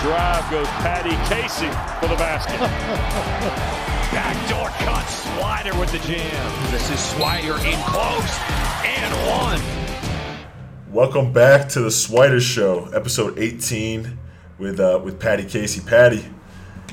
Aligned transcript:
Drive 0.00 0.50
goes 0.50 0.66
Patty 0.82 1.16
Casey 1.32 1.68
for 2.00 2.08
the 2.08 2.16
basket. 2.16 2.58
Backdoor 4.12 4.68
cut. 4.84 5.04
Swider 5.06 5.78
with 5.78 5.90
the 5.92 5.98
jam. 5.98 6.70
This 6.70 6.90
is 6.90 6.98
Swider 6.98 7.56
in 7.64 7.78
close. 7.84 8.38
And 8.84 9.14
one. 9.28 10.92
Welcome 10.92 11.32
back 11.32 11.68
to 11.70 11.80
the 11.80 11.88
Swider 11.88 12.40
Show, 12.40 12.86
episode 12.94 13.38
18, 13.38 14.18
with 14.58 14.80
uh, 14.80 15.00
with 15.02 15.18
Patty 15.18 15.44
Casey. 15.44 15.80
Patty, 15.80 16.24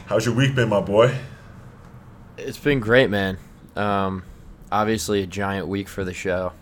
how's 0.05 0.25
your 0.25 0.35
week 0.35 0.55
been, 0.55 0.69
my 0.69 0.81
boy? 0.81 1.13
It's 2.37 2.57
been 2.57 2.79
great, 2.79 3.09
man. 3.09 3.37
Um, 3.75 4.23
obviously, 4.71 5.23
a 5.23 5.27
giant 5.27 5.67
week 5.67 5.87
for 5.87 6.03
the 6.03 6.13
show. 6.13 6.53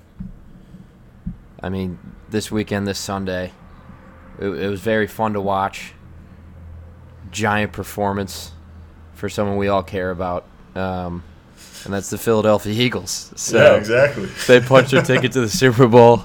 I 1.61 1.69
mean, 1.69 1.99
this 2.29 2.51
weekend, 2.51 2.87
this 2.87 2.99
Sunday, 2.99 3.51
it, 4.39 4.47
it 4.47 4.69
was 4.69 4.81
very 4.81 5.07
fun 5.07 5.33
to 5.33 5.41
watch. 5.41 5.93
Giant 7.31 7.71
performance 7.71 8.51
for 9.13 9.29
someone 9.29 9.57
we 9.57 9.67
all 9.67 9.83
care 9.83 10.11
about, 10.11 10.45
um, 10.75 11.23
and 11.85 11.93
that's 11.93 12.09
the 12.09 12.17
Philadelphia 12.17 12.73
Eagles. 12.73 13.31
So 13.35 13.57
yeah, 13.57 13.75
exactly. 13.77 14.25
they 14.47 14.59
punched 14.59 14.91
their 14.91 15.01
ticket 15.03 15.31
to 15.33 15.41
the 15.41 15.49
Super 15.49 15.87
Bowl. 15.87 16.23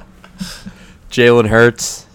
Jalen 1.10 1.48
Hurts, 1.48 2.06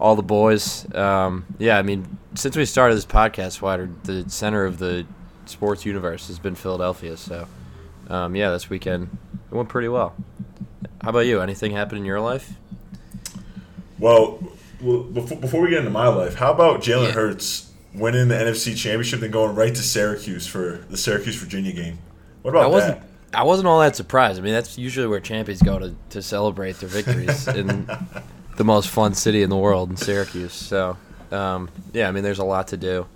all 0.00 0.16
the 0.16 0.22
boys. 0.22 0.92
Um, 0.94 1.44
yeah, 1.58 1.78
I 1.78 1.82
mean, 1.82 2.18
since 2.34 2.56
we 2.56 2.64
started 2.64 2.96
this 2.96 3.06
podcast, 3.06 3.60
Swider, 3.60 3.90
the 4.04 4.28
center 4.30 4.64
of 4.64 4.78
the 4.78 5.06
sports 5.44 5.84
universe 5.84 6.26
has 6.28 6.38
been 6.38 6.54
Philadelphia. 6.54 7.16
So, 7.16 7.46
um, 8.08 8.34
yeah, 8.34 8.50
this 8.50 8.68
weekend 8.70 9.16
it 9.50 9.54
went 9.54 9.68
pretty 9.68 9.88
well. 9.88 10.14
How 11.02 11.10
about 11.10 11.20
you? 11.26 11.40
Anything 11.40 11.72
happen 11.72 11.98
in 11.98 12.04
your 12.04 12.20
life? 12.20 12.54
Well, 13.98 14.38
well 14.80 15.02
before, 15.04 15.38
before 15.38 15.60
we 15.60 15.70
get 15.70 15.78
into 15.78 15.90
my 15.90 16.08
life, 16.08 16.34
how 16.34 16.52
about 16.52 16.80
Jalen 16.80 17.08
Yeah. 17.08 17.12
Hurts 17.12 17.70
winning 17.96 18.28
the 18.28 18.34
NFC 18.34 18.76
Championship 18.76 19.22
and 19.22 19.32
going 19.32 19.54
right 19.54 19.74
to 19.74 19.82
Syracuse 19.82 20.46
for 20.46 20.84
the 20.88 20.96
Syracuse 20.96 21.36
Virginia 21.36 21.72
game? 21.72 21.98
What 22.42 22.50
about 22.52 22.64
I 22.64 22.66
wasn't. 22.68 23.00
that? 23.00 23.08
I 23.40 23.42
wasn't 23.42 23.68
all 23.68 23.80
that 23.80 23.96
surprised. 23.96 24.38
I 24.38 24.42
mean, 24.42 24.52
that's 24.52 24.78
usually 24.78 25.06
where 25.06 25.20
champions 25.20 25.60
go 25.60 25.78
to, 25.78 25.94
to 26.10 26.22
celebrate 26.22 26.76
their 26.76 26.88
victories 26.88 27.48
in 27.48 27.88
the 28.56 28.64
most 28.64 28.88
fun 28.88 29.14
city 29.14 29.42
in 29.42 29.50
the 29.50 29.56
world, 29.56 29.90
in 29.90 29.96
Syracuse. 29.96 30.52
So, 30.54 30.96
um, 31.30 31.68
yeah, 31.92 32.08
I 32.08 32.12
mean, 32.12 32.22
there's 32.22 32.38
a 32.38 32.44
lot 32.44 32.68
to 32.68 32.76
do. 32.76 33.06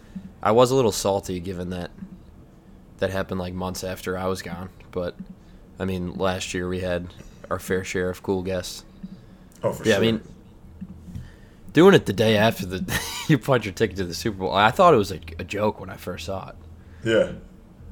I 0.42 0.52
was 0.52 0.70
a 0.70 0.74
little 0.74 0.92
salty 0.92 1.40
given 1.40 1.70
that 1.70 1.90
that 2.98 3.10
happened 3.10 3.40
like 3.40 3.54
months 3.54 3.82
after 3.84 4.18
I 4.18 4.26
was 4.26 4.42
gone. 4.42 4.68
But, 4.90 5.14
I 5.78 5.84
mean, 5.84 6.14
last 6.14 6.52
year 6.52 6.68
we 6.68 6.80
had 6.80 7.08
our 7.50 7.58
fair 7.58 7.84
share 7.84 8.10
of 8.10 8.22
cool 8.22 8.42
guests. 8.42 8.84
Oh, 9.62 9.72
for 9.72 9.84
Yeah, 9.84 9.94
sure. 9.94 10.02
I 10.02 10.06
mean, 10.06 10.20
doing 11.72 11.94
it 11.94 12.06
the 12.06 12.12
day 12.12 12.36
after 12.36 12.66
the 12.66 13.00
you 13.28 13.38
punch 13.38 13.64
your 13.64 13.74
ticket 13.74 13.96
to 13.98 14.04
the 14.04 14.14
Super 14.14 14.38
Bowl, 14.38 14.54
I 14.54 14.70
thought 14.70 14.94
it 14.94 14.98
was 14.98 15.12
a, 15.12 15.20
a 15.38 15.44
joke 15.44 15.80
when 15.80 15.90
I 15.90 15.96
first 15.96 16.26
saw 16.26 16.50
it. 16.50 16.56
Yeah, 17.04 17.32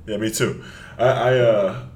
yeah, 0.06 0.16
me 0.16 0.30
too. 0.30 0.64
I 0.98 1.04
I, 1.04 1.38
uh, 1.38 1.86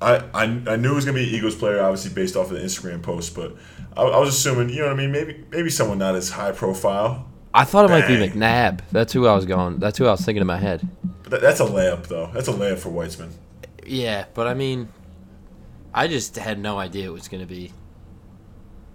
I 0.00 0.16
I 0.34 0.42
I 0.42 0.76
knew 0.76 0.92
it 0.92 0.94
was 0.94 1.04
gonna 1.04 1.18
be 1.18 1.28
an 1.28 1.34
Eagles 1.34 1.54
player, 1.54 1.82
obviously 1.82 2.12
based 2.12 2.36
off 2.36 2.50
of 2.50 2.58
the 2.58 2.64
Instagram 2.64 3.02
post, 3.02 3.34
but 3.34 3.56
I, 3.96 4.02
I 4.02 4.18
was 4.18 4.30
assuming, 4.30 4.70
you 4.70 4.80
know 4.80 4.86
what 4.88 4.92
I 4.92 4.96
mean? 4.96 5.12
Maybe 5.12 5.44
maybe 5.50 5.70
someone 5.70 5.98
not 5.98 6.14
as 6.14 6.30
high 6.30 6.52
profile. 6.52 7.30
I 7.54 7.64
thought 7.64 7.86
it 7.86 7.88
might 7.88 8.06
be 8.06 8.16
McNabb. 8.16 8.80
That's 8.92 9.14
who 9.14 9.26
I 9.26 9.34
was 9.34 9.46
going. 9.46 9.78
That's 9.78 9.96
who 9.96 10.06
I 10.06 10.10
was 10.10 10.20
thinking 10.20 10.42
in 10.42 10.46
my 10.46 10.58
head. 10.58 10.86
But 11.22 11.30
that, 11.30 11.40
that's 11.40 11.60
a 11.60 11.64
layup, 11.64 12.06
though. 12.06 12.30
That's 12.34 12.48
a 12.48 12.52
layup 12.52 12.78
for 12.78 12.90
Weitzman. 12.90 13.30
Yeah, 13.86 14.26
but 14.34 14.46
I 14.46 14.52
mean, 14.52 14.90
I 15.94 16.06
just 16.06 16.36
had 16.36 16.58
no 16.58 16.78
idea 16.78 17.06
it 17.06 17.12
was 17.12 17.28
going 17.28 17.40
to 17.40 17.46
be 17.46 17.72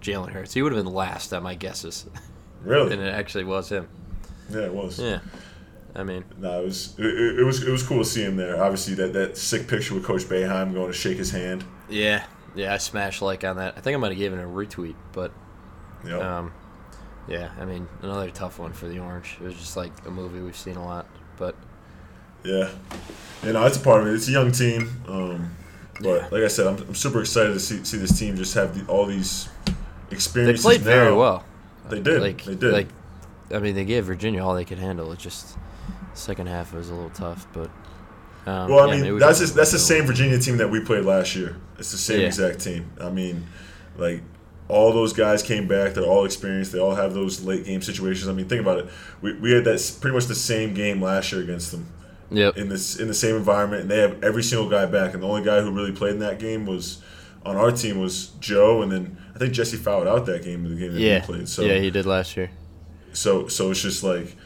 Jalen 0.02 0.30
Hurts. 0.30 0.52
He 0.54 0.62
would 0.62 0.72
have 0.72 0.84
been 0.84 0.92
last 0.92 1.32
at 1.32 1.42
my 1.42 1.54
guesses, 1.54 2.06
Really? 2.62 2.92
and 2.92 3.00
it 3.02 3.14
actually 3.14 3.44
was 3.44 3.70
him. 3.70 3.88
Yeah, 4.50 4.62
it 4.66 4.74
was. 4.74 4.98
Yeah, 4.98 5.20
I 5.94 6.02
mean, 6.04 6.24
No, 6.38 6.60
it 6.62 6.64
was 6.66 6.94
it, 6.98 7.06
it 7.40 7.44
was 7.44 7.62
it 7.62 7.70
was 7.70 7.82
cool 7.82 7.98
to 7.98 8.04
see 8.04 8.22
him 8.22 8.36
there. 8.36 8.62
Obviously, 8.62 8.94
that, 8.94 9.12
that 9.14 9.36
sick 9.38 9.66
picture 9.68 9.94
with 9.94 10.04
Coach 10.04 10.22
Boeheim 10.24 10.74
going 10.74 10.88
to 10.88 10.92
shake 10.92 11.16
his 11.18 11.30
hand. 11.30 11.64
yeah, 11.88 12.24
yeah. 12.54 12.74
I 12.74 12.78
smashed 12.78 13.22
like 13.22 13.44
on 13.44 13.56
that. 13.56 13.74
I 13.76 13.80
think 13.80 13.94
I 13.96 13.98
might 13.98 14.08
have 14.10 14.18
given 14.18 14.38
it 14.38 14.44
a 14.44 14.46
retweet, 14.46 14.96
but 15.12 15.32
Yep. 16.04 16.20
um, 16.20 16.52
yeah. 17.28 17.50
I 17.60 17.64
mean, 17.64 17.86
another 18.02 18.28
tough 18.30 18.58
one 18.58 18.72
for 18.72 18.88
the 18.88 18.98
Orange. 18.98 19.36
It 19.40 19.44
was 19.44 19.54
just 19.54 19.76
like 19.76 19.92
a 20.06 20.10
movie 20.10 20.40
we've 20.40 20.56
seen 20.56 20.76
a 20.76 20.84
lot, 20.84 21.06
but 21.38 21.54
Yeah, 22.44 22.68
you 23.44 23.52
know 23.52 23.62
that's 23.62 23.76
a 23.76 23.80
part 23.80 24.00
of 24.02 24.08
it. 24.08 24.14
It's 24.14 24.28
a 24.28 24.32
young 24.32 24.50
team, 24.52 24.90
um, 25.08 25.54
but 26.00 26.22
Yeah. 26.22 26.28
like 26.32 26.42
I 26.42 26.48
said, 26.48 26.66
I'm, 26.66 26.76
I'm 26.88 26.94
super 26.96 27.20
excited 27.20 27.52
to 27.54 27.60
see, 27.60 27.84
see 27.84 27.98
this 27.98 28.18
team 28.18 28.36
just 28.36 28.54
have 28.54 28.74
the, 28.76 28.90
all 28.92 29.06
these 29.06 29.48
they 30.12 30.16
experiences. 30.16 30.64
played 30.64 30.80
very 30.80 31.14
well. 31.14 31.44
They 31.88 32.00
did. 32.00 32.20
Like 32.20 32.44
they 32.44 32.54
did. 32.54 32.72
Like, 32.72 32.88
I 33.52 33.58
mean, 33.58 33.74
they 33.74 33.84
gave 33.84 34.04
Virginia 34.04 34.42
all 34.44 34.54
they 34.54 34.64
could 34.64 34.78
handle. 34.78 35.10
It 35.12 35.18
just 35.18 35.56
second 36.14 36.46
half 36.48 36.72
was 36.72 36.90
a 36.90 36.94
little 36.94 37.10
tough, 37.10 37.46
but. 37.52 37.70
Um, 38.44 38.68
well, 38.70 38.90
I 38.90 38.94
yeah, 38.96 39.02
mean, 39.02 39.18
that's 39.20 39.38
just, 39.38 39.54
that's 39.54 39.70
the 39.70 39.78
same 39.78 40.04
Virginia 40.04 40.36
team 40.36 40.56
that 40.56 40.68
we 40.68 40.80
played 40.80 41.04
last 41.04 41.36
year. 41.36 41.56
It's 41.78 41.92
the 41.92 41.96
same 41.96 42.20
Yeah. 42.20 42.26
exact 42.26 42.58
team. 42.58 42.90
I 43.00 43.08
mean, 43.08 43.46
like 43.96 44.20
all 44.68 44.92
those 44.92 45.12
guys 45.12 45.44
came 45.44 45.68
back. 45.68 45.94
They're 45.94 46.02
all 46.04 46.24
experienced. 46.24 46.72
They 46.72 46.80
all 46.80 46.94
have 46.96 47.14
those 47.14 47.42
late 47.44 47.64
game 47.66 47.82
situations. 47.82 48.28
I 48.28 48.32
mean, 48.32 48.48
think 48.48 48.60
about 48.62 48.78
it. 48.78 48.86
We, 49.20 49.34
we 49.34 49.52
had 49.52 49.64
that 49.64 49.96
pretty 50.00 50.14
much 50.16 50.26
the 50.26 50.34
same 50.34 50.74
game 50.74 51.00
last 51.00 51.30
year 51.30 51.40
against 51.42 51.70
them 51.70 51.86
Yep. 52.32 52.56
in 52.56 52.68
this 52.68 52.98
in 52.98 53.06
the 53.08 53.14
same 53.14 53.36
environment, 53.36 53.82
and 53.82 53.90
they 53.90 53.98
have 53.98 54.24
every 54.24 54.42
single 54.42 54.68
guy 54.68 54.86
back. 54.86 55.14
And 55.14 55.22
the 55.22 55.28
only 55.28 55.42
guy 55.44 55.60
who 55.60 55.70
really 55.70 55.92
played 55.92 56.14
in 56.14 56.18
that 56.20 56.38
game 56.40 56.66
was 56.66 57.00
on 57.44 57.56
our 57.56 57.72
team 57.72 58.00
was 58.00 58.28
Joe, 58.40 58.82
and 58.82 58.90
then 58.92 59.16
I 59.34 59.38
think 59.38 59.52
Jesse 59.52 59.76
fouled 59.76 60.06
out 60.06 60.26
that 60.26 60.44
game. 60.44 60.64
In 60.64 60.74
the 60.74 60.80
game 60.80 60.92
that 60.92 61.00
yeah. 61.00 61.20
we 61.20 61.26
played. 61.26 61.48
So 61.48 61.62
yeah, 61.62 61.78
he 61.78 61.90
did 61.90 62.06
last 62.06 62.36
year. 62.36 62.50
so 63.12 63.48
so 63.48 63.70
it's 63.70 63.82
just 63.82 64.02
like 64.02 64.36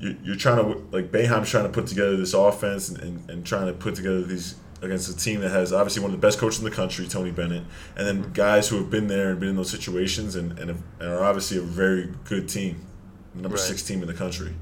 you, 0.00 0.16
you're 0.22 0.36
trying 0.36 0.56
to 0.56 0.78
like 0.90 1.12
Boeheim's 1.12 1.50
trying 1.50 1.64
to 1.64 1.70
put 1.70 1.86
together 1.86 2.16
this 2.16 2.34
offense 2.34 2.88
and, 2.88 2.98
and, 3.00 3.30
and 3.30 3.46
trying 3.46 3.66
to 3.66 3.72
put 3.72 3.94
together 3.94 4.22
these 4.22 4.56
against 4.82 5.08
a 5.08 5.16
team 5.16 5.40
that 5.40 5.50
has 5.50 5.72
obviously 5.72 6.02
one 6.02 6.12
of 6.12 6.20
the 6.20 6.26
best 6.26 6.40
coaches 6.40 6.58
in 6.58 6.64
the 6.64 6.70
country, 6.70 7.06
Tony 7.06 7.30
Bennett, 7.30 7.62
and 7.96 8.04
then 8.06 8.32
guys 8.32 8.68
who 8.68 8.78
have 8.78 8.90
been 8.90 9.06
there 9.06 9.30
and 9.30 9.38
been 9.38 9.50
in 9.50 9.56
those 9.56 9.70
situations 9.70 10.34
and, 10.34 10.58
and, 10.58 10.70
have, 10.70 10.82
and 10.98 11.08
are 11.08 11.22
obviously 11.22 11.56
a 11.58 11.62
very 11.62 12.12
good 12.24 12.48
team, 12.48 12.84
number 13.32 13.50
Right. 13.50 13.60
six 13.60 13.82
team 13.84 14.02
in 14.02 14.08
the 14.08 14.14
country. 14.14 14.54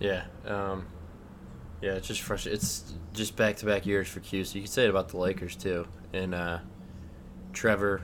Yeah. 0.00 0.24
Um, 0.46 0.86
yeah, 1.82 1.92
it's 1.92 2.08
just 2.08 2.22
frustrating. 2.22 2.56
It's 2.56 2.94
just 3.12 3.36
back 3.36 3.56
to 3.56 3.66
back 3.66 3.84
years 3.84 4.08
for 4.08 4.20
Q. 4.20 4.42
So 4.44 4.54
you 4.56 4.62
could 4.62 4.70
say 4.70 4.84
it 4.84 4.90
about 4.90 5.10
the 5.10 5.18
Lakers 5.18 5.54
too. 5.54 5.86
And 6.14 6.32
uh, 6.34 6.58
Trevor, 7.52 8.00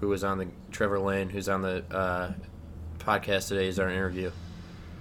who 0.00 0.08
was 0.08 0.22
on 0.22 0.36
the 0.38 0.48
Trevor 0.70 0.98
Lane, 1.00 1.30
who's 1.30 1.48
on 1.48 1.62
the 1.62 1.82
uh, 1.90 2.32
podcast 2.98 3.48
today, 3.48 3.66
is 3.66 3.78
our 3.78 3.88
interview. 3.88 4.30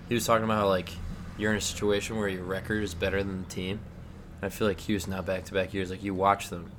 He 0.07 0.13
was 0.15 0.25
talking 0.25 0.45
about 0.45 0.57
how 0.59 0.67
like 0.69 0.89
you're 1.37 1.51
in 1.51 1.57
a 1.57 1.61
situation 1.61 2.15
where 2.17 2.29
your 2.29 2.43
record 2.43 2.81
is 2.83 2.93
better 2.93 3.21
than 3.21 3.43
the 3.43 3.49
team. 3.49 3.79
I 4.41 4.49
feel 4.49 4.67
like 4.67 4.77
Q's 4.77 5.07
now 5.07 5.21
back 5.21 5.43
to 5.45 5.53
back 5.53 5.73
years. 5.73 5.89
Like 5.89 6.01
you 6.03 6.13
watch 6.13 6.49
them, 6.49 6.71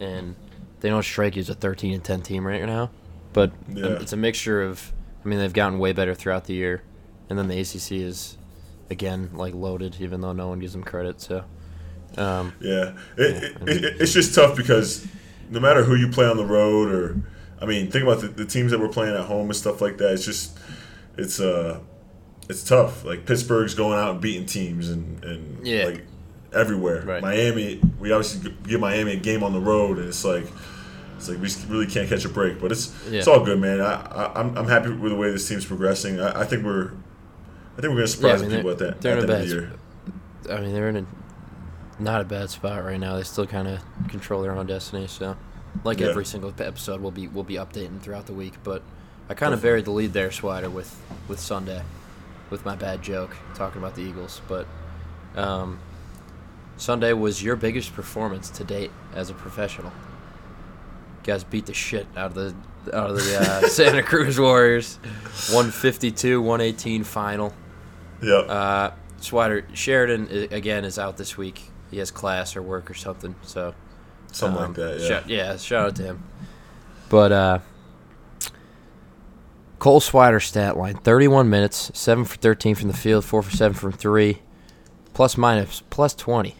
and 0.00 0.34
they 0.80 0.88
don't 0.88 1.02
strike 1.02 1.36
you 1.36 1.40
as 1.40 1.50
a 1.50 1.54
13 1.54 1.92
and 1.94 2.02
10 2.04 2.22
team 2.22 2.46
right 2.46 2.64
now, 2.64 2.90
but 3.34 3.52
Yeah. 3.68 3.98
it's 4.00 4.12
a 4.14 4.16
mixture 4.16 4.62
of. 4.62 4.92
I 5.22 5.28
mean, 5.28 5.38
they've 5.38 5.52
gotten 5.52 5.78
way 5.78 5.92
better 5.92 6.14
throughout 6.14 6.44
the 6.46 6.54
year, 6.54 6.82
and 7.28 7.38
then 7.38 7.48
the 7.48 7.60
ACC 7.60 7.92
is 8.00 8.38
again 8.88 9.28
like 9.34 9.52
loaded, 9.52 9.96
even 10.00 10.22
though 10.22 10.32
no 10.32 10.48
one 10.48 10.58
gives 10.60 10.72
them 10.72 10.82
credit. 10.84 11.20
So, 11.20 11.44
um, 12.16 12.52
Yeah, 12.60 12.94
it, 13.16 13.44
it, 13.44 13.68
it, 13.68 14.00
it's 14.00 14.12
just 14.12 14.34
tough 14.34 14.56
because 14.56 15.06
no 15.50 15.60
matter 15.60 15.84
who 15.84 15.94
you 15.94 16.08
play 16.08 16.26
on 16.26 16.36
the 16.36 16.44
road, 16.46 16.90
or 16.92 17.20
I 17.60 17.66
mean, 17.66 17.90
think 17.90 18.04
about 18.04 18.20
the, 18.20 18.28
the 18.28 18.44
teams 18.46 18.70
that 18.72 18.80
we're 18.80 18.88
playing 18.88 19.14
at 19.14 19.24
home 19.26 19.46
and 19.46 19.56
stuff 19.56 19.80
like 19.80 19.98
that. 19.98 20.12
It's 20.14 20.24
just 20.24 20.58
it's 21.16 21.40
uh 21.40 21.80
it's 22.48 22.64
tough. 22.64 23.04
Like 23.04 23.26
Pittsburgh's 23.26 23.74
going 23.74 23.98
out 23.98 24.10
and 24.12 24.20
beating 24.20 24.46
teams 24.46 24.90
and 24.90 25.22
and 25.24 25.66
Yeah. 25.66 25.84
like 25.86 26.04
everywhere. 26.52 27.02
Right. 27.02 27.22
Miami, 27.22 27.80
we 27.98 28.12
obviously 28.12 28.54
give 28.66 28.80
Miami 28.80 29.12
a 29.12 29.16
game 29.16 29.42
on 29.42 29.52
the 29.52 29.60
road, 29.60 29.98
and 29.98 30.08
it's 30.08 30.24
like. 30.24 30.46
It's 31.16 31.28
like 31.28 31.38
we 31.38 31.50
really 31.68 31.86
can't 31.86 32.08
catch 32.08 32.24
a 32.24 32.30
break, 32.30 32.58
but 32.58 32.72
it's 32.72 32.94
it's 33.12 33.28
all 33.28 33.44
good, 33.44 33.60
man. 33.60 33.78
I, 33.82 33.92
I 33.92 34.40
I'm, 34.40 34.56
I'm 34.56 34.66
happy 34.66 34.88
with 34.88 35.12
the 35.12 35.18
way 35.18 35.30
this 35.30 35.46
team's 35.46 35.66
progressing. 35.66 36.18
I, 36.18 36.40
I 36.40 36.44
think 36.46 36.64
we're 36.64 36.92
I 37.76 37.80
think 37.82 37.90
we're 37.92 37.96
gonna 37.96 38.06
surprise 38.06 38.40
I 38.42 38.46
mean, 38.46 38.56
people 38.56 38.70
at 38.70 38.78
that 38.78 39.02
they're 39.02 39.18
at 39.18 39.24
in 39.24 39.26
the 39.26 39.32
a 39.34 39.36
end 39.36 39.42
of 39.44 39.50
the 39.50 39.60
bad 39.60 39.70
year. 40.48 40.56
I 40.56 40.60
mean, 40.62 40.72
they're 40.72 40.88
in 40.88 40.96
a 40.96 41.06
not 42.00 42.20
a 42.20 42.24
bad 42.24 42.50
spot 42.50 42.84
right 42.84 42.98
now. 42.98 43.16
They 43.16 43.22
still 43.22 43.46
kind 43.46 43.68
of 43.68 43.80
control 44.08 44.42
their 44.42 44.52
own 44.52 44.66
destiny. 44.66 45.06
So, 45.06 45.36
like 45.84 46.00
Yeah. 46.00 46.08
every 46.08 46.24
single 46.24 46.52
episode, 46.58 47.00
we'll 47.00 47.10
be 47.12 47.28
we'll 47.28 47.44
be 47.44 47.54
updating 47.54 48.00
throughout 48.00 48.26
the 48.26 48.32
week. 48.32 48.54
But 48.64 48.82
I 49.28 49.34
kind 49.34 49.54
of 49.54 49.62
buried 49.62 49.84
the 49.84 49.90
lead 49.92 50.12
there, 50.12 50.30
Swider, 50.30 50.70
with 50.70 51.00
with 51.28 51.38
Sunday, 51.40 51.82
with 52.50 52.64
my 52.64 52.74
bad 52.76 53.02
joke 53.02 53.36
talking 53.54 53.80
about 53.80 53.94
the 53.94 54.02
Eagles. 54.02 54.40
But 54.48 54.66
um, 55.36 55.78
Sunday 56.76 57.12
was 57.12 57.42
your 57.42 57.56
biggest 57.56 57.94
performance 57.94 58.50
to 58.50 58.64
date 58.64 58.90
as 59.14 59.30
a 59.30 59.34
professional. 59.34 59.92
You 61.18 61.24
guys 61.34 61.44
beat 61.44 61.66
the 61.66 61.74
shit 61.74 62.06
out 62.16 62.34
of 62.34 62.34
the 62.34 62.54
out 62.96 63.10
of 63.10 63.16
the 63.16 63.38
uh, 63.38 63.60
Santa 63.68 64.02
Cruz 64.02 64.40
Warriors, 64.40 64.98
152-118 65.34 67.04
final. 67.04 67.52
Yeah. 68.22 68.34
Uh, 68.36 68.92
Swider 69.20 69.64
Sheridan 69.74 70.48
again 70.50 70.84
is 70.84 70.98
out 70.98 71.16
this 71.18 71.36
week. 71.36 71.69
He 71.90 71.98
has 71.98 72.10
class 72.10 72.56
or 72.56 72.62
work 72.62 72.90
or 72.90 72.94
something. 72.94 73.34
So 73.42 73.74
Something 74.32 74.62
um, 74.62 74.66
like 74.68 74.76
that, 74.76 75.00
yeah. 75.00 75.08
Shout, 75.08 75.28
yeah, 75.28 75.56
shout 75.56 75.86
out 75.88 75.96
to 75.96 76.02
him. 76.04 76.22
But 77.08 77.32
uh, 77.32 77.58
Cole 79.78 80.00
Swider 80.00 80.40
stat 80.42 80.76
line: 80.76 80.94
thirty-one 80.96 81.50
minutes, 81.50 81.90
seven 81.94 82.24
for 82.24 82.36
thirteen 82.36 82.74
from 82.74 82.88
the 82.88 82.96
field, 82.96 83.24
four 83.24 83.42
for 83.42 83.50
seven 83.50 83.76
from 83.76 83.92
three, 83.92 84.40
plus 85.14 85.36
minus 85.36 85.82
plus 85.90 86.14
twenty. 86.14 86.54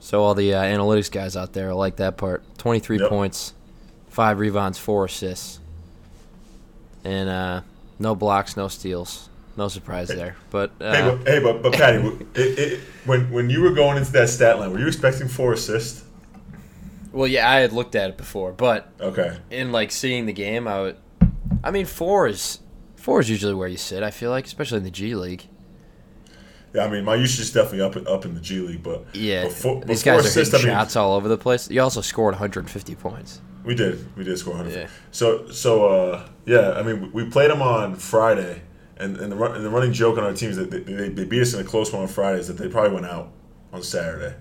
So 0.00 0.22
all 0.22 0.34
the 0.34 0.54
uh, 0.54 0.62
analytics 0.62 1.10
guys 1.10 1.36
out 1.36 1.52
there 1.52 1.74
like 1.74 1.96
that 1.96 2.16
part. 2.16 2.42
Twenty-three 2.56 2.98
Yep. 3.00 3.10
points, 3.10 3.52
five 4.08 4.38
rebounds, 4.38 4.78
four 4.78 5.04
assists, 5.04 5.60
and 7.04 7.28
uh, 7.28 7.60
no 7.98 8.14
blocks, 8.14 8.56
no 8.56 8.68
steals. 8.68 9.28
No 9.56 9.68
surprise 9.68 10.08
there. 10.08 10.36
But 10.50 10.72
uh, 10.80 10.92
Hey, 10.92 11.02
but, 11.16 11.28
hey, 11.28 11.38
but, 11.40 11.62
but 11.62 11.72
Patty, 11.74 11.98
it, 12.34 12.58
it, 12.58 12.80
when 13.04 13.30
when 13.30 13.50
you 13.50 13.60
were 13.62 13.72
going 13.72 13.96
into 13.98 14.12
that 14.12 14.28
stat 14.30 14.58
line, 14.58 14.72
were 14.72 14.78
you 14.78 14.86
expecting 14.86 15.28
four 15.28 15.52
assists? 15.52 16.04
well, 17.12 17.26
yeah, 17.26 17.50
I 17.50 17.56
had 17.60 17.72
looked 17.72 17.94
at 17.94 18.08
it 18.08 18.16
before, 18.16 18.52
but 18.52 18.90
Okay. 18.98 19.36
in 19.50 19.70
like 19.70 19.90
seeing 19.92 20.24
the 20.26 20.32
game, 20.32 20.66
I 20.66 20.80
would. 20.80 20.96
I 21.62 21.70
mean, 21.70 21.84
four 21.86 22.26
is 22.26 22.60
four 22.96 23.20
is 23.20 23.28
usually 23.28 23.54
where 23.54 23.68
you 23.68 23.76
sit. 23.76 24.02
I 24.02 24.10
feel 24.10 24.30
like, 24.30 24.46
especially 24.46 24.78
in 24.78 24.84
the 24.84 24.90
G 24.90 25.14
League. 25.14 25.44
Yeah, 26.74 26.86
I 26.86 26.88
mean, 26.88 27.04
my 27.04 27.16
usage 27.16 27.40
is 27.40 27.52
definitely 27.52 27.82
up 27.82 27.96
up 28.08 28.24
in 28.24 28.34
the 28.34 28.40
G 28.40 28.60
League, 28.60 28.82
but 28.82 29.04
Yeah, 29.14 29.42
but 29.44 29.52
four- 29.52 29.84
these 29.84 30.02
guys 30.02 30.24
are 30.24 30.28
assists, 30.28 30.54
hitting 30.54 30.70
I 30.70 30.72
mean, 30.72 30.80
shots 30.80 30.96
all 30.96 31.14
over 31.14 31.28
the 31.28 31.36
place. 31.36 31.70
You 31.70 31.82
also 31.82 32.00
scored 32.00 32.32
150 32.32 32.94
points. 32.94 33.42
We 33.64 33.74
did, 33.76 34.16
we 34.16 34.24
did 34.24 34.36
score 34.38 34.54
100. 34.54 34.74
Yeah. 34.76 34.86
So 35.10 35.50
so 35.50 35.84
uh, 35.86 36.28
yeah, 36.46 36.72
I 36.72 36.82
mean, 36.82 37.12
we 37.12 37.26
played 37.26 37.50
them 37.50 37.60
on 37.60 37.94
Friday, 37.96 38.62
and 39.02 39.16
and 39.16 39.32
the 39.32 39.36
run, 39.36 39.54
and 39.54 39.64
the 39.64 39.70
running 39.70 39.92
joke 39.92 40.18
on 40.18 40.24
our 40.24 40.32
team 40.32 40.50
is 40.50 40.56
that 40.56 40.70
they, 40.70 40.80
they, 40.80 41.08
they 41.08 41.24
beat 41.24 41.42
us 41.42 41.54
in 41.54 41.60
a 41.60 41.64
close 41.64 41.92
one 41.92 42.02
on 42.02 42.08
Friday 42.08 42.38
is 42.38 42.48
that 42.48 42.56
they 42.56 42.68
probably 42.68 42.92
went 42.92 43.06
out 43.06 43.30
on 43.72 43.82
Saturday. 43.82 44.34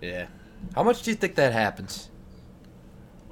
Yeah. 0.00 0.26
How 0.74 0.82
much 0.82 1.02
do 1.02 1.10
you 1.10 1.16
think 1.16 1.34
that 1.36 1.52
happens? 1.52 2.08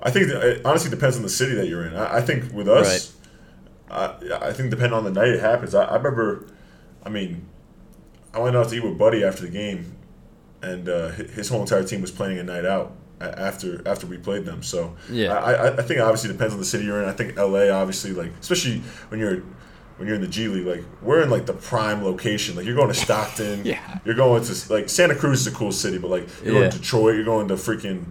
I 0.03 0.11
think 0.11 0.29
that 0.29 0.43
it 0.43 0.67
honestly 0.67 0.91
depends 0.91 1.17
on 1.17 1.23
the 1.23 1.29
city 1.29 1.55
that 1.55 1.67
you're 1.67 1.87
in. 1.87 1.97
I, 1.97 2.19
I 2.19 2.21
think 2.21 2.53
with 2.53 2.69
us, 2.69 3.17
I, 3.91 4.15
I 4.41 4.53
think 4.53 4.71
depending 4.71 4.93
on 4.93 5.05
the 5.05 5.11
night 5.11 5.29
it 5.29 5.41
happens. 5.41 5.75
I, 5.75 5.85
I 5.85 5.97
remember, 5.97 6.47
I 7.03 7.09
mean, 7.09 7.47
I 8.35 8.41
went 8.41 8.57
out 8.57 8.69
to 8.69 8.77
eat 8.77 8.85
with 8.85 8.99
Buddy 8.99 9.25
after 9.25 9.43
the 9.43 9.49
game, 9.49 9.97
and 10.63 10.89
uh, 10.89 11.09
his 11.09 11.49
whole 11.49 11.61
entire 11.61 11.85
team 11.85 12.01
was 12.01 12.11
planning 12.11 12.39
a 12.39 12.43
night 12.45 12.65
out 12.67 12.93
after 13.21 13.87
after 13.89 14.07
we 14.07 14.19
played 14.19 14.45
them. 14.45 14.63
So 14.63 14.97
Yeah. 15.11 15.33
I, 15.35 15.53
I, 15.53 15.67
I 15.73 15.83
think 15.83 15.99
it 15.99 16.01
obviously 16.01 16.31
depends 16.33 16.53
on 16.53 16.61
the 16.61 16.67
city 16.67 16.85
you're 16.85 17.03
in. 17.03 17.09
I 17.09 17.13
think 17.13 17.37
LA 17.37 17.71
obviously 17.71 18.13
like 18.13 18.33
especially 18.41 18.83
when 19.09 19.21
you're 19.21 19.43
when 19.97 20.07
you're 20.09 20.17
in 20.17 20.23
the 20.23 20.29
G 20.29 20.49
League, 20.49 20.67
like 20.67 20.85
we're 21.03 21.23
in 21.23 21.31
like 21.31 21.47
the 21.47 21.53
prime 21.53 22.03
location. 22.05 22.57
Like 22.57 22.67
you're 22.67 22.75
going 22.75 22.89
to 22.89 22.95
Stockton, 22.95 23.63
Yeah. 23.65 23.99
You're 24.05 24.15
going 24.17 24.43
to 24.45 24.73
like 24.73 24.89
Santa 24.89 25.15
Cruz 25.15 25.41
is 25.47 25.47
a 25.53 25.57
cool 25.57 25.73
city, 25.73 25.99
but 25.99 26.11
like 26.11 26.29
you're 26.45 26.55
Yeah. 26.55 26.61
going 26.61 26.71
to 26.73 26.79
Detroit, 26.79 27.15
you're 27.17 27.25
going 27.25 27.49
to 27.49 27.55
freaking 27.55 28.07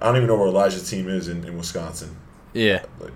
I 0.00 0.06
don't 0.06 0.16
even 0.16 0.26
know 0.28 0.36
where 0.36 0.48
Elijah's 0.48 0.88
team 0.90 1.08
is 1.08 1.28
in, 1.28 1.44
in 1.44 1.56
Wisconsin. 1.56 2.16
Yeah. 2.54 2.84
Like, 2.98 3.12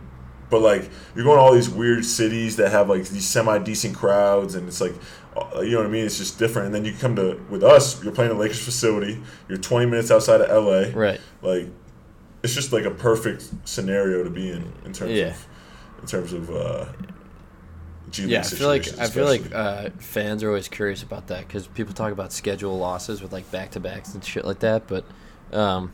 but 0.50 0.60
like 0.62 0.88
you're 1.16 1.24
going 1.24 1.36
to 1.38 1.42
all 1.42 1.52
these 1.52 1.68
weird 1.68 2.04
cities 2.04 2.56
that 2.56 2.70
have 2.70 2.88
like 2.88 3.08
these 3.08 3.26
semi 3.26 3.58
decent 3.58 3.96
crowds, 3.96 4.54
and 4.54 4.68
it's 4.68 4.80
like, 4.80 4.94
uh, 5.36 5.60
you 5.62 5.72
know 5.72 5.78
what 5.78 5.86
I 5.88 5.90
mean? 5.90 6.04
It's 6.06 6.18
just 6.18 6.38
different. 6.38 6.66
And 6.66 6.74
then 6.76 6.84
you 6.84 6.92
come 6.98 7.16
to 7.16 7.40
with 7.50 7.64
us, 7.64 8.02
you're 8.04 8.12
playing 8.12 8.30
a 8.30 8.34
Lakers 8.34 8.62
facility. 8.64 9.20
You're 9.48 9.58
20 9.58 9.86
minutes 9.86 10.12
outside 10.12 10.40
of 10.40 10.64
LA. 10.64 10.96
Right. 10.98 11.20
Like, 11.42 11.66
it's 12.44 12.54
just 12.54 12.72
like 12.72 12.84
a 12.84 12.90
perfect 12.92 13.50
scenario 13.64 14.22
to 14.22 14.30
be 14.30 14.50
in 14.52 14.72
in 14.84 14.92
terms 14.92 15.10
Yeah. 15.10 15.26
of 15.30 15.46
in 16.02 16.06
terms 16.06 16.32
of 16.32 16.48
uh, 16.50 16.84
G 18.10 18.26
Yeah, 18.26 18.40
I 18.40 18.42
feel 18.42 18.68
like 18.68 18.84
situations, 18.84 19.10
I 19.10 19.12
feel 19.12 19.26
like 19.26 19.54
uh, 19.54 19.90
fans 19.98 20.42
are 20.42 20.48
always 20.48 20.68
curious 20.68 21.02
about 21.02 21.28
that 21.28 21.46
because 21.46 21.66
people 21.66 21.94
talk 21.94 22.12
about 22.12 22.32
schedule 22.32 22.78
losses 22.78 23.22
with 23.22 23.32
like 23.32 23.50
back 23.50 23.72
to 23.72 23.80
backs 23.80 24.14
and 24.14 24.24
shit 24.24 24.44
like 24.44 24.60
that. 24.60 24.86
But 24.86 25.04
um, 25.52 25.92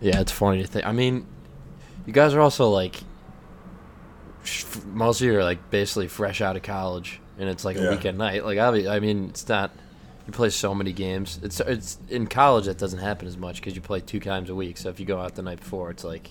yeah, 0.00 0.20
it's 0.20 0.32
funny 0.32 0.62
to 0.62 0.66
think. 0.66 0.86
I 0.86 0.92
mean, 0.92 1.26
you 2.06 2.12
guys 2.12 2.34
are 2.34 2.40
also 2.40 2.68
like 2.70 3.02
most 4.86 5.20
of 5.20 5.26
you 5.26 5.36
are 5.36 5.44
like 5.44 5.70
basically 5.70 6.08
fresh 6.08 6.40
out 6.40 6.56
of 6.56 6.62
college, 6.62 7.20
and 7.38 7.48
it's 7.48 7.64
like 7.64 7.76
a 7.76 7.90
weekend 7.90 8.18
night. 8.18 8.44
Like 8.44 8.58
obviously, 8.58 8.90
I 8.90 9.00
mean, 9.00 9.28
it's 9.30 9.48
not. 9.48 9.72
You 10.26 10.32
play 10.32 10.50
so 10.50 10.74
many 10.74 10.92
games. 10.92 11.38
It's 11.42 11.60
it's 11.60 11.98
in 12.08 12.26
college 12.26 12.64
that 12.64 12.78
doesn't 12.78 12.98
happen 12.98 13.28
as 13.28 13.36
much 13.36 13.56
because 13.56 13.76
you 13.76 13.80
play 13.80 14.00
two 14.00 14.18
times 14.18 14.50
a 14.50 14.56
week. 14.56 14.76
So 14.76 14.88
if 14.88 14.98
you 14.98 15.06
go 15.06 15.20
out 15.20 15.36
the 15.36 15.42
night 15.42 15.60
before, 15.60 15.90
it's 15.92 16.02
like, 16.02 16.30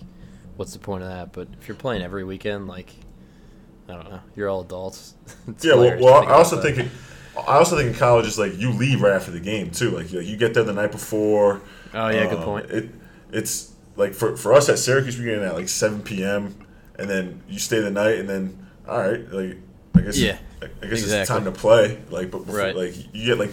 what's 0.57 0.73
the 0.73 0.79
point 0.79 1.03
of 1.03 1.09
that? 1.09 1.31
But 1.31 1.47
if 1.59 1.69
you're 1.69 1.77
playing 1.77 2.01
every 2.01 2.25
weekend, 2.25 2.67
like, 2.67 2.93
I 3.88 3.94
don't 3.94 4.10
know, 4.10 4.20
you're 4.36 4.50
all 4.50 4.62
adults. 4.62 5.13
It's 5.48 5.63
Yeah, 5.65 5.75
well, 5.75 5.98
well 6.00 6.24
I 6.27 6.34
also 6.34 6.58
about 6.58 6.63
that. 6.68 6.75
think 6.75 6.88
it, 6.88 6.92
I 7.48 7.58
also 7.58 7.77
think 7.77 7.89
in 7.92 7.96
college 7.96 8.25
is 8.25 8.39
like 8.39 8.58
you 8.58 8.72
leave 8.72 9.01
right 9.01 9.13
after 9.13 9.32
the 9.32 9.39
game 9.39 9.70
too. 9.72 9.92
Like 9.92 10.12
you, 10.12 10.22
you 10.22 10.38
get 10.38 10.54
there 10.54 10.63
the 10.63 10.74
night 10.74 10.92
before. 10.92 11.62
Oh, 11.94 12.08
yeah, 12.10 12.25
good 12.30 12.39
Um, 12.39 12.46
point. 12.46 12.72
It 12.72 12.89
it's 13.32 13.74
like 13.96 14.13
for 14.13 14.36
for 14.38 14.54
us 14.54 14.70
at 14.70 14.80
Syracuse, 14.80 15.18
we 15.18 15.25
get 15.25 15.38
in 15.39 15.44
at 15.44 15.54
like 15.54 15.68
seven 15.70 16.01
p.m. 16.01 16.56
and 16.98 17.10
then 17.10 17.42
you 17.50 17.60
stay 17.60 17.80
the 17.80 17.92
night, 17.92 18.20
and 18.20 18.30
then 18.30 18.65
all 18.88 19.00
right, 19.00 19.30
like 19.32 19.58
I 19.96 20.01
guess 20.01 20.18
Yeah, 20.18 20.38
I, 20.62 20.65
I 20.82 20.88
guess 20.88 21.04
it's 21.04 21.27
time 21.27 21.44
to 21.46 21.51
play. 21.51 22.00
Like, 22.10 22.32
but 22.32 22.39
before, 22.46 22.56
Right. 22.58 22.75
like 22.75 22.96
you 23.13 23.25
get 23.25 23.38
like 23.38 23.51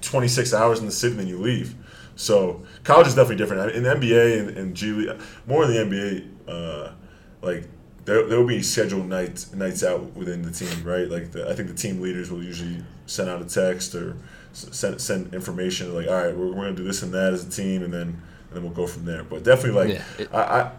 twenty 0.00 0.28
six 0.28 0.52
hours 0.52 0.80
in 0.80 0.86
the 0.86 0.92
city, 0.92 1.12
and 1.12 1.20
then 1.20 1.28
you 1.28 1.38
leave. 1.38 1.74
So 2.16 2.62
college 2.84 3.06
is 3.06 3.14
definitely 3.14 3.36
different. 3.36 3.74
In 3.74 3.82
the 3.84 3.90
NBA 3.94 4.38
and, 4.40 4.58
and 4.58 4.74
G 4.74 4.90
League, 4.92 5.20
more 5.46 5.64
in 5.64 5.70
the 5.72 5.78
NBA, 5.78 6.28
uh, 6.48 6.92
like 7.40 7.68
there 8.04 8.26
there 8.26 8.38
will 8.38 8.46
be 8.46 8.62
scheduled 8.62 9.06
nights 9.08 9.52
nights 9.54 9.82
out 9.84 10.02
within 10.16 10.42
the 10.42 10.50
team, 10.50 10.82
right? 10.84 11.08
Like 11.08 11.32
the, 11.32 11.48
I 11.48 11.54
think 11.54 11.68
the 11.68 11.74
team 11.74 12.00
leaders 12.00 12.30
will 12.30 12.42
usually 12.42 12.82
send 13.06 13.28
out 13.28 13.40
a 13.42 13.44
text 13.44 13.94
or 13.94 14.16
send 14.52 15.00
send 15.00 15.34
information 15.34 15.94
like, 15.94 16.08
all 16.08 16.14
right, 16.14 16.36
we're, 16.36 16.46
we're 16.48 16.64
gonna 16.64 16.72
do 16.72 16.84
this 16.84 17.02
and 17.02 17.12
that 17.14 17.32
as 17.32 17.46
a 17.46 17.50
team, 17.50 17.82
and 17.82 17.92
then 17.92 18.00
and 18.08 18.52
then 18.52 18.62
we'll 18.62 18.72
go 18.72 18.86
from 18.86 19.04
there. 19.04 19.22
But 19.24 19.44
definitely, 19.44 19.80
like 19.80 19.94
Yeah, 19.94 20.04
it- 20.24 20.34
I, 20.34 20.70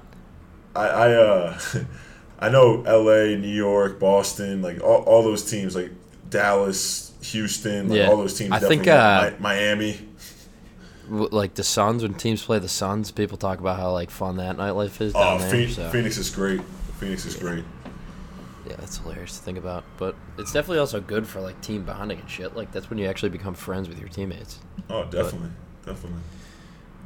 I 0.76 0.88
I 0.88 1.14
uh 1.14 1.60
I 2.40 2.50
know 2.50 2.84
L.A., 2.86 3.38
New 3.38 3.48
York, 3.48 4.00
Boston, 4.02 4.62
like 4.62 4.82
all, 4.82 5.04
all 5.04 5.24
those 5.24 5.50
teams, 5.50 5.76
like 5.78 5.92
Dallas, 6.30 7.14
Houston, 7.22 7.88
like 7.90 8.00
Yeah. 8.00 8.08
all 8.10 8.18
those 8.18 8.38
teams. 8.38 8.52
I 8.52 8.60
think, 8.60 8.86
uh, 8.88 9.30
Mi- 9.32 9.38
Miami. 9.40 10.10
Like 11.10 11.54
the 11.54 11.64
Suns 11.64 12.02
when 12.04 12.14
teams 12.16 12.44
play 12.44 12.60
the 12.60 12.68
Suns, 12.70 13.12
people 13.12 13.38
talk 13.38 13.60
about 13.60 13.78
how 13.80 13.92
like 13.92 14.10
fun 14.10 14.38
that 14.38 14.58
nightlife 14.58 15.00
is 15.00 15.14
Oh, 15.16 15.38
there. 15.38 15.50
Phoenix, 15.50 15.76
so. 15.76 15.90
Phoenix 15.90 16.18
is 16.18 16.30
great. 16.30 16.62
Phoenix 17.04 17.26
is 17.26 17.36
great. 17.36 17.64
Yeah, 18.68 18.76
that's 18.78 18.98
hilarious 18.98 19.38
to 19.38 19.44
think 19.44 19.58
about. 19.58 19.84
But 19.98 20.16
it's 20.38 20.54
definitely 20.54 20.80
also 20.80 21.02
good 21.02 21.28
for 21.28 21.42
like 21.42 21.60
team 21.62 21.84
bonding 21.84 22.20
and 22.20 22.30
shit. 22.30 22.56
Like 22.56 22.72
that's 22.72 22.90
when 22.90 22.98
you 22.98 23.08
actually 23.08 23.30
become 23.30 23.54
friends 23.54 23.90
with 23.90 24.00
your 24.00 24.08
teammates. 24.10 24.60
Oh, 24.90 25.04
definitely, 25.06 25.50
definitely. 25.86 26.22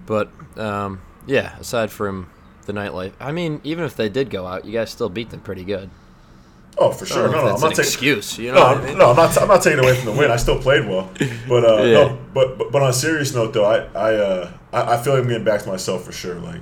But 0.06 0.30
um, 0.58 1.02
yeah, 1.26 1.58
aside 1.58 1.92
from 1.92 2.30
the 2.66 2.74
nightlife, 2.74 3.14
I 3.20 3.32
mean, 3.32 3.60
even 3.64 3.84
if 3.86 3.96
they 3.96 4.08
did 4.10 4.30
go 4.30 4.46
out, 4.46 4.66
you 4.66 4.72
guys 4.74 4.92
still 4.92 5.10
beat 5.10 5.32
them 5.32 5.40
pretty 5.40 5.64
good. 5.64 5.90
Oh, 6.78 6.92
for 6.92 7.08
sure. 7.08 7.28
No, 7.28 7.42
no, 7.42 7.56
I'm 7.56 7.60
not 7.60 7.70
taking. 7.70 7.80
excuse. 7.86 8.38
You 8.38 8.52
know 8.52 8.60
No, 8.60 8.66
I 8.68 8.86
mean? 8.86 8.98
no, 9.00 9.10
I'm 9.10 9.16
not. 9.16 9.36
I'm 9.42 9.48
not 9.48 9.64
taking 9.64 9.80
away 9.80 9.96
from 9.96 10.06
the 10.14 10.20
win. 10.20 10.30
I 10.30 10.36
still 10.36 10.62
played 10.62 10.88
well, 10.88 11.10
but 11.50 11.66
uh, 11.66 11.78
Yeah. 11.84 11.94
no, 11.94 12.20
but, 12.36 12.60
but 12.60 12.72
but 12.72 12.82
on 12.84 12.92
a 12.92 12.94
serious 12.94 13.34
note, 13.34 13.54
though, 13.54 13.66
I 13.66 13.78
I, 13.96 14.14
uh, 14.16 14.52
I 14.72 14.94
I 14.94 14.98
feel 15.02 15.14
like 15.14 15.24
I'm 15.24 15.28
getting 15.28 15.44
back 15.44 15.64
to 15.64 15.70
myself 15.70 16.04
for 16.04 16.12
sure. 16.12 16.36
Like 16.36 16.62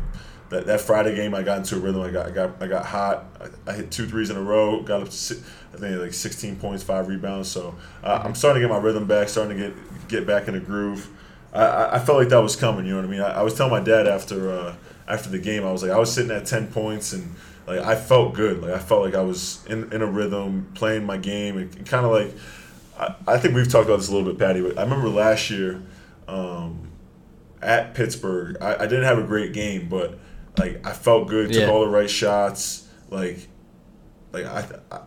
that, 0.55 0.65
that 0.67 0.81
Friday 0.81 1.15
game, 1.15 1.35
I 1.35 1.43
got 1.43 1.57
into 1.59 1.75
a 1.75 1.79
rhythm. 1.79 2.01
I 2.01 2.11
got 2.11 2.27
I 2.27 2.31
got 2.31 2.61
I 2.61 2.67
got 2.67 2.85
hot. 2.85 3.25
I, 3.39 3.71
I 3.71 3.73
hit 3.73 3.91
two 3.91 4.07
threes 4.07 4.29
in 4.29 4.37
a 4.37 4.41
row. 4.41 4.81
Got 4.81 5.01
up 5.01 5.09
to 5.09 5.35
I 5.73 5.77
think 5.77 5.99
like 5.99 6.13
16 6.13 6.55
points, 6.57 6.83
five 6.83 7.07
rebounds. 7.07 7.49
So 7.49 7.75
uh, 8.03 8.21
I'm 8.23 8.35
starting 8.35 8.61
to 8.61 8.67
get 8.67 8.73
my 8.73 8.81
rhythm 8.81 9.05
back. 9.05 9.29
Starting 9.29 9.57
to 9.57 9.69
get 9.69 10.07
get 10.07 10.27
back 10.27 10.47
in 10.47 10.55
a 10.55 10.59
groove. 10.59 11.09
I, 11.53 11.95
I, 11.95 11.99
felt 11.99 12.17
like 12.17 12.29
that 12.29 12.39
was 12.39 12.57
coming. 12.57 12.85
You 12.85 12.91
know 12.91 12.97
what 12.97 13.05
I 13.05 13.09
mean? 13.09 13.21
I, 13.21 13.39
I 13.39 13.41
was 13.41 13.53
telling 13.53 13.71
my 13.71 13.79
dad 13.79 14.07
after 14.07 14.51
uh, 14.51 14.75
after 15.07 15.29
the 15.29 15.39
game, 15.39 15.65
I 15.65 15.71
was 15.71 15.83
like, 15.83 15.91
I 15.91 15.97
was 15.97 16.13
sitting 16.13 16.31
at 16.31 16.45
10 16.45 16.67
points 16.67 17.13
and 17.13 17.33
like 17.67 17.79
I 17.79 17.95
felt 17.95 18.33
good. 18.33 18.61
Like 18.61 18.73
I 18.73 18.79
felt 18.79 19.03
like 19.03 19.15
I 19.15 19.21
was 19.21 19.65
in, 19.67 19.91
in 19.91 20.01
a 20.01 20.05
rhythm, 20.05 20.71
playing 20.75 21.05
my 21.05 21.17
game, 21.17 21.57
and 21.57 21.85
kind 21.85 22.05
of 22.05 22.11
like 22.11 22.33
I, 22.97 23.33
I 23.33 23.37
think 23.37 23.55
we've 23.55 23.69
talked 23.69 23.87
about 23.87 23.97
this 23.97 24.09
a 24.09 24.15
little 24.15 24.31
bit, 24.31 24.39
Patty. 24.39 24.61
But 24.61 24.77
I 24.77 24.83
remember 24.83 25.09
last 25.09 25.49
year 25.49 25.81
um, 26.27 26.89
at 27.61 27.93
Pittsburgh, 27.93 28.57
I, 28.61 28.75
I 28.75 28.87
didn't 28.87 29.05
have 29.05 29.17
a 29.17 29.23
great 29.23 29.53
game, 29.53 29.89
but 29.89 30.17
like 30.57 30.85
I 30.85 30.93
felt 30.93 31.27
good, 31.27 31.51
took 31.51 31.61
Yeah. 31.61 31.69
all 31.69 31.81
the 31.81 31.89
right 31.89 32.09
shots, 32.09 32.87
like 33.09 33.47
like 34.31 34.45
I, 34.45 34.67
I 34.91 34.99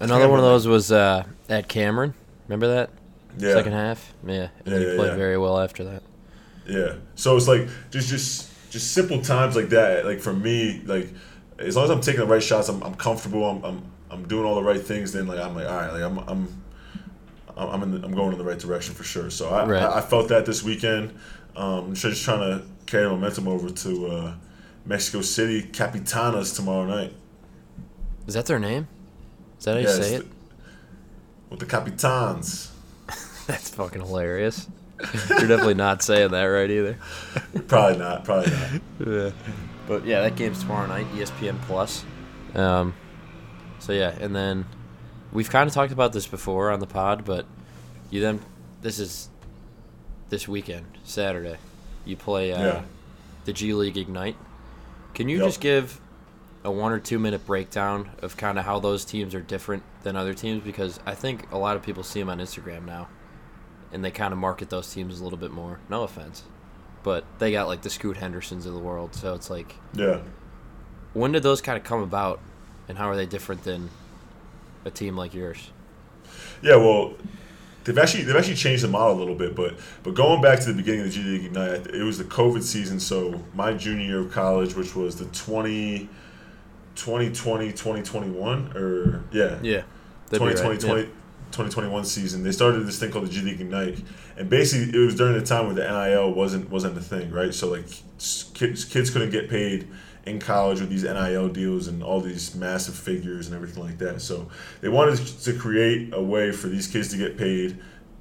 Another 0.00 0.28
one 0.28 0.38
of 0.38 0.44
those 0.44 0.66
was 0.66 0.90
uh, 0.90 1.24
at 1.48 1.68
Cameron. 1.68 2.14
Remember 2.48 2.68
that 2.68 2.90
yeah 3.38 3.52
second 3.54 3.72
half? 3.72 4.12
Yeah, 4.26 4.48
and 4.66 4.74
Yeah, 4.74 4.78
he 4.78 4.86
yeah, 4.90 4.96
played 4.96 5.08
yeah. 5.08 5.16
very 5.16 5.38
well 5.38 5.58
after 5.60 5.84
that. 5.84 6.02
Yeah. 6.66 6.94
So 7.14 7.36
it's 7.36 7.48
like 7.48 7.68
just 7.90 8.08
just 8.08 8.50
just 8.70 8.92
simple 8.92 9.20
times 9.22 9.56
like 9.56 9.68
that. 9.70 10.04
Like 10.04 10.20
for 10.20 10.32
me, 10.32 10.82
like 10.86 11.08
as 11.58 11.76
long 11.76 11.84
as 11.84 11.90
I'm 11.90 12.00
taking 12.00 12.20
the 12.20 12.26
right 12.26 12.42
shots, 12.42 12.68
I'm, 12.68 12.82
I'm 12.82 12.94
comfortable. 12.94 13.44
I'm, 13.48 13.64
I'm 13.64 13.92
I'm 14.10 14.28
doing 14.28 14.44
all 14.44 14.56
the 14.56 14.62
right 14.62 14.80
things. 14.80 15.12
Then 15.12 15.26
like 15.26 15.38
I'm 15.38 15.54
like 15.54 15.66
all 15.66 15.76
right, 15.76 15.92
like 15.92 16.02
I'm 16.02 16.18
I'm 16.18 16.62
I'm 17.56 17.82
in 17.82 17.90
the, 18.00 18.04
I'm 18.06 18.12
going 18.14 18.32
in 18.32 18.38
the 18.38 18.44
right 18.44 18.58
direction 18.58 18.94
for 18.94 19.04
sure. 19.04 19.30
So 19.30 19.50
I 19.50 19.64
Right. 19.66 19.82
I, 19.82 19.98
I 19.98 20.00
felt 20.00 20.28
that 20.28 20.46
this 20.46 20.62
weekend. 20.62 21.14
Um, 21.54 21.94
just 21.94 22.24
trying 22.24 22.40
to 22.40 22.64
carry 22.86 23.06
momentum 23.08 23.46
over 23.46 23.68
to 23.68 24.06
uh, 24.06 24.34
Mexico 24.84 25.20
City 25.22 25.62
Capitanas 25.62 26.54
tomorrow 26.56 26.86
night. 26.86 27.12
Is 28.26 28.34
that 28.34 28.46
their 28.46 28.58
name? 28.58 28.88
Is 29.58 29.64
that 29.64 29.72
how 29.74 29.78
you 29.80 29.86
Yeah, 29.86 29.94
say 29.94 30.14
it? 30.16 30.18
the- 30.20 30.26
with 31.50 31.60
the 31.60 31.66
Capitans. 31.66 32.72
That's 33.46 33.68
fucking 33.70 34.00
hilarious. 34.00 34.68
You're 35.28 35.48
definitely 35.48 35.74
not 35.74 36.00
saying 36.02 36.30
that 36.30 36.44
right 36.44 36.70
either. 36.70 36.96
Probably 37.66 37.98
not. 37.98 38.24
Probably 38.24 38.50
not. 38.52 38.80
Yeah. 39.06 39.30
But 39.88 40.06
yeah, 40.06 40.20
that 40.22 40.36
game's 40.36 40.60
tomorrow 40.60 40.86
night, 40.86 41.06
ESPN 41.12 41.60
Plus. 41.62 42.04
Um, 42.54 42.94
so 43.80 43.92
yeah, 43.92 44.14
and 44.20 44.34
then 44.34 44.64
we've 45.32 45.50
kind 45.50 45.66
of 45.68 45.74
talked 45.74 45.92
about 45.92 46.12
this 46.12 46.26
before 46.26 46.70
on 46.70 46.78
the 46.80 46.86
pod, 46.86 47.24
but 47.24 47.46
you 48.10 48.20
then 48.20 48.40
this 48.80 48.98
is 49.00 49.28
this 50.28 50.46
weekend, 50.46 50.86
Saturday. 51.02 51.56
You 52.04 52.16
play 52.16 52.52
uh, 52.52 52.62
Yeah. 52.64 52.82
the 53.44 53.52
G 53.52 53.74
League 53.74 53.96
Ignite. 53.98 54.36
Can 55.14 55.28
you 55.28 55.38
Yep. 55.38 55.46
just 55.46 55.60
give 55.60 56.00
a 56.64 56.70
one 56.70 56.92
or 56.92 56.98
two 56.98 57.18
minute 57.18 57.44
breakdown 57.46 58.10
of 58.22 58.36
kind 58.36 58.58
of 58.58 58.64
how 58.64 58.78
those 58.78 59.04
teams 59.04 59.34
are 59.34 59.40
different 59.40 59.82
than 60.02 60.16
other 60.16 60.34
teams? 60.34 60.62
Because 60.64 61.00
I 61.06 61.14
think 61.14 61.50
a 61.52 61.58
lot 61.58 61.76
of 61.76 61.82
people 61.82 62.02
see 62.02 62.20
them 62.20 62.28
on 62.30 62.38
Instagram 62.38 62.84
now, 62.84 63.08
and 63.92 64.04
they 64.04 64.10
kind 64.10 64.32
of 64.32 64.38
market 64.38 64.70
those 64.70 64.92
teams 64.92 65.20
a 65.20 65.24
little 65.24 65.38
bit 65.38 65.50
more. 65.50 65.80
No 65.88 66.02
offense, 66.02 66.44
but 67.02 67.24
they 67.38 67.52
got 67.52 67.66
like 67.68 67.82
the 67.82 67.90
Scoot 67.90 68.16
Hendersons 68.16 68.64
of 68.66 68.72
the 68.72 68.78
world, 68.80 69.14
so 69.14 69.34
it's 69.34 69.50
like 69.50 69.74
Yeah. 69.92 70.20
when 71.12 71.32
did 71.32 71.42
those 71.42 71.60
kind 71.60 71.76
of 71.76 71.84
come 71.84 72.02
about, 72.02 72.40
and 72.88 72.96
how 72.98 73.08
are 73.08 73.16
they 73.16 73.26
different 73.26 73.64
than 73.64 73.90
a 74.84 74.90
team 74.90 75.16
like 75.16 75.34
yours? 75.34 75.70
Yeah, 76.62 76.76
well, 76.76 77.14
they've 77.84 77.98
actually 77.98 78.24
they've 78.24 78.36
actually 78.36 78.54
changed 78.54 78.84
the 78.84 78.88
model 78.88 79.16
a 79.16 79.18
little 79.18 79.34
bit, 79.34 79.54
but 79.54 79.78
but 80.02 80.14
going 80.14 80.40
back 80.40 80.60
to 80.60 80.66
the 80.66 80.74
beginning 80.74 81.00
of 81.00 81.06
the 81.06 81.12
G 81.12 81.22
League 81.22 81.44
Ignite, 81.46 81.88
it 81.88 82.02
was 82.02 82.18
the 82.18 82.24
COVID 82.24 82.62
season. 82.62 83.00
So 83.00 83.42
my 83.54 83.72
junior 83.72 84.04
year 84.04 84.20
of 84.20 84.32
college, 84.32 84.74
which 84.74 84.94
was 84.94 85.16
the 85.16 85.26
20, 85.26 86.08
2020, 86.94 87.70
2021, 87.70 88.76
or 88.76 89.24
yeah, 89.32 89.58
Yeah, 89.62 89.82
2020, 90.30 90.78
20, 90.78 91.02
2021 91.52 92.04
season, 92.04 92.42
they 92.42 92.52
started 92.52 92.86
this 92.86 92.98
thing 92.98 93.10
called 93.10 93.26
the 93.26 93.30
G 93.30 93.40
League 93.42 93.60
Ignite, 93.60 94.02
and 94.36 94.48
basically 94.48 94.98
it 94.98 95.04
was 95.04 95.14
during 95.14 95.34
the 95.34 95.44
time 95.44 95.66
where 95.66 95.74
the 95.74 95.82
NIL 95.82 96.32
wasn't 96.32 96.70
wasn't 96.70 96.96
a 96.96 97.00
thing, 97.00 97.30
right? 97.30 97.52
So 97.52 97.70
like 97.70 97.86
kids 98.54 98.84
kids 98.84 99.10
couldn't 99.10 99.30
get 99.30 99.50
paid 99.50 99.88
in 100.24 100.38
college 100.38 100.80
with 100.80 100.88
these 100.88 101.02
NIL 101.02 101.48
deals 101.48 101.88
and 101.88 102.02
all 102.02 102.20
these 102.20 102.54
massive 102.54 102.94
figures 102.94 103.46
and 103.46 103.56
everything 103.56 103.82
like 103.82 103.98
that. 103.98 104.20
So 104.20 104.48
they 104.80 104.88
wanted 104.88 105.16
to 105.16 105.52
create 105.54 106.14
a 106.14 106.22
way 106.22 106.52
for 106.52 106.68
these 106.68 106.86
kids 106.86 107.08
to 107.08 107.16
get 107.16 107.36
paid. 107.36 107.78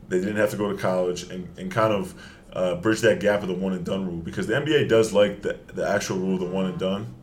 They 0.09 0.19
didn't 0.19 0.37
have 0.37 0.49
to 0.51 0.57
go 0.57 0.71
to 0.71 0.77
college 0.77 1.23
and, 1.29 1.47
and 1.57 1.71
kind 1.71 1.93
of 1.93 2.15
uh, 2.53 2.75
bridge 2.75 3.01
that 3.01 3.19
gap 3.19 3.43
of 3.43 3.47
the 3.47 3.53
one 3.53 3.73
and 3.73 3.85
done 3.85 4.05
rule 4.05 4.17
because 4.17 4.47
the 4.47 4.53
NBA 4.53 4.89
does 4.89 5.13
like 5.13 5.41
the, 5.41 5.57
the 5.73 5.87
actual 5.87 6.17
rule 6.17 6.33
of 6.33 6.39
the 6.41 6.47
one 6.47 6.65
and 6.65 6.79
done 6.79 7.13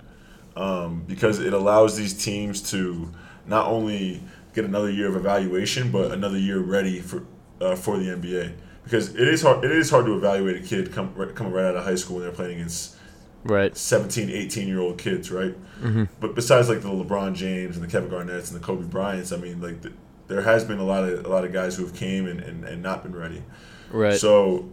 um, 0.56 1.04
because 1.06 1.38
it 1.38 1.52
allows 1.52 1.97
these 1.97 2.14
teams 2.14 2.70
to 2.70 3.11
not 3.47 3.66
only 3.66 4.23
get 4.54 4.64
another 4.64 4.90
year 4.90 5.08
of 5.08 5.16
evaluation, 5.16 5.90
but 5.90 6.12
another 6.12 6.38
year 6.38 6.58
ready 6.58 7.00
for 7.00 7.25
uh, 7.61 7.75
for 7.75 7.99
the 7.99 8.06
NBA. 8.06 8.54
Because 8.85 9.14
it 9.14 9.28
is 9.28 9.42
hard. 9.42 9.64
It 9.64 9.70
is 9.70 9.90
hard 9.90 10.06
to 10.06 10.16
evaluate 10.16 10.56
a 10.56 10.66
kid 10.66 10.92
come, 10.92 11.12
right- 11.14 11.35
coming 11.35 11.52
right 11.52 11.66
out 11.66 11.76
of 11.76 11.85
high 11.85 11.94
school 11.94 12.16
when 12.16 12.25
they're 12.25 12.35
playing 12.35 12.56
against 12.56 12.97
right. 13.49 13.76
17, 13.76 14.31
18 14.31 14.69
year 14.69 14.81
old 14.81 14.99
kids, 14.99 15.31
right? 15.31 15.55
Mm-hmm. 15.81 16.05
But 16.21 16.35
besides 16.35 16.69
like 16.69 16.83
the 16.83 16.88
LeBron 16.88 17.35
James 17.35 17.76
and 17.76 17.85
the 17.85 17.90
Kevin 17.90 18.11
Garnett's 18.11 18.50
and 18.50 18.61
the 18.61 18.64
Kobe 18.64 18.85
Bryant's, 18.85 19.33
I 19.33 19.37
mean, 19.37 19.61
like 19.61 19.83
the, 19.83 19.93
there 20.28 20.43
has 20.43 20.64
been 20.64 20.78
a 20.78 20.85
lot 20.85 21.05
of 21.05 21.25
a 21.25 21.28
lot 21.28 21.45
of 21.45 21.52
guys 21.52 21.76
who 21.76 21.85
have 21.85 21.95
came 21.95 22.26
and, 22.26 22.40
and, 22.40 22.64
and 22.64 22.83
not 22.83 23.02
been 23.02 23.17
ready. 23.17 23.43
Right. 23.90 24.14
So 24.14 24.69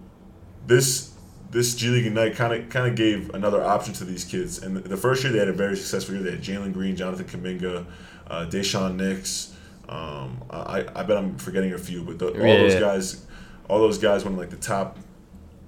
this 0.67 1.13
this 1.51 1.75
G 1.75 1.89
League 1.89 2.05
Ignite 2.05 2.36
kind 2.36 2.53
of 2.53 2.70
kind 2.70 2.88
of 2.88 2.96
gave 2.96 3.34
another 3.34 3.63
option 3.63 3.94
to 3.96 4.05
these 4.05 4.25
kids. 4.25 4.62
And 4.62 4.75
the, 4.75 4.82
the 4.82 4.98
first 4.98 5.24
year 5.24 5.32
they 5.32 5.39
had 5.39 5.48
a 5.48 5.53
very 5.53 5.77
successful 5.77 6.15
year. 6.15 6.24
They 6.24 6.32
had 6.32 6.41
Jalen 6.41 6.74
Green, 6.74 6.96
Jonathan 6.96 7.25
Kuminga, 7.25 7.86
uh, 8.27 8.46
Daishen 8.48 8.98
Nix. 8.98 9.53
Um, 9.88 10.44
I 10.50 10.86
I 10.96 11.03
bet 11.03 11.17
I'm 11.17 11.38
forgetting 11.38 11.74
a 11.74 11.77
few, 11.77 12.03
but 12.03 12.20
the, 12.20 12.27
all 12.29 12.46
Yeah, 12.46 12.58
those 12.58 12.74
yeah. 12.74 12.79
guys, 12.79 13.25
all 13.70 13.79
those 13.79 13.98
guys 13.98 14.25
went 14.25 14.38
like 14.38 14.50
the 14.50 14.58
top. 14.58 14.98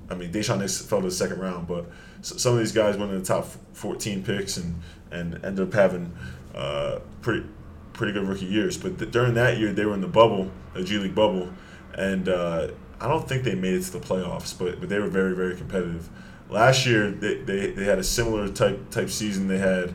I 0.10 0.16
mean, 0.16 0.32
Daishen 0.32 0.60
Nix 0.60 0.82
fell 0.82 1.00
to 1.00 1.06
the 1.06 1.12
second 1.12 1.40
round, 1.40 1.68
but 1.68 1.86
some 2.22 2.54
of 2.54 2.60
these 2.60 2.72
guys 2.72 2.98
went 2.98 3.12
in 3.12 3.20
the 3.20 3.26
top 3.26 3.46
14 3.74 4.24
picks 4.24 4.58
and 4.58 4.82
and 5.12 5.36
ended 5.46 5.68
up 5.68 5.74
having 5.74 6.12
uh, 6.54 7.00
pretty 7.22 7.46
pretty 7.94 8.14
good 8.14 8.28
rookie 8.28 8.46
years. 8.46 8.78
But 8.78 9.00
th- 9.00 9.12
during 9.12 9.34
that 9.36 9.58
year, 9.58 9.74
they 9.74 9.86
were 9.86 9.94
in 9.94 10.02
the 10.02 10.08
bubble, 10.08 10.52
the 10.74 10.84
G 10.84 10.98
League 10.98 11.16
bubble, 11.16 11.50
and 11.96 12.30
uh, 12.30 12.70
I 13.00 13.08
don't 13.08 13.28
think 13.28 13.44
they 13.44 13.56
made 13.56 13.76
it 13.76 13.84
to 13.84 13.92
the 13.94 14.00
playoffs, 14.00 14.58
but 14.58 14.80
but 14.80 14.90
they 14.90 15.00
were 15.00 15.08
very 15.08 15.36
very 15.36 15.56
competitive. 15.56 16.10
Last 16.50 16.86
year, 16.86 17.12
they, 17.12 17.36
they, 17.42 17.72
they 17.72 17.84
had 17.84 18.00
a 18.00 18.04
similar 18.04 18.48
type 18.48 18.90
type 18.90 19.10
season. 19.10 19.48
They 19.48 19.58
had 19.58 19.94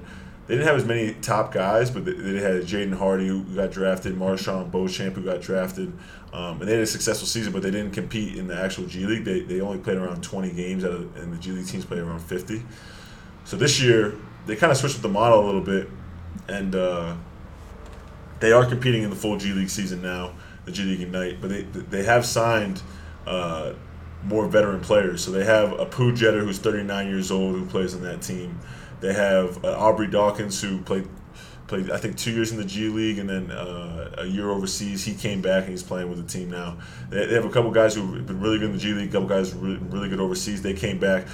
they 0.53 0.59
didn't 0.59 0.69
have 0.69 0.77
as 0.77 0.85
many 0.85 1.15
top 1.15 1.51
guys, 1.51 1.91
but 1.91 2.05
they, 2.05 2.13
they 2.13 2.39
had 2.39 2.65
Jaden 2.65 2.93
Hardy 2.93 3.27
who 3.27 3.43
got 3.43 3.71
drafted, 3.71 4.15
MarJon 4.17 4.71
Beauchamp 4.71 5.15
who 5.15 5.23
got 5.23 5.41
drafted, 5.41 5.91
um, 6.35 6.61
and 6.61 6.69
they 6.69 6.73
had 6.75 6.83
a 6.83 6.87
successful 6.87 7.27
season. 7.27 7.55
But 7.55 7.63
they 7.63 7.71
didn't 7.71 7.93
compete 7.93 8.37
in 8.37 8.49
the 8.49 8.55
actual 8.55 8.85
G 8.85 9.07
League. 9.07 9.25
They, 9.25 9.41
they 9.41 9.63
only 9.63 9.79
played 9.79 9.97
around 9.97 10.23
20 10.23 10.53
games, 10.53 10.85
of, 10.85 11.17
and 11.17 11.33
the 11.33 11.39
G 11.39 11.53
League 11.53 11.67
teams 11.67 11.87
played 11.87 12.01
around 12.01 12.21
50. 12.21 12.63
So 13.47 13.57
this 13.57 13.81
year 13.81 14.13
they 14.45 14.55
kind 14.55 14.71
of 14.71 14.77
switched 14.77 14.97
up 14.97 15.01
the 15.01 15.09
model 15.09 15.43
a 15.43 15.47
little 15.47 15.63
bit, 15.63 15.89
and 16.49 16.75
uh, 16.75 17.17
they 18.41 18.53
are 18.53 18.67
competing 18.67 19.05
in 19.05 19.09
the 19.09 19.17
full 19.17 19.39
G 19.39 19.55
League 19.55 19.71
season 19.71 20.03
now, 20.03 20.35
the 20.67 20.73
G 20.73 20.83
League 20.83 21.01
Ignite. 21.01 21.41
But 21.41 21.49
they 21.49 21.63
they 21.63 22.03
have 22.03 22.27
signed 22.27 22.83
uh, 23.27 23.73
more 24.23 24.47
veteran 24.49 24.81
players. 24.81 25.25
So 25.25 25.31
they 25.31 25.47
have 25.47 25.81
a 25.81 25.87
Pooh 25.87 26.15
Jeter 26.15 26.41
who's 26.41 26.59
39 26.59 27.09
years 27.09 27.31
old 27.31 27.55
who 27.55 27.65
plays 27.65 27.95
on 27.95 28.03
that 28.03 28.21
team. 28.21 28.61
They 29.03 29.13
have 29.13 29.65
uh, 29.65 29.77
Aubrey 29.77 30.07
Dawkins 30.07 30.63
who 30.63 30.81
played 30.81 31.09
played 31.67 31.91
I 31.91 31.99
think 31.99 32.17
two 32.17 32.31
years 32.31 32.53
in 32.53 32.57
the 32.57 32.65
G 32.65 32.89
League 32.89 33.19
and 33.19 33.29
then 33.29 33.51
uh, 33.51 34.15
a 34.19 34.25
year 34.25 34.49
overseas. 34.51 35.05
He 35.05 35.15
came 35.15 35.43
back 35.43 35.65
and 35.65 35.71
he's 35.71 35.83
playing 35.83 36.09
with 36.09 36.19
the 36.19 36.33
team 36.33 36.51
now. 36.51 36.79
They, 37.11 37.27
they 37.27 37.35
have 37.35 37.45
a 37.45 37.51
couple 37.51 37.71
guys 37.71 37.95
who've 37.95 38.27
been 38.27 38.41
really 38.41 38.59
good 38.59 38.71
in 38.71 38.73
the 38.73 38.79
G 38.79 38.93
League, 38.93 39.11
a 39.11 39.13
couple 39.13 39.29
guys 39.29 39.53
really, 39.53 39.79
really 39.79 40.09
good 40.09 40.21
overseas. 40.21 40.63
They 40.63 40.75
came 40.75 40.99
back 40.99 41.27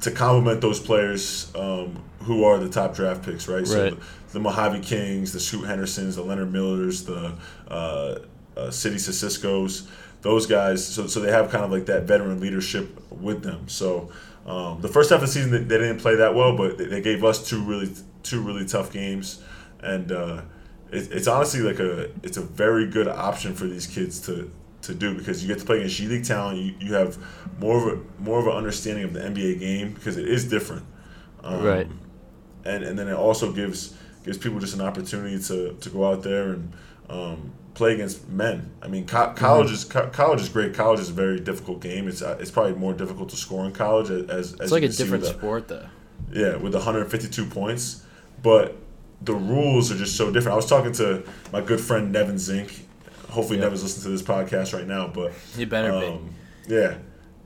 to 0.00 0.10
complement 0.10 0.60
those 0.60 0.80
players 0.80 1.52
um, 1.54 2.02
who 2.20 2.44
are 2.44 2.58
the 2.58 2.68
top 2.68 2.94
draft 2.94 3.24
picks, 3.24 3.48
right? 3.48 3.66
So 3.66 3.90
the, 3.90 4.02
the 4.32 4.40
Mojave 4.40 4.80
Kings, 4.80 5.32
the 5.32 5.40
Scoot 5.40 5.66
Hendersons, 5.66 6.16
the 6.16 6.22
Leonard 6.22 6.52
Millers, 6.52 7.04
the 7.04 7.36
uh, 7.68 8.18
uh, 8.56 8.70
Sidy 8.70 8.96
Cissokos, 8.96 9.86
those 10.22 10.46
guys. 10.46 10.84
So, 10.84 11.06
so 11.06 11.20
they 11.20 11.30
have 11.30 11.50
kind 11.50 11.64
of 11.64 11.70
like 11.70 11.86
that 11.86 12.04
veteran 12.04 12.40
leadership 12.40 13.00
with 13.10 13.42
them. 13.42 13.68
So 13.68 14.10
um, 14.46 14.80
the 14.80 14.88
first 14.88 15.10
half 15.10 15.16
of 15.22 15.26
the 15.28 15.32
season 15.32 15.50
they, 15.50 15.58
they 15.58 15.78
didn't 15.78 15.98
play 16.00 16.16
that 16.16 16.34
well, 16.34 16.56
but 16.56 16.78
they, 16.78 16.86
they 16.86 17.00
gave 17.00 17.24
us 17.24 17.48
two 17.48 17.62
really 17.62 17.90
two 18.22 18.40
really 18.42 18.64
tough 18.66 18.92
games, 18.92 19.42
and 19.80 20.10
uh, 20.12 20.42
it, 20.90 21.10
it's 21.12 21.26
honestly 21.28 21.60
like 21.60 21.78
a 21.78 22.10
it's 22.22 22.36
a 22.36 22.42
very 22.42 22.86
good 22.86 23.08
option 23.08 23.54
for 23.54 23.66
these 23.66 23.86
kids 23.86 24.20
to. 24.26 24.50
To 24.86 24.94
do 24.96 25.14
because 25.14 25.40
you 25.40 25.46
get 25.46 25.60
to 25.60 25.64
play 25.64 25.76
against 25.76 25.94
G 25.94 26.08
League 26.08 26.24
talent, 26.24 26.58
you, 26.58 26.74
you 26.80 26.94
have 26.94 27.16
more 27.60 27.76
of 27.76 27.86
a 28.00 28.20
more 28.20 28.40
of 28.40 28.48
an 28.48 28.54
understanding 28.54 29.04
of 29.04 29.12
the 29.12 29.20
NBA 29.20 29.60
game 29.60 29.92
because 29.92 30.16
it 30.16 30.28
is 30.28 30.50
different. 30.50 30.82
Um, 31.44 31.62
Right. 31.62 31.86
and 32.64 32.82
and 32.82 32.98
then 32.98 33.06
it 33.06 33.14
also 33.14 33.52
gives 33.52 33.94
gives 34.24 34.38
people 34.38 34.58
just 34.58 34.74
an 34.74 34.80
opportunity 34.80 35.38
to, 35.40 35.74
to 35.74 35.88
go 35.88 36.04
out 36.04 36.24
there 36.24 36.54
and 36.54 36.72
um, 37.08 37.52
play 37.74 37.94
against 37.94 38.28
men. 38.28 38.70
I 38.82 38.88
mean, 38.88 39.06
co- 39.06 39.32
college 39.34 39.70
is 39.70 39.84
co- 39.84 40.08
college 40.10 40.40
is 40.40 40.48
great. 40.48 40.74
College 40.74 41.00
is 41.00 41.08
a 41.10 41.12
very 41.12 41.40
difficult 41.40 41.80
game. 41.80 42.08
It's 42.08 42.22
uh, 42.22 42.36
it's 42.40 42.50
probably 42.50 42.74
more 42.74 42.92
difficult 42.92 43.28
to 43.30 43.36
score 43.36 43.64
in 43.64 43.72
college 43.72 44.10
as 44.10 44.28
as 44.30 44.50
It's 44.60 44.60
you 44.70 44.76
like 44.76 44.82
a 44.82 44.88
different 44.88 45.24
the- 45.24 45.30
sport, 45.30 45.68
though. 45.68 45.86
Yeah, 46.32 46.56
with 46.56 46.74
152 46.74 47.46
points, 47.46 48.04
but 48.42 48.76
the 49.22 49.34
rules 49.34 49.90
are 49.92 49.96
just 49.96 50.16
so 50.16 50.30
different. 50.30 50.54
I 50.54 50.56
was 50.56 50.66
talking 50.66 50.92
to 50.92 51.22
my 51.52 51.60
good 51.60 51.80
friend 51.80 52.10
Nevin 52.12 52.38
Zink. 52.38 52.86
Hopefully, 53.30 53.58
Yeah. 53.58 53.64
Nevin's 53.64 53.82
listening 53.82 54.04
to 54.04 54.10
this 54.10 54.22
podcast 54.22 54.72
right 54.74 54.86
now, 54.86 55.08
but 55.08 55.32
You 55.56 55.66
better 55.66 55.92
be. 55.92 56.06
um, 56.06 56.34
yeah, 56.68 56.96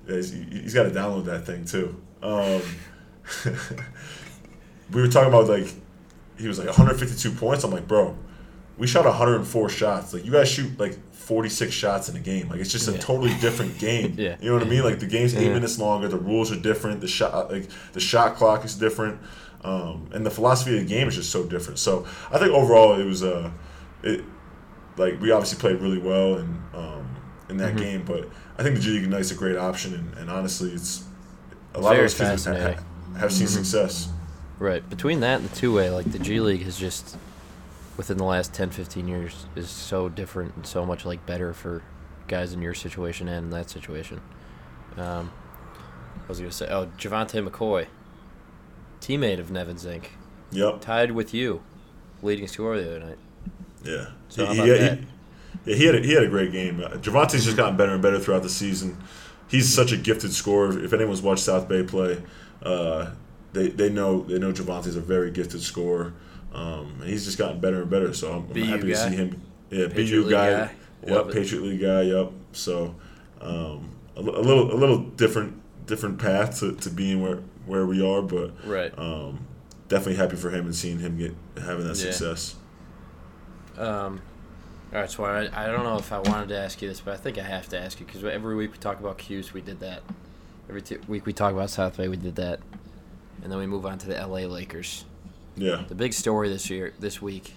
Yeah, 0.09 0.17
he's, 0.17 0.31
he's 0.33 0.75
got 0.75 0.85
to 0.85 0.91
download 0.91 1.25
that 1.27 1.47
thing 1.47 1.65
too. 1.65 2.01
Um, 2.23 2.61
we 4.93 5.01
were 5.01 5.09
talking 5.09 5.29
about 5.29 5.49
like 5.49 5.67
he 6.39 6.49
was 6.49 6.59
like 6.59 6.69
152 6.69 7.33
points. 7.33 7.65
I'm 7.65 7.71
like, 7.71 7.89
bro, 7.89 8.17
we 8.79 8.87
shot 8.87 9.05
104 9.05 9.69
shots. 9.69 10.13
Like 10.13 10.25
you 10.25 10.33
guys 10.33 10.49
shoot 10.51 10.79
like 10.79 10.99
46 11.13 11.73
shots 11.73 12.09
in 12.09 12.17
a 12.17 12.21
game. 12.21 12.49
Like 12.49 12.61
it's 12.61 12.71
just 12.71 12.89
a 12.89 12.93
Yeah. 12.93 12.99
totally 12.99 13.35
different 13.41 13.79
game. 13.89 14.15
Yeah. 14.17 14.37
You 14.41 14.49
know 14.51 14.55
what 14.59 14.67
I 14.67 14.69
mean? 14.71 14.83
Like 14.85 14.99
the 15.01 15.07
game's 15.07 15.35
eight 15.35 15.47
Yeah. 15.47 15.55
minutes 15.55 15.79
longer. 15.79 16.09
The 16.09 16.19
rules 16.19 16.53
are 16.53 16.61
different. 16.61 17.01
The 17.01 17.09
shot 17.09 17.51
like 17.51 17.69
the 17.93 18.01
shot 18.01 18.37
clock 18.37 18.65
is 18.65 18.75
different. 18.75 19.19
Um, 19.65 20.09
and 20.13 20.25
the 20.25 20.31
philosophy 20.31 20.77
of 20.79 20.83
the 20.83 20.89
game 20.95 21.09
is 21.09 21.17
just 21.17 21.31
so 21.31 21.45
different. 21.45 21.79
So 21.81 22.07
I 22.31 22.39
think 22.39 22.53
overall 22.53 23.01
it 23.01 23.05
was 23.05 23.23
uh, 23.25 23.51
it 24.03 24.23
like 24.97 25.21
we 25.21 25.31
obviously 25.33 25.59
played 25.59 25.81
really 25.81 25.99
well 25.99 26.35
and 26.37 26.63
um, 26.75 27.17
in 27.49 27.57
Mm-hmm. 27.57 27.59
that 27.59 27.77
game, 27.77 28.03
but 28.05 28.29
I 28.59 28.63
think 28.63 28.77
the 28.77 28.81
G 28.83 28.91
League 28.93 29.05
Ignite's 29.05 29.31
a 29.31 29.35
great 29.35 29.57
option, 29.57 29.95
and, 29.95 30.15
and 30.19 30.31
honestly, 30.31 30.71
it's 30.73 31.05
a 31.75 31.81
lot 31.81 31.91
Very 31.95 32.05
of 32.07 32.17
those 32.19 32.29
kids 32.29 32.45
have, 32.45 32.85
have 33.19 33.33
seen 33.33 33.47
success. 33.47 34.09
Right. 34.59 34.89
Between 34.89 35.21
that 35.21 35.41
and 35.41 35.51
the 35.51 35.55
two 35.57 35.73
way, 35.75 35.91
like 35.91 36.11
the 36.11 36.19
G 36.19 36.41
League 36.41 36.63
has 36.65 36.79
just 36.79 37.17
within 37.97 38.17
the 38.19 38.25
last 38.25 38.53
10, 38.53 38.71
15 38.71 39.09
years 39.09 39.47
is 39.57 39.69
so 39.71 40.09
different 40.09 40.55
and 40.57 40.67
so 40.67 40.85
much 40.85 41.05
like 41.05 41.25
better 41.27 41.53
for 41.53 41.83
guys 42.29 42.53
in 42.53 42.61
your 42.63 42.75
situation 42.75 43.29
and 43.29 43.45
in 43.47 43.51
that 43.51 43.71
situation. 43.71 44.21
Um, 44.97 45.33
I 46.25 46.29
was 46.29 46.39
gonna 46.39 46.51
say, 46.53 46.67
oh, 46.71 46.87
Javonte 46.99 47.47
McCoy, 47.47 47.87
teammate 49.01 49.39
of 49.39 49.51
Nevin 49.51 49.79
Zink, 49.79 50.13
Yep. 50.53 50.81
tied 50.81 51.13
with 51.13 51.33
you, 51.35 51.63
leading 52.23 52.49
scorer 52.49 52.81
the 52.81 52.97
other 52.97 53.01
night. 53.07 53.19
Yeah. 53.85 54.07
So 54.29 54.47
he, 54.47 54.55
about 54.55 54.67
he, 54.67 54.71
that? 54.73 54.99
he- 54.99 55.07
yeah, 55.65 55.75
he 55.77 55.85
had 55.87 55.95
a, 55.97 56.01
he 56.01 56.13
had 56.13 56.23
a 56.23 56.29
great 56.29 56.53
game. 56.53 56.81
Uh, 56.85 56.91
Javonte's 56.91 57.45
just 57.45 57.57
gotten 57.57 57.77
better 57.77 57.93
and 57.93 58.03
better 58.03 58.19
throughout 58.21 58.43
the 58.43 58.49
season. 58.49 58.99
He's 59.49 59.73
such 59.73 59.91
a 59.91 59.97
gifted 59.97 60.33
scorer. 60.33 60.79
If 60.79 60.93
anyone's 60.93 61.23
watched 61.23 61.43
South 61.43 61.67
Bay 61.69 61.83
play, 61.83 62.23
uh, 62.63 63.11
they 63.53 63.69
they 63.69 63.89
know 63.89 64.23
they 64.23 64.39
know 64.39 64.53
Javonte's 64.53 64.97
a 64.97 65.01
very 65.01 65.31
gifted 65.31 65.63
scorer. 65.63 66.13
Um, 66.57 66.97
and 67.01 67.09
he's 67.11 67.25
just 67.27 67.37
gotten 67.39 67.61
better 67.61 67.83
and 67.83 67.91
better. 67.91 68.13
So 68.15 68.33
I'm, 68.33 68.51
I'm 68.51 68.63
happy 68.63 68.87
to 68.89 68.97
see 68.97 69.15
him. 69.15 69.43
Yeah, 69.71 69.89
Patriot 69.89 70.09
BU 70.09 70.21
League 70.23 70.31
guy. 70.31 70.51
guy? 70.51 70.71
Yep. 71.07 71.31
Patriot 71.33 71.63
League 71.63 71.81
guy. 71.83 72.03
Yep. 72.03 72.33
So 72.53 72.95
um, 73.41 73.91
a, 74.17 74.21
a 74.21 74.23
little 74.23 74.73
a 74.73 74.79
little 74.79 74.99
different 74.99 75.61
different 75.87 76.19
path 76.19 76.61
to, 76.61 76.73
to 76.77 76.91
being 76.91 77.21
where 77.21 77.41
where 77.67 77.85
we 77.85 78.01
are, 78.05 78.23
but 78.23 78.53
Right. 78.67 78.97
um, 78.99 79.41
definitely 79.89 80.17
happy 80.17 80.37
for 80.37 80.51
him 80.51 80.65
and 80.67 80.75
seeing 80.75 80.99
him 81.01 81.19
get 81.19 81.35
having 81.63 81.87
that 81.87 81.97
Yeah. 81.99 82.11
success. 82.13 82.55
Um, 83.77 84.23
all 84.95 85.01
right, 85.01 85.11
so 85.11 85.25
I, 85.25 85.65
I 85.65 85.67
don't 85.67 85.83
know 85.85 85.99
if 85.99 86.13
I 86.13 86.21
wanted 86.21 86.49
to 86.51 86.59
ask 86.59 86.81
you 86.81 86.89
this, 86.89 87.01
but 87.01 87.13
I 87.15 87.17
think 87.17 87.39
I 87.39 87.43
have 87.43 87.69
to 87.71 87.79
ask 87.79 88.01
you 88.01 88.07
because 88.07 88.25
every 88.25 88.55
week 88.55 88.73
we 88.73 88.79
talk 88.79 89.01
about 89.01 89.19
Q's, 89.19 89.53
we 89.53 89.61
did 89.61 89.81
that. 89.81 90.03
Every 90.69 90.81
t- 90.81 90.99
week 91.09 91.27
we 91.27 91.33
talk 91.33 91.53
about 91.53 91.71
South 91.71 91.97
Bay, 91.97 92.09
we 92.09 92.17
did 92.17 92.37
that, 92.37 92.61
and 93.43 93.53
then 93.53 93.59
we 93.59 93.67
move 93.67 93.85
on 93.85 93.99
to 93.99 94.07
the 94.07 94.15
LA 94.15 94.47
Lakers. 94.47 95.05
Yeah. 95.57 95.85
The 95.89 95.95
big 95.95 96.13
story 96.13 96.49
this 96.49 96.69
year, 96.71 96.93
this 96.99 97.23
week, 97.23 97.55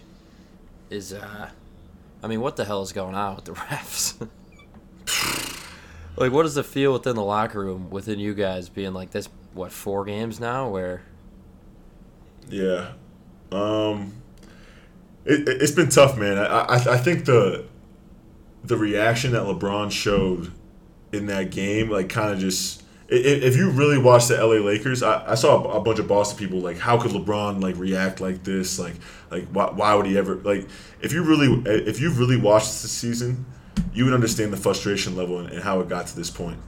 is 0.90 1.14
uh, 1.14 1.50
I 2.24 2.28
mean, 2.28 2.42
what 2.42 2.56
the 2.56 2.66
hell 2.66 2.82
is 2.82 2.92
going 2.92 3.16
on 3.16 3.36
with 3.36 3.46
the 3.46 3.52
refs? 3.54 4.28
like, 6.18 6.32
what 6.32 6.44
does 6.44 6.58
it 6.58 6.66
feel 6.66 6.94
within 6.94 7.16
the 7.16 7.24
locker 7.24 7.60
room, 7.60 7.90
within 7.90 8.20
you 8.20 8.34
guys, 8.34 8.70
being 8.70 8.94
like 8.94 9.12
this? 9.12 9.30
What 9.54 9.72
four 9.72 10.06
games 10.06 10.40
now? 10.40 10.70
Where 10.70 11.02
Yeah. 12.50 12.92
Um, 13.52 14.14
it, 15.26 15.48
it, 15.48 15.62
it's 15.62 15.72
been 15.72 15.90
tough, 15.90 16.18
man. 16.18 16.38
I, 16.38 16.62
I 16.62 16.76
I 16.76 16.98
think 16.98 17.26
the 17.26 17.66
the 18.64 18.78
reaction 18.78 19.32
that 19.32 19.44
LeBron 19.44 19.92
showed 19.92 20.52
in 21.12 21.26
that 21.28 21.50
game, 21.52 21.90
like, 21.90 22.10
kind 22.10 22.32
of 22.32 22.40
just. 22.40 22.79
If 23.12 23.56
you 23.56 23.72
really 23.72 23.98
watch 23.98 24.28
the 24.28 24.38
LA 24.38 24.64
Lakers, 24.64 25.02
I, 25.02 25.32
I 25.32 25.36
saw 25.36 25.64
a, 25.64 25.80
a 25.80 25.82
bunch 25.82 25.98
of 25.98 26.08
Boston 26.08 26.38
people 26.38 26.60
like, 26.60 26.78
how 26.78 27.00
could 27.00 27.12
LeBron 27.12 27.62
like 27.62 27.76
react 27.78 28.22
like 28.22 28.44
this? 28.44 28.78
Like, 28.78 28.94
like 29.32 29.48
why, 29.48 29.72
why 29.72 29.96
would 29.96 30.06
he 30.06 30.18
ever 30.18 30.36
like? 30.36 30.68
If 31.02 31.12
you 31.12 31.24
really, 31.24 31.48
if 31.66 32.00
you 32.00 32.12
really 32.12 32.38
watched 32.38 32.68
this 32.68 32.92
season, 32.92 33.46
you 33.94 34.06
would 34.06 34.14
understand 34.14 34.54
the 34.54 34.58
frustration 34.58 35.16
level 35.16 35.40
and, 35.40 35.50
and 35.50 35.64
how 35.64 35.80
it 35.80 35.90
got 35.90 36.08
to 36.08 36.16
this 36.16 36.30
point. 36.30 36.60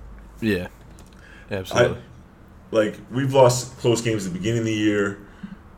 yeah, 1.49 1.67
I, 1.71 1.95
like 2.71 2.97
we've 3.11 3.33
lost 3.33 3.77
close 3.77 4.01
games 4.01 4.25
at 4.25 4.33
the 4.33 4.39
beginning 4.39 4.59
of 4.59 4.65
the 4.65 4.73
year, 4.73 5.19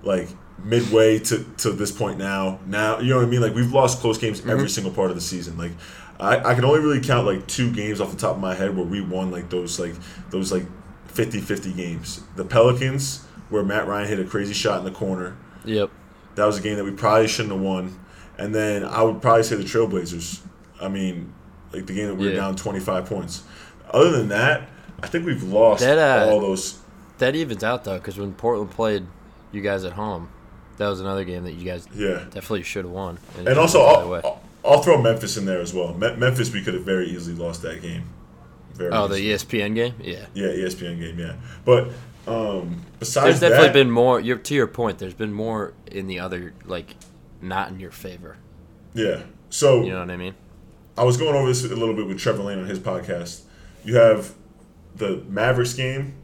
like 0.03 0.29
midway 0.63 1.19
to, 1.19 1.43
to 1.57 1.71
this 1.71 1.91
point 1.91 2.17
now. 2.17 2.59
Now 2.65 2.99
you 2.99 3.09
know 3.09 3.17
what 3.17 3.25
I 3.25 3.29
mean? 3.29 3.41
Like 3.41 3.55
we've 3.55 3.73
lost 3.73 3.99
close 3.99 4.17
games 4.17 4.39
every 4.41 4.53
mm-hmm. 4.53 4.67
single 4.67 4.93
part 4.93 5.09
of 5.09 5.15
the 5.15 5.21
season. 5.21 5.57
Like 5.57 5.71
I, 6.19 6.51
I 6.51 6.53
can 6.55 6.63
only 6.65 6.79
really 6.79 7.01
count 7.01 7.25
like 7.25 7.47
two 7.47 7.71
games 7.71 7.99
off 7.99 8.11
the 8.11 8.17
top 8.17 8.35
of 8.35 8.41
my 8.41 8.53
head 8.53 8.75
where 8.75 8.85
we 8.85 9.01
won 9.01 9.31
like 9.31 9.49
those 9.49 9.79
like 9.79 9.93
those 10.29 10.51
like 10.51 10.65
50-50 11.09 11.75
games. 11.75 12.23
The 12.35 12.45
Pelicans 12.45 13.25
where 13.49 13.63
Matt 13.63 13.87
Ryan 13.87 14.07
hit 14.07 14.19
a 14.19 14.23
crazy 14.23 14.53
shot 14.53 14.79
in 14.79 14.85
the 14.85 14.91
corner. 14.91 15.35
yep. 15.65 15.89
That 16.35 16.45
was 16.45 16.57
a 16.57 16.61
game 16.61 16.77
that 16.77 16.83
we 16.83 16.91
probably 16.91 17.27
shouldn't 17.27 17.53
have 17.53 17.61
won. 17.61 17.99
And 18.39 18.55
then 18.55 18.83
I 18.83 19.03
would 19.03 19.21
probably 19.21 19.43
say 19.43 19.55
the 19.55 19.63
Trailblazers. 19.63 20.39
I 20.81 20.87
mean, 20.87 21.31
like 21.71 21.85
the 21.85 21.93
game 21.93 22.07
that 22.07 22.15
we 22.15 22.25
were 22.27 22.31
Yeah. 22.33 22.39
down 22.41 22.55
25 22.55 23.05
points. 23.05 23.43
Other 23.91 24.09
than 24.11 24.29
that, 24.29 24.67
I 25.03 25.07
think 25.07 25.25
we've 25.25 25.43
lost 25.43 25.81
That, 25.81 25.99
uh, 25.99 26.31
all 26.31 26.39
those 26.39 26.79
That 27.19 27.35
evens 27.35 27.63
out 27.63 27.83
though, 27.83 27.97
because 27.99 28.17
when 28.17 28.33
Portland 28.33 28.71
played 28.71 29.05
you 29.51 29.61
guys 29.61 29.83
at 29.85 29.93
home, 29.93 30.29
that 30.77 30.87
was 30.87 30.99
another 30.99 31.23
game 31.23 31.43
that 31.43 31.53
you 31.53 31.65
guys 31.65 31.87
Yeah. 31.93 32.23
definitely 32.31 32.63
should 32.63 32.85
have 32.85 32.93
won. 32.93 33.19
it 33.39 33.47
And 33.47 33.59
also, 33.59 33.81
other 33.83 34.07
I'll, 34.63 34.71
way. 34.71 34.75
I'll- 34.75 34.77
I'll 34.77 34.83
throw 34.83 35.01
Memphis 35.01 35.37
in 35.37 35.45
there 35.45 35.61
as 35.61 35.73
well. 35.73 35.93
Me- 35.93 36.15
Memphis, 36.15 36.51
we 36.53 36.61
could 36.63 36.73
have 36.73 36.83
very 36.83 37.07
easily 37.09 37.35
lost 37.35 37.61
that 37.63 37.81
game. 37.81 38.03
Very 38.73 38.91
oh, 38.91 39.07
the. 39.07 39.15
ESPN 39.17 39.75
game, 39.75 39.93
yeah. 40.01 40.25
yeah 40.33 40.47
ESPN 40.47 40.99
game, 40.99 41.19
yeah. 41.19 41.35
But 41.63 41.89
um, 42.27 42.81
besides 42.99 43.39
There's 43.39 43.51
definitely 43.51 43.67
that, 43.67 43.73
been 43.73 43.91
more. 43.91 44.21
To 44.21 44.55
your 44.55 44.67
point, 44.67 44.97
there's 44.97 45.13
been 45.13 45.33
more 45.33 45.73
in 45.91 46.07
the 46.07 46.19
other, 46.19 46.53
like, 46.65 46.95
not 47.41 47.69
in 47.69 47.79
your 47.79 47.91
favor. 47.91 48.37
yeah. 48.93 49.23
So 49.49 49.83
You 49.83 49.91
know 49.91 49.99
what 49.99 50.09
I 50.09 50.17
mean? 50.17 50.33
I 50.97 51.03
was 51.03 51.17
going 51.17 51.35
over 51.35 51.47
this 51.47 51.63
a 51.63 51.67
little 51.75 51.93
bit 51.93 52.07
with 52.07 52.17
Trevor 52.17 52.41
Lane 52.41 52.57
on 52.57 52.65
his 52.65 52.79
podcast. 52.79 53.41
You 53.85 53.97
have 53.97 54.33
the 54.95 55.23
Mavericks 55.27 55.75
game 55.75 56.15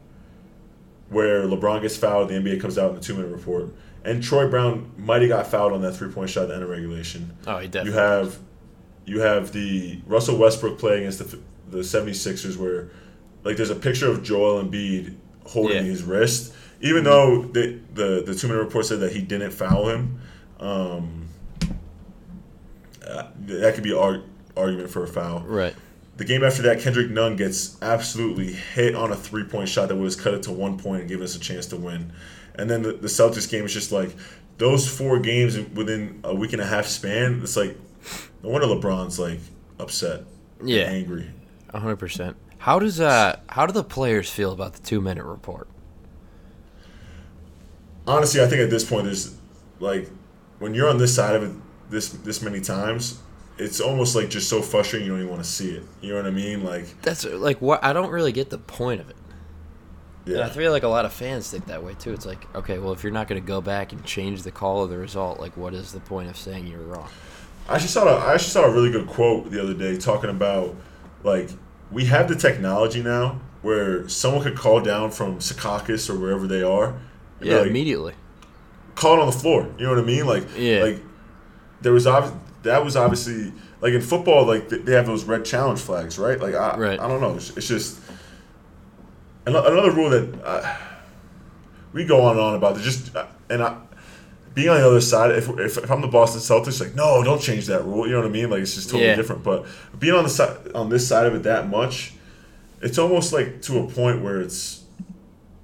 where 1.10 1.42
LeBron 1.46 1.82
gets 1.82 1.96
fouled, 1.96 2.28
the 2.28 2.34
NBA 2.34 2.60
comes 2.60 2.76
out 2.78 2.90
in 2.90 2.96
the 2.96 3.00
two 3.02 3.14
minute 3.14 3.30
report, 3.30 3.72
and 4.04 4.22
Troy 4.22 4.48
Brown 4.48 4.92
might 4.96 5.20
have 5.22 5.28
got 5.28 5.46
fouled 5.46 5.72
on 5.72 5.82
that 5.82 5.92
three 5.94 6.10
point 6.10 6.30
shot 6.30 6.42
at 6.44 6.48
the 6.48 6.54
end 6.54 6.62
of 6.62 6.70
regulation. 6.70 7.36
Oh, 7.46 7.58
he 7.58 7.68
definitely. 7.68 7.92
You 7.92 7.98
have 7.98 8.38
you 9.06 9.20
have 9.20 9.52
the 9.52 10.00
Russell 10.06 10.36
Westbrook 10.36 10.78
play 10.78 10.98
against 10.98 11.18
the 11.18 11.38
the 11.70 11.78
76ers 11.78 12.56
where 12.56 12.90
like 13.44 13.56
there's 13.56 13.70
a 13.70 13.74
picture 13.76 14.10
of 14.10 14.22
Joel 14.22 14.62
Embiid 14.62 15.16
holding 15.46 15.76
Yeah. 15.78 15.82
his 15.82 16.02
wrist 16.02 16.52
even 16.80 17.04
though 17.04 17.42
the 17.42 17.78
the, 17.94 18.22
the 18.26 18.34
two 18.34 18.48
minute 18.48 18.60
report 18.60 18.86
said 18.86 19.00
that 19.00 19.12
he 19.12 19.20
didn't 19.22 19.50
foul 19.52 19.88
him 19.88 20.20
um, 20.58 21.26
uh, 23.06 23.24
that 23.46 23.74
could 23.74 23.84
be 23.84 23.92
ar- 23.92 24.22
argument 24.56 24.90
for 24.90 25.02
a 25.02 25.06
foul 25.06 25.40
right. 25.46 25.74
the 26.16 26.24
game 26.24 26.44
after 26.44 26.62
that 26.62 26.80
Kendrick 26.80 27.10
Nunn 27.10 27.36
gets 27.36 27.80
absolutely 27.82 28.52
hit 28.52 28.94
on 28.94 29.10
a 29.12 29.16
three 29.16 29.44
point 29.44 29.68
shot 29.68 29.88
that 29.88 29.96
would 29.96 30.12
have 30.12 30.20
cut 30.22 30.34
it 30.34 30.42
to 30.44 30.52
one 30.52 30.78
point 30.78 31.00
and 31.02 31.08
given 31.08 31.24
us 31.24 31.34
a 31.36 31.40
chance 31.40 31.66
to 31.66 31.76
win 31.76 32.12
and 32.60 32.68
then 32.70 32.82
the, 32.82 32.92
the 32.92 33.08
Celtics 33.08 33.50
game 33.50 33.64
is 33.64 33.72
just 33.72 33.90
like 33.92 34.10
those 34.58 34.86
four 34.88 35.18
games 35.20 35.58
within 35.74 36.20
a 36.24 36.34
week 36.34 36.52
and 36.52 36.60
a 36.62 36.66
half 36.66 36.86
span 36.86 37.40
it's 37.42 37.56
like 37.56 37.76
no 38.42 38.50
wonder 38.50 38.66
LeBron's 38.66 39.18
like 39.18 39.40
upset, 39.78 40.24
Yeah. 40.62 40.82
angry. 40.84 41.30
hundred 41.72 41.96
percent. 41.96 42.36
How 42.58 42.78
does 42.78 43.00
uh 43.00 43.40
how 43.48 43.66
do 43.66 43.72
the 43.72 43.84
players 43.84 44.30
feel 44.30 44.52
about 44.52 44.74
the 44.74 44.82
two 44.82 45.00
minute 45.00 45.24
report? 45.24 45.66
Honestly, 48.06 48.42
I 48.42 48.46
think 48.46 48.60
at 48.62 48.70
this 48.70 48.84
point, 48.88 49.04
there's 49.04 49.36
like 49.78 50.08
when 50.58 50.74
you're 50.74 50.88
on 50.88 50.98
this 50.98 51.14
side 51.14 51.34
of 51.36 51.42
it 51.42 51.52
this 51.90 52.08
this 52.10 52.42
many 52.42 52.60
times, 52.60 53.20
it's 53.58 53.80
almost 53.80 54.16
like 54.16 54.30
just 54.30 54.48
so 54.48 54.62
frustrating 54.62 55.06
you 55.06 55.12
don't 55.12 55.20
even 55.20 55.30
want 55.32 55.44
to 55.44 55.48
see 55.50 55.70
it. 55.70 55.82
You 56.00 56.10
know 56.10 56.16
what 56.16 56.26
I 56.26 56.30
mean? 56.30 56.64
Like, 56.64 56.86
That's 57.02 57.24
like 57.24 57.60
what 57.60 57.82
I 57.84 57.92
don't 57.92 58.10
really 58.10 58.32
get 58.32 58.50
the 58.50 58.58
point 58.58 59.00
of 59.00 59.10
it. 59.10 59.16
And 60.26 60.40
I 60.40 60.48
feel 60.48 60.70
like 60.70 60.82
a 60.82 60.88
lot 60.88 61.04
of 61.04 61.12
fans 61.12 61.50
think 61.50 61.66
that 61.66 61.82
way 61.82 61.94
too. 61.94 62.12
It's 62.12 62.26
like, 62.26 62.46
okay, 62.54 62.78
well, 62.78 62.92
if 62.92 63.02
you're 63.02 63.12
not 63.12 63.26
going 63.26 63.40
to 63.40 63.46
go 63.46 63.60
back 63.60 63.92
and 63.92 64.04
change 64.04 64.42
the 64.42 64.50
call 64.52 64.84
of 64.84 64.90
the 64.90 64.98
result, 64.98 65.40
like, 65.40 65.56
what 65.56 65.74
is 65.74 65.92
the 65.92 66.00
point 66.00 66.28
of 66.28 66.36
saying 66.36 66.66
you're 66.66 66.80
wrong? 66.80 67.08
I 67.68 67.74
actually 67.74 67.88
saw 67.88 68.06
a, 68.06 68.16
I 68.18 68.34
actually 68.34 68.50
saw 68.50 68.64
a 68.64 68.70
really 68.70 68.90
good 68.90 69.06
quote 69.08 69.50
the 69.50 69.62
other 69.62 69.74
day 69.74 69.96
talking 69.96 70.30
about 70.30 70.74
like 71.24 71.50
we 71.90 72.04
have 72.06 72.28
the 72.28 72.34
technology 72.36 73.02
now 73.02 73.40
where 73.62 74.08
someone 74.08 74.42
could 74.42 74.56
call 74.56 74.80
down 74.80 75.10
from 75.10 75.38
Secaucus 75.38 76.08
or 76.08 76.18
wherever 76.18 76.46
they 76.46 76.62
are. 76.62 76.94
Yeah, 77.40 77.58
like, 77.58 77.68
immediately. 77.68 78.14
call 78.94 79.16
it 79.16 79.20
on 79.20 79.26
the 79.26 79.32
floor. 79.32 79.68
You 79.78 79.84
know 79.86 79.90
what 79.94 79.98
I 80.02 80.06
mean? 80.06 80.26
Like, 80.26 80.44
Yeah. 80.56 80.82
like 80.82 80.98
there 81.80 81.92
was 81.92 82.06
obvi- 82.06 82.38
that 82.62 82.84
was 82.84 82.96
obviously 82.96 83.52
like 83.80 83.92
in 83.94 84.00
football, 84.02 84.44
like 84.46 84.68
they 84.68 84.92
have 84.92 85.06
those 85.06 85.24
red 85.24 85.44
challenge 85.44 85.80
flags, 85.80 86.18
right? 86.18 86.38
Like, 86.40 86.54
I, 86.54 86.76
Right. 86.76 87.00
I 87.00 87.08
don't 87.08 87.20
know. 87.20 87.34
It's, 87.36 87.56
it's 87.56 87.68
just 87.68 87.98
another 89.46 89.90
rule 89.90 90.10
that 90.10 90.42
uh, 90.44 90.76
we 91.92 92.04
go 92.04 92.22
on 92.22 92.32
and 92.32 92.40
on 92.40 92.54
about. 92.54 92.78
Just 92.78 93.14
uh, 93.16 93.26
and 93.48 93.62
I, 93.62 93.76
being 94.54 94.68
on 94.68 94.78
the 94.80 94.86
other 94.86 95.00
side, 95.00 95.30
if, 95.32 95.48
if, 95.48 95.78
if 95.78 95.90
I'm 95.90 96.00
the 96.00 96.08
Boston 96.08 96.40
Celtics, 96.40 96.80
like 96.80 96.94
no, 96.94 97.22
don't 97.22 97.40
change 97.40 97.66
that 97.66 97.84
rule. 97.84 98.06
You 98.06 98.12
know 98.12 98.20
what 98.20 98.26
I 98.28 98.30
mean? 98.30 98.50
Like 98.50 98.60
it's 98.62 98.74
just 98.74 98.88
totally 98.90 99.06
Yeah. 99.08 99.16
different. 99.16 99.42
But 99.42 99.66
being 99.98 100.14
on 100.14 100.24
the 100.24 100.30
side 100.30 100.72
on 100.74 100.88
this 100.88 101.06
side 101.06 101.26
of 101.26 101.34
it 101.34 101.42
that 101.44 101.68
much, 101.68 102.14
it's 102.80 102.98
almost 102.98 103.32
like 103.32 103.62
to 103.62 103.78
a 103.80 103.86
point 103.88 104.22
where 104.22 104.40
it's 104.40 104.84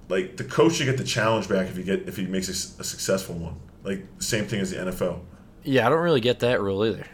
like 0.08 0.36
the 0.36 0.44
coach 0.44 0.74
should 0.74 0.86
get 0.86 0.96
the 0.98 1.04
challenge 1.04 1.48
back 1.48 1.68
if 1.68 1.76
he 1.76 1.82
get 1.82 2.08
if 2.08 2.16
he 2.16 2.26
makes 2.26 2.48
a 2.48 2.54
successful 2.84 3.34
one. 3.34 3.56
Like 3.82 4.04
same 4.18 4.46
thing 4.46 4.60
as 4.60 4.70
the 4.70 4.76
NFL. 4.78 5.20
Yeah, 5.64 5.86
I 5.86 5.90
don't 5.90 6.00
really 6.00 6.20
get 6.20 6.40
that 6.40 6.60
rule 6.60 6.84
either. 6.84 7.04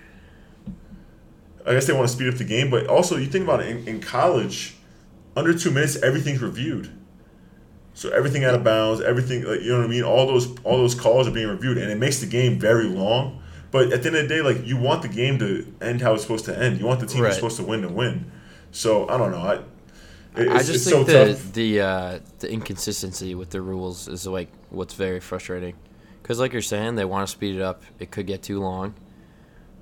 I 1.67 1.73
guess 1.75 1.87
they 1.87 1.93
want 1.93 2.09
to 2.09 2.13
speed 2.13 2.29
up 2.29 2.35
the 2.35 2.45
game, 2.45 2.71
but 2.71 2.87
also 2.89 3.17
you 3.17 3.27
think 3.27 3.45
about 3.45 3.61
it 3.61 3.69
in, 3.69 3.87
in 3.89 4.01
college, 4.01 4.75
under 5.37 5.57
two 5.57 5.71
minutes 5.71 5.97
everything's 5.97 6.41
reviewed. 6.43 6.91
So 7.95 8.09
everything 8.11 8.45
out 8.45 8.55
of 8.55 8.65
bounds, 8.65 9.01
everything 9.03 9.45
like 9.45 9.61
you 9.61 9.69
know 9.71 9.79
what 9.79 9.85
I 9.85 9.89
mean. 9.89 10.03
All 10.03 10.27
those 10.27 10.49
all 10.65 10.79
those 10.79 10.95
calls 10.95 11.29
are 11.29 11.31
being 11.31 11.49
reviewed, 11.49 11.77
and 11.79 11.91
it 11.91 11.99
makes 11.99 12.21
the 12.21 12.27
game 12.27 12.59
very 12.59 12.87
long. 12.87 13.43
But 13.71 13.93
at 13.93 14.03
the 14.03 14.09
end 14.09 14.17
of 14.17 14.23
the 14.23 14.29
day, 14.29 14.41
like 14.43 14.65
you 14.67 14.77
want 14.79 15.03
the 15.03 15.09
game 15.09 15.39
to 15.41 15.67
end 15.81 16.01
how 16.01 16.15
it's 16.15 16.23
supposed 16.23 16.45
to 16.47 16.59
end. 16.59 16.79
You 16.81 16.87
want 16.87 17.01
the 17.01 17.07
team 17.07 17.21
Right. 17.23 17.29
that's 17.29 17.37
supposed 17.37 17.57
to 17.59 17.65
win 17.65 17.83
to 17.83 17.89
win. 17.89 18.31
So 18.71 19.09
I 19.09 19.17
don't 19.19 19.31
know. 19.31 19.39
I 19.39 19.55
it- 20.41 20.49
I 20.49 20.57
it's, 20.57 20.67
just 20.69 20.69
it's 20.71 20.85
think 20.85 21.07
so 21.07 21.13
the 21.27 21.33
tough. 21.35 21.53
the 21.53 21.81
uh, 21.81 22.19
the 22.39 22.51
inconsistency 22.51 23.35
with 23.35 23.51
the 23.51 23.61
rules 23.61 24.09
is 24.09 24.27
like 24.27 24.49
what's 24.71 24.95
very 24.95 25.21
frustrating. 25.21 25.75
Because 26.23 26.39
like 26.39 26.53
you're 26.53 26.63
saying, 26.63 26.95
they 26.95 27.05
want 27.05 27.27
to 27.29 27.31
speed 27.33 27.57
it 27.57 27.63
up. 27.63 27.83
It 27.99 28.11
could 28.11 28.27
get 28.27 28.43
too 28.43 28.61
long. 28.61 28.95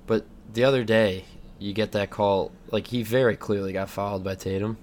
But 0.07 0.25
the 0.53 0.63
other 0.65 0.83
day, 0.83 1.23
you 1.59 1.71
get 1.71 1.93
that 1.93 2.09
call. 2.09 2.51
Like 2.71 2.87
he 2.87 3.03
very 3.03 3.37
clearly 3.37 3.71
got 3.71 3.89
fouled 3.89 4.23
by 4.25 4.35
Tatum. 4.35 4.77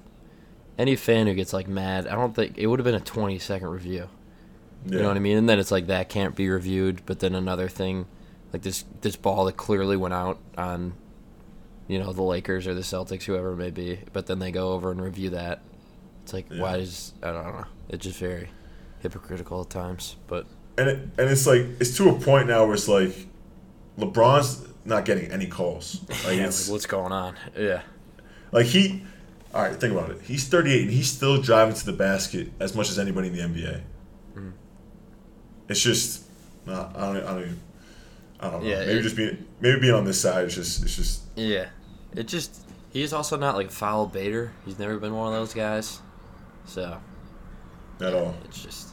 Any 0.79 0.95
fan 0.97 1.27
who 1.27 1.35
gets 1.35 1.53
like 1.53 1.67
mad, 1.69 2.07
I 2.07 2.15
don't 2.15 2.35
think 2.35 2.57
it 2.57 2.67
would 2.67 2.79
have 2.79 2.85
been 2.85 2.95
a 2.95 3.01
20 3.01 3.39
second 3.39 3.69
review. 3.69 4.09
You 4.87 5.01
know 5.01 5.09
what 5.09 5.17
I 5.17 5.21
mean? 5.21 5.37
And 5.37 5.49
then 5.49 5.59
it's 5.59 5.73
like 5.73 5.89
that 5.89 6.09
can't 6.09 6.37
be 6.37 6.49
reviewed. 6.49 7.03
But 7.05 7.19
then 7.19 7.35
another 7.35 7.69
thing, 7.69 8.07
like 8.53 8.63
this 8.63 8.85
this 9.01 9.17
ball 9.17 9.45
that 9.47 9.57
clearly 9.57 9.97
went 9.97 10.15
out 10.15 10.39
on, 10.57 10.95
you 11.89 11.99
know, 11.99 12.13
the 12.13 12.23
Lakers 12.23 12.67
or 12.67 12.75
the 12.75 12.83
Celtics, 12.83 13.25
whoever 13.25 13.53
it 13.53 13.57
may 13.57 13.71
be. 13.71 13.99
But 14.13 14.27
then 14.27 14.39
they 14.39 14.53
go 14.53 14.73
over 14.73 14.93
and 14.93 15.03
review 15.03 15.31
that. 15.31 15.63
It's 16.23 16.33
like 16.33 16.47
why 16.51 16.77
is 16.77 17.13
I 17.23 17.33
don't 17.33 17.45
know. 17.45 17.65
It's 17.89 18.05
just 18.05 18.19
very 18.21 18.51
hypocritical 19.01 19.63
at 19.63 19.71
times. 19.71 20.17
But 20.29 20.47
and 20.79 20.89
it, 20.89 20.99
and 21.19 21.29
it's 21.29 21.47
like 21.47 21.67
it's 21.81 21.97
to 21.97 22.11
a 22.11 22.19
point 22.21 22.47
now 22.47 22.65
where 22.65 22.75
it's 22.75 22.89
like 22.89 23.27
LeBron's 23.99 24.67
not 24.85 25.05
getting 25.05 25.31
any 25.31 25.47
calls. 25.47 26.01
Like 26.25 26.37
yeah, 26.39 26.47
like, 26.47 26.55
what's 26.69 26.87
going 26.87 27.13
on? 27.13 27.37
Yeah, 27.57 27.83
Like 28.53 28.67
he, 28.67 29.03
all 29.55 29.63
right, 29.63 29.75
think 29.79 29.93
about 29.93 30.11
it. 30.11 30.21
He's 30.23 30.47
38 30.49 30.83
and 30.83 30.91
he's 30.91 31.11
still 31.11 31.41
driving 31.41 31.75
to 31.75 31.87
the 31.87 31.93
basket 31.93 32.53
as 32.61 32.75
much 32.75 32.91
as 32.91 32.99
anybody 32.99 33.29
in 33.29 33.35
the 33.35 33.41
NBA. 33.41 33.81
Mm-hmm. 34.35 34.51
It's 35.69 35.81
just, 35.81 36.25
nah, 36.67 36.91
I 36.95 37.01
don't, 37.13 37.17
I 37.17 37.21
don't, 37.21 37.41
even, 37.41 37.61
I 38.41 38.51
don't 38.51 38.63
know. 38.63 38.69
Yeah, 38.69 38.81
maybe 38.81 38.99
it- 38.99 39.03
just 39.03 39.17
being, 39.17 39.47
maybe 39.61 39.81
being 39.81 39.95
on 39.95 40.05
this 40.05 40.21
side. 40.21 40.45
It's 40.45 40.55
just, 40.55 40.83
it's 40.83 40.97
just, 40.97 41.23
yeah. 41.37 41.67
It 42.15 42.27
just 42.27 42.63
he's 42.91 43.13
also 43.13 43.37
not 43.37 43.55
like 43.55 43.67
a 43.67 43.71
foul 43.71 44.07
baiter. 44.07 44.53
He's 44.65 44.79
never 44.79 44.99
been 44.99 45.15
one 45.15 45.33
of 45.33 45.39
those 45.39 45.55
guys. 45.55 46.01
So 46.67 46.99
at 48.01 48.15
all. 48.15 48.35
it's 48.45 48.63
just 48.63 48.89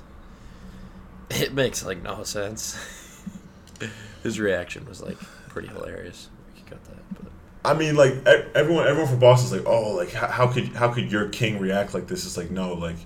it 1.30 1.54
makes 1.54 1.86
like 1.86 2.02
no 2.04 2.24
sense. 2.24 2.78
His 4.24 4.40
reaction 4.40 4.86
was 4.86 5.02
like 5.02 5.18
pretty 5.50 5.68
hilarious. 5.70 6.30
We 6.54 6.62
could 6.62 6.72
cut 6.72 6.84
that, 6.86 7.05
I 7.66 7.74
mean, 7.74 7.96
like 7.96 8.26
everyone, 8.26 8.88
everyone 8.88 9.10
from 9.10 9.20
Boston's 9.20 9.52
like, 9.52 9.68
oh, 9.68 9.94
like 9.96 10.12
how, 10.12 10.28
how 10.28 10.48
could, 10.48 10.68
how 10.70 10.92
could 10.92 11.12
your 11.12 11.30
king 11.30 11.60
react 11.60 11.94
like 11.94 12.08
this? 12.08 12.26
It's 12.26 12.38
like, 12.38 12.52
no, 12.52 12.74
like, 12.74 12.98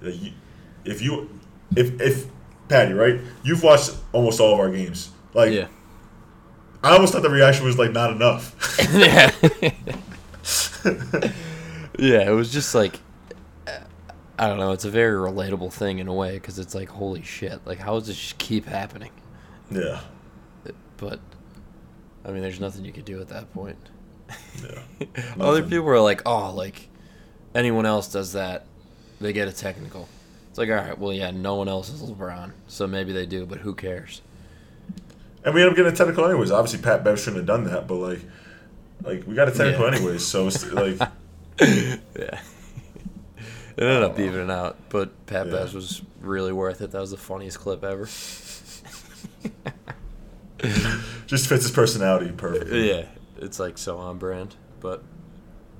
like 0.00 0.20
you, 0.22 0.32
if 0.84 1.02
you, 1.02 1.28
if, 1.74 2.00
if 2.00 2.26
Patty, 2.68 2.92
right? 2.92 3.20
You've 3.42 3.62
watched 3.62 3.94
almost 4.12 4.40
all 4.40 4.54
of 4.54 4.60
our 4.60 4.70
games. 4.70 5.10
Like, 5.34 5.52
yeah. 5.52 5.68
I 6.82 6.92
almost 6.92 7.12
thought 7.12 7.22
the 7.22 7.30
reaction 7.30 7.64
was 7.64 7.78
like 7.78 7.92
not 7.92 8.10
enough. 8.10 8.54
yeah. 8.92 9.32
yeah, 11.98 12.28
it 12.28 12.34
was 12.34 12.52
just 12.52 12.74
like 12.74 13.00
uh, 13.66 13.78
I 14.38 14.46
don't 14.46 14.58
know. 14.58 14.72
It's 14.72 14.84
a 14.84 14.90
very 14.90 15.16
relatable 15.18 15.72
thing 15.72 15.98
in 15.98 16.08
a 16.08 16.14
way 16.14 16.34
because 16.34 16.58
it's 16.58 16.74
like, 16.74 16.88
holy 16.88 17.22
shit! 17.22 17.60
Like, 17.66 17.78
how 17.78 17.98
does 17.98 18.06
this 18.08 18.16
just 18.16 18.38
keep 18.38 18.66
happening? 18.66 19.10
yeah, 19.70 20.00
But 20.96 21.18
I 22.24 22.30
mean, 22.30 22.42
there's 22.42 22.60
nothing 22.60 22.84
you 22.84 22.92
could 22.92 23.04
do 23.04 23.20
at 23.20 23.28
that 23.28 23.52
point. 23.52 23.78
Yeah. 24.62 25.34
Other 25.40 25.62
people 25.62 25.88
are 25.88 26.00
like, 26.00 26.22
oh, 26.26 26.52
like 26.54 26.88
anyone 27.54 27.86
else 27.86 28.08
does 28.12 28.32
that, 28.34 28.66
they 29.20 29.32
get 29.32 29.48
a 29.48 29.52
technical. 29.52 30.08
It's 30.50 30.58
like, 30.58 30.68
all 30.70 30.74
right, 30.76 30.98
well, 30.98 31.12
yeah, 31.12 31.30
no 31.30 31.54
one 31.56 31.68
else 31.68 31.90
is 31.90 32.02
LeBron, 32.02 32.52
so 32.66 32.86
maybe 32.86 33.12
they 33.12 33.26
do, 33.26 33.44
but 33.46 33.58
who 33.58 33.74
cares? 33.74 34.22
And 35.44 35.54
we 35.54 35.60
end 35.62 35.70
up 35.70 35.76
getting 35.76 35.92
a 35.92 35.96
technical 35.96 36.24
anyways. 36.24 36.50
Obviously, 36.50 36.82
Pat 36.82 37.04
Bev 37.04 37.18
shouldn't 37.20 37.36
have 37.36 37.46
done 37.46 37.64
that, 37.64 37.86
but 37.86 37.94
like, 37.96 38.20
like 39.04 39.26
we 39.26 39.34
got 39.34 39.48
a 39.48 39.52
technical 39.52 39.86
Yeah. 39.86 39.94
anyways. 39.96 40.26
So 40.26 40.46
it's 40.48 40.66
like, 40.72 40.98
Yeah. 41.60 41.96
it 42.16 42.40
ended 43.78 44.02
up 44.02 44.18
evening 44.18 44.50
out, 44.50 44.76
but 44.88 45.26
Pat 45.26 45.46
Yeah. 45.46 45.52
Bev 45.52 45.74
was 45.74 46.02
really 46.20 46.52
worth 46.52 46.80
it. 46.80 46.90
That 46.90 47.00
was 47.00 47.12
the 47.12 47.16
funniest 47.16 47.60
clip 47.60 47.84
ever. 47.84 48.06
just 51.26 51.48
fits 51.48 51.62
his 51.64 51.70
personality 51.70 52.32
perfectly. 52.32 52.88
Yeah, 52.90 53.04
it's 53.38 53.58
like 53.58 53.78
so 53.78 53.98
on 53.98 54.18
brand. 54.18 54.56
But 54.80 55.02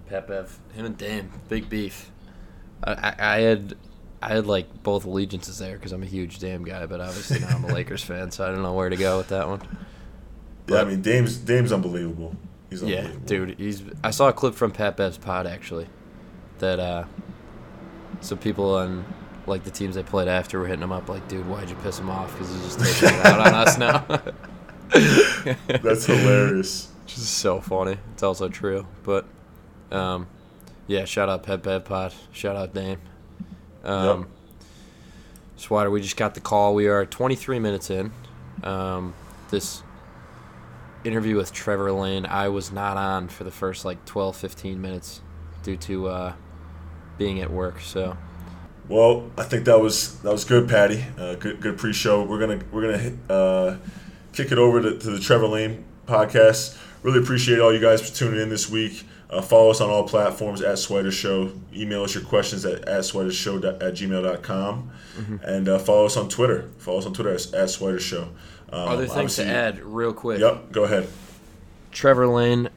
Pat 0.08 0.28
Bev, 0.28 0.58
him 0.74 0.86
and 0.86 0.96
Dame, 0.96 1.30
big 1.48 1.68
beef. 1.68 2.10
I, 2.82 2.92
I, 2.92 3.14
I 3.18 3.40
had 3.40 3.76
I 4.22 4.28
had 4.34 4.46
like 4.46 4.82
both 4.82 5.04
allegiances 5.04 5.58
there 5.58 5.76
because 5.76 5.92
I'm 5.92 6.02
a 6.02 6.06
huge 6.06 6.38
Dame 6.38 6.64
guy, 6.64 6.86
but 6.86 7.00
obviously 7.00 7.40
now 7.40 7.48
I'm 7.48 7.64
a 7.64 7.68
Lakers 7.74 8.02
fan, 8.02 8.30
so 8.30 8.44
I 8.44 8.48
don't 8.48 8.62
know 8.62 8.74
where 8.74 8.88
to 8.88 8.96
go 8.96 9.18
with 9.18 9.28
that 9.28 9.46
one. 9.46 9.60
Yeah, 10.68 10.80
I 10.80 10.84
mean, 10.84 11.02
Dame's 11.02 11.36
Dame's 11.36 11.72
unbelievable. 11.72 12.34
He's 12.70 12.82
Yeah, 12.82 13.08
dude, 13.24 13.58
he's. 13.58 13.82
I 14.02 14.10
saw 14.10 14.28
a 14.28 14.32
clip 14.32 14.54
from 14.54 14.72
Pat 14.72 14.96
Bev's 14.96 15.18
pod 15.18 15.46
actually, 15.46 15.86
that 16.58 16.80
uh, 16.80 17.04
some 18.20 18.38
people 18.38 18.74
on 18.74 19.04
like 19.46 19.62
the 19.64 19.70
teams 19.70 19.94
they 19.94 20.02
played 20.02 20.28
after 20.28 20.58
were 20.58 20.66
hitting 20.66 20.82
him 20.82 20.92
up 20.92 21.08
like, 21.08 21.26
dude, 21.28 21.46
why'd 21.46 21.70
you 21.70 21.76
piss 21.76 21.98
him 21.98 22.10
off? 22.10 22.32
Because 22.32 22.52
he's 22.52 22.76
just 22.76 23.00
taking 23.02 23.18
it 23.18 23.26
out 23.26 23.40
on 23.40 23.54
us 23.54 23.78
now. 23.78 24.04
That's 25.82 26.06
hilarious. 26.06 26.88
Which 27.06 27.18
is 27.18 27.28
so 27.28 27.60
funny. 27.60 27.98
It's 28.14 28.24
also 28.24 28.48
true. 28.48 28.84
But 29.04 29.26
um, 29.92 30.26
yeah, 30.88 31.04
shout 31.04 31.28
out 31.28 31.44
Pep 31.44 31.62
Bev 31.62 31.84
Pod. 31.84 32.12
Shout 32.32 32.56
out 32.56 32.74
Dame. 32.74 32.98
Um, 33.84 34.18
Yep. 34.18 34.28
Swatter, 35.54 35.88
we 35.88 36.00
just 36.00 36.16
got 36.16 36.34
the 36.34 36.40
call. 36.40 36.74
We 36.74 36.88
are 36.88 37.06
23 37.06 37.60
minutes 37.60 37.90
in. 37.90 38.10
Um, 38.64 39.14
this 39.50 39.84
interview 41.04 41.36
with 41.36 41.52
Trevor 41.52 41.92
Lane, 41.92 42.26
I 42.26 42.48
was 42.48 42.72
not 42.72 42.96
on 42.96 43.28
for 43.28 43.44
the 43.44 43.52
first 43.52 43.84
like 43.84 44.04
12, 44.04 44.36
15 44.36 44.82
minutes 44.82 45.20
due 45.62 45.76
to 45.76 46.08
uh, 46.08 46.32
being 47.18 47.40
at 47.40 47.52
work. 47.52 47.80
So 47.80 48.16
Well, 48.88 49.30
I 49.38 49.44
think 49.44 49.64
that 49.66 49.78
was 49.78 50.18
that 50.22 50.32
was 50.32 50.44
good, 50.44 50.68
Patty. 50.68 51.04
Uh, 51.16 51.36
good 51.36 51.60
good 51.60 51.78
pre-show. 51.78 52.24
We're 52.24 52.40
gonna 52.40 52.58
we're 52.72 52.82
gonna 52.82 52.98
hit, 52.98 53.14
uh, 53.30 53.76
kick 54.32 54.50
it 54.50 54.58
over 54.58 54.82
to, 54.82 54.98
to 54.98 55.10
the 55.10 55.20
Trevor 55.20 55.46
Lane 55.46 55.84
podcast. 56.08 56.76
Really 57.02 57.18
appreciate 57.18 57.60
all 57.60 57.72
you 57.72 57.80
guys 57.80 58.06
for 58.08 58.14
tuning 58.14 58.40
in 58.40 58.48
this 58.48 58.68
week. 58.68 59.04
Uh, 59.28 59.42
follow 59.42 59.70
us 59.70 59.80
on 59.80 59.90
all 59.90 60.06
platforms 60.06 60.62
at 60.62 60.76
Swider 60.76 61.10
Show. 61.10 61.52
Email 61.74 62.04
us 62.04 62.14
your 62.14 62.22
questions 62.24 62.64
at, 62.64 62.86
at 62.88 63.00
swidershow 63.02 63.64
at 63.82 63.94
gmail.com. 63.94 64.90
And 65.42 65.68
uh, 65.68 65.78
follow 65.78 66.06
us 66.06 66.16
on 66.16 66.28
Twitter. 66.28 66.70
Follow 66.78 66.98
us 66.98 67.06
on 67.06 67.12
Twitter 67.12 67.30
at, 67.30 67.46
at 67.54 67.68
Swider 67.68 67.98
Show. 67.98 68.28
Um, 68.70 68.88
other 68.88 69.06
things 69.06 69.36
to 69.36 69.46
add, 69.46 69.80
real 69.80 70.12
quick. 70.12 70.40
Yep, 70.40 70.72
go 70.72 70.84
ahead. 70.84 71.08
Trevor 71.90 72.26
Lane, 72.26 72.68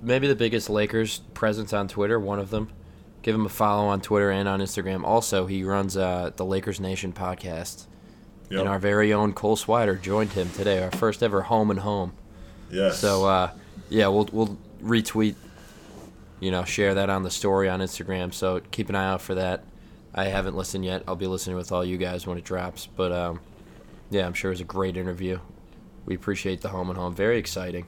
maybe 0.00 0.26
the 0.26 0.36
biggest 0.36 0.70
Lakers 0.70 1.18
presence 1.34 1.72
on 1.72 1.88
Twitter, 1.88 2.18
one 2.18 2.38
of 2.38 2.50
them. 2.50 2.68
Give 3.22 3.34
him 3.34 3.44
a 3.46 3.50
follow 3.50 3.86
on 3.88 4.00
Twitter 4.00 4.30
and 4.30 4.48
on 4.48 4.60
Instagram. 4.60 5.04
Also, 5.04 5.46
he 5.46 5.64
runs 5.64 5.96
uh, 5.96 6.30
the 6.36 6.44
Lakers 6.44 6.80
Nation 6.80 7.12
podcast. 7.12 7.86
Yep. 8.50 8.60
And 8.60 8.68
our 8.68 8.78
very 8.78 9.12
own 9.12 9.32
Cole 9.32 9.56
Swider 9.56 10.00
joined 10.00 10.32
him 10.32 10.48
today, 10.50 10.82
our 10.82 10.92
first 10.92 11.22
ever 11.22 11.42
home 11.42 11.70
and 11.70 11.80
home. 11.80 12.12
Yes. 12.70 12.98
So, 12.98 13.24
uh, 13.26 13.50
yeah, 13.88 14.08
we'll, 14.08 14.28
we'll 14.32 14.56
retweet, 14.82 15.34
you 16.40 16.50
know, 16.50 16.64
share 16.64 16.94
that 16.94 17.10
on 17.10 17.22
the 17.22 17.30
story 17.30 17.68
on 17.68 17.80
Instagram. 17.80 18.32
So 18.32 18.60
keep 18.70 18.88
an 18.88 18.94
eye 18.94 19.08
out 19.10 19.22
for 19.22 19.34
that. 19.36 19.64
I 20.14 20.24
haven't 20.24 20.56
listened 20.56 20.84
yet. 20.84 21.02
I'll 21.06 21.16
be 21.16 21.26
listening 21.26 21.56
with 21.56 21.72
all 21.72 21.84
you 21.84 21.96
guys 21.98 22.26
when 22.26 22.38
it 22.38 22.44
drops. 22.44 22.86
But, 22.86 23.12
um, 23.12 23.40
yeah, 24.10 24.26
I'm 24.26 24.34
sure 24.34 24.50
it 24.50 24.54
was 24.54 24.60
a 24.60 24.64
great 24.64 24.96
interview. 24.96 25.38
We 26.06 26.14
appreciate 26.14 26.60
the 26.60 26.68
home 26.68 26.88
and 26.88 26.98
home. 26.98 27.14
Very 27.14 27.38
exciting. 27.38 27.86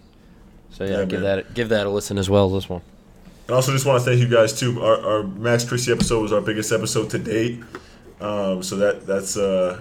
So 0.71 0.85
yeah, 0.85 0.91
Yeah, 0.99 1.05
give 1.07 1.21
man. 1.23 1.37
that 1.37 1.55
give 1.55 1.69
that 1.71 1.87
a 1.87 1.91
listen 1.91 2.19
as 2.19 2.29
well 2.29 2.47
as 2.47 2.53
this 2.65 2.69
one. 2.69 2.83
And 3.47 3.55
also, 3.55 3.73
just 3.73 3.87
want 3.87 4.03
to 4.03 4.11
thank 4.11 4.21
you 4.21 4.29
guys 4.29 4.59
too. 4.59 4.83
Our, 4.83 5.01
our 5.01 5.23
Max 5.23 5.65
Christie 5.65 5.93
episode 5.93 6.21
was 6.21 6.33
our 6.33 6.41
biggest 6.43 6.71
episode 6.73 7.09
to 7.11 7.19
date. 7.19 7.63
Um, 8.21 8.63
so 8.63 8.77
that 8.77 9.07
that's 9.07 9.37
uh, 9.37 9.81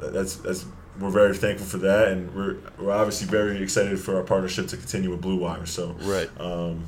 that's 0.00 0.36
that's 0.36 0.66
we're 1.00 1.10
very 1.10 1.36
thankful 1.36 1.66
for 1.66 1.78
that, 1.78 2.08
and 2.08 2.34
we're 2.34 2.56
we're 2.78 2.92
obviously 2.92 3.26
very 3.26 3.62
excited 3.62 3.98
for 3.98 4.16
our 4.16 4.22
partnership 4.22 4.66
to 4.68 4.76
continue 4.76 5.10
with 5.10 5.20
Blue 5.20 5.36
Wire. 5.36 5.66
So 5.66 5.96
Right. 6.02 6.28
um, 6.40 6.84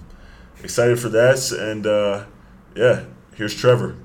excited 0.63 0.99
for 0.99 1.09
that, 1.11 1.53
and 1.53 1.87
uh, 1.87 2.25
yeah, 2.75 3.05
here's 3.35 3.55
Trevor. 3.55 3.97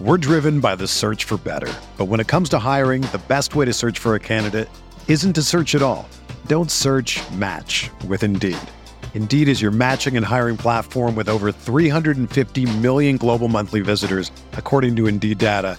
We're 0.00 0.18
driven 0.18 0.58
by 0.60 0.74
the 0.74 0.88
search 0.88 1.24
for 1.24 1.36
better. 1.36 1.72
But 1.96 2.06
when 2.06 2.18
it 2.18 2.26
comes 2.26 2.48
to 2.50 2.58
hiring, 2.58 3.02
the 3.02 3.22
best 3.28 3.54
way 3.54 3.64
to 3.66 3.72
search 3.72 3.98
for 4.00 4.14
a 4.16 4.20
candidate 4.20 4.68
isn't 5.06 5.34
to 5.34 5.42
search 5.42 5.74
at 5.74 5.82
all. 5.82 6.08
Don't 6.48 6.70
search 6.70 7.20
match 7.32 7.88
with 8.08 8.24
Indeed. 8.24 8.58
Indeed 9.14 9.48
is 9.48 9.62
your 9.62 9.70
matching 9.70 10.16
and 10.16 10.24
hiring 10.26 10.56
platform 10.56 11.14
with 11.14 11.28
over 11.28 11.52
350 11.52 12.78
million 12.78 13.16
global 13.16 13.46
monthly 13.46 13.80
visitors, 13.80 14.32
according 14.54 14.96
to 14.96 15.06
Indeed 15.06 15.38
data, 15.38 15.78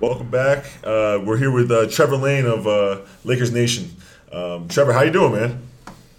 Welcome 0.00 0.30
back. 0.30 0.64
Uh, 0.84 1.18
we're 1.24 1.38
here 1.38 1.50
with 1.50 1.72
uh, 1.72 1.88
Trevor 1.88 2.18
Lane 2.18 2.46
of 2.46 2.68
uh, 2.68 3.00
Lakers 3.24 3.50
Nation. 3.50 3.96
Um, 4.30 4.68
Trevor, 4.68 4.92
how 4.92 5.02
you 5.02 5.10
doing, 5.10 5.32
man? 5.32 5.62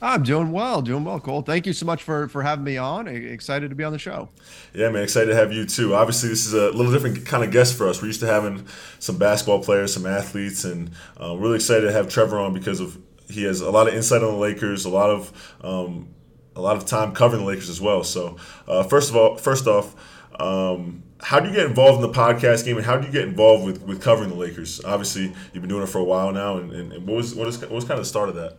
I'm 0.01 0.21
doing 0.21 0.51
well, 0.51 0.81
doing 0.81 1.05
well, 1.05 1.21
Cole. 1.21 1.43
Thank 1.43 1.65
you 1.65 1.71
so 1.71 1.85
much 1.85 2.03
for 2.03 2.27
for 2.27 2.41
having 2.41 2.65
me 2.65 2.75
on. 2.75 3.07
Excited 3.07 3.69
to 3.69 3.75
be 3.75 3.85
on 3.85 3.93
the 3.93 3.97
show. 3.99 4.27
Yeah, 4.73 4.89
man, 4.89 5.03
excited 5.03 5.27
to 5.27 5.35
have 5.35 5.53
you 5.53 5.65
too. 5.65 5.95
Obviously, 5.95 6.27
this 6.27 6.45
is 6.45 6.53
a 6.53 6.71
little 6.71 6.91
different 6.91 7.25
kind 7.25 7.41
of 7.41 7.51
guest 7.51 7.77
for 7.77 7.87
us. 7.87 8.01
We're 8.01 8.07
used 8.07 8.19
to 8.19 8.27
having 8.27 8.67
some 8.99 9.17
basketball 9.17 9.63
players, 9.63 9.93
some 9.93 10.05
athletes, 10.05 10.65
and 10.65 10.91
uh, 11.17 11.37
really 11.37 11.55
excited 11.55 11.85
to 11.87 11.93
have 11.93 12.09
Trevor 12.09 12.37
on 12.37 12.53
because 12.53 12.81
of 12.81 12.97
he 13.29 13.43
has 13.43 13.61
a 13.61 13.71
lot 13.71 13.87
of 13.87 13.93
insight 13.93 14.23
on 14.23 14.33
the 14.33 14.39
Lakers, 14.39 14.83
a 14.83 14.89
lot 14.89 15.09
of 15.09 15.55
um, 15.63 16.09
a 16.53 16.59
lot 16.59 16.75
of 16.75 16.85
time 16.85 17.13
covering 17.13 17.43
the 17.43 17.47
Lakers 17.47 17.69
as 17.69 17.79
well. 17.79 18.03
So, 18.03 18.35
uh, 18.67 18.83
first 18.83 19.09
of 19.09 19.15
all, 19.15 19.37
first 19.37 19.67
off. 19.67 19.95
Um, 20.37 21.03
how 21.21 21.39
do 21.39 21.49
you 21.49 21.55
get 21.55 21.65
involved 21.65 22.03
in 22.03 22.11
the 22.11 22.17
podcast 22.17 22.65
game, 22.65 22.77
and 22.77 22.85
how 22.85 22.97
do 22.97 23.05
you 23.05 23.11
get 23.11 23.23
involved 23.27 23.65
with, 23.65 23.81
with 23.83 24.01
covering 24.01 24.29
the 24.29 24.35
Lakers? 24.35 24.83
Obviously, 24.85 25.33
you've 25.53 25.61
been 25.61 25.67
doing 25.67 25.83
it 25.83 25.89
for 25.89 25.99
a 25.99 26.03
while 26.03 26.31
now, 26.31 26.57
and, 26.57 26.71
and, 26.71 26.91
what 27.05 27.17
was 27.17 27.35
what, 27.35 27.47
is, 27.47 27.59
what 27.59 27.71
was 27.71 27.83
kind 27.83 27.99
of 27.99 28.05
the 28.05 28.09
start 28.09 28.29
of 28.29 28.35
that? 28.35 28.57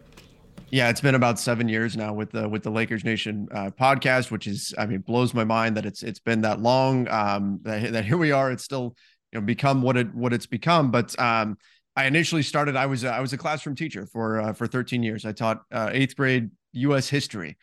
Yeah, 0.71 0.89
it's 0.89 1.01
been 1.01 1.15
about 1.17 1.41
seven 1.41 1.69
years 1.69 1.97
now 1.97 2.13
with 2.13 2.31
the 2.31 2.49
with 2.49 2.63
the 2.63 2.71
Lakers 2.71 3.03
Nation 3.03 3.49
uh, 3.53 3.71
podcast, 3.71 4.31
which 4.31 4.47
is 4.47 4.75
I 4.79 4.87
mean 4.87 5.01
blows 5.01 5.35
my 5.35 5.45
mind 5.45 5.77
that 5.77 5.87
it's 5.87 6.03
it's 6.03 6.21
been 6.21 6.43
that 6.43 6.61
long. 6.61 7.09
Um, 7.09 7.61
that, 7.63 7.93
that 7.93 8.05
here 8.05 8.19
we 8.19 8.31
are, 8.31 8.53
it's 8.53 8.63
still 8.63 8.95
you 9.33 9.41
know 9.41 9.47
become 9.47 9.83
what 9.83 9.97
it 9.97 10.15
what 10.15 10.33
it's 10.33 10.47
become. 10.47 10.91
But 10.91 11.19
um, 11.19 11.57
I 11.97 12.07
initially 12.07 12.43
started. 12.43 12.77
I 12.77 12.87
was 12.87 13.05
I 13.05 13.21
was 13.21 13.33
a 13.33 13.39
classroom 13.39 13.75
teacher 13.75 14.07
for 14.07 14.41
uh, 14.41 14.53
for 14.53 14.67
13 14.67 15.03
years. 15.03 15.25
I 15.25 15.33
taught 15.33 15.63
uh, 15.73 15.91
eighth 15.93 16.15
grade 16.15 16.51
U.S. 16.73 17.09
history, 17.09 17.57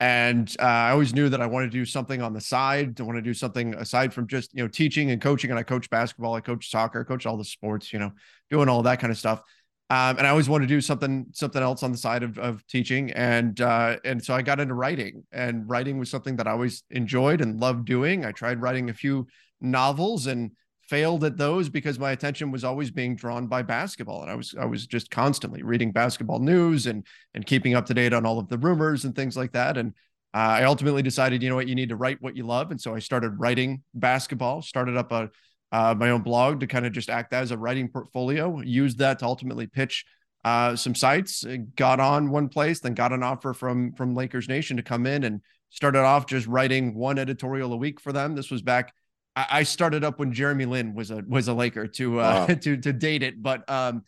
and 0.00 0.54
uh, 0.58 0.62
I 0.62 0.90
always 0.90 1.14
knew 1.14 1.28
that 1.28 1.40
I 1.40 1.46
wanted 1.46 1.70
to 1.70 1.78
do 1.78 1.84
something 1.84 2.20
on 2.20 2.32
the 2.32 2.40
side. 2.40 2.96
To 2.96 3.04
want 3.04 3.16
to 3.16 3.22
do 3.22 3.34
something 3.34 3.74
aside 3.74 4.12
from 4.12 4.26
just 4.26 4.52
you 4.54 4.62
know 4.62 4.68
teaching 4.68 5.10
and 5.10 5.20
coaching. 5.20 5.50
And 5.50 5.58
I 5.58 5.62
coach 5.62 5.88
basketball, 5.90 6.34
I 6.34 6.40
coach 6.40 6.70
soccer, 6.70 7.00
I 7.00 7.04
coach 7.04 7.26
all 7.26 7.36
the 7.36 7.44
sports. 7.44 7.92
You 7.92 8.00
know, 8.00 8.12
doing 8.50 8.68
all 8.68 8.82
that 8.82 9.00
kind 9.00 9.10
of 9.10 9.18
stuff. 9.18 9.42
Um, 9.90 10.16
and 10.16 10.26
I 10.26 10.30
always 10.30 10.48
wanted 10.48 10.68
to 10.68 10.74
do 10.74 10.80
something 10.80 11.26
something 11.32 11.62
else 11.62 11.82
on 11.82 11.92
the 11.92 11.98
side 11.98 12.22
of, 12.22 12.38
of 12.38 12.66
teaching, 12.66 13.12
and 13.12 13.60
uh, 13.60 13.98
and 14.04 14.24
so 14.24 14.34
I 14.34 14.42
got 14.42 14.58
into 14.58 14.74
writing, 14.74 15.24
and 15.30 15.68
writing 15.68 15.98
was 15.98 16.10
something 16.10 16.36
that 16.36 16.46
I 16.46 16.52
always 16.52 16.82
enjoyed 16.90 17.40
and 17.40 17.60
loved 17.60 17.84
doing. 17.84 18.24
I 18.24 18.32
tried 18.32 18.60
writing 18.62 18.90
a 18.90 18.94
few 18.94 19.26
novels 19.60 20.26
and 20.26 20.52
failed 20.88 21.24
at 21.24 21.36
those 21.36 21.68
because 21.68 21.98
my 21.98 22.12
attention 22.12 22.50
was 22.50 22.64
always 22.64 22.90
being 22.90 23.16
drawn 23.16 23.46
by 23.46 23.62
basketball, 23.62 24.22
and 24.22 24.30
I 24.30 24.34
was 24.34 24.54
I 24.58 24.64
was 24.64 24.86
just 24.86 25.10
constantly 25.10 25.62
reading 25.62 25.92
basketball 25.92 26.38
news 26.38 26.86
and 26.86 27.06
and 27.34 27.46
keeping 27.46 27.74
up 27.74 27.86
to 27.86 27.94
date 27.94 28.12
on 28.12 28.26
all 28.26 28.38
of 28.38 28.48
the 28.48 28.58
rumors 28.58 29.04
and 29.04 29.14
things 29.14 29.36
like 29.36 29.52
that. 29.52 29.76
And 29.76 29.94
uh, 30.34 30.60
I 30.60 30.64
ultimately 30.64 31.02
decided, 31.02 31.42
you 31.42 31.48
know 31.48 31.54
what, 31.54 31.68
you 31.68 31.74
need 31.74 31.90
to 31.90 31.96
write 31.96 32.20
what 32.20 32.36
you 32.36 32.44
love, 32.44 32.70
and 32.70 32.80
so 32.80 32.94
I 32.94 32.98
started 32.98 33.38
writing 33.38 33.82
basketball. 33.94 34.62
Started 34.62 34.96
up 34.96 35.12
a 35.12 35.30
uh, 35.72 35.94
my 35.96 36.10
own 36.10 36.22
blog 36.22 36.60
to 36.60 36.66
kind 36.66 36.86
of 36.86 36.92
just 36.92 37.10
act 37.10 37.32
as 37.32 37.50
a 37.50 37.58
writing 37.58 37.88
portfolio. 37.88 38.60
Used 38.60 38.98
that 38.98 39.18
to 39.18 39.24
ultimately 39.24 39.66
pitch 39.66 40.04
uh, 40.44 40.76
some 40.76 40.94
sites. 40.94 41.44
Got 41.74 41.98
on 41.98 42.30
one 42.30 42.48
place, 42.48 42.80
then 42.80 42.94
got 42.94 43.12
an 43.12 43.22
offer 43.22 43.54
from 43.54 43.92
from 43.94 44.14
Lakers 44.14 44.48
Nation 44.48 44.76
to 44.76 44.82
come 44.82 45.06
in 45.06 45.24
and 45.24 45.40
started 45.70 46.04
off 46.04 46.26
just 46.26 46.46
writing 46.46 46.94
one 46.94 47.18
editorial 47.18 47.72
a 47.72 47.76
week 47.76 48.00
for 48.00 48.12
them. 48.12 48.36
This 48.36 48.50
was 48.50 48.62
back. 48.62 48.92
I, 49.36 49.62
started 49.64 50.04
up 50.04 50.20
when 50.20 50.32
Jeremy 50.32 50.64
Lin 50.64 50.94
was 50.94 51.10
a 51.10 51.24
was 51.26 51.48
a 51.48 51.54
Laker 51.54 51.88
to 51.88 52.20
uh, 52.20 52.46
wow. 52.48 52.54
to 52.62 52.76
to 52.76 52.92
date 52.92 53.22
it, 53.22 53.42
but 53.42 53.68
um, 53.68 54.02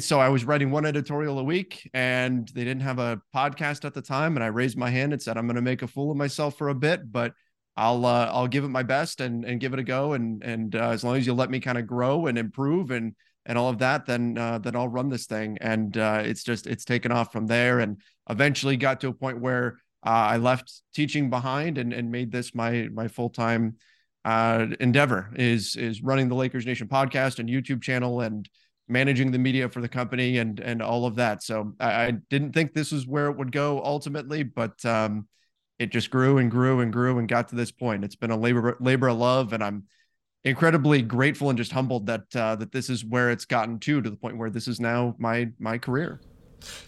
so 0.00 0.18
I 0.18 0.28
was 0.28 0.44
writing 0.44 0.70
one 0.70 0.84
editorial 0.84 1.38
a 1.38 1.44
week, 1.44 1.88
and 1.94 2.48
they 2.48 2.64
didn't 2.64 2.82
have 2.82 2.98
a 2.98 3.22
podcast 3.34 3.84
at 3.84 3.94
the 3.94 4.02
time, 4.02 4.36
and 4.36 4.42
I 4.42 4.48
raised 4.48 4.76
my 4.76 4.90
hand 4.90 5.12
and 5.12 5.22
said 5.22 5.36
I'm 5.36 5.46
going 5.46 5.56
to 5.56 5.62
make 5.62 5.82
a 5.82 5.86
fool 5.86 6.10
of 6.10 6.16
myself 6.16 6.58
for 6.58 6.70
a 6.70 6.74
bit, 6.74 7.12
but 7.12 7.32
I'll 7.76 8.04
uh, 8.04 8.26
I'll 8.26 8.48
give 8.48 8.64
it 8.64 8.68
my 8.68 8.82
best 8.82 9.20
and 9.20 9.44
and 9.44 9.60
give 9.60 9.72
it 9.72 9.78
a 9.78 9.82
go 9.82 10.12
and 10.12 10.42
and 10.42 10.74
uh, 10.74 10.90
as 10.90 11.04
long 11.04 11.16
as 11.16 11.26
you 11.26 11.32
let 11.32 11.50
me 11.50 11.60
kind 11.60 11.78
of 11.78 11.86
grow 11.86 12.26
and 12.26 12.36
improve 12.36 12.90
and 12.90 13.14
and 13.46 13.56
all 13.56 13.70
of 13.70 13.78
that 13.78 14.06
then 14.06 14.36
uh, 14.36 14.58
then 14.58 14.76
I'll 14.76 14.88
run 14.88 15.08
this 15.08 15.26
thing 15.26 15.56
and 15.60 15.96
uh, 15.96 16.22
it's 16.24 16.44
just 16.44 16.66
it's 16.66 16.84
taken 16.84 17.12
off 17.12 17.32
from 17.32 17.46
there 17.46 17.80
and 17.80 18.00
eventually 18.28 18.76
got 18.76 19.00
to 19.00 19.08
a 19.08 19.14
point 19.14 19.40
where 19.40 19.78
uh, 20.04 20.10
I 20.10 20.36
left 20.36 20.82
teaching 20.94 21.30
behind 21.30 21.78
and 21.78 21.92
and 21.92 22.10
made 22.10 22.32
this 22.32 22.54
my 22.54 22.88
my 22.92 23.08
full 23.08 23.30
time 23.30 23.76
uh, 24.24 24.66
endeavor 24.80 25.30
is 25.34 25.76
is 25.76 26.02
running 26.02 26.28
the 26.28 26.34
Lakers 26.34 26.66
Nation 26.66 26.88
podcast 26.88 27.38
and 27.38 27.48
YouTube 27.48 27.82
channel 27.82 28.20
and 28.20 28.48
managing 28.88 29.30
the 29.30 29.38
media 29.38 29.68
for 29.68 29.80
the 29.80 29.88
company 29.88 30.38
and 30.38 30.60
and 30.60 30.82
all 30.82 31.06
of 31.06 31.16
that. 31.16 31.42
So 31.42 31.74
I, 31.80 32.06
I 32.06 32.10
didn't 32.28 32.52
think 32.52 32.74
this 32.74 32.92
was 32.92 33.06
where 33.06 33.26
it 33.26 33.36
would 33.36 33.52
go 33.52 33.82
ultimately, 33.82 34.42
but 34.42 34.84
um, 34.84 35.26
it 35.78 35.90
just 35.90 36.10
grew 36.10 36.38
and 36.38 36.50
grew 36.50 36.80
and 36.80 36.92
grew 36.92 37.18
and 37.18 37.28
got 37.28 37.48
to 37.48 37.56
this 37.56 37.72
point. 37.72 38.04
It's 38.04 38.16
been 38.16 38.30
a 38.30 38.36
labor 38.36 38.76
labor 38.80 39.08
of 39.08 39.18
love, 39.18 39.52
and 39.52 39.64
I'm 39.64 39.84
incredibly 40.44 41.02
grateful 41.02 41.48
and 41.48 41.56
just 41.56 41.72
humbled 41.72 42.06
that 42.06 42.24
uh, 42.36 42.56
that 42.56 42.72
this 42.72 42.90
is 42.90 43.04
where 43.04 43.30
it's 43.30 43.46
gotten 43.46 43.78
to 43.80 44.02
to 44.02 44.10
the 44.10 44.16
point 44.16 44.36
where 44.36 44.50
this 44.50 44.68
is 44.68 44.80
now 44.80 45.14
my 45.18 45.48
my 45.58 45.78
career. 45.78 46.20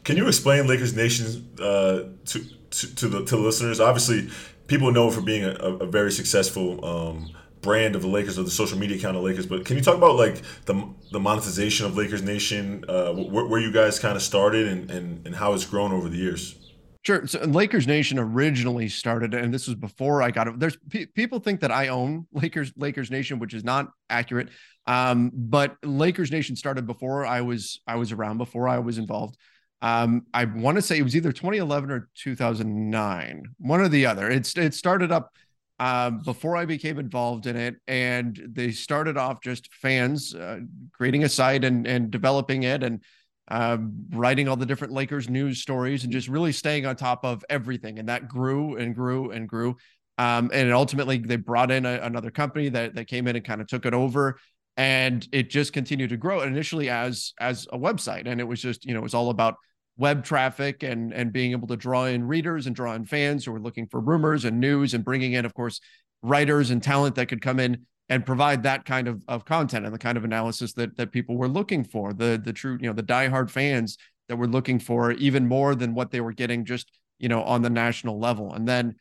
Can 0.04 0.18
you 0.18 0.28
explain 0.28 0.66
Lakers 0.66 0.94
Nation 0.94 1.48
uh, 1.58 2.00
to, 2.26 2.44
to, 2.70 2.94
to 2.94 3.08
the 3.08 3.24
to 3.24 3.36
the 3.36 3.42
listeners? 3.42 3.80
Obviously, 3.80 4.28
people 4.66 4.90
know 4.92 5.10
for 5.10 5.20
being 5.20 5.44
a, 5.44 5.52
a 5.52 5.86
very 5.86 6.12
successful. 6.12 6.84
Um, 6.84 7.30
brand 7.62 7.94
of 7.94 8.02
the 8.02 8.08
Lakers 8.08 8.38
or 8.38 8.42
the 8.42 8.50
social 8.50 8.76
media 8.76 8.96
account 8.96 9.16
of 9.16 9.22
Lakers. 9.22 9.46
But 9.46 9.64
can 9.64 9.76
you 9.76 9.82
talk 9.82 9.96
about 9.96 10.16
like 10.16 10.42
the 10.66 10.92
the 11.12 11.20
monetization 11.20 11.86
of 11.86 11.96
Lakers 11.96 12.22
Nation, 12.22 12.84
uh, 12.88 13.12
where, 13.12 13.46
where, 13.46 13.60
you 13.60 13.72
guys 13.72 13.98
kind 13.98 14.16
of 14.16 14.22
started 14.22 14.66
and, 14.66 14.90
and, 14.90 15.26
and 15.26 15.36
how 15.36 15.52
it's 15.54 15.64
grown 15.64 15.92
over 15.92 16.08
the 16.08 16.16
years? 16.16 16.56
Sure. 17.04 17.26
So 17.26 17.40
Lakers 17.40 17.86
Nation 17.86 18.18
originally 18.18 18.88
started, 18.88 19.34
and 19.34 19.52
this 19.52 19.66
was 19.66 19.74
before 19.74 20.22
I 20.22 20.30
got 20.30 20.46
it. 20.46 20.60
There's 20.60 20.76
p- 20.88 21.06
people 21.06 21.40
think 21.40 21.60
that 21.60 21.72
I 21.72 21.88
own 21.88 22.26
Lakers 22.32 22.72
Lakers 22.76 23.10
Nation, 23.10 23.38
which 23.38 23.54
is 23.54 23.64
not 23.64 23.88
accurate. 24.10 24.50
Um, 24.86 25.30
but 25.34 25.76
Lakers 25.84 26.30
Nation 26.30 26.56
started 26.56 26.86
before 26.86 27.24
I 27.26 27.40
was 27.40 27.80
I 27.86 27.96
was 27.96 28.12
around, 28.12 28.38
before 28.38 28.68
I 28.68 28.78
was 28.78 28.98
involved. 28.98 29.36
Um, 29.82 30.26
I 30.32 30.44
want 30.44 30.76
to 30.76 30.82
say 30.82 30.96
it 30.96 31.02
was 31.02 31.16
either 31.16 31.32
2011 31.32 31.90
or 31.90 32.08
2009, 32.14 33.42
one 33.58 33.80
or 33.80 33.88
the 33.88 34.06
other. 34.06 34.30
It's 34.30 34.56
it 34.56 34.74
started 34.74 35.10
up 35.10 35.32
um, 35.80 36.20
before 36.24 36.56
I 36.56 36.64
became 36.64 37.00
involved 37.00 37.46
in 37.46 37.56
it, 37.56 37.74
and 37.88 38.40
they 38.52 38.70
started 38.70 39.16
off 39.16 39.42
just 39.42 39.74
fans 39.74 40.34
uh, 40.34 40.60
creating 40.92 41.24
a 41.24 41.28
site 41.28 41.64
and 41.64 41.84
and 41.86 42.12
developing 42.12 42.62
it 42.62 42.84
and 42.84 43.02
um, 43.48 44.06
writing 44.12 44.48
all 44.48 44.56
the 44.56 44.66
different 44.66 44.92
Lakers 44.92 45.28
news 45.28 45.60
stories 45.60 46.04
and 46.04 46.12
just 46.12 46.28
really 46.28 46.52
staying 46.52 46.86
on 46.86 46.94
top 46.94 47.24
of 47.24 47.44
everything. 47.50 47.98
And 47.98 48.08
that 48.08 48.28
grew 48.28 48.76
and 48.76 48.94
grew 48.94 49.32
and 49.32 49.48
grew. 49.48 49.76
Um, 50.16 50.50
and 50.54 50.72
ultimately, 50.72 51.18
they 51.18 51.36
brought 51.36 51.72
in 51.72 51.84
a, 51.86 51.98
another 52.02 52.30
company 52.30 52.68
that, 52.68 52.94
that 52.94 53.08
came 53.08 53.26
in 53.26 53.34
and 53.34 53.44
kind 53.44 53.60
of 53.60 53.66
took 53.66 53.84
it 53.84 53.94
over. 53.94 54.38
And 54.76 55.26
it 55.32 55.50
just 55.50 55.72
continued 55.72 56.10
to 56.10 56.16
grow 56.16 56.42
initially 56.42 56.88
as 56.88 57.34
as 57.40 57.66
a 57.72 57.78
website. 57.78 58.26
And 58.26 58.40
it 58.40 58.44
was 58.44 58.62
just, 58.62 58.84
you 58.84 58.94
know, 58.94 59.00
it 59.00 59.02
was 59.02 59.14
all 59.14 59.30
about 59.30 59.56
web 59.96 60.24
traffic 60.24 60.82
and 60.82 61.12
and 61.12 61.32
being 61.32 61.52
able 61.52 61.68
to 61.68 61.76
draw 61.76 62.06
in 62.06 62.26
readers 62.26 62.66
and 62.66 62.74
draw 62.74 62.94
in 62.94 63.04
fans 63.04 63.44
who 63.44 63.52
were 63.52 63.60
looking 63.60 63.86
for 63.86 64.00
rumors 64.00 64.44
and 64.44 64.58
news 64.58 64.94
and 64.94 65.04
bringing 65.04 65.34
in, 65.34 65.44
of 65.44 65.54
course, 65.54 65.80
writers 66.22 66.70
and 66.70 66.82
talent 66.82 67.14
that 67.14 67.26
could 67.26 67.42
come 67.42 67.60
in 67.60 67.86
and 68.08 68.26
provide 68.26 68.62
that 68.62 68.84
kind 68.84 69.08
of, 69.08 69.22
of 69.28 69.44
content 69.44 69.86
and 69.86 69.94
the 69.94 69.98
kind 69.98 70.18
of 70.18 70.24
analysis 70.24 70.72
that 70.74 70.96
that 70.96 71.12
people 71.12 71.36
were 71.36 71.48
looking 71.48 71.84
for 71.84 72.12
the 72.12 72.40
the 72.42 72.52
true 72.52 72.78
you 72.80 72.86
know 72.86 72.92
the 72.92 73.02
diehard 73.02 73.50
fans 73.50 73.98
that 74.28 74.36
we're 74.36 74.46
looking 74.46 74.78
for 74.78 75.12
even 75.12 75.46
more 75.46 75.74
than 75.74 75.94
what 75.94 76.10
they 76.10 76.20
were 76.20 76.32
getting 76.32 76.64
just 76.64 76.90
you 77.18 77.28
know 77.28 77.42
on 77.42 77.62
the 77.62 77.70
national 77.70 78.18
level. 78.18 78.52
And 78.52 78.66
then 78.66 78.96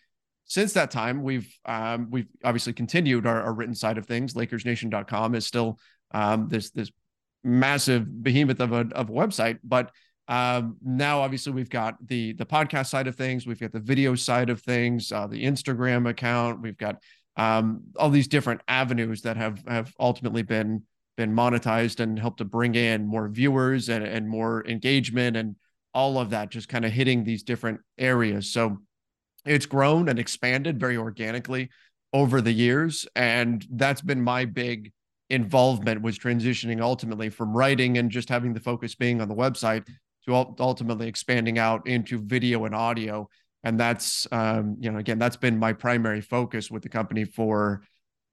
since 0.46 0.74
that 0.74 0.92
time 0.92 1.24
we've 1.24 1.52
um, 1.66 2.10
we've 2.10 2.28
obviously 2.44 2.74
continued 2.74 3.26
our, 3.26 3.42
our, 3.42 3.54
written 3.54 3.76
side 3.76 3.98
of 3.98 4.06
things. 4.06 4.34
Lakersnation.com 4.34 5.36
is 5.36 5.46
still 5.46 5.80
um, 6.14 6.50
this 6.50 6.72
this 6.72 6.92
massive 7.44 8.24
behemoth 8.24 8.60
of 8.60 8.72
a, 8.72 8.88
of 8.92 9.10
a 9.10 9.14
website 9.14 9.58
but 9.64 9.92
um, 10.28 10.78
now 10.84 11.22
obviously 11.22 11.52
we've 11.52 11.70
got 11.70 11.96
the 12.08 12.34
the 12.34 12.46
podcast 12.46 12.88
side 12.88 13.08
of 13.08 13.16
things. 13.16 13.46
We've 13.46 13.60
got 13.60 13.72
the 13.72 13.80
video 13.80 14.16
side 14.16 14.50
of 14.50 14.62
things 14.62 15.12
uh, 15.12 15.28
the 15.28 15.44
instagram 15.44 16.10
account. 16.10 16.62
We've 16.62 16.78
got 16.78 17.02
um, 17.38 17.84
all 17.98 18.10
these 18.10 18.28
different 18.28 18.62
avenues 18.68 19.22
that 19.24 19.38
have 19.38 19.64
have 19.68 19.94
ultimately 20.00 20.44
been 20.44 20.84
been 21.18 21.34
monetized 21.36 22.00
and 22.00 22.18
helped 22.18 22.38
to 22.38 22.46
bring 22.46 22.76
in 22.76 23.06
more 23.06 23.28
viewers 23.28 23.90
and, 23.90 24.04
and 24.04 24.28
more 24.30 24.66
engagement 24.68 25.36
and 25.36 25.56
all 25.94 26.18
of 26.18 26.30
that 26.30 26.50
just 26.50 26.70
kind 26.70 26.86
of 26.86 26.92
hitting 26.92 27.24
these 27.24 27.44
different 27.44 27.82
areas. 27.98 28.52
So 28.52 28.78
it's 29.46 29.66
grown 29.66 30.08
and 30.08 30.18
expanded 30.18 30.80
very 30.80 30.98
organically 30.98 31.70
over 32.14 32.42
the 32.42 32.52
years 32.52 33.08
and 33.16 33.66
that's 33.72 34.02
been 34.02 34.22
my 34.22 34.46
big 34.46 34.92
involvement 35.30 36.02
was 36.02 36.20
transitioning 36.20 36.82
ultimately 36.82 37.30
from 37.30 37.56
writing 37.56 37.98
and 37.98 38.12
just 38.12 38.28
having 38.28 38.54
the 38.54 38.60
focus 38.60 38.96
being 38.96 39.22
on 39.22 39.30
the 39.30 39.36
website 39.36 39.88
to 40.26 40.34
ultimately 40.60 41.08
expanding 41.08 41.58
out 41.58 41.88
into 41.88 42.20
video 42.20 42.66
and 42.66 42.76
audio 42.76 43.28
and 43.64 43.80
that's 43.80 44.28
um, 44.32 44.78
you 44.80 44.92
know 44.92 44.98
again 44.98 45.20
that's 45.20 45.38
been 45.38 45.58
my 45.58 45.74
primary 45.74 46.22
focus 46.22 46.72
with 46.72 46.84
the 46.84 46.90
company 46.90 47.26
for 47.26 47.82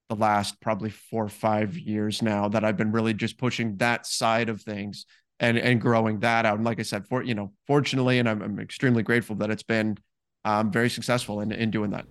the 0.09 0.17
last 0.17 0.61
probably 0.61 0.91
four 0.91 1.25
or 1.25 1.29
five 1.29 1.77
years 1.77 2.23
now 2.23 2.49
that 2.49 2.65
I've 2.65 2.77
been 2.77 2.93
really 2.93 3.13
just 3.13 3.37
pushing 3.37 3.77
that 3.77 4.07
side 4.07 4.49
of 4.49 4.63
things 4.63 5.05
and 5.41 5.59
and 5.59 5.81
growing 5.81 6.21
that 6.21 6.47
out. 6.47 6.57
And 6.57 6.65
like 6.65 6.81
I 6.81 6.83
said, 6.83 7.07
for 7.07 7.23
you 7.23 7.35
know, 7.35 7.53
fortunately, 7.67 8.19
and 8.19 8.29
I'm, 8.29 8.43
I'm 8.43 8.59
extremely 8.59 9.03
grateful 9.03 9.37
that 9.37 9.51
it's 9.51 9.63
been 9.63 9.99
um, 10.45 10.71
very 10.71 10.91
successful 10.91 11.41
in 11.41 11.53
in 11.53 11.71
doing 11.71 11.91
that. 11.91 12.07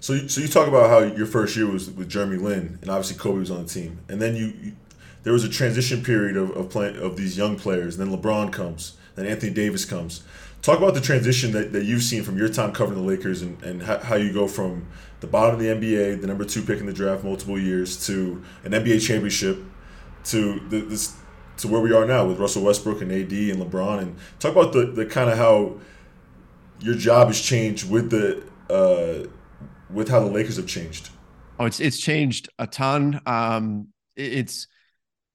So, 0.00 0.26
so 0.26 0.40
you 0.40 0.48
talk 0.48 0.66
about 0.66 0.90
how 0.90 0.98
your 1.14 1.26
first 1.26 1.56
year 1.56 1.66
was 1.66 1.90
with 1.90 2.08
Jeremy 2.08 2.36
Lin, 2.36 2.78
and 2.80 2.90
obviously 2.90 3.16
Kobe 3.16 3.38
was 3.38 3.50
on 3.50 3.62
the 3.62 3.68
team, 3.68 4.00
and 4.08 4.20
then 4.20 4.34
you, 4.34 4.52
you 4.62 4.72
there 5.22 5.32
was 5.32 5.44
a 5.44 5.48
transition 5.48 6.02
period 6.02 6.36
of 6.36 6.50
of, 6.52 6.70
play, 6.70 6.96
of 6.96 7.16
these 7.16 7.36
young 7.36 7.58
players. 7.58 7.98
And 7.98 8.10
then 8.10 8.18
LeBron 8.18 8.52
comes, 8.52 8.96
then 9.14 9.26
Anthony 9.26 9.52
Davis 9.52 9.84
comes. 9.84 10.22
Talk 10.62 10.78
about 10.78 10.92
the 10.92 11.00
transition 11.00 11.52
that, 11.52 11.72
that 11.72 11.84
you've 11.84 12.02
seen 12.02 12.22
from 12.22 12.36
your 12.36 12.48
time 12.48 12.72
covering 12.72 13.00
the 13.00 13.06
Lakers 13.06 13.40
and, 13.40 13.62
and 13.62 13.82
how, 13.82 13.98
how 13.98 14.16
you 14.16 14.30
go 14.30 14.46
from 14.46 14.86
the 15.20 15.26
bottom 15.26 15.54
of 15.54 15.60
the 15.60 15.68
NBA, 15.68 16.20
the 16.20 16.26
number 16.26 16.44
two 16.44 16.62
pick 16.62 16.80
in 16.80 16.86
the 16.86 16.92
draft 16.92 17.24
multiple 17.24 17.58
years, 17.58 18.06
to 18.06 18.42
an 18.64 18.72
NBA 18.72 19.00
championship, 19.00 19.58
to 20.24 20.60
the, 20.68 20.80
this 20.82 21.16
to 21.58 21.68
where 21.68 21.80
we 21.80 21.92
are 21.92 22.06
now 22.06 22.26
with 22.26 22.38
Russell 22.38 22.62
Westbrook 22.62 23.02
and 23.02 23.12
AD 23.12 23.32
and 23.32 23.62
LeBron. 23.62 24.00
And 24.00 24.16
talk 24.38 24.52
about 24.52 24.72
the, 24.72 24.86
the 24.86 25.06
kind 25.06 25.30
of 25.30 25.36
how 25.36 25.78
your 26.80 26.94
job 26.94 27.28
has 27.28 27.40
changed 27.40 27.88
with 27.88 28.10
the 28.10 28.42
uh, 28.70 29.28
with 29.90 30.08
how 30.08 30.20
the 30.20 30.30
Lakers 30.30 30.56
have 30.56 30.66
changed. 30.66 31.10
Oh, 31.58 31.66
it's 31.66 31.80
it's 31.80 31.98
changed 31.98 32.48
a 32.58 32.66
ton. 32.66 33.20
Um, 33.26 33.88
it's 34.16 34.66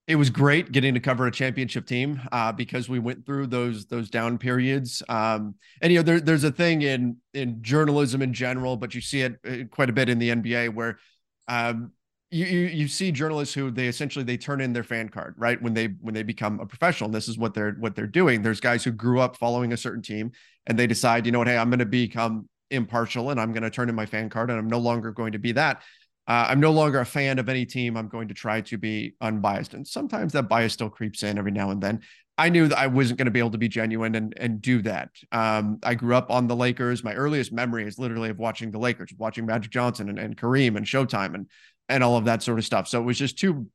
it 0.08 0.16
was 0.18 0.30
great 0.30 0.72
getting 0.72 0.94
to 0.94 1.00
cover 1.00 1.26
a 1.26 1.32
championship 1.32 1.88
team 1.88 2.22
uh, 2.32 2.52
because 2.52 2.88
we 2.88 3.00
went 3.00 3.26
through 3.26 3.48
those 3.48 3.86
those 3.88 4.10
down 4.10 4.38
periods. 4.38 5.02
Um, 5.10 5.56
and 5.82 5.92
you 5.92 6.00
know, 6.00 6.04
there, 6.04 6.20
there's 6.20 6.44
a 6.44 6.52
thing 6.52 6.84
in 6.84 7.18
in 7.34 7.62
journalism 7.64 8.22
in 8.22 8.34
general, 8.34 8.78
but 8.78 8.94
you 8.94 9.02
see 9.02 9.22
it 9.22 9.38
uh, 9.48 9.66
quite 9.72 9.90
a 9.90 9.94
bit 9.94 10.10
in 10.10 10.20
the 10.20 10.30
NBA 10.30 10.74
where 10.74 11.00
um, 11.48 11.92
you, 12.30 12.46
you 12.46 12.60
you 12.68 12.88
see 12.88 13.12
journalists 13.12 13.56
who 13.56 13.72
they 13.72 13.88
essentially 13.88 14.24
they 14.24 14.38
turn 14.38 14.62
in 14.62 14.74
their 14.74 14.84
fan 14.84 15.10
card 15.10 15.34
right 15.38 15.60
when 15.62 15.74
they 15.74 15.88
when 16.02 16.14
they 16.14 16.24
become 16.24 16.60
a 16.60 16.68
professional. 16.68 17.10
This 17.10 17.28
is 17.28 17.38
what 17.38 17.56
they're 17.56 17.74
what 17.80 17.96
they're 17.96 18.06
doing. 18.06 18.44
There's 18.44 18.60
guys 18.60 18.84
who 18.84 18.92
grew 18.92 19.20
up 19.20 19.38
following 19.38 19.74
a 19.74 19.78
certain 19.78 20.04
team 20.04 20.32
and 20.68 20.78
they 20.78 20.86
decide, 20.86 21.26
you 21.26 21.32
know 21.32 21.40
what, 21.40 21.48
hey, 21.48 21.58
I'm 21.58 21.70
going 21.70 21.80
to 21.80 21.86
become 21.86 22.48
impartial 22.70 23.32
and 23.32 23.40
I'm 23.40 23.54
going 23.54 23.64
to 23.64 23.70
turn 23.72 23.90
in 23.90 23.96
my 23.96 24.06
fan 24.06 24.30
card 24.30 24.52
and 24.52 24.60
I'm 24.60 24.68
no 24.68 24.80
longer 24.80 25.12
going 25.12 25.32
to 25.32 25.40
be 25.40 25.52
that 25.54 25.82
uh, 26.28 26.48
I'm 26.50 26.60
no 26.60 26.72
longer 26.72 27.00
a 27.00 27.06
fan 27.06 27.38
of 27.38 27.50
any 27.50 27.66
team. 27.66 27.96
I'm 27.96 28.08
going 28.08 28.30
to 28.30 28.34
try 28.34 28.62
to 28.62 28.78
be 28.78 29.16
unbiased. 29.22 29.74
And 29.74 29.88
sometimes 29.88 30.34
that 30.34 30.50
bias 30.50 30.74
still 30.74 30.90
creeps 30.90 31.24
in 31.24 31.38
every 31.38 31.52
now 31.52 31.70
and 31.70 31.82
then. 31.82 32.02
I 32.38 32.50
knew 32.50 32.68
that 32.68 32.78
I 32.78 32.88
wasn't 32.88 33.18
going 33.18 33.28
to 33.28 33.32
be 33.32 33.40
able 33.40 33.52
to 33.52 33.58
be 33.58 33.70
genuine 33.70 34.16
and, 34.16 34.34
and 34.38 34.62
do 34.62 34.82
that. 34.82 35.10
Um, 35.32 35.80
I 35.84 35.96
grew 35.96 36.16
up 36.16 36.30
on 36.30 36.48
the 36.48 36.56
Lakers. 36.56 37.04
My 37.04 37.14
earliest 37.14 37.54
memory 37.54 37.88
is 37.88 37.98
literally 37.98 38.30
of 38.30 38.40
watching 38.40 38.72
the 38.72 38.80
Lakers, 38.80 39.14
watching 39.18 39.46
Magic 39.46 39.72
Johnson 39.72 40.10
and, 40.10 40.20
and 40.20 40.36
Kareem 40.36 40.76
and 40.76 40.86
Showtime 40.86 41.36
and, 41.36 41.48
and 41.88 42.04
all 42.04 42.18
of 42.18 42.26
that 42.26 42.44
sort 42.44 42.60
of 42.60 42.66
stuff. 42.66 42.88
So 42.88 43.00
it 43.00 43.06
was 43.06 43.18
just 43.18 43.38
too 43.38 43.68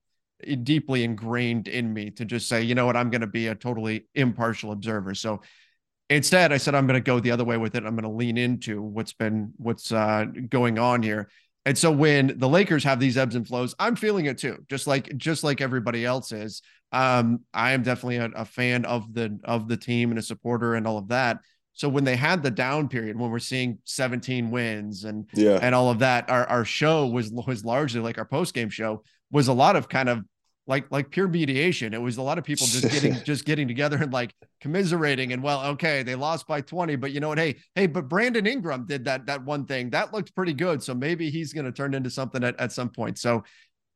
deeply 0.63 1.05
ingrained 1.05 1.69
in 1.69 1.93
me 1.93 2.11
to 2.11 2.25
just 2.25 2.49
say, 2.49 2.63
you 2.63 2.75
know 2.75 2.85
what, 2.85 2.97
I'm 2.97 3.11
going 3.11 3.21
to 3.23 3.27
be 3.27 3.47
a 3.47 3.55
totally 3.55 4.07
impartial 4.15 4.73
observer. 4.73 5.15
So 5.15 5.41
instead, 6.11 6.53
I 6.53 6.59
said, 6.59 6.75
I'm 6.75 6.87
going 6.87 7.01
to 7.01 7.05
go 7.05 7.21
the 7.21 7.31
other 7.31 7.45
way 7.45 7.57
with 7.57 7.77
it. 7.77 7.85
I'm 7.87 7.95
going 7.95 8.03
to 8.03 8.11
lean 8.11 8.37
into 8.37 8.83
what's 8.83 9.13
been, 9.13 9.53
what's 9.57 9.93
uh, 9.93 10.27
going 10.49 10.79
on 10.79 11.03
here 11.03 11.31
and 11.67 11.77
so 11.77 11.91
when 11.91 12.39
the 12.39 12.49
Lakers 12.49 12.85
have 12.85 13.01
these 13.01 13.19
ebbs 13.19 13.35
and 13.35 13.47
flows, 13.47 13.75
I'm 13.79 13.97
feeling 13.97 14.27
it 14.27 14.39
too, 14.39 14.65
just 14.69 14.87
like 14.87 15.15
just 15.17 15.45
like 15.45 15.61
everybody 15.61 16.05
else 16.05 16.33
is. 16.33 16.63
Um, 16.93 17.41
I 17.53 17.73
am 17.73 17.83
definitely 17.83 18.17
a, 18.17 18.31
a, 18.35 18.45
fan 18.45 18.85
of 18.85 19.13
the 19.15 19.39
of 19.45 19.69
the 19.69 19.77
team 19.77 20.11
and 20.11 20.19
a 20.19 20.23
supporter 20.23 20.75
and 20.75 20.87
all 20.87 20.99
of 20.99 21.09
that. 21.09 21.39
So 21.75 21.89
when 21.89 22.05
they 22.05 22.17
had 22.17 22.43
the 22.43 22.51
down 22.51 22.89
period, 22.89 23.19
when 23.19 23.31
we're 23.31 23.39
seeing 23.39 23.79
17 23.85 24.51
wins 24.51 25.05
and 25.05 25.29
yeah. 25.35 25.59
and 25.63 25.75
all 25.75 25.91
of 25.91 26.01
that, 26.01 26.29
our 26.31 26.47
our 26.47 26.65
show 26.65 27.07
was 27.07 27.31
was 27.31 27.65
largely 27.65 28.01
like 28.01 28.19
our 28.19 28.25
post 28.25 28.55
game 28.55 28.71
show 28.71 29.03
was 29.31 29.49
a 29.49 29.53
lot 29.53 29.77
of 29.77 29.89
kind 29.89 30.09
of 30.09 30.25
like 30.67 30.87
like 30.91 31.11
pure 31.11 31.29
mediation. 31.29 31.95
It 31.95 32.01
was 32.01 32.17
a 32.17 32.23
lot 32.23 32.39
of 32.39 32.45
people 32.45 32.67
just 32.67 32.91
getting 32.91 33.15
just 33.25 33.45
getting 33.45 33.67
together 33.67 33.97
and 33.97 34.13
like 34.13 34.35
commiserating 34.61 35.33
and 35.33 35.43
well, 35.43 35.65
okay, 35.73 36.03
they 36.03 36.15
lost 36.15 36.47
by 36.47 36.61
20, 36.61 36.97
but 36.97 37.13
you 37.13 37.21
know 37.21 37.29
what? 37.29 37.39
Hey, 37.39 37.57
hey, 37.75 37.87
but 37.87 38.09
Brandon 38.09 38.47
Ingram 38.47 38.87
did 38.87 39.05
that 39.05 39.27
that 39.27 39.45
one 39.45 39.67
thing 39.67 39.91
that 39.91 40.13
looked 40.13 40.35
pretty 40.35 40.53
good. 40.55 40.83
So 40.83 40.95
maybe 40.95 41.31
he's 41.31 41.53
going 41.53 41.67
to 41.67 41.73
turn 41.73 41.95
into 41.95 42.11
something 42.11 42.45
at, 42.45 42.59
at 42.61 42.73
some 42.73 42.91
point. 42.91 43.19
So 43.19 43.45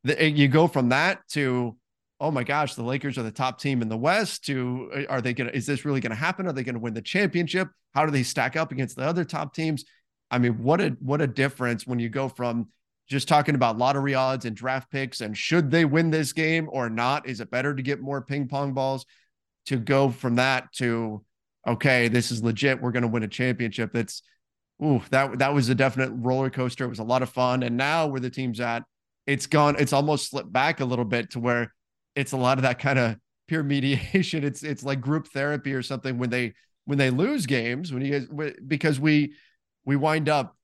the, 0.02 0.30
you 0.30 0.48
go 0.48 0.66
from 0.66 0.90
that 0.90 1.20
to 1.30 1.76
oh 2.20 2.30
my 2.30 2.44
gosh, 2.44 2.74
the 2.74 2.82
Lakers 2.82 3.18
are 3.18 3.22
the 3.22 3.30
top 3.30 3.60
team 3.60 3.82
in 3.82 3.88
the 3.88 3.96
West. 3.96 4.44
To 4.46 4.90
uh, 4.94 5.12
are 5.12 5.20
they 5.20 5.34
going 5.34 5.50
to? 5.50 5.56
Is 5.56 5.66
this 5.66 5.84
really 5.84 6.00
going 6.00 6.10
to 6.10 6.16
happen? 6.16 6.46
Are 6.46 6.52
they 6.52 6.64
going 6.64 6.74
to 6.74 6.80
win 6.80 6.94
the 6.94 7.02
championship? 7.02 7.68
How 7.94 8.04
do 8.04 8.12
they 8.12 8.22
stack 8.22 8.56
up 8.56 8.72
against 8.72 8.96
the 8.96 9.04
other 9.04 9.24
top 9.24 9.54
teams? 9.54 9.84
I 10.30 10.38
mean, 10.38 10.62
what 10.62 10.80
a 10.80 10.96
what 11.00 11.20
a 11.20 11.26
difference 11.26 11.86
when 11.86 11.98
you 11.98 12.08
go 12.08 12.28
from 12.28 12.68
just 13.08 13.28
talking 13.28 13.54
about 13.54 13.78
lottery 13.78 14.14
odds 14.14 14.44
and 14.44 14.56
draft 14.56 14.90
picks 14.90 15.20
and 15.20 15.36
should 15.36 15.70
they 15.70 15.84
win 15.84 16.10
this 16.10 16.32
game 16.32 16.68
or 16.72 16.88
not? 16.88 17.28
Is 17.28 17.40
it 17.40 17.50
better 17.50 17.74
to 17.74 17.82
get 17.82 18.00
more 18.00 18.22
ping 18.22 18.48
pong 18.48 18.72
balls 18.72 19.04
to 19.66 19.76
go 19.76 20.10
from 20.10 20.36
that 20.36 20.72
to 20.74 21.24
okay, 21.66 22.08
this 22.08 22.30
is 22.30 22.42
legit. 22.42 22.80
We're 22.80 22.92
going 22.92 23.02
to 23.02 23.08
win 23.08 23.22
a 23.22 23.28
championship. 23.28 23.92
That's 23.92 24.22
ooh, 24.82 25.02
that 25.10 25.38
that 25.38 25.54
was 25.54 25.68
a 25.68 25.74
definite 25.74 26.10
roller 26.14 26.50
coaster. 26.50 26.84
It 26.84 26.88
was 26.88 26.98
a 26.98 27.04
lot 27.04 27.22
of 27.22 27.30
fun. 27.30 27.62
And 27.62 27.76
now 27.76 28.06
where 28.06 28.20
the 28.20 28.30
team's 28.30 28.60
at, 28.60 28.84
it's 29.26 29.46
gone, 29.46 29.76
it's 29.78 29.92
almost 29.92 30.30
slipped 30.30 30.52
back 30.52 30.80
a 30.80 30.84
little 30.84 31.04
bit 31.04 31.30
to 31.30 31.40
where 31.40 31.72
it's 32.14 32.32
a 32.32 32.36
lot 32.36 32.58
of 32.58 32.62
that 32.62 32.78
kind 32.78 32.98
of 32.98 33.16
peer 33.48 33.62
mediation. 33.64 34.44
It's 34.44 34.62
it's 34.62 34.84
like 34.84 35.00
group 35.00 35.28
therapy 35.28 35.72
or 35.72 35.82
something 35.82 36.18
when 36.18 36.30
they 36.30 36.54
when 36.84 36.98
they 36.98 37.10
lose 37.10 37.46
games, 37.46 37.92
when 37.92 38.04
you 38.04 38.20
guys 38.20 38.52
because 38.66 39.00
we 39.00 39.34
we 39.84 39.96
wind 39.96 40.28
up 40.28 40.56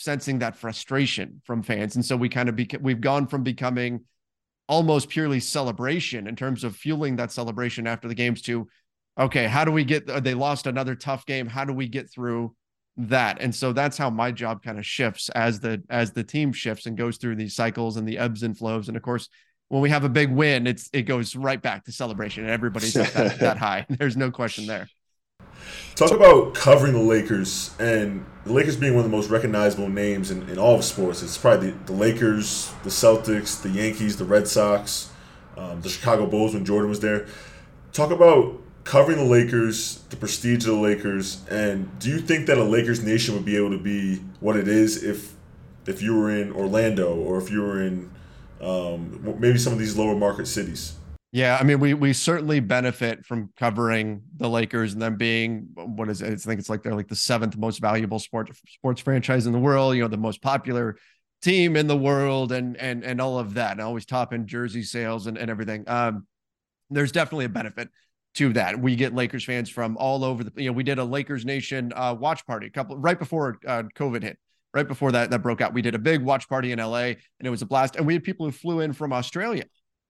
sensing 0.00 0.40
that 0.40 0.56
frustration 0.56 1.40
from 1.44 1.62
fans. 1.62 1.96
And 1.96 2.04
so 2.04 2.16
we 2.16 2.28
kind 2.28 2.48
of 2.48 2.56
beca- 2.56 2.82
we've 2.82 3.00
gone 3.00 3.26
from 3.26 3.42
becoming 3.42 4.04
almost 4.68 5.08
purely 5.08 5.40
celebration 5.40 6.26
in 6.26 6.36
terms 6.36 6.64
of 6.64 6.76
fueling 6.76 7.16
that 7.16 7.32
celebration 7.32 7.86
after 7.86 8.08
the 8.08 8.14
games 8.14 8.42
to 8.42 8.68
okay, 9.18 9.46
how 9.46 9.64
do 9.64 9.70
we 9.70 9.84
get 9.84 10.06
they 10.24 10.34
lost 10.34 10.66
another 10.66 10.94
tough 10.94 11.26
game? 11.26 11.46
How 11.46 11.64
do 11.64 11.72
we 11.72 11.88
get 11.88 12.10
through 12.10 12.54
that? 12.96 13.40
And 13.40 13.54
so 13.54 13.72
that's 13.72 13.96
how 13.96 14.10
my 14.10 14.32
job 14.32 14.62
kind 14.62 14.78
of 14.78 14.86
shifts 14.86 15.28
as 15.30 15.60
the 15.60 15.82
as 15.88 16.12
the 16.12 16.24
team 16.24 16.52
shifts 16.52 16.86
and 16.86 16.96
goes 16.96 17.16
through 17.16 17.36
these 17.36 17.54
cycles 17.54 17.96
and 17.96 18.08
the 18.08 18.18
ebbs 18.18 18.42
and 18.42 18.56
flows. 18.56 18.88
And 18.88 18.96
of 18.96 19.02
course, 19.02 19.28
when 19.68 19.82
we 19.82 19.90
have 19.90 20.04
a 20.04 20.08
big 20.08 20.30
win, 20.30 20.66
it's 20.66 20.90
it 20.92 21.02
goes 21.02 21.36
right 21.36 21.60
back 21.60 21.84
to 21.84 21.92
celebration 21.92 22.44
and 22.44 22.52
everybody's 22.52 22.94
that, 22.94 23.38
that 23.38 23.56
high. 23.58 23.86
There's 23.88 24.16
no 24.16 24.30
question 24.30 24.66
there. 24.66 24.88
Talk 25.94 26.10
about 26.10 26.54
covering 26.54 26.92
the 26.92 26.98
Lakers 26.98 27.70
and 27.78 28.26
the 28.44 28.52
Lakers 28.52 28.76
being 28.76 28.94
one 28.94 29.04
of 29.04 29.10
the 29.10 29.16
most 29.16 29.30
recognizable 29.30 29.88
names 29.88 30.30
in, 30.30 30.48
in 30.48 30.58
all 30.58 30.74
of 30.74 30.84
sports. 30.84 31.22
It's 31.22 31.38
probably 31.38 31.70
the, 31.70 31.84
the 31.86 31.92
Lakers, 31.92 32.72
the 32.82 32.90
Celtics, 32.90 33.62
the 33.62 33.70
Yankees, 33.70 34.16
the 34.16 34.24
Red 34.24 34.48
Sox, 34.48 35.10
um, 35.56 35.80
the 35.82 35.88
Chicago 35.88 36.26
Bulls 36.26 36.54
when 36.54 36.64
Jordan 36.64 36.88
was 36.88 37.00
there. 37.00 37.26
Talk 37.92 38.10
about 38.10 38.60
covering 38.82 39.18
the 39.18 39.24
Lakers, 39.24 40.02
the 40.10 40.16
prestige 40.16 40.66
of 40.66 40.74
the 40.74 40.80
Lakers, 40.80 41.42
and 41.48 41.98
do 42.00 42.10
you 42.10 42.18
think 42.18 42.46
that 42.46 42.58
a 42.58 42.64
Lakers 42.64 43.02
nation 43.02 43.34
would 43.34 43.44
be 43.44 43.56
able 43.56 43.70
to 43.70 43.78
be 43.78 44.16
what 44.40 44.56
it 44.56 44.68
is 44.68 45.02
if 45.02 45.32
if 45.86 46.02
you 46.02 46.18
were 46.18 46.30
in 46.30 46.50
Orlando 46.52 47.14
or 47.14 47.38
if 47.38 47.50
you 47.50 47.62
were 47.62 47.82
in 47.82 48.10
um, 48.60 49.36
maybe 49.38 49.58
some 49.58 49.72
of 49.72 49.78
these 49.78 49.96
lower 49.96 50.16
market 50.16 50.46
cities? 50.46 50.94
Yeah, 51.34 51.58
I 51.60 51.64
mean, 51.64 51.80
we 51.80 51.94
we 51.94 52.12
certainly 52.12 52.60
benefit 52.60 53.26
from 53.26 53.50
covering 53.56 54.22
the 54.36 54.48
Lakers 54.48 54.92
and 54.92 55.02
them 55.02 55.16
being 55.16 55.66
what 55.74 56.08
is 56.08 56.22
it? 56.22 56.32
I 56.32 56.36
think 56.36 56.60
it's 56.60 56.68
like 56.68 56.84
they're 56.84 56.94
like 56.94 57.08
the 57.08 57.16
seventh 57.16 57.56
most 57.56 57.80
valuable 57.80 58.20
sports 58.20 58.62
sports 58.68 59.00
franchise 59.00 59.44
in 59.46 59.52
the 59.52 59.58
world. 59.58 59.96
You 59.96 60.02
know, 60.02 60.08
the 60.08 60.16
most 60.16 60.40
popular 60.40 60.96
team 61.42 61.74
in 61.74 61.88
the 61.88 61.96
world, 61.96 62.52
and 62.52 62.76
and 62.76 63.02
and 63.02 63.20
all 63.20 63.36
of 63.36 63.54
that, 63.54 63.72
and 63.72 63.80
always 63.80 64.06
top 64.06 64.32
in 64.32 64.46
jersey 64.46 64.84
sales 64.84 65.26
and 65.26 65.36
and 65.36 65.50
everything. 65.50 65.82
Um, 65.88 66.24
there's 66.88 67.10
definitely 67.10 67.46
a 67.46 67.48
benefit. 67.48 67.88
to 68.34 68.52
that. 68.52 68.78
We 68.78 68.94
get 68.94 69.12
Lakers 69.12 69.44
fans 69.44 69.68
from 69.68 69.96
all 69.96 70.22
over 70.22 70.44
the. 70.44 70.52
You 70.54 70.66
know, 70.70 70.72
we 70.72 70.84
did 70.84 71.00
a 71.00 71.04
Lakers 71.04 71.44
Nation 71.44 71.92
uh, 71.96 72.14
watch 72.16 72.46
party 72.46 72.68
a 72.68 72.70
couple 72.70 72.96
right 72.96 73.18
before 73.18 73.58
uh, 73.66 73.82
COVID 73.96 74.22
hit. 74.22 74.38
Right 74.72 74.86
before 74.86 75.10
that 75.10 75.30
that 75.30 75.42
broke 75.42 75.60
out, 75.60 75.74
we 75.74 75.82
did 75.82 75.96
a 75.96 76.00
big 76.00 76.22
watch 76.22 76.48
party 76.48 76.70
in 76.70 76.78
LA, 76.78 77.06
and 77.06 77.18
it 77.42 77.50
was 77.50 77.62
a 77.62 77.66
blast. 77.66 77.96
And 77.96 78.06
we 78.06 78.12
had 78.12 78.22
people 78.22 78.46
who 78.46 78.52
flew 78.52 78.78
in 78.78 78.92
from 78.92 79.12
Australia 79.12 79.64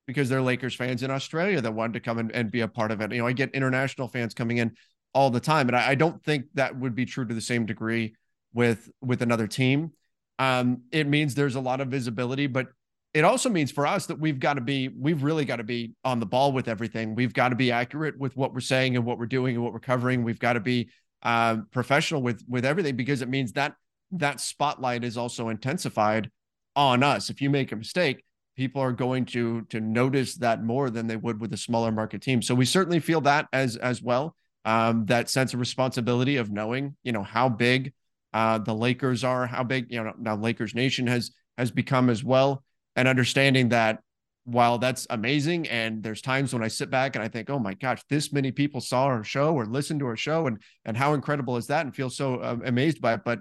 because 0.07 0.29
they're 0.29 0.43
Lakers 0.43 0.75
fans 0.75 1.03
in 1.03 1.11
Australia 1.11 1.61
that 1.61 1.73
wanted 1.73 1.95
to 1.95 2.01
come 2.01 2.19
and, 2.19 2.31
and 2.33 2.51
be 2.51 2.61
a 2.61 2.69
part 2.69 2.91
of 2.91 3.01
it. 3.01 3.13
You 3.13 3.19
know, 3.19 3.27
I 3.27 3.33
get 3.33 3.55
international 3.55 4.09
fans 4.09 4.35
coming 4.35 4.59
in 4.59 4.73
all 5.15 5.31
the 5.31 5.41
time, 5.41 5.69
and 5.69 5.77
I, 5.77 5.91
I 5.91 5.95
don't 5.95 6.23
think 6.23 6.47
that 6.55 6.79
would 6.79 6.95
be 6.95 7.07
true 7.07 7.27
to 7.27 7.35
the 7.35 7.41
same 7.41 7.67
degree 7.67 8.15
with 8.53 8.91
with 9.01 9.23
another 9.23 9.47
team. 9.47 9.93
Um, 10.39 10.83
it 10.91 11.07
means 11.07 11.35
there's 11.35 11.55
a 11.55 11.61
lot 11.61 11.81
of 11.81 11.89
visibility, 11.89 12.47
but 12.47 12.69
it 13.15 13.25
also 13.25 13.49
means 13.49 13.71
for 13.71 13.87
us 13.87 14.07
that 14.07 14.19
we've 14.19 14.41
got 14.41 14.55
to 14.55 14.61
be 14.61 14.89
we've 14.89 15.23
really 15.23 15.45
got 15.45 15.57
to 15.57 15.65
be 15.65 15.95
on 16.05 16.19
the 16.21 16.27
ball 16.27 16.53
with 16.53 16.69
everything 16.69 17.15
we've 17.15 17.33
got 17.33 17.51
to 17.51 17.57
be 17.57 17.71
accurate 17.71 18.19
with 18.19 18.37
what 18.37 18.53
we're 18.53 18.61
saying 18.61 18.97
and 18.97 19.07
what 19.07 19.19
we're 19.19 19.27
doing 19.27 19.55
and 19.55 19.65
what 19.65 19.73
we're 19.73 19.79
covering 19.79 20.25
we've 20.25 20.41
got 20.41 20.55
to 20.55 20.61
be 20.61 20.91
uh, 21.23 21.59
professional 21.71 22.21
with 22.21 22.45
with 22.49 22.65
everything 22.65 22.97
because 22.97 23.23
it 23.23 23.29
means 23.29 23.53
that 23.53 23.75
that 24.11 24.41
spotlight 24.41 25.05
is 25.05 25.17
also 25.17 25.49
intensified 25.49 26.31
on 26.77 27.03
us 27.03 27.31
if 27.31 27.41
you 27.41 27.49
make 27.49 27.73
a 27.73 27.77
mistake 27.77 28.25
people 28.57 28.81
are 28.81 28.93
going 28.93 29.25
to 29.27 29.63
to 29.71 29.81
notice 29.81 30.37
that 30.37 30.63
more 30.63 30.91
than 30.91 31.07
they 31.07 31.17
would 31.17 31.41
with 31.41 31.53
a 31.53 31.57
smaller 31.57 31.93
market 31.93 32.23
team. 32.23 32.43
So 32.43 32.55
we 32.55 32.65
certainly 32.65 33.01
feel 33.01 33.21
that 33.23 33.49
as 33.53 33.77
as 33.77 34.03
well 34.03 34.37
um, 34.65 35.07
that 35.07 35.31
sense 35.31 35.55
of 35.55 35.61
responsibility 35.61 36.37
of 36.37 36.51
knowing 36.51 36.97
you 37.03 37.13
know 37.13 37.23
how 37.23 37.49
big 37.49 37.93
uh, 38.33 38.59
the 38.59 38.75
lakers 38.75 39.25
are 39.25 39.47
how 39.47 39.63
big 39.63 39.87
you 39.91 40.03
know 40.03 40.13
now 40.19 40.37
lakers 40.37 40.75
nation 40.75 41.07
has 41.07 41.31
has 41.59 41.71
become 41.71 42.11
as 42.11 42.25
well 42.25 42.65
and 42.97 43.07
understanding 43.07 43.69
that 43.69 44.01
while 44.45 44.77
that's 44.77 45.07
amazing 45.11 45.67
and 45.69 46.03
there's 46.03 46.21
times 46.21 46.53
when 46.53 46.63
i 46.63 46.69
sit 46.69 46.91
back 46.91 47.17
and 47.17 47.25
i 47.25 47.29
think 47.29 47.49
oh 47.49 47.59
my 47.59 47.73
gosh 47.75 48.03
this 48.11 48.33
many 48.33 48.51
people 48.51 48.81
saw 48.81 49.05
our 49.05 49.25
show 49.25 49.55
or 49.55 49.65
listened 49.65 50.01
to 50.01 50.07
our 50.07 50.17
show 50.17 50.47
and 50.47 50.59
and 50.85 50.97
how 50.97 51.15
incredible 51.15 51.57
is 51.57 51.69
that 51.69 51.87
and 51.87 51.95
feel 51.95 52.11
so 52.11 52.37
uh, 52.37 52.57
amazed 52.65 53.01
by 53.01 53.15
it. 53.15 53.21
But 53.25 53.41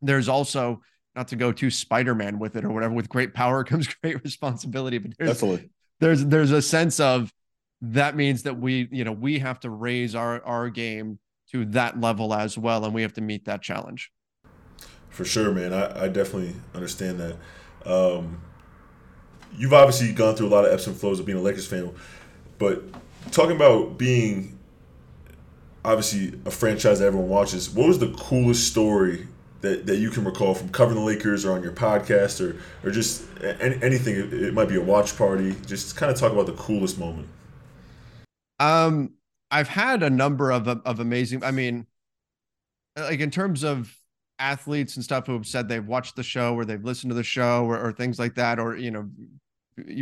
there's 0.00 0.28
also 0.28 0.80
not 1.16 1.28
to 1.28 1.36
go 1.36 1.52
too 1.52 1.70
spider-man 1.70 2.38
with 2.38 2.56
it 2.56 2.64
or 2.64 2.70
whatever 2.70 2.94
with 2.94 3.08
great 3.08 3.34
power 3.34 3.64
comes 3.70 3.86
great 4.02 4.22
responsibility 4.24 4.98
but 4.98 5.12
there's, 5.18 5.30
Definitely. 5.30 5.70
there's 6.00 6.24
there's 6.26 6.50
a 6.52 6.62
sense 6.62 7.00
of 7.00 7.32
that 7.80 8.16
means 8.16 8.42
that 8.42 8.58
we 8.58 8.88
you 8.90 9.04
know 9.04 9.12
we 9.12 9.38
have 9.38 9.60
to 9.60 9.70
raise 9.70 10.14
our 10.14 10.42
our 10.44 10.68
game 10.68 11.18
to 11.50 11.64
that 11.66 12.00
level 12.00 12.34
as 12.34 12.58
well 12.58 12.84
and 12.84 12.92
we 12.92 13.02
have 13.02 13.12
to 13.14 13.20
meet 13.20 13.44
that 13.46 13.62
challenge. 13.62 14.10
For 15.08 15.24
sure 15.24 15.52
man. 15.52 15.72
I, 15.72 16.04
I 16.04 16.08
definitely 16.08 16.54
understand 16.74 17.20
that. 17.20 17.36
Um, 17.86 18.42
you've 19.56 19.72
obviously 19.72 20.12
gone 20.12 20.36
through 20.36 20.48
a 20.48 20.50
lot 20.50 20.64
of 20.64 20.72
ebbs 20.72 20.86
and 20.86 20.96
flows 20.96 21.20
of 21.20 21.26
being 21.26 21.38
a 21.38 21.40
Lakers 21.40 21.66
fan, 21.66 21.92
but 22.58 22.82
talking 23.30 23.56
about 23.56 23.96
being 23.96 24.58
obviously 25.84 26.38
a 26.44 26.50
franchise 26.50 26.98
that 26.98 27.06
everyone 27.06 27.28
watches, 27.28 27.70
what 27.70 27.88
was 27.88 27.98
the 27.98 28.12
coolest 28.12 28.70
story 28.70 29.26
that, 29.60 29.86
that 29.86 29.96
you 29.96 30.10
can 30.10 30.24
recall 30.24 30.54
from 30.54 30.68
covering 30.68 30.98
the 30.98 31.04
Lakers 31.04 31.44
or 31.44 31.52
on 31.52 31.62
your 31.62 31.72
podcast 31.72 32.40
or 32.40 32.60
or 32.86 32.90
just 32.90 33.24
any, 33.42 33.82
anything? 33.82 34.30
It 34.32 34.54
might 34.54 34.68
be 34.68 34.76
a 34.76 34.82
watch 34.82 35.16
party. 35.16 35.56
Just 35.66 35.96
kind 35.96 36.12
of 36.12 36.18
talk 36.18 36.32
about 36.32 36.46
the 36.46 36.52
coolest 36.52 36.98
moment. 36.98 37.28
Um, 38.60 39.14
I've 39.50 39.68
had 39.68 40.02
a 40.02 40.10
number 40.10 40.50
of 40.50 40.68
of 40.68 41.00
amazing. 41.00 41.42
I 41.44 41.50
mean, 41.50 41.86
like 42.96 43.20
in 43.20 43.30
terms 43.30 43.64
of 43.64 43.94
athletes 44.38 44.96
and 44.96 45.04
stuff 45.04 45.26
who 45.26 45.32
have 45.32 45.46
said 45.46 45.68
they've 45.68 45.86
watched 45.86 46.14
the 46.14 46.22
show 46.22 46.54
or 46.54 46.64
they've 46.64 46.84
listened 46.84 47.10
to 47.10 47.14
the 47.14 47.24
show 47.24 47.64
or, 47.64 47.78
or 47.78 47.92
things 47.92 48.18
like 48.18 48.34
that, 48.36 48.58
or 48.58 48.76
you 48.76 48.90
know, 48.90 49.08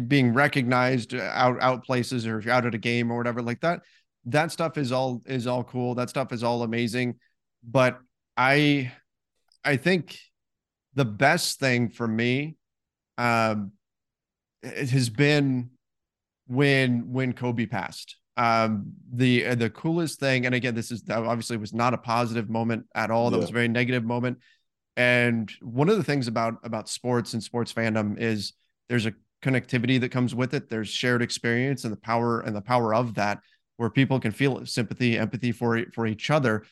being 0.07 0.33
recognized 0.33 1.15
out 1.15 1.61
out 1.61 1.85
places 1.85 2.27
or 2.27 2.39
if 2.39 2.45
you're 2.45 2.55
out 2.55 2.67
at 2.67 2.75
a 2.75 2.79
game 2.79 3.11
or 3.11 3.17
whatever 3.17 3.43
like 3.43 3.61
that. 3.61 3.81
That 4.27 4.51
stuff 4.51 4.77
is 4.77 4.91
all 4.91 5.23
is 5.27 5.47
all 5.47 5.65
cool. 5.65 5.95
That 5.95 6.11
stuff 6.11 6.33
is 6.33 6.43
all 6.43 6.63
amazing. 6.63 7.17
But 7.63 7.99
I 8.37 8.93
I 9.67 9.77
think 9.77 10.19
the 10.95 11.05
best 11.05 11.59
thing 11.59 11.91
for 11.91 12.07
me 12.07 12.57
um 13.19 13.73
it 14.63 14.91
has 14.91 15.11
been 15.11 15.71
when 16.47 17.13
when 17.13 17.33
Kobe 17.33 17.67
passed. 17.67 18.17
Um 18.37 18.93
the 19.13 19.47
uh, 19.47 19.55
the 19.55 19.71
coolest 19.71 20.21
thing 20.21 20.47
and 20.47 20.55
again 20.55 20.75
this 20.75 20.91
is 20.91 21.03
obviously 21.11 21.57
was 21.57 21.75
not 21.75 21.95
a 21.95 21.99
positive 21.99 22.49
moment 22.49 22.87
at 22.95 23.11
all. 23.11 23.31
That 23.31 23.37
yeah. 23.37 23.43
was 23.43 23.51
a 23.51 23.55
very 23.55 23.69
negative 23.69 24.05
moment. 24.05 24.39
And 24.97 25.53
one 25.61 25.89
of 25.89 25.97
the 25.97 26.05
things 26.05 26.29
about 26.29 26.55
about 26.63 26.89
sports 26.89 27.35
and 27.35 27.43
sports 27.43 27.73
fandom 27.73 28.19
is 28.19 28.53
there's 28.89 29.07
a 29.07 29.15
connectivity 29.43 30.01
that 30.01 30.11
comes 30.11 30.35
with 30.35 30.55
it. 30.55 30.69
There's 30.71 30.89
shared 30.89 31.23
experience 31.23 31.85
and 31.85 31.93
the 31.93 31.99
power 31.99 32.41
and 32.41 32.55
the 32.55 32.63
power 32.63 32.95
of 32.95 33.15
that 33.15 33.41
where 33.77 33.91
people 33.91 34.21
can 34.21 34.33
feel 34.33 34.65
sympathy 34.65 35.19
empathy 35.19 35.53
for 35.53 35.83
for 35.93 36.07
each 36.07 36.31
other 36.31 36.65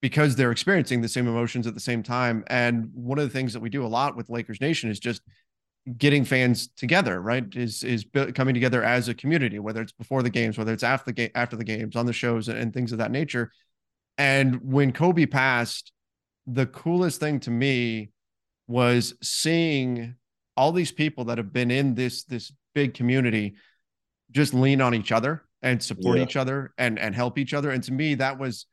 because 0.00 0.36
they're 0.36 0.52
experiencing 0.52 1.00
the 1.00 1.08
same 1.08 1.26
emotions 1.26 1.66
at 1.66 1.74
the 1.74 1.80
same 1.80 2.02
time 2.02 2.44
and 2.46 2.88
one 2.94 3.18
of 3.18 3.24
the 3.24 3.30
things 3.30 3.52
that 3.52 3.60
we 3.60 3.68
do 3.68 3.84
a 3.84 3.88
lot 3.88 4.16
with 4.16 4.30
Lakers 4.30 4.60
Nation 4.60 4.90
is 4.90 5.00
just 5.00 5.22
getting 5.96 6.24
fans 6.24 6.68
together, 6.76 7.20
right? 7.20 7.44
Is 7.54 7.82
is 7.82 8.04
coming 8.34 8.54
together 8.54 8.82
as 8.82 9.08
a 9.08 9.14
community, 9.14 9.58
whether 9.58 9.80
it's 9.80 9.92
before 9.92 10.22
the 10.22 10.30
games, 10.30 10.58
whether 10.58 10.72
it's 10.72 10.82
after 10.82 11.06
the 11.06 11.12
game, 11.12 11.30
after 11.34 11.56
the 11.56 11.64
games, 11.64 11.96
on 11.96 12.06
the 12.06 12.12
shows, 12.12 12.48
and, 12.48 12.74
things 12.74 12.92
of 12.92 12.98
that 12.98 13.10
nature. 13.10 13.50
And 14.18 14.60
when 14.62 14.92
Kobe 14.92 15.26
passed, 15.26 15.92
the 16.46 16.66
coolest 16.66 17.20
thing 17.20 17.40
to 17.40 17.50
me 17.50 18.10
was 18.66 19.14
seeing 19.22 20.16
all 20.56 20.72
these 20.72 20.92
people 20.92 21.26
that 21.26 21.38
have 21.38 21.52
been 21.52 21.70
in 21.70 21.94
this 21.94 22.24
this 22.24 22.52
big 22.74 22.94
community 22.94 23.54
just 24.30 24.52
lean 24.52 24.80
on 24.80 24.94
each 24.94 25.12
other 25.12 25.44
and 25.62 25.82
support 25.82 26.18
yeah. 26.18 26.24
each 26.24 26.36
other 26.36 26.74
and 26.76 26.98
and 26.98 27.14
help 27.14 27.38
each 27.38 27.54
other. 27.54 27.70
And 27.70 27.82
to 27.84 27.92
me, 27.92 28.16
that 28.16 28.38
was 28.38 28.66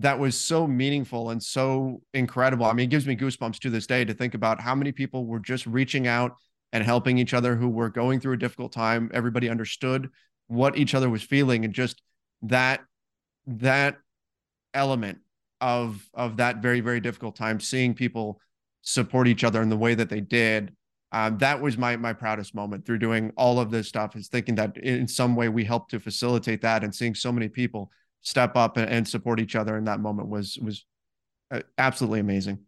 that 0.00 0.18
was 0.18 0.36
so 0.36 0.66
meaningful 0.66 1.30
and 1.30 1.42
so 1.42 2.00
incredible. 2.14 2.64
I 2.64 2.72
mean, 2.72 2.84
it 2.84 2.90
gives 2.90 3.06
me 3.06 3.16
goosebumps 3.16 3.58
to 3.60 3.70
this 3.70 3.86
day 3.86 4.04
to 4.04 4.14
think 4.14 4.34
about 4.34 4.60
how 4.60 4.74
many 4.74 4.92
people 4.92 5.26
were 5.26 5.40
just 5.40 5.66
reaching 5.66 6.06
out 6.06 6.36
and 6.72 6.82
helping 6.82 7.18
each 7.18 7.34
other 7.34 7.54
who 7.54 7.68
were 7.68 7.90
going 7.90 8.18
through 8.18 8.32
a 8.32 8.38
difficult 8.38 8.72
time. 8.72 9.10
Everybody 9.12 9.48
understood 9.48 10.10
what 10.46 10.76
each 10.78 10.94
other 10.94 11.10
was 11.10 11.22
feeling 11.22 11.64
and 11.64 11.74
just 11.74 12.02
that 12.42 12.80
that 13.46 13.98
element 14.72 15.18
of 15.60 16.08
of 16.14 16.38
that 16.38 16.56
very 16.56 16.80
very 16.80 17.00
difficult 17.00 17.36
time 17.36 17.60
seeing 17.60 17.94
people 17.94 18.40
support 18.82 19.28
each 19.28 19.44
other 19.44 19.60
in 19.60 19.68
the 19.68 19.76
way 19.76 19.94
that 19.94 20.08
they 20.08 20.20
did 20.20 20.72
um, 21.12 21.38
that 21.38 21.60
was 21.60 21.76
my 21.76 21.96
my 21.96 22.12
proudest 22.12 22.54
moment 22.54 22.86
through 22.86 22.98
doing 22.98 23.32
all 23.36 23.60
of 23.60 23.70
this 23.70 23.88
stuff 23.88 24.16
is 24.16 24.28
thinking 24.28 24.54
that 24.54 24.76
in 24.78 25.06
some 25.06 25.36
way 25.36 25.48
we 25.48 25.64
helped 25.64 25.90
to 25.90 26.00
facilitate 26.00 26.62
that 26.62 26.82
and 26.82 26.94
seeing 26.94 27.14
so 27.14 27.30
many 27.30 27.48
people 27.48 27.90
step 28.22 28.56
up 28.56 28.76
and, 28.76 28.88
and 28.90 29.08
support 29.08 29.40
each 29.40 29.56
other 29.56 29.76
in 29.76 29.84
that 29.84 30.00
moment 30.00 30.28
was 30.28 30.58
was 30.58 30.84
uh, 31.50 31.60
absolutely 31.78 32.20
amazing 32.20 32.58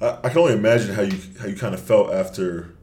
I, 0.00 0.18
I 0.24 0.28
can 0.28 0.38
only 0.38 0.54
imagine 0.54 0.94
how 0.94 1.02
you 1.02 1.18
how 1.40 1.46
you 1.46 1.56
kind 1.56 1.74
of 1.74 1.80
felt 1.80 2.12
after 2.12 2.74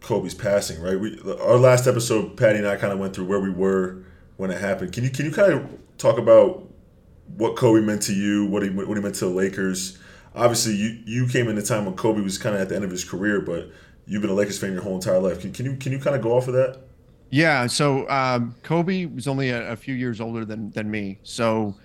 Kobe's 0.00 0.34
passing, 0.34 0.80
right? 0.80 0.98
We 0.98 1.20
our 1.40 1.58
last 1.58 1.86
episode, 1.86 2.36
Patty 2.36 2.58
and 2.58 2.66
I 2.66 2.76
kind 2.76 2.92
of 2.92 2.98
went 2.98 3.14
through 3.14 3.26
where 3.26 3.40
we 3.40 3.50
were 3.50 4.04
when 4.36 4.50
it 4.50 4.60
happened. 4.60 4.92
Can 4.92 5.04
you 5.04 5.10
can 5.10 5.26
you 5.26 5.32
kind 5.32 5.52
of 5.52 5.66
talk 5.98 6.18
about 6.18 6.66
what 7.36 7.56
Kobe 7.56 7.80
meant 7.80 8.02
to 8.02 8.12
you, 8.12 8.46
what 8.46 8.62
he 8.62 8.70
what 8.70 8.96
he 8.96 9.02
meant 9.02 9.14
to 9.16 9.26
the 9.26 9.30
Lakers? 9.30 9.98
Obviously, 10.34 10.74
you 10.74 10.98
you 11.04 11.26
came 11.26 11.48
in 11.48 11.58
a 11.58 11.62
time 11.62 11.84
when 11.84 11.94
Kobe 11.94 12.20
was 12.20 12.38
kind 12.38 12.54
of 12.54 12.62
at 12.62 12.68
the 12.68 12.74
end 12.74 12.84
of 12.84 12.90
his 12.90 13.04
career, 13.04 13.40
but 13.40 13.70
you've 14.06 14.22
been 14.22 14.30
a 14.30 14.34
Lakers 14.34 14.58
fan 14.58 14.72
your 14.72 14.82
whole 14.82 14.94
entire 14.94 15.18
life. 15.18 15.40
Can, 15.40 15.52
can 15.52 15.66
you 15.66 15.76
can 15.76 15.92
you 15.92 15.98
kind 15.98 16.16
of 16.16 16.22
go 16.22 16.32
off 16.32 16.48
of 16.48 16.54
that? 16.54 16.80
Yeah. 17.30 17.66
So 17.66 18.08
um, 18.08 18.56
Kobe 18.62 19.06
was 19.06 19.28
only 19.28 19.50
a, 19.50 19.72
a 19.72 19.76
few 19.76 19.94
years 19.94 20.20
older 20.20 20.44
than 20.44 20.70
than 20.70 20.90
me, 20.90 21.18
so 21.22 21.76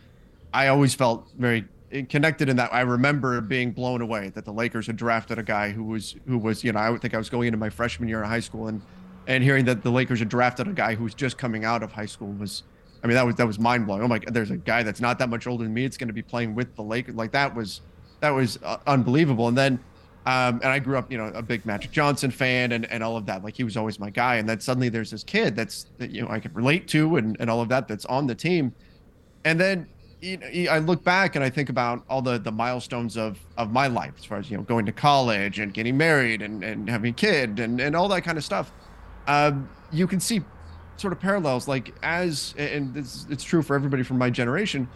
I 0.53 0.67
always 0.67 0.95
felt 0.95 1.27
very 1.37 1.65
connected 2.09 2.49
in 2.49 2.57
that 2.57 2.73
I 2.73 2.81
remember 2.81 3.39
being 3.41 3.71
blown 3.71 4.01
away 4.01 4.29
that 4.29 4.43
the 4.43 4.51
Lakers 4.51 4.87
had 4.87 4.97
drafted 4.97 5.37
a 5.37 5.43
guy 5.43 5.71
who 5.71 5.83
was 5.83 6.15
who 6.27 6.37
was 6.37 6.63
you 6.63 6.71
know 6.71 6.79
I 6.79 6.89
would 6.89 7.01
think 7.01 7.13
I 7.13 7.17
was 7.17 7.29
going 7.29 7.47
into 7.47 7.57
my 7.57 7.69
freshman 7.69 8.09
year 8.09 8.23
of 8.23 8.27
high 8.27 8.39
school 8.39 8.67
and 8.67 8.81
and 9.27 9.43
hearing 9.43 9.65
that 9.65 9.83
the 9.83 9.91
Lakers 9.91 10.19
had 10.19 10.29
drafted 10.29 10.67
a 10.67 10.73
guy 10.73 10.95
who 10.95 11.03
was 11.03 11.13
just 11.13 11.37
coming 11.37 11.63
out 11.63 11.83
of 11.83 11.91
high 11.91 12.05
school 12.05 12.31
was 12.33 12.63
I 13.03 13.07
mean 13.07 13.15
that 13.15 13.25
was 13.25 13.35
that 13.35 13.47
was 13.47 13.59
mind 13.59 13.85
blowing. 13.85 14.01
Oh 14.01 14.07
my 14.07 14.19
god, 14.19 14.33
there's 14.33 14.51
a 14.51 14.57
guy 14.57 14.83
that's 14.83 14.99
not 14.99 15.19
that 15.19 15.29
much 15.29 15.47
older 15.47 15.63
than 15.63 15.73
me. 15.73 15.85
It's 15.85 15.97
going 15.97 16.07
to 16.07 16.13
be 16.13 16.23
playing 16.23 16.55
with 16.55 16.75
the 16.75 16.81
Lakers 16.83 17.15
like 17.15 17.31
that 17.31 17.55
was 17.55 17.81
that 18.19 18.31
was 18.31 18.57
uh, 18.63 18.77
unbelievable. 18.87 19.47
And 19.47 19.57
then 19.57 19.79
um, 20.25 20.55
and 20.63 20.65
I 20.65 20.79
grew 20.79 20.97
up, 20.97 21.11
you 21.11 21.19
know, 21.19 21.27
a 21.27 21.43
big 21.43 21.65
Magic 21.65 21.91
Johnson 21.91 22.31
fan 22.31 22.71
and, 22.71 22.89
and 22.91 23.03
all 23.03 23.15
of 23.15 23.27
that. 23.27 23.43
Like 23.43 23.55
he 23.55 23.63
was 23.63 23.77
always 23.77 23.99
my 23.99 24.09
guy. 24.09 24.35
And 24.35 24.49
then 24.49 24.59
suddenly 24.59 24.89
there's 24.89 25.11
this 25.11 25.23
kid 25.23 25.55
that's 25.55 25.85
that, 25.99 26.09
you 26.09 26.23
know 26.23 26.29
I 26.29 26.39
could 26.39 26.55
relate 26.55 26.87
to 26.89 27.17
and, 27.17 27.37
and 27.39 27.49
all 27.49 27.61
of 27.61 27.69
that 27.69 27.87
that's 27.87 28.05
on 28.05 28.25
the 28.25 28.33
team. 28.33 28.73
And 29.43 29.59
then 29.59 29.87
you 30.21 30.37
know, 30.37 30.47
I 30.71 30.79
look 30.79 31.03
back 31.03 31.35
and 31.35 31.45
I 31.45 31.51
think 31.51 31.69
about 31.69 32.03
all 32.09 32.23
the 32.23 32.39
the 32.39 32.51
milestones 32.51 33.17
of 33.17 33.39
of 33.57 33.71
my 33.71 33.85
life, 33.85 34.13
as 34.17 34.25
far 34.25 34.39
as 34.39 34.49
you 34.49 34.57
know, 34.57 34.63
going 34.63 34.87
to 34.87 34.91
college 34.91 35.59
and 35.59 35.71
getting 35.73 35.95
married 35.95 36.41
and 36.41 36.63
and 36.63 36.89
having 36.89 37.11
a 37.11 37.15
kid 37.15 37.59
and 37.59 37.79
and 37.79 37.95
all 37.95 38.07
that 38.07 38.23
kind 38.23 38.37
of 38.37 38.43
stuff. 38.43 38.71
Um, 39.27 39.69
you 39.91 40.07
can 40.07 40.19
see 40.19 40.41
sort 40.97 41.13
of 41.13 41.19
parallels, 41.19 41.67
like 41.67 41.93
as 42.01 42.55
and 42.57 42.97
it's 42.97 43.27
it's 43.29 43.43
true 43.43 43.61
for 43.61 43.75
everybody 43.75 44.01
from 44.01 44.17
my 44.17 44.31
generation. 44.31 44.87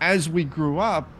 As 0.00 0.30
we 0.30 0.44
grew 0.44 0.78
up, 0.78 1.10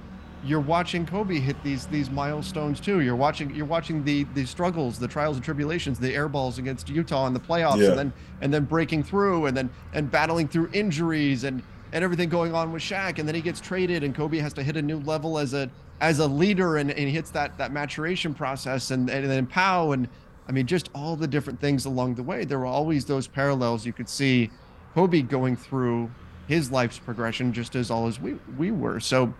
you're 0.45 0.61
watching 0.61 1.05
Kobe 1.05 1.38
hit 1.38 1.62
these 1.62 1.86
these 1.86 2.11
milestones 2.11 2.80
too. 2.80 3.01
You're 3.01 3.16
watching 3.16 3.55
you're 3.55 3.66
watching 3.66 4.03
the 4.05 4.24
the 4.34 4.45
struggles, 4.47 4.99
the 4.99 5.09
trials 5.09 5.36
and 5.36 5.45
tribulations, 5.45 5.99
the 5.99 6.14
air 6.14 6.28
balls 6.28 6.59
against 6.59 6.88
Utah 6.88 7.26
in 7.26 7.34
the 7.34 7.41
playoffs, 7.41 7.78
Yeah. 7.78 7.91
and 7.91 7.99
then 7.99 8.12
and 8.41 8.55
then 8.55 8.64
breaking 8.64 9.03
through, 9.03 9.47
and 9.47 9.57
then 9.57 9.70
and 9.93 10.11
battling 10.11 10.49
through 10.49 10.70
injuries 10.72 11.45
and 11.45 11.62
and 11.93 12.05
everything 12.05 12.28
going 12.28 12.55
on 12.55 12.70
with 12.72 12.82
Shaq, 12.82 13.18
and 13.18 13.26
then 13.26 13.34
he 13.34 13.41
gets 13.41 13.61
traded, 13.61 14.05
and 14.05 14.14
Kobe 14.14 14.38
has 14.38 14.53
to 14.55 14.62
hit 14.62 14.76
a 14.76 14.82
new 14.82 15.01
level 15.01 15.38
as 15.38 15.55
a 15.55 15.68
as 16.01 16.18
a 16.20 16.26
leader, 16.26 16.76
and, 16.78 16.91
and 16.91 17.01
he 17.01 17.11
hits 17.11 17.30
that 17.32 17.59
that 17.59 17.72
maturation 17.72 18.32
process, 18.32 18.91
and 18.93 19.11
and 19.11 19.28
then 19.30 19.47
Pow, 19.47 19.93
and 19.93 20.09
I 20.49 20.53
mean 20.53 20.66
just 20.66 20.88
all 20.95 21.16
the 21.16 21.28
different 21.28 21.61
things 21.61 21.84
along 21.84 22.14
the 22.14 22.22
way. 22.22 22.45
There 22.45 22.59
were 22.59 22.66
always 22.66 23.05
those 23.05 23.26
parallels 23.26 23.84
you 23.84 23.93
could 23.93 24.09
see 24.09 24.51
Kobe 24.95 25.20
going 25.22 25.57
through 25.57 26.11
his 26.49 26.70
life's 26.72 26.99
progression 26.99 27.53
just 27.53 27.76
as 27.76 27.91
all 27.91 28.07
as 28.07 28.18
we 28.18 28.36
we 28.57 28.70
were. 28.70 29.01
So 29.01 29.34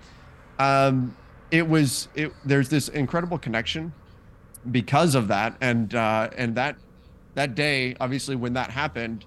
um 0.61 1.17
it 1.51 1.67
was 1.69 2.09
it 2.15 2.33
there's 2.45 2.69
this 2.69 2.89
incredible 2.89 3.39
connection 3.39 3.95
because 4.71 5.15
of 5.15 5.29
that. 5.29 5.57
And 5.61 5.95
uh 5.95 6.31
and 6.37 6.55
that 6.57 6.77
that 7.35 7.55
day 7.55 7.97
obviously 8.01 8.37
when 8.37 8.53
that 8.55 8.71
happened 8.71 9.27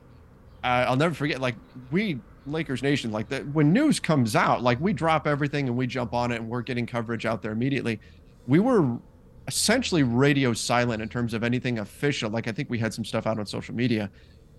uh, 0.64 0.86
i'll 0.88 0.98
never 0.98 1.14
forget 1.16 1.40
like 1.42 1.56
we 1.92 2.22
lakers 2.46 2.84
nation 2.84 3.12
like 3.12 3.30
that 3.30 3.48
when 3.48 3.72
news 3.74 4.00
comes 4.00 4.36
out 4.36 4.62
like 4.62 4.80
we 4.82 4.94
drop 4.94 5.26
everything 5.28 5.68
and 5.70 5.78
we 5.78 5.88
jump 5.88 6.14
on 6.14 6.32
it 6.32 6.36
and 6.42 6.50
we're 6.50 6.62
getting 6.62 6.86
coverage 6.86 7.26
out 7.26 7.42
there 7.42 7.52
immediately. 7.54 8.00
We 8.46 8.60
were 8.60 9.00
essentially 9.48 10.04
radio 10.04 10.54
silent 10.54 11.02
in 11.02 11.10
terms 11.10 11.34
of 11.34 11.44
anything 11.44 11.80
official. 11.80 12.30
Like 12.30 12.48
i 12.48 12.52
think 12.52 12.70
we 12.70 12.80
had 12.80 12.94
some 12.94 13.06
stuff 13.06 13.26
out 13.28 13.40
on 13.40 13.46
social 13.46 13.76
media 13.76 14.12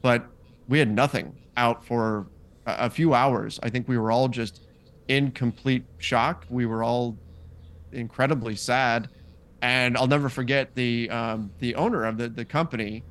but 0.03 0.27
we 0.69 0.79
had 0.79 0.91
nothing 0.91 1.37
out 1.57 1.85
for 1.85 2.29
a, 2.67 2.87
a 2.87 2.91
few 2.91 3.15
hours. 3.15 3.61
I 3.63 3.71
think 3.71 3.89
we 3.89 3.99
were 3.99 4.11
all 4.11 4.29
just 4.29 4.64
in 5.09 5.31
complete 5.31 5.85
shock 5.99 6.47
we 6.49 6.67
were 6.67 6.83
all 6.83 7.17
incredibly 7.95 8.57
sad. 8.57 9.09
And 9.63 9.97
I'll 9.97 10.07
never 10.07 10.29
forget 10.29 10.75
the 10.75 11.09
um, 11.09 11.51
the 11.59 11.75
owner 11.77 12.05
of 12.05 12.19
the, 12.19 12.29
the 12.29 12.45
company 12.45 13.03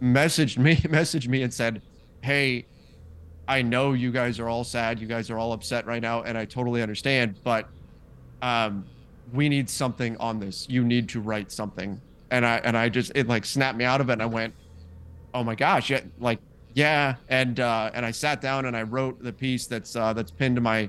messaged 0.00 0.58
me 0.58 0.76
messaged 0.76 1.28
me 1.28 1.42
and 1.42 1.52
said, 1.52 1.82
"Hey, 2.22 2.64
I 3.46 3.60
know 3.60 3.92
you 3.92 4.10
guys 4.10 4.40
are 4.40 4.48
all 4.48 4.64
sad. 4.64 5.00
You 5.00 5.06
guys 5.06 5.28
are 5.28 5.38
all 5.38 5.52
upset 5.52 5.86
right 5.86 6.00
now, 6.00 6.22
and 6.22 6.38
I 6.38 6.46
totally 6.46 6.80
understand. 6.80 7.36
But 7.44 7.68
um, 8.40 8.86
we 9.34 9.50
need 9.50 9.68
something 9.68 10.16
on 10.16 10.40
this. 10.40 10.66
You 10.70 10.82
need 10.82 11.10
to 11.10 11.20
write 11.20 11.52
something." 11.52 12.00
And 12.30 12.46
I 12.46 12.56
and 12.58 12.76
I 12.76 12.88
just 12.88 13.12
it 13.14 13.28
like 13.28 13.44
snapped 13.44 13.76
me 13.76 13.84
out 13.84 14.00
of 14.00 14.08
it, 14.08 14.14
and 14.14 14.22
I 14.22 14.26
went, 14.26 14.54
"Oh 15.34 15.44
my 15.44 15.54
gosh, 15.54 15.90
yeah, 15.90 16.00
like 16.18 16.38
yeah." 16.72 17.16
And 17.28 17.60
uh, 17.60 17.90
and 17.92 18.06
I 18.06 18.12
sat 18.12 18.40
down 18.40 18.64
and 18.64 18.74
I 18.74 18.82
wrote 18.82 19.22
the 19.22 19.32
piece 19.32 19.66
that's 19.66 19.94
uh, 19.94 20.14
that's 20.14 20.30
pinned 20.30 20.56
to 20.56 20.62
my 20.62 20.88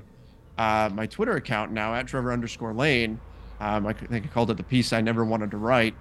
uh, 0.58 0.90
my 0.92 1.06
Twitter 1.06 1.36
account 1.36 1.72
now 1.72 1.94
at 1.94 2.06
Trevor 2.06 2.32
underscore 2.32 2.74
Lane. 2.74 3.20
Um, 3.60 3.86
I 3.86 3.92
think 3.92 4.24
I 4.24 4.28
called 4.28 4.50
it 4.50 4.56
the 4.56 4.62
piece 4.62 4.92
I 4.92 5.00
never 5.00 5.24
wanted 5.24 5.50
to 5.52 5.56
write, 5.56 5.94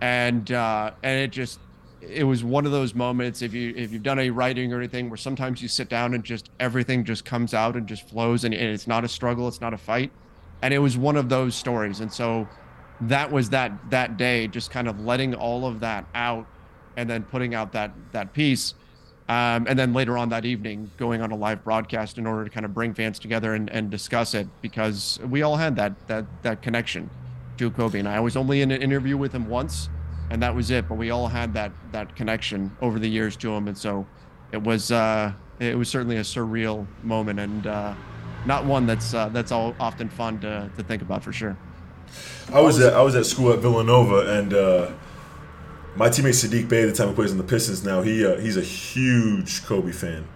and 0.00 0.50
uh, 0.50 0.92
and 1.02 1.20
it 1.20 1.30
just 1.30 1.60
it 2.00 2.24
was 2.24 2.42
one 2.42 2.64
of 2.64 2.72
those 2.72 2.94
moments 2.94 3.42
if 3.42 3.52
you 3.52 3.74
if 3.76 3.92
you've 3.92 4.02
done 4.02 4.18
any 4.18 4.30
writing 4.30 4.72
or 4.72 4.78
anything 4.78 5.10
where 5.10 5.16
sometimes 5.16 5.60
you 5.62 5.68
sit 5.68 5.88
down 5.88 6.14
and 6.14 6.24
just 6.24 6.50
everything 6.58 7.04
just 7.04 7.24
comes 7.24 7.52
out 7.54 7.76
and 7.76 7.86
just 7.86 8.08
flows 8.08 8.44
and, 8.44 8.54
and 8.54 8.64
it's 8.64 8.86
not 8.86 9.04
a 9.04 9.08
struggle, 9.08 9.48
it's 9.48 9.60
not 9.60 9.74
a 9.74 9.78
fight, 9.78 10.10
and 10.62 10.74
it 10.74 10.78
was 10.78 10.96
one 10.96 11.16
of 11.16 11.28
those 11.28 11.54
stories, 11.54 12.00
and 12.00 12.12
so 12.12 12.48
that 13.02 13.30
was 13.30 13.50
that 13.50 13.72
that 13.90 14.16
day 14.16 14.46
just 14.46 14.70
kind 14.70 14.88
of 14.88 15.00
letting 15.00 15.34
all 15.34 15.66
of 15.66 15.80
that 15.80 16.06
out 16.14 16.46
and 16.96 17.08
then 17.08 17.22
putting 17.22 17.54
out 17.54 17.72
that 17.72 17.92
that 18.12 18.32
piece 18.32 18.74
um, 19.30 19.66
and 19.68 19.78
then 19.78 19.94
later 19.94 20.18
on 20.18 20.28
that 20.30 20.44
evening 20.44 20.90
going 20.96 21.22
on 21.22 21.30
a 21.30 21.36
live 21.36 21.62
broadcast 21.62 22.18
in 22.18 22.26
order 22.26 22.42
to 22.42 22.50
kind 22.50 22.66
of 22.66 22.74
bring 22.74 22.92
fans 22.92 23.16
together 23.16 23.54
and, 23.54 23.70
and 23.70 23.88
discuss 23.88 24.34
it 24.34 24.48
because 24.60 25.20
we 25.28 25.42
all 25.42 25.56
had 25.56 25.76
that 25.76 25.92
that 26.08 26.24
that 26.42 26.62
connection 26.62 27.08
to 27.56 27.70
Kobe. 27.70 28.00
And 28.00 28.08
I 28.08 28.18
was 28.18 28.36
only 28.36 28.60
in 28.60 28.72
an 28.72 28.82
interview 28.82 29.16
with 29.16 29.32
him 29.32 29.48
once 29.48 29.88
and 30.30 30.42
that 30.42 30.52
was 30.52 30.72
it 30.72 30.88
but 30.88 30.96
we 30.96 31.10
all 31.10 31.28
had 31.28 31.54
that 31.54 31.70
that 31.92 32.16
connection 32.16 32.76
over 32.82 32.98
the 32.98 33.08
years 33.08 33.36
to 33.36 33.54
him. 33.54 33.68
And 33.68 33.78
so 33.78 34.04
it 34.50 34.60
was 34.60 34.90
uh 34.90 35.32
it 35.60 35.78
was 35.78 35.88
certainly 35.88 36.16
a 36.16 36.22
surreal 36.22 36.84
moment 37.04 37.38
and 37.38 37.68
uh 37.68 37.94
not 38.46 38.64
one 38.64 38.84
that's 38.84 39.14
uh, 39.14 39.28
that's 39.28 39.52
all 39.52 39.76
often 39.78 40.08
fun 40.08 40.40
to, 40.40 40.68
to 40.76 40.82
think 40.82 41.02
about 41.02 41.22
for 41.22 41.32
sure. 41.32 41.56
I 42.52 42.60
was 42.60 42.80
at 42.80 42.94
I 42.94 43.02
was 43.02 43.14
at 43.14 43.26
school 43.26 43.52
at 43.52 43.60
Villanova, 43.60 44.38
and 44.38 44.54
uh, 44.54 44.90
my 45.96 46.08
teammate 46.08 46.34
Saddiq 46.34 46.64
at 46.64 46.68
the 46.70 46.92
time 46.92 47.08
he 47.08 47.14
plays 47.14 47.32
in 47.32 47.38
the 47.38 47.44
Pistons 47.44 47.84
now, 47.84 48.02
he 48.02 48.24
uh, 48.24 48.38
he's 48.38 48.56
a 48.56 48.62
huge 48.62 49.64
Kobe 49.64 49.92
fan, 49.92 50.26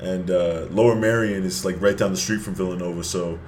and 0.00 0.30
uh, 0.30 0.66
Lower 0.70 0.94
Merion 0.94 1.44
is 1.44 1.64
like 1.64 1.80
right 1.80 1.96
down 1.96 2.10
the 2.10 2.16
street 2.16 2.40
from 2.40 2.54
Villanova. 2.54 3.04
So 3.04 3.38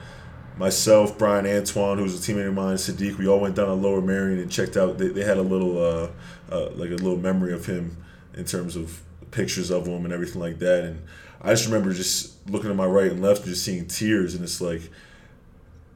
myself, 0.56 1.18
Bryan 1.18 1.46
Antoine, 1.46 1.98
who's 1.98 2.14
a 2.14 2.32
teammate 2.32 2.48
of 2.48 2.54
mine, 2.54 2.76
Saddiq, 2.76 3.18
we 3.18 3.26
all 3.26 3.40
went 3.40 3.56
down 3.56 3.66
to 3.66 3.74
Lower 3.74 4.00
Merion 4.00 4.38
and 4.38 4.50
checked 4.50 4.76
out. 4.76 4.98
They, 4.98 5.08
they 5.08 5.24
had 5.24 5.38
a 5.38 5.42
little 5.42 5.78
uh, 5.78 6.10
uh, 6.50 6.70
like 6.70 6.90
a 6.90 6.94
little 6.96 7.18
memory 7.18 7.52
of 7.52 7.66
him 7.66 7.96
in 8.34 8.44
terms 8.44 8.76
of 8.76 9.02
pictures 9.30 9.70
of 9.70 9.86
him 9.86 10.04
and 10.04 10.12
everything 10.12 10.40
like 10.40 10.58
that. 10.60 10.84
And 10.84 11.02
I 11.42 11.50
just 11.50 11.66
remember 11.66 11.92
just 11.92 12.48
looking 12.48 12.68
to 12.68 12.74
my 12.74 12.86
right 12.86 13.10
and 13.10 13.22
left 13.22 13.40
and 13.40 13.48
just 13.48 13.64
seeing 13.64 13.86
tears, 13.86 14.34
and 14.34 14.44
it's 14.44 14.60
like 14.60 14.82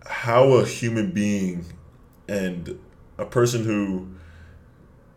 how 0.07 0.53
a 0.55 0.67
human 0.67 1.13
being 1.13 1.65
and 2.29 2.79
a 3.19 3.25
person 3.25 3.65
who 3.65 4.09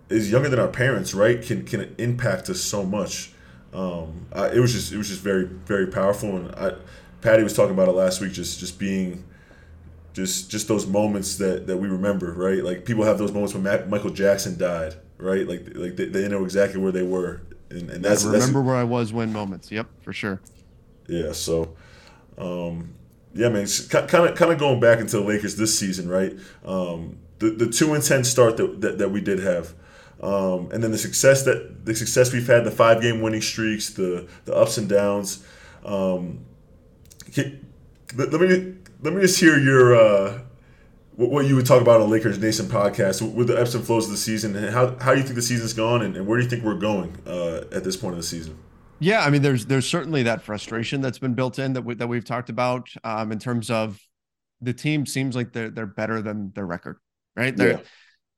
is 0.09 0.31
younger 0.31 0.49
than 0.49 0.59
our 0.59 0.67
parents, 0.67 1.13
right, 1.13 1.41
can 1.41 1.63
can 1.65 1.95
impact 1.97 2.49
us 2.49 2.61
so 2.61 2.83
much. 2.83 3.31
Um, 3.73 4.27
I, 4.33 4.47
it 4.49 4.59
was 4.59 4.73
just 4.73 4.91
it 4.91 4.97
was 4.97 5.07
just 5.07 5.21
very 5.21 5.45
very 5.45 5.87
powerful, 5.87 6.35
and 6.35 6.55
I, 6.55 6.73
Patty 7.21 7.43
was 7.43 7.53
talking 7.53 7.73
about 7.73 7.87
it 7.87 7.93
last 7.93 8.21
week, 8.21 8.33
just 8.33 8.59
just 8.59 8.79
being. 8.79 9.23
Just, 10.13 10.49
just 10.49 10.67
those 10.67 10.87
moments 10.87 11.35
that, 11.37 11.67
that 11.67 11.77
we 11.77 11.87
remember, 11.87 12.33
right? 12.33 12.63
Like 12.63 12.85
people 12.85 13.03
have 13.03 13.19
those 13.19 13.31
moments 13.31 13.53
when 13.53 13.61
Michael 13.87 14.09
Jackson 14.09 14.57
died, 14.57 14.95
right? 15.19 15.47
Like 15.47 15.67
like 15.75 15.95
they, 15.95 16.05
they 16.05 16.27
know 16.27 16.43
exactly 16.43 16.81
where 16.81 16.91
they 16.91 17.03
were, 17.03 17.43
and, 17.69 17.87
and 17.91 18.03
that's 18.03 18.25
I 18.25 18.31
that's 18.31 18.47
remember 18.47 18.63
where 18.63 18.75
I 18.75 18.83
was 18.83 19.13
when 19.13 19.31
moments 19.31 19.71
yep 19.71 19.85
for 20.01 20.13
sure 20.13 20.41
yeah, 21.07 21.31
so 21.31 21.75
um, 22.37 22.93
yeah, 23.33 23.49
man, 23.49 23.67
kind 23.89 24.29
of 24.29 24.35
kind 24.35 24.51
of 24.51 24.59
going 24.59 24.79
back 24.79 24.99
into 24.99 25.17
the 25.17 25.23
Lakers 25.23 25.55
this 25.55 25.77
season, 25.77 26.09
right? 26.09 26.33
Um, 26.65 27.17
the 27.39 27.51
the 27.51 27.67
two 27.67 27.93
and 27.93 28.03
ten 28.03 28.23
start 28.23 28.57
that, 28.57 28.81
that, 28.81 28.97
that 28.97 29.11
we 29.11 29.21
did 29.21 29.39
have, 29.39 29.73
um, 30.22 30.72
and 30.72 30.84
then 30.84 30.91
the 30.91 30.97
success 30.97 31.43
that 31.43 31.86
the 31.86 31.95
success 31.95 32.34
we've 32.34 32.47
had, 32.47 32.63
the 32.63 32.72
five 32.72 33.01
game 33.01 33.22
winning 33.22 33.41
streaks, 33.41 33.91
the 33.91 34.28
the 34.45 34.55
ups 34.55 34.78
and 34.78 34.89
downs. 34.89 35.45
Um, 35.86 36.45
can, 37.34 37.65
let, 38.15 38.32
let 38.32 38.41
me 38.41 38.76
let 39.01 39.13
me 39.13 39.22
just 39.22 39.39
hear 39.39 39.57
your 39.59 39.95
uh, 39.95 40.39
what, 41.15 41.30
what 41.30 41.45
you 41.45 41.55
would 41.55 41.65
talk 41.65 41.82
about 41.82 42.01
on 42.01 42.09
Lakers 42.09 42.39
Nation 42.39 42.65
podcast 42.65 43.22
with 43.34 43.47
the 43.47 43.59
ebbs 43.59 43.76
and 43.76 43.86
flows 43.86 44.05
of 44.05 44.11
the 44.11 44.18
season, 44.18 44.55
and 44.55 44.74
how 44.74 44.97
how 44.99 45.13
do 45.13 45.20
you 45.20 45.24
think 45.24 45.36
the 45.36 45.41
season's 45.41 45.74
gone, 45.74 46.01
and, 46.01 46.15
and 46.15 46.26
where 46.26 46.38
do 46.38 46.43
you 46.43 46.49
think 46.49 46.63
we're 46.63 46.76
going 46.76 47.18
uh, 47.26 47.63
at 47.72 47.84
this 47.84 47.95
point 47.95 48.13
of 48.13 48.18
the 48.18 48.28
season? 48.28 48.57
Yeah, 48.99 49.24
I 49.24 49.30
mean, 49.30 49.43
there's 49.43 49.65
there's 49.68 49.88
certainly 49.88 50.24
that 50.24 50.41
frustration 50.41 51.01
that's 51.01 51.20
been 51.20 51.36
built 51.36 51.59
in 51.59 51.74
that 51.74 51.84
we, 51.84 51.93
that 51.95 52.07
we've 52.07 52.26
talked 52.26 52.49
about 52.49 52.89
um, 53.03 53.32
in 53.32 53.39
terms 53.39 53.70
of 53.70 53.99
the 54.61 54.74
team 54.74 55.05
seems 55.05 55.36
like 55.36 55.53
they're 55.53 55.70
they're 55.70 55.86
better 55.86 56.22
than 56.22 56.51
their 56.55 56.65
record, 56.65 56.97
right? 57.36 57.55
They're 57.55 57.72
Yeah. 57.74 57.80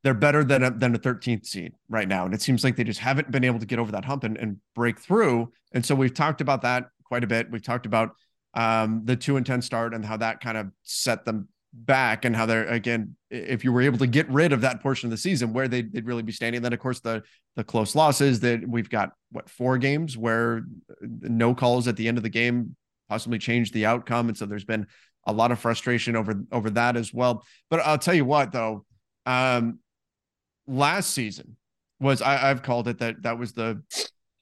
They're 0.04 0.14
better 0.14 0.44
than 0.44 0.64
a, 0.64 0.72
than 0.72 0.96
a 0.96 1.00
13th 1.00 1.46
seed 1.46 1.74
right 1.90 2.08
now, 2.08 2.26
and 2.26 2.34
it 2.34 2.42
seems 2.42 2.64
like 2.64 2.76
they 2.76 2.84
just 2.84 3.00
haven't 3.00 3.32
been 3.32 3.44
able 3.44 3.60
to 3.60 3.66
get 3.66 3.80
over 3.80 3.92
that 3.92 4.06
hump 4.06 4.24
and, 4.24 4.38
and 4.38 4.58
break 4.76 5.00
through. 5.00 5.52
And 5.74 5.86
so 5.86 5.96
we've 5.96 6.14
talked 6.14 6.42
about 6.42 6.62
that 6.62 6.86
quite 7.04 7.24
a 7.24 7.28
bit. 7.28 7.52
We've 7.52 7.64
talked 7.64 7.86
about 7.86 8.12
um, 8.54 9.02
the 9.06 9.16
two 9.16 9.38
and 9.38 9.46
ten 9.46 9.62
start 9.62 9.94
and 9.94 10.06
how 10.06 10.18
that 10.18 10.40
kind 10.40 10.58
of 10.58 10.68
set 10.84 11.26
them 11.26 11.50
back 11.74 12.26
and 12.26 12.36
how 12.36 12.46
they're 12.46 12.68
again 12.68 13.16
if 13.30 13.64
you 13.64 13.72
were 13.72 13.82
able 13.82 13.98
to 14.00 14.08
get 14.08 14.28
rid 14.30 14.52
of 14.52 14.62
that 14.62 14.82
portion 14.82 15.06
of 15.06 15.12
the 15.12 15.18
season 15.18 15.54
where 15.54 15.68
they'd, 15.68 15.94
they'd 15.94 16.08
really 16.08 16.24
be 16.24 16.32
standing 16.32 16.62
then 16.64 16.74
of 16.74 16.80
course 16.80 17.00
the 17.00 17.22
the 17.56 17.64
close 17.64 17.94
losses 17.94 18.40
that 18.40 18.68
we've 18.68 18.90
got 18.90 19.12
what 19.32 19.48
four 19.48 19.78
games 19.78 20.18
where 20.18 20.64
no 21.02 21.54
calls 21.54 21.88
at 21.88 21.96
the 21.96 22.08
end 22.08 22.18
of 22.18 22.24
the 22.24 22.30
game 22.30 22.76
possibly 23.08 23.38
changed 23.38 23.72
the 23.74 23.86
outcome 23.86 24.30
and 24.30 24.38
so 24.38 24.48
there's 24.48 24.66
been 24.66 24.88
a 25.28 25.34
lot 25.34 25.52
of 25.52 25.60
frustration 25.60 26.16
over 26.16 26.44
over 26.52 26.72
that 26.72 26.98
as 26.98 27.14
well 27.14 27.46
but 27.70 27.80
i'll 27.82 28.00
tell 28.00 28.16
you 28.16 28.26
what 28.26 28.52
though 28.52 28.84
um 29.28 29.78
last 30.70 31.12
season 31.12 31.58
was 32.00 32.22
I, 32.22 32.50
i've 32.50 32.64
called 32.64 32.88
it 32.88 33.00
that 33.00 33.24
that 33.24 33.38
was 33.38 33.54
the 33.54 33.82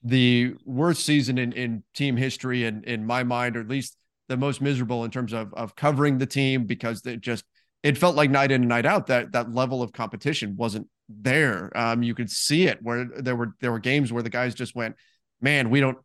the 0.04 0.54
worst 0.66 1.06
season 1.06 1.38
in 1.38 1.54
in 1.54 1.84
team 1.96 2.18
history 2.18 2.66
and 2.66 2.84
in, 2.86 3.06
my 3.06 3.24
mind 3.24 3.58
or 3.58 3.62
at 3.62 3.68
least 3.68 3.98
the 4.28 4.38
most 4.38 4.62
miserable 4.62 5.04
in 5.06 5.12
terms 5.12 5.34
of 5.34 5.54
of 5.54 5.76
covering 5.76 6.18
the 6.18 6.26
team 6.26 6.66
because 6.66 7.06
it 7.06 7.22
just 7.22 7.44
it 7.84 7.98
felt 7.98 8.16
like 8.16 8.30
night 8.30 8.52
in 8.52 8.62
and 8.62 8.70
night 8.70 8.86
out 8.86 9.08
that 9.08 9.32
that 9.32 9.54
level 9.54 9.82
of 9.82 9.92
competition 9.94 10.56
wasn't 10.58 10.88
there. 11.10 11.72
Um, 11.76 12.04
you 12.04 12.14
could 12.16 12.30
see 12.30 12.68
it 12.68 12.80
where 12.82 13.06
there 13.06 13.36
were 13.36 13.54
there 13.62 13.72
were 13.72 13.80
games 13.80 14.12
where 14.12 14.24
the 14.24 14.30
guys 14.30 14.56
just 14.56 14.76
went, 14.76 14.96
man, 15.42 15.70
we 15.70 15.80
don't 15.80 15.98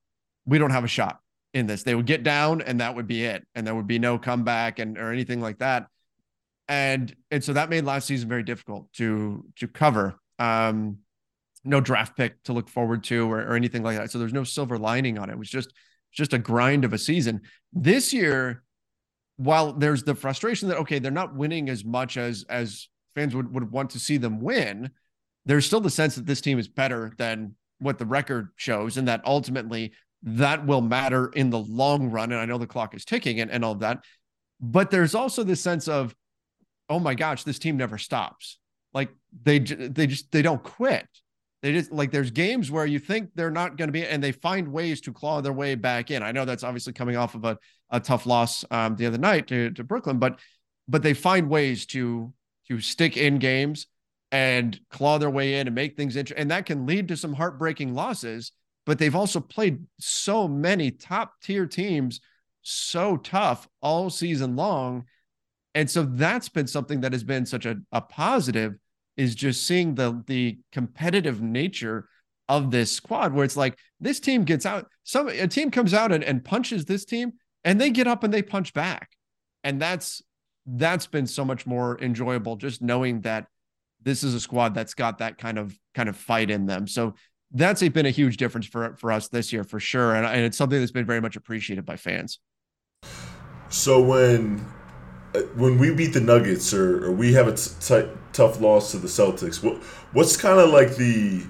we 0.47 0.59
don't 0.59 0.71
have 0.71 0.85
a 0.85 0.89
shot 0.89 1.19
in 1.55 1.67
this. 1.67 1.83
They 1.83 1.95
would 1.95 2.07
get 2.07 2.23
down 2.23 2.63
and 2.63 2.81
that 2.81 2.95
would 2.95 3.07
be 3.07 3.25
it, 3.25 3.47
and 3.55 3.67
there 3.67 3.75
would 3.75 3.87
be 3.87 3.99
no 3.99 4.19
comeback 4.19 4.79
and 4.79 4.99
or 4.99 5.13
anything 5.13 5.41
like 5.41 5.59
that. 5.59 5.87
And 6.73 7.15
and 7.31 7.45
so 7.45 7.53
that 7.53 7.69
made 7.69 7.85
last 7.85 8.07
season 8.07 8.31
very 8.31 8.43
difficult 8.43 8.91
to 8.95 9.45
to 9.57 9.69
cover. 9.69 10.19
Um, 10.39 11.01
no 11.65 11.83
draft 11.83 12.17
pick 12.17 12.43
to 12.45 12.55
look 12.55 12.71
forward 12.71 13.05
to 13.05 13.31
or, 13.31 13.41
or 13.43 13.57
anything 13.57 13.83
like 13.83 13.99
that. 13.99 14.11
So 14.11 14.19
there's 14.19 14.33
no 14.33 14.43
silver 14.43 14.79
lining 14.79 15.19
on 15.19 15.29
it. 15.29 15.35
It 15.35 15.39
was 15.39 15.51
just 15.51 15.75
just 16.13 16.33
a 16.33 16.39
grind 16.39 16.87
of 16.87 16.95
a 16.95 16.99
season. 16.99 17.43
This 17.75 18.15
year, 18.15 18.65
while 19.37 19.75
there's 19.75 20.03
the 20.03 20.15
frustration 20.15 20.71
that 20.71 20.79
okay, 20.79 20.99
they're 20.99 21.11
not 21.11 21.37
winning 21.37 21.69
as 21.69 21.85
much 21.85 22.17
as 22.17 22.47
as 22.49 22.89
fans 23.15 23.35
would, 23.35 23.53
would 23.53 23.71
want 23.71 23.91
to 23.91 23.99
see 23.99 24.17
them 24.17 24.41
win, 24.41 24.91
there's 25.45 25.67
still 25.67 25.81
the 25.81 25.91
sense 25.91 26.15
that 26.15 26.25
this 26.25 26.41
team 26.41 26.59
is 26.59 26.69
better 26.69 27.13
than 27.19 27.55
what 27.81 27.99
the 27.99 28.07
record 28.07 28.49
shows, 28.57 28.97
and 28.97 29.09
that 29.09 29.21
ultimately 29.27 29.93
that 30.23 30.65
will 30.65 30.81
matter 30.81 31.27
in 31.35 31.51
the 31.51 31.59
long 31.59 32.11
run. 32.11 32.33
And 32.33 32.41
I 32.41 32.47
know 32.47 32.57
the 32.57 32.67
clock 32.67 32.95
is 32.95 33.05
ticking 33.05 33.41
and, 33.41 33.51
and 33.51 33.63
all 33.63 33.73
of 33.73 33.81
that. 33.81 34.05
But 34.59 34.91
there's 34.91 35.15
also 35.15 35.43
this 35.43 35.61
sense 35.61 35.87
of, 35.87 36.15
oh 36.93 36.99
my 36.99 37.15
gosh, 37.15 37.45
this 37.45 37.59
team 37.59 37.77
never 37.77 37.99
stops. 37.99 38.59
Like 38.93 39.11
they 39.43 39.59
they 39.59 40.07
just 40.07 40.31
they 40.31 40.43
don't 40.43 40.63
quit. 40.63 41.09
They 41.63 41.73
just 41.73 41.93
like 41.93 42.11
there's 42.11 42.31
games 42.31 42.71
where 42.71 42.85
you 42.85 42.99
think 42.99 43.31
they're 43.35 43.51
not 43.51 43.77
going 43.77 43.89
to 43.89 43.93
be, 43.93 44.05
and 44.05 44.23
they 44.23 44.33
find 44.33 44.69
ways 44.69 45.01
to 45.03 45.13
claw 45.13 45.41
their 45.41 45.53
way 45.53 45.75
back 45.75 46.11
in. 46.11 46.23
I 46.23 46.33
know 46.33 46.45
that's 46.45 46.65
obviously 46.65 46.93
coming 46.93 47.17
off 47.17 47.35
of 47.35 47.45
a, 47.45 47.57
a 47.91 48.01
tough 48.01 48.27
loss 48.27 48.65
um, 48.71 48.97
the 48.97 49.07
other 49.07 49.19
night 49.19 49.47
to, 49.47 49.71
to 49.71 49.85
Brooklyn, 49.85 50.19
but 50.19 50.39
but 50.89 51.03
they 51.03 51.15
find 51.15 51.49
ways 51.49 51.87
to 51.87 52.33
to 52.69 52.81
stick 52.81 53.17
in 53.17 53.39
games 53.39 53.87
and 54.31 54.79
claw 54.91 55.19
their 55.19 55.31
way 55.31 55.61
in 55.61 55.67
and 55.69 55.75
make 55.75 55.97
things 55.97 56.17
interesting, 56.17 56.43
and 56.43 56.51
that 56.51 56.67
can 56.67 56.85
lead 56.85 57.09
to 57.09 57.17
some 57.17 57.33
heartbreaking 57.33 57.95
losses. 57.95 58.53
But 58.85 58.99
they've 58.99 59.15
also 59.15 59.39
played 59.39 59.87
so 60.01 60.49
many 60.49 60.91
top 60.91 61.35
tier 61.41 61.67
teams 61.67 62.21
so 62.63 63.17
tough 63.17 63.69
all 63.81 64.11
season 64.11 64.57
long. 64.57 65.05
And 65.75 65.91
so 65.91 66.03
that's 66.03 66.49
been 66.49 66.67
something 66.67 67.01
that 67.01 67.13
has 67.13 67.25
been 67.25 67.47
such 67.47 67.67
a, 67.67 67.77
a 67.93 68.01
positive 68.01 68.75
is 69.17 69.35
just 69.35 69.67
seeing 69.67 69.95
the 69.95 70.23
the 70.27 70.59
competitive 70.73 71.43
nature 71.43 72.09
of 72.49 72.71
this 72.71 72.91
squad 72.91 73.33
where 73.33 73.45
it's 73.45 73.57
like 73.57 73.79
this 74.01 74.21
team 74.21 74.45
gets 74.45 74.67
out 74.67 74.87
some 75.05 75.29
a 75.29 75.47
team 75.47 75.71
comes 75.71 75.95
out 75.95 76.13
and, 76.13 76.25
and 76.25 76.45
punches 76.45 76.85
this 76.85 77.05
team 77.05 77.33
and 77.65 77.81
they 77.81 77.91
get 77.91 78.07
up 78.07 78.25
and 78.25 78.33
they 78.33 78.43
punch 78.43 78.73
back. 78.75 79.11
And 79.65 79.81
that's 79.81 80.23
that's 80.67 81.07
been 81.07 81.27
so 81.27 81.45
much 81.45 81.67
more 81.67 82.01
enjoyable 82.01 82.57
just 82.57 82.83
knowing 82.83 83.21
that 83.23 83.47
this 84.03 84.23
is 84.23 84.35
a 84.35 84.41
squad 84.41 84.75
that's 84.75 84.95
got 84.95 85.19
that 85.19 85.39
kind 85.39 85.59
of 85.59 85.77
kind 85.95 86.09
of 86.09 86.17
fight 86.17 86.51
in 86.51 86.67
them. 86.67 86.87
So 86.87 87.15
that's 87.53 87.87
been 87.89 88.07
a 88.07 88.11
huge 88.11 88.37
difference 88.37 88.67
for 88.67 88.97
for 88.97 89.13
us 89.13 89.29
this 89.29 89.53
year 89.53 89.65
for 89.65 89.81
sure. 89.81 90.15
And, 90.15 90.27
and 90.27 90.41
it's 90.41 90.57
something 90.57 90.79
that's 90.79 90.93
been 90.93 91.07
very 91.07 91.21
much 91.21 91.37
appreciated 91.37 91.85
by 91.85 91.97
fans. 91.97 92.39
So 93.69 94.03
when 94.03 94.65
when 95.55 95.79
we 95.79 95.93
beat 95.93 96.13
the 96.13 96.21
Nuggets 96.21 96.75
or, 96.75 97.07
or 97.07 97.13
we 97.13 97.33
have 97.33 97.49
a 97.49 97.57
t- 97.57 97.71
t- 97.81 98.09
tough 98.33 98.61
loss 98.61 98.91
to 98.93 98.99
the 98.99 99.09
Celtics, 99.09 99.63
what 99.63 99.83
what's 100.13 100.37
kind 100.37 100.61
of 100.61 100.71
like 100.71 100.97
the 100.97 101.43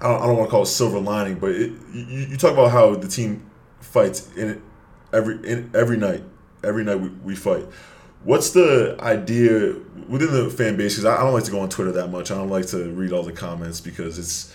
I 0.00 0.08
don't, 0.08 0.22
I 0.22 0.26
don't, 0.26 0.36
want 0.36 0.48
to 0.48 0.50
call 0.50 0.62
it 0.62 0.66
silver 0.66 1.00
lining, 1.00 1.38
but 1.38 1.50
it, 1.50 1.72
you, 1.92 2.04
you, 2.04 2.36
talk 2.36 2.52
about 2.52 2.70
how 2.70 2.94
the 2.94 3.08
team 3.08 3.50
fights 3.80 4.32
in 4.36 4.62
every 5.12 5.36
in 5.48 5.70
every 5.74 5.96
night, 5.96 6.22
every 6.62 6.84
night 6.84 7.00
we, 7.00 7.08
we 7.08 7.36
fight. 7.36 7.66
What's 8.24 8.50
the 8.50 8.96
idea 9.00 9.76
within 10.08 10.32
the 10.32 10.50
fan 10.50 10.76
base? 10.76 10.94
Because 10.94 11.04
I, 11.04 11.16
I, 11.16 11.24
don't 11.24 11.32
like 11.32 11.44
to 11.44 11.50
go 11.50 11.60
on 11.60 11.68
Twitter 11.68 11.92
that 11.92 12.08
much. 12.08 12.30
I 12.30 12.34
don't 12.34 12.50
like 12.50 12.66
to 12.68 12.90
read 12.90 13.12
all 13.12 13.22
the 13.22 13.32
comments 13.32 13.80
because 13.80 14.18
it's 14.18 14.54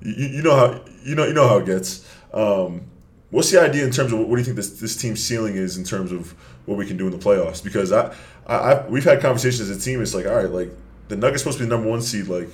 you, 0.00 0.26
you 0.26 0.42
know 0.42 0.56
how 0.56 0.80
you 1.02 1.14
know 1.14 1.26
you 1.26 1.34
know 1.34 1.48
how 1.48 1.58
it 1.58 1.66
gets. 1.66 2.06
Um, 2.32 2.86
what's 3.32 3.50
the 3.50 3.60
idea 3.60 3.84
in 3.84 3.90
terms 3.90 4.12
of 4.12 4.20
what 4.20 4.28
do 4.28 4.36
you 4.36 4.44
think 4.44 4.56
this 4.56 4.78
this 4.78 4.96
team's 4.96 5.22
ceiling 5.22 5.56
is 5.56 5.76
in 5.76 5.84
terms 5.84 6.12
of 6.12 6.32
what 6.66 6.78
we 6.78 6.86
can 6.86 6.96
do 6.96 7.06
in 7.06 7.10
the 7.10 7.18
playoffs? 7.18 7.64
Because 7.64 7.90
I, 7.90 8.14
I 8.46 8.72
I've, 8.72 8.86
we've 8.88 9.04
had 9.04 9.20
conversations 9.20 9.68
as 9.68 9.76
a 9.76 9.80
team. 9.80 10.00
It's 10.00 10.14
like 10.14 10.26
all 10.26 10.36
right, 10.36 10.50
like 10.50 10.70
the 11.08 11.16
Nuggets 11.16 11.42
supposed 11.42 11.58
to 11.58 11.64
be 11.64 11.68
the 11.68 11.74
number 11.74 11.90
one 11.90 12.00
seed. 12.00 12.28
Like 12.28 12.50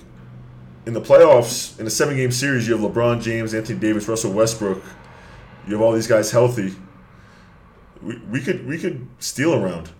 in 0.86 0.94
the 0.94 1.02
playoffs, 1.02 1.78
in 1.78 1.86
a 1.86 1.90
seven 1.90 2.16
game 2.16 2.32
series, 2.32 2.66
you 2.66 2.76
have 2.76 2.90
LeBron 2.90 3.20
James, 3.20 3.52
Anthony 3.52 3.78
Davis, 3.78 4.08
Russell 4.08 4.32
Westbrook. 4.32 4.82
You 5.66 5.74
have 5.74 5.82
all 5.82 5.92
these 5.92 6.06
guys 6.06 6.30
healthy. 6.30 6.74
We, 8.00 8.16
we 8.30 8.40
could 8.40 8.66
we 8.66 8.78
could 8.78 9.06
steal 9.18 9.54
around. 9.54 9.90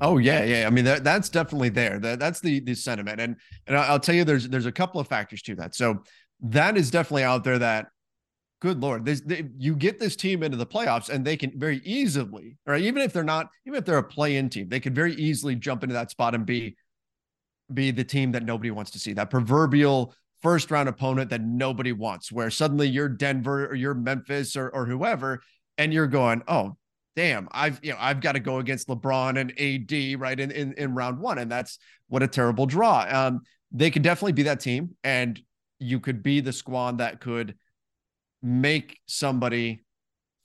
Oh 0.00 0.18
yeah, 0.18 0.42
yeah. 0.42 0.66
I 0.66 0.70
mean 0.70 0.84
that, 0.84 1.04
that's 1.04 1.28
definitely 1.28 1.68
there. 1.68 2.00
That, 2.00 2.18
that's 2.18 2.40
the 2.40 2.58
the 2.58 2.74
sentiment, 2.74 3.20
and 3.20 3.36
and 3.68 3.76
I'll 3.76 4.00
tell 4.00 4.16
you, 4.16 4.24
there's 4.24 4.48
there's 4.48 4.66
a 4.66 4.72
couple 4.72 5.00
of 5.00 5.06
factors 5.06 5.42
to 5.42 5.54
that. 5.54 5.76
So 5.76 6.02
that 6.40 6.76
is 6.76 6.90
definitely 6.90 7.22
out 7.22 7.44
there 7.44 7.60
that 7.60 7.86
good 8.62 8.80
lord 8.80 9.04
they, 9.04 9.44
you 9.58 9.74
get 9.74 9.98
this 9.98 10.14
team 10.14 10.44
into 10.44 10.56
the 10.56 10.64
playoffs 10.64 11.08
and 11.08 11.24
they 11.24 11.36
can 11.36 11.50
very 11.58 11.80
easily 11.84 12.56
or 12.64 12.76
even 12.76 13.02
if 13.02 13.12
they're 13.12 13.24
not 13.24 13.48
even 13.66 13.76
if 13.76 13.84
they're 13.84 13.98
a 13.98 14.02
play-in 14.04 14.48
team 14.48 14.68
they 14.68 14.78
could 14.78 14.94
very 14.94 15.14
easily 15.14 15.56
jump 15.56 15.82
into 15.82 15.92
that 15.92 16.12
spot 16.12 16.32
and 16.32 16.46
be 16.46 16.76
be 17.74 17.90
the 17.90 18.04
team 18.04 18.30
that 18.30 18.44
nobody 18.44 18.70
wants 18.70 18.92
to 18.92 19.00
see 19.00 19.12
that 19.12 19.30
proverbial 19.30 20.14
first 20.42 20.70
round 20.70 20.88
opponent 20.88 21.28
that 21.28 21.40
nobody 21.40 21.90
wants 21.90 22.30
where 22.30 22.50
suddenly 22.50 22.86
you're 22.86 23.08
denver 23.08 23.66
or 23.66 23.74
you're 23.74 23.94
memphis 23.94 24.54
or, 24.54 24.68
or 24.68 24.86
whoever 24.86 25.42
and 25.76 25.92
you're 25.92 26.06
going 26.06 26.40
oh 26.46 26.76
damn 27.16 27.48
i've 27.50 27.80
you 27.82 27.90
know 27.90 27.98
i've 27.98 28.20
got 28.20 28.32
to 28.32 28.40
go 28.40 28.58
against 28.58 28.86
lebron 28.86 29.40
and 29.40 29.50
ad 29.58 30.20
right 30.20 30.38
in, 30.38 30.52
in 30.52 30.72
in 30.74 30.94
round 30.94 31.18
one 31.18 31.38
and 31.38 31.50
that's 31.50 31.80
what 32.06 32.22
a 32.22 32.28
terrible 32.28 32.66
draw. 32.66 33.04
Um 33.08 33.40
they 33.72 33.90
could 33.90 34.02
definitely 34.02 34.32
be 34.32 34.44
that 34.44 34.60
team 34.60 34.94
and 35.02 35.40
you 35.80 35.98
could 35.98 36.22
be 36.22 36.40
the 36.40 36.52
squad 36.52 36.98
that 36.98 37.18
could 37.18 37.56
make 38.42 38.98
somebody 39.06 39.84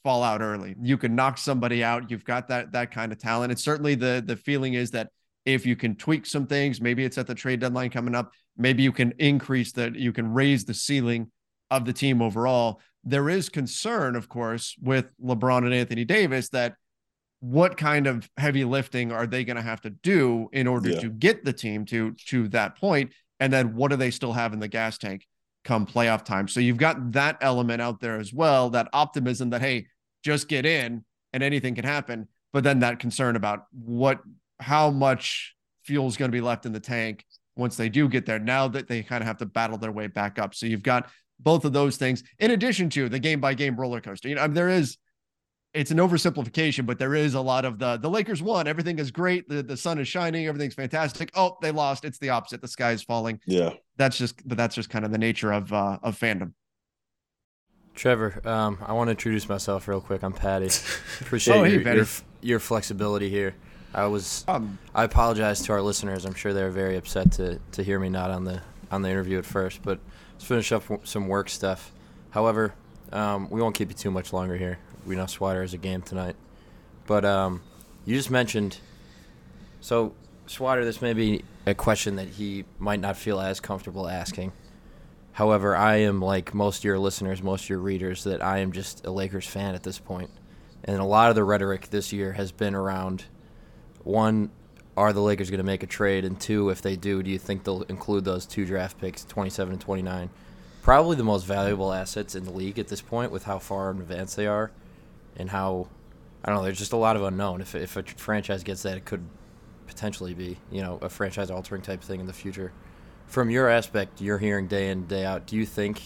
fall 0.03 0.23
out 0.23 0.41
early. 0.41 0.75
You 0.81 0.97
can 0.97 1.15
knock 1.15 1.37
somebody 1.37 1.83
out. 1.83 2.09
You've 2.09 2.23
got 2.23 2.47
that 2.49 2.71
that 2.71 2.91
kind 2.91 3.11
of 3.11 3.17
talent. 3.17 3.51
And 3.51 3.59
certainly 3.59 3.95
the 3.95 4.23
the 4.25 4.35
feeling 4.35 4.73
is 4.73 4.91
that 4.91 5.09
if 5.45 5.65
you 5.65 5.75
can 5.75 5.95
tweak 5.95 6.25
some 6.25 6.45
things, 6.45 6.81
maybe 6.81 7.05
it's 7.05 7.17
at 7.17 7.27
the 7.27 7.35
trade 7.35 7.61
deadline 7.61 7.89
coming 7.89 8.15
up, 8.15 8.33
maybe 8.57 8.83
you 8.83 8.91
can 8.91 9.13
increase 9.17 9.71
that 9.73 9.95
you 9.95 10.11
can 10.11 10.33
raise 10.33 10.65
the 10.65 10.73
ceiling 10.73 11.31
of 11.71 11.85
the 11.85 11.93
team 11.93 12.21
overall. 12.21 12.81
There 13.03 13.29
is 13.29 13.49
concern, 13.49 14.15
of 14.15 14.27
course, 14.27 14.75
with 14.81 15.05
LeBron 15.23 15.65
and 15.65 15.73
Anthony 15.73 16.03
Davis 16.03 16.49
that 16.49 16.75
what 17.39 17.77
kind 17.77 18.07
of 18.07 18.29
heavy 18.37 18.65
lifting 18.65 19.11
are 19.11 19.27
they 19.27 19.43
going 19.43 19.57
to 19.57 19.61
have 19.61 19.81
to 19.81 19.89
do 19.89 20.49
in 20.51 20.67
order 20.67 20.89
yeah. 20.89 20.99
to 20.99 21.09
get 21.09 21.45
the 21.45 21.53
team 21.53 21.85
to 21.85 22.13
to 22.27 22.47
that 22.49 22.75
point 22.77 23.11
and 23.39 23.53
then 23.53 23.75
what 23.75 23.91
do 23.91 23.97
they 23.97 24.09
still 24.09 24.33
have 24.33 24.53
in 24.53 24.59
the 24.59 24.67
gas 24.67 24.97
tank 24.97 25.25
come 25.67 25.85
playoff 25.85 26.23
time. 26.23 26.47
So 26.47 26.61
you've 26.61 26.77
got 26.77 27.11
that 27.11 27.37
element 27.41 27.81
out 27.81 27.99
there 27.99 28.19
as 28.19 28.33
well, 28.33 28.69
that 28.69 28.87
optimism 28.93 29.49
that, 29.49 29.61
hey, 29.61 29.87
just 30.23 30.47
get 30.47 30.65
in 30.65 31.03
and 31.33 31.43
anything 31.43 31.75
can 31.75 31.83
happen. 31.83 32.29
But 32.53 32.63
then 32.63 32.79
that 32.79 32.99
concern 32.99 33.35
about 33.35 33.65
what, 33.71 34.21
how 34.59 34.89
much 34.89 35.55
fuel 35.83 36.07
is 36.07 36.15
going 36.15 36.31
to 36.31 36.35
be 36.35 36.41
left 36.41 36.65
in 36.65 36.71
the 36.71 36.79
tank 36.79 37.25
once 37.57 37.75
they 37.75 37.89
do 37.89 38.07
get 38.07 38.25
there, 38.25 38.39
now 38.39 38.69
that 38.69 38.87
they 38.87 39.03
kind 39.03 39.21
of 39.21 39.27
have 39.27 39.37
to 39.39 39.45
battle 39.45 39.77
their 39.77 39.91
way 39.91 40.07
back 40.07 40.39
up. 40.39 40.55
So 40.55 40.65
you've 40.65 40.83
got 40.83 41.09
both 41.39 41.65
of 41.65 41.73
those 41.73 41.97
things 41.97 42.23
in 42.39 42.51
addition 42.51 42.89
to 42.91 43.09
the 43.09 43.19
game 43.19 43.41
by 43.41 43.53
game 43.53 43.75
roller 43.75 43.99
coaster. 43.99 44.29
You 44.29 44.35
know, 44.35 44.43
I 44.43 44.47
mean, 44.47 44.55
there 44.55 44.69
is, 44.69 44.97
it's 45.77 45.91
an 45.91 45.99
oversimplification, 45.99 46.87
but 46.87 46.97
there 46.97 47.13
is 47.13 47.35
a 47.35 47.41
lot 47.41 47.63
of 47.63 47.77
the 47.77 47.97
the 47.97 48.09
Lakers 48.09 48.41
won. 48.41 48.67
Everything 48.67 48.97
is 48.97 49.11
great. 49.11 49.47
The 49.47 49.61
the 49.61 49.77
sun 49.77 49.99
is 49.99 50.07
shining. 50.07 50.47
Everything's 50.47 50.73
fantastic. 50.73 51.29
Oh, 51.35 51.57
they 51.61 51.71
lost. 51.71 52.03
It's 52.03 52.17
the 52.17 52.29
opposite. 52.29 52.61
The 52.61 52.67
sky 52.67 52.91
is 52.91 53.03
falling. 53.03 53.39
Yeah. 53.45 53.73
That's 53.95 54.17
just 54.17 54.45
but 54.47 54.57
that's 54.57 54.73
just 54.73 54.89
kind 54.89 55.05
of 55.05 55.11
the 55.11 55.19
nature 55.19 55.51
of 55.51 55.71
uh, 55.71 55.99
of 56.01 56.19
fandom. 56.19 56.53
Trevor, 57.93 58.41
um, 58.45 58.79
I 58.85 58.93
want 58.93 59.07
to 59.07 59.11
introduce 59.11 59.47
myself 59.47 59.87
real 59.87 60.01
quick. 60.01 60.23
I'm 60.23 60.33
Patty. 60.33 60.69
Appreciate 61.21 61.55
oh, 61.55 61.63
hey, 61.63 61.73
your, 61.73 61.95
your, 61.95 62.05
your 62.41 62.59
flexibility 62.59 63.29
here. 63.29 63.55
I 63.93 64.05
was 64.07 64.45
um, 64.47 64.79
I 64.95 65.03
apologize 65.03 65.61
to 65.63 65.73
our 65.73 65.81
listeners. 65.81 66.25
I'm 66.25 66.33
sure 66.33 66.53
they're 66.53 66.71
very 66.71 66.97
upset 66.97 67.31
to 67.33 67.59
to 67.73 67.83
hear 67.83 67.99
me 67.99 68.09
not 68.09 68.31
on 68.31 68.45
the 68.45 68.61
on 68.89 69.03
the 69.03 69.09
interview 69.09 69.37
at 69.37 69.45
first, 69.45 69.83
but 69.83 69.99
let's 70.33 70.45
finish 70.45 70.71
up 70.71 70.83
some 71.03 71.27
work 71.27 71.49
stuff. 71.49 71.91
However, 72.31 72.73
um, 73.11 73.47
we 73.51 73.61
won't 73.61 73.75
keep 73.75 73.89
you 73.89 73.95
too 73.95 74.11
much 74.11 74.33
longer 74.33 74.57
here 74.57 74.79
we 75.07 75.15
know 75.15 75.23
Swider 75.23 75.61
has 75.61 75.73
a 75.73 75.77
game 75.77 76.01
tonight. 76.01 76.35
But 77.07 77.23
um, 77.23 77.61
you 78.05 78.15
just 78.15 78.29
mentioned, 78.29 78.77
so 79.79 80.13
Swider, 80.47 80.83
this 80.83 81.01
may 81.01 81.13
be 81.13 81.43
a 81.65 81.73
question 81.73 82.17
that 82.17 82.27
he 82.27 82.65
might 82.77 82.99
not 82.99 83.17
feel 83.17 83.39
as 83.39 83.59
comfortable 83.59 84.07
asking. 84.07 84.51
However, 85.31 85.75
I 85.75 85.97
am 85.97 86.21
like 86.21 86.53
most 86.53 86.79
of 86.79 86.83
your 86.83 86.99
listeners, 86.99 87.41
most 87.41 87.63
of 87.65 87.69
your 87.69 87.79
readers, 87.79 88.25
that 88.25 88.43
I 88.43 88.59
am 88.59 88.71
just 88.71 89.05
a 89.05 89.11
Lakers 89.11 89.47
fan 89.47 89.75
at 89.75 89.83
this 89.83 89.99
point. 89.99 90.29
And 90.83 90.99
a 90.99 91.05
lot 91.05 91.29
of 91.29 91.35
the 91.35 91.43
rhetoric 91.43 91.89
this 91.89 92.11
year 92.11 92.33
has 92.33 92.51
been 92.51 92.75
around 92.75 93.25
one, 94.03 94.51
are 94.95 95.13
the 95.13 95.21
Lakers 95.21 95.49
going 95.49 95.59
to 95.59 95.63
make 95.63 95.83
a 95.83 95.87
trade? 95.87 96.25
And 96.25 96.39
two, 96.39 96.69
if 96.69 96.81
they 96.81 96.95
do, 96.95 97.21
do 97.21 97.29
you 97.29 97.37
think 97.37 97.63
they'll 97.63 97.83
include 97.83 98.25
those 98.25 98.45
two 98.45 98.65
draft 98.65 98.99
picks, 98.99 99.23
27 99.25 99.73
and 99.73 99.81
29? 99.81 100.29
Probably 100.81 101.15
the 101.15 101.23
most 101.23 101.45
valuable 101.45 101.93
assets 101.93 102.33
in 102.35 102.45
the 102.45 102.51
league 102.51 102.79
at 102.79 102.87
this 102.87 103.01
point 103.01 103.31
with 103.31 103.43
how 103.43 103.59
far 103.59 103.91
in 103.91 103.97
advance 103.97 104.35
they 104.35 104.47
are 104.47 104.71
and 105.37 105.49
how 105.49 105.87
I 106.43 106.49
don't 106.49 106.57
know. 106.57 106.63
There's 106.63 106.77
just 106.77 106.93
a 106.93 106.97
lot 106.97 107.15
of 107.15 107.23
unknown. 107.23 107.61
If 107.61 107.75
if 107.75 107.95
a 107.97 108.03
franchise 108.03 108.63
gets 108.63 108.83
that, 108.83 108.97
it 108.97 109.05
could 109.05 109.25
potentially 109.87 110.33
be 110.33 110.57
you 110.71 110.81
know 110.81 110.99
a 111.01 111.09
franchise 111.09 111.49
altering 111.49 111.81
type 111.81 112.01
thing 112.01 112.19
in 112.19 112.25
the 112.25 112.33
future. 112.33 112.73
From 113.27 113.49
your 113.49 113.69
aspect, 113.69 114.21
you're 114.21 114.37
hearing 114.37 114.67
day 114.67 114.89
in 114.89 115.05
day 115.07 115.25
out. 115.25 115.47
Do 115.47 115.55
you 115.55 115.65
think 115.65 116.01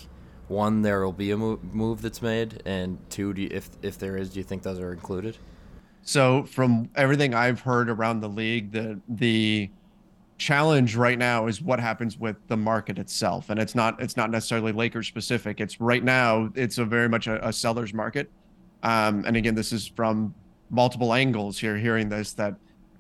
one 0.48 0.82
there 0.82 1.04
will 1.04 1.14
be 1.14 1.32
a 1.32 1.38
move, 1.38 1.64
move 1.74 2.02
that's 2.02 2.22
made, 2.22 2.62
and 2.66 2.98
two, 3.10 3.34
you, 3.36 3.48
if 3.52 3.70
if 3.82 3.98
there 3.98 4.18
is, 4.18 4.32
do 4.32 4.40
you 4.40 4.44
think 4.44 4.64
those 4.64 4.80
are 4.80 4.94
included? 4.94 5.38
So 6.04 6.44
from 6.44 6.90
everything 6.96 7.34
I've 7.34 7.62
heard 7.62 7.90
around 7.90 8.22
the 8.22 8.30
league, 8.30 8.72
the 8.72 9.00
the 9.08 9.70
challenge 10.38 10.96
right 10.96 11.20
now 11.20 11.46
is 11.46 11.62
what 11.62 11.80
happens 11.80 12.18
with 12.18 12.36
the 12.48 12.58
market 12.58 12.98
itself, 12.98 13.50
and 13.50 13.60
it's 13.60 13.76
not 13.76 14.02
it's 14.02 14.18
not 14.18 14.32
necessarily 14.32 14.72
Lakers 14.72 15.08
specific. 15.08 15.62
It's 15.62 15.80
right 15.80 16.04
now 16.04 16.52
it's 16.56 16.80
a 16.80 16.86
very 16.86 17.08
much 17.08 17.28
a, 17.28 17.48
a 17.48 17.54
seller's 17.54 17.94
market 17.94 18.32
um, 18.84 19.24
and 19.26 19.38
again, 19.38 19.56
this 19.56 19.72
is 19.72 19.88
from 19.88 20.34
multiple 20.70 21.14
angles 21.14 21.60
here 21.60 21.78
hearing 21.78 22.10
this 22.10 22.34
that 22.34 22.56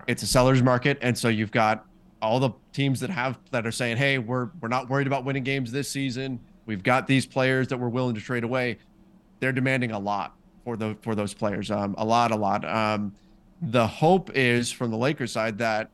it's 0.07 0.23
a 0.23 0.27
seller's 0.27 0.61
market. 0.61 0.97
And 1.01 1.17
so 1.17 1.29
you've 1.29 1.51
got 1.51 1.85
all 2.21 2.39
the 2.39 2.51
teams 2.73 2.99
that 2.99 3.09
have 3.09 3.39
that 3.49 3.65
are 3.65 3.71
saying 3.71 3.97
hey 3.97 4.19
we're 4.19 4.49
we're 4.61 4.67
not 4.67 4.89
worried 4.89 5.07
about 5.07 5.25
winning 5.25 5.43
games 5.43 5.71
this 5.71 5.89
season. 5.89 6.39
We've 6.65 6.83
got 6.83 7.07
these 7.07 7.25
players 7.25 7.67
that 7.69 7.77
we're 7.77 7.89
willing 7.89 8.13
to 8.15 8.21
trade 8.21 8.43
away. 8.43 8.77
They're 9.39 9.51
demanding 9.51 9.91
a 9.91 9.99
lot 9.99 10.35
for 10.63 10.77
the 10.77 10.95
for 11.01 11.15
those 11.15 11.33
players 11.33 11.71
um 11.71 11.95
a 11.97 12.05
lot 12.05 12.31
a 12.31 12.35
lot. 12.35 12.65
Um 12.65 13.15
the 13.61 13.87
hope 13.87 14.31
is 14.35 14.71
from 14.71 14.91
the 14.91 14.97
Lakers 14.97 15.31
side 15.31 15.57
that 15.59 15.89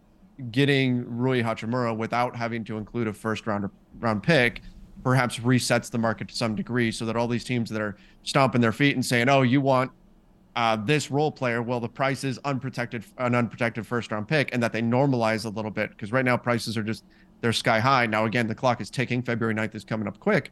getting 0.51 1.05
Rui 1.17 1.41
Hachimura 1.41 1.95
without 1.95 2.35
having 2.35 2.63
to 2.65 2.77
include 2.77 3.07
a 3.07 3.13
first 3.13 3.47
round 3.47 3.69
round 3.99 4.23
pick 4.23 4.61
perhaps 5.03 5.39
resets 5.39 5.89
the 5.89 5.97
market 5.97 6.29
to 6.29 6.35
some 6.35 6.55
degree 6.55 6.91
so 6.91 7.05
that 7.05 7.15
all 7.15 7.27
these 7.27 7.43
teams 7.43 7.69
that 7.69 7.81
are 7.81 7.97
stomping 8.23 8.61
their 8.61 8.71
feet 8.71 8.95
and 8.95 9.05
saying, 9.05 9.29
"Oh, 9.29 9.41
you 9.41 9.61
want 9.61 9.91
uh, 10.55 10.75
this 10.75 11.11
role 11.11 11.31
player," 11.31 11.61
well, 11.61 11.79
the 11.79 11.89
price 11.89 12.23
is 12.23 12.39
unprotected, 12.45 13.05
an 13.17 13.35
unprotected 13.35 13.85
first 13.85 14.11
round 14.11 14.27
pick, 14.27 14.49
and 14.53 14.61
that 14.61 14.73
they 14.73 14.81
normalize 14.81 15.45
a 15.45 15.49
little 15.49 15.71
bit 15.71 15.91
because 15.91 16.11
right 16.11 16.25
now 16.25 16.37
prices 16.37 16.77
are 16.77 16.83
just 16.83 17.03
they're 17.41 17.53
sky 17.53 17.79
high. 17.79 18.05
Now 18.05 18.25
again, 18.25 18.47
the 18.47 18.55
clock 18.55 18.81
is 18.81 18.89
ticking. 18.89 19.21
February 19.21 19.53
9th 19.53 19.75
is 19.75 19.83
coming 19.83 20.07
up 20.07 20.19
quick, 20.19 20.51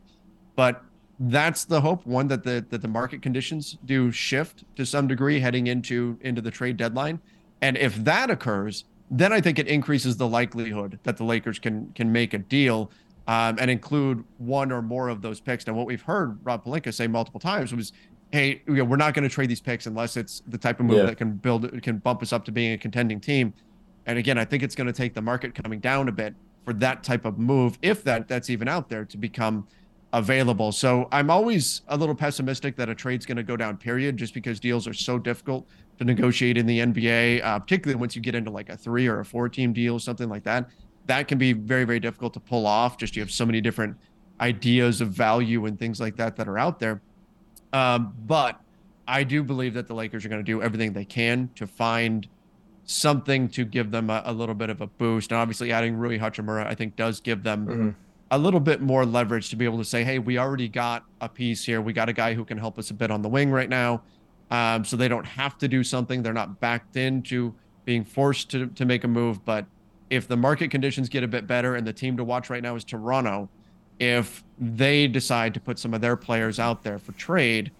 but 0.55 0.83
that's 1.19 1.65
the 1.65 1.81
hope. 1.81 2.05
One 2.05 2.27
that 2.27 2.43
the 2.43 2.65
that 2.69 2.81
the 2.81 2.87
market 2.87 3.21
conditions 3.21 3.77
do 3.85 4.11
shift 4.11 4.63
to 4.75 4.85
some 4.85 5.07
degree 5.07 5.39
heading 5.39 5.67
into 5.67 6.17
into 6.21 6.41
the 6.41 6.51
trade 6.51 6.77
deadline, 6.77 7.19
and 7.61 7.77
if 7.77 7.95
that 8.03 8.29
occurs, 8.29 8.85
then 9.09 9.31
I 9.31 9.41
think 9.41 9.59
it 9.59 9.67
increases 9.67 10.17
the 10.17 10.27
likelihood 10.27 10.99
that 11.03 11.17
the 11.17 11.23
Lakers 11.23 11.59
can 11.59 11.91
can 11.95 12.11
make 12.11 12.33
a 12.33 12.39
deal 12.39 12.91
um, 13.27 13.57
and 13.59 13.71
include 13.71 14.23
one 14.37 14.71
or 14.71 14.81
more 14.81 15.09
of 15.09 15.21
those 15.21 15.39
picks. 15.39 15.65
Now, 15.65 15.73
what 15.73 15.87
we've 15.87 16.01
heard 16.01 16.37
Rob 16.43 16.63
Pelinka 16.63 16.93
say 16.93 17.07
multiple 17.07 17.39
times 17.39 17.73
was, 17.73 17.91
"Hey, 18.31 18.61
you 18.67 18.75
know, 18.75 18.85
we're 18.85 18.97
not 18.97 19.13
going 19.13 19.27
to 19.27 19.33
trade 19.33 19.49
these 19.49 19.61
picks 19.61 19.87
unless 19.87 20.17
it's 20.17 20.41
the 20.47 20.57
type 20.57 20.79
of 20.79 20.85
move 20.85 20.97
yeah. 20.97 21.05
that 21.05 21.17
can 21.17 21.33
build 21.33 21.81
can 21.81 21.97
bump 21.97 22.21
us 22.21 22.31
up 22.31 22.45
to 22.45 22.51
being 22.51 22.73
a 22.73 22.77
contending 22.77 23.19
team." 23.19 23.53
And 24.05 24.19
again, 24.19 24.37
I 24.37 24.45
think 24.45 24.61
it's 24.61 24.75
going 24.75 24.87
to 24.87 24.93
take 24.93 25.13
the 25.15 25.21
market 25.21 25.55
coming 25.55 25.79
down 25.79 26.07
a 26.07 26.11
bit 26.11 26.35
for 26.63 26.73
that 26.73 27.03
type 27.03 27.25
of 27.25 27.39
move, 27.39 27.77
if 27.81 28.03
that 28.03 28.27
that's 28.27 28.49
even 28.49 28.67
out 28.67 28.89
there, 28.89 29.05
to 29.05 29.17
become 29.17 29.67
available. 30.13 30.71
So 30.71 31.09
I'm 31.11 31.31
always 31.31 31.81
a 31.87 31.97
little 31.97 32.15
pessimistic 32.15 32.75
that 32.77 32.89
a 32.89 32.95
trade's 32.95 33.25
going 33.25 33.37
to 33.37 33.43
go 33.43 33.57
down. 33.57 33.77
Period, 33.77 34.17
just 34.17 34.35
because 34.35 34.59
deals 34.59 34.87
are 34.87 34.93
so 34.93 35.17
difficult 35.17 35.67
to 35.97 36.05
negotiate 36.05 36.57
in 36.57 36.67
the 36.67 36.79
NBA, 36.79 37.43
uh, 37.43 37.57
particularly 37.57 37.99
once 37.99 38.15
you 38.15 38.21
get 38.21 38.35
into 38.35 38.51
like 38.51 38.69
a 38.69 38.77
three 38.77 39.07
or 39.07 39.21
a 39.21 39.25
four 39.25 39.49
team 39.49 39.73
deal, 39.73 39.95
or 39.95 39.99
something 39.99 40.29
like 40.29 40.43
that 40.43 40.69
that 41.07 41.27
can 41.27 41.37
be 41.37 41.53
very 41.53 41.83
very 41.83 41.99
difficult 41.99 42.33
to 42.33 42.39
pull 42.39 42.65
off 42.65 42.97
just 42.97 43.15
you 43.15 43.21
have 43.21 43.31
so 43.31 43.45
many 43.45 43.61
different 43.61 43.95
ideas 44.41 45.01
of 45.01 45.09
value 45.09 45.65
and 45.65 45.79
things 45.79 45.99
like 45.99 46.15
that 46.17 46.35
that 46.35 46.47
are 46.47 46.57
out 46.57 46.79
there. 46.79 47.01
Um, 47.73 48.13
but 48.25 48.59
i 49.07 49.23
do 49.23 49.43
believe 49.43 49.75
that 49.75 49.87
the 49.87 49.93
lakers 49.93 50.25
are 50.25 50.29
going 50.29 50.43
to 50.43 50.51
do 50.51 50.63
everything 50.63 50.91
they 50.91 51.05
can 51.05 51.47
to 51.53 51.67
find 51.67 52.27
something 52.85 53.47
to 53.49 53.63
give 53.63 53.91
them 53.91 54.09
a, 54.09 54.23
a, 54.25 54.33
little 54.33 54.55
bit 54.55 54.69
of 54.69 54.81
a 54.81 54.87
boost. 54.87 55.31
And 55.31 55.39
obviously 55.39 55.71
adding 55.71 55.95
rui 55.95 56.17
hachimura 56.17 56.65
i 56.65 56.73
think 56.73 56.95
does 56.95 57.19
give 57.19 57.43
them 57.43 57.67
mm-hmm. 57.67 57.89
a 58.31 58.37
little 58.37 58.59
bit 58.59 58.81
more 58.81 59.05
leverage 59.05 59.49
to 59.49 59.55
be 59.55 59.65
able 59.65 59.77
to 59.77 59.85
say 59.85 60.03
hey 60.03 60.17
we 60.19 60.37
already 60.37 60.67
got 60.67 61.03
a 61.21 61.29
piece 61.29 61.63
here. 61.65 61.81
We 61.81 61.93
got 61.93 62.09
a 62.09 62.13
guy 62.13 62.33
who 62.33 62.45
can 62.45 62.57
help 62.57 62.79
us 62.79 62.89
a 62.89 62.93
bit 62.93 63.11
on 63.11 63.21
the 63.21 63.29
wing 63.29 63.51
right 63.51 63.69
now. 63.69 64.01
Um, 64.51 64.85
so 64.85 64.95
they 64.95 65.07
don't 65.07 65.25
have 65.25 65.57
to 65.59 65.67
do 65.67 65.83
something. 65.83 66.21
They're 66.21 66.33
not 66.33 66.59
backed 66.59 66.97
into 66.97 67.53
being 67.83 68.03
forced 68.03 68.49
to, 68.51 68.67
to 68.67 68.85
make 68.85 69.03
a 69.03 69.07
move 69.07 69.43
but 69.45 69.65
if 70.09 70.27
the 70.27 70.37
market 70.37 70.69
conditions 70.69 71.09
get 71.09 71.23
a 71.23 71.27
bit 71.27 71.47
better 71.47 71.75
and 71.75 71.85
the 71.85 71.93
team 71.93 72.17
to 72.17 72.23
watch 72.23 72.49
right 72.49 72.61
now 72.61 72.75
is 72.75 72.83
Toronto, 72.83 73.49
if 73.99 74.43
they 74.59 75.07
decide 75.07 75.53
to 75.53 75.59
put 75.59 75.79
some 75.79 75.93
of 75.93 76.01
their 76.01 76.15
players 76.15 76.59
out 76.59 76.83
there 76.83 76.99
for 76.99 77.13
trade, 77.13 77.71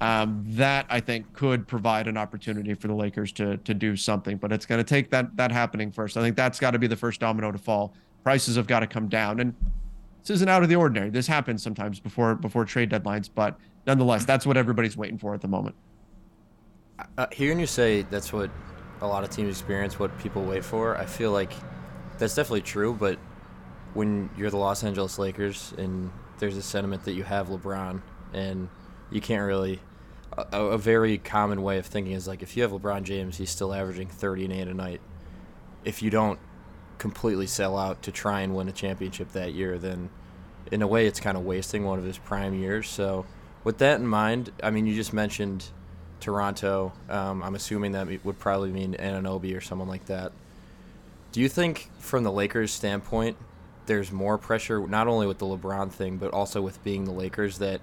um, 0.00 0.44
that 0.46 0.86
I 0.88 1.00
think 1.00 1.32
could 1.32 1.66
provide 1.66 2.08
an 2.08 2.16
opportunity 2.16 2.74
for 2.74 2.88
the 2.88 2.94
Lakers 2.94 3.32
to 3.32 3.56
to 3.58 3.72
do 3.72 3.96
something. 3.96 4.36
But 4.36 4.52
it's 4.52 4.66
going 4.66 4.78
to 4.80 4.84
take 4.84 5.10
that 5.10 5.36
that 5.36 5.52
happening 5.52 5.92
first. 5.92 6.16
I 6.16 6.20
think 6.20 6.36
that's 6.36 6.58
got 6.58 6.72
to 6.72 6.78
be 6.78 6.86
the 6.86 6.96
first 6.96 7.20
domino 7.20 7.52
to 7.52 7.58
fall. 7.58 7.94
Prices 8.24 8.56
have 8.56 8.66
got 8.66 8.80
to 8.80 8.86
come 8.86 9.08
down, 9.08 9.40
and 9.40 9.54
this 10.20 10.30
isn't 10.30 10.48
out 10.48 10.62
of 10.62 10.68
the 10.68 10.76
ordinary. 10.76 11.10
This 11.10 11.26
happens 11.26 11.62
sometimes 11.62 12.00
before 12.00 12.34
before 12.34 12.64
trade 12.64 12.90
deadlines, 12.90 13.30
but 13.32 13.56
nonetheless, 13.86 14.24
that's 14.24 14.44
what 14.44 14.56
everybody's 14.56 14.96
waiting 14.96 15.18
for 15.18 15.34
at 15.34 15.40
the 15.40 15.48
moment. 15.48 15.76
Uh, 17.16 17.26
hearing 17.32 17.58
you 17.58 17.66
say 17.66 18.02
that's 18.02 18.32
what 18.32 18.50
a 19.00 19.06
lot 19.06 19.24
of 19.24 19.30
teams 19.30 19.50
experience, 19.50 19.98
what 19.98 20.16
people 20.18 20.44
wait 20.44 20.64
for, 20.64 20.96
I 20.96 21.06
feel 21.06 21.32
like 21.32 21.52
that's 22.18 22.34
definitely 22.34 22.62
true, 22.62 22.94
but 22.94 23.18
when 23.94 24.30
you're 24.36 24.50
the 24.50 24.56
Los 24.56 24.84
Angeles 24.84 25.18
Lakers 25.18 25.72
and 25.78 26.10
there's 26.38 26.56
a 26.56 26.62
sentiment 26.62 27.04
that 27.04 27.12
you 27.12 27.24
have 27.24 27.48
LeBron 27.48 28.00
and 28.32 28.68
you 29.10 29.20
can't 29.20 29.42
really 29.42 29.80
a, 30.36 30.58
a, 30.58 30.78
very 30.78 31.18
common 31.18 31.62
way 31.62 31.78
of 31.78 31.86
thinking 31.86 32.12
is 32.12 32.28
like 32.28 32.42
if 32.42 32.56
you 32.56 32.62
have 32.62 32.72
LeBron 32.72 33.02
James, 33.02 33.36
he's 33.36 33.50
still 33.50 33.74
averaging 33.74 34.08
30 34.08 34.44
and 34.44 34.54
8 34.54 34.68
a 34.68 34.74
night. 34.74 35.00
If 35.84 36.02
you 36.02 36.10
don't 36.10 36.38
completely 36.98 37.46
sell 37.46 37.76
out 37.76 38.02
to 38.02 38.12
try 38.12 38.42
and 38.42 38.54
win 38.54 38.68
a 38.68 38.72
championship 38.72 39.32
that 39.32 39.54
year, 39.54 39.78
then 39.78 40.10
in 40.70 40.82
a 40.82 40.86
way 40.86 41.06
it's 41.06 41.18
kind 41.20 41.36
of 41.36 41.44
wasting 41.44 41.84
one 41.84 41.98
of 41.98 42.04
his 42.04 42.18
prime 42.18 42.54
years. 42.54 42.88
So 42.88 43.26
with 43.64 43.78
that 43.78 43.98
in 43.98 44.06
mind, 44.06 44.52
I 44.62 44.70
mean 44.70 44.86
you 44.86 44.94
just 44.94 45.12
mentioned 45.12 45.66
Toronto. 46.20 46.92
Um, 47.08 47.42
I'm 47.42 47.54
assuming 47.54 47.92
that 47.92 48.24
would 48.24 48.38
probably 48.38 48.70
mean 48.70 48.94
Anunoby 48.94 49.56
or 49.56 49.60
someone 49.60 49.88
like 49.88 50.06
that. 50.06 50.32
Do 51.32 51.40
you 51.40 51.48
think, 51.48 51.90
from 51.98 52.24
the 52.24 52.32
Lakers' 52.32 52.72
standpoint, 52.72 53.36
there's 53.86 54.12
more 54.12 54.38
pressure, 54.38 54.86
not 54.86 55.08
only 55.08 55.26
with 55.26 55.38
the 55.38 55.46
LeBron 55.46 55.90
thing, 55.90 56.16
but 56.16 56.32
also 56.32 56.60
with 56.60 56.82
being 56.84 57.04
the 57.04 57.12
Lakers, 57.12 57.58
that 57.58 57.80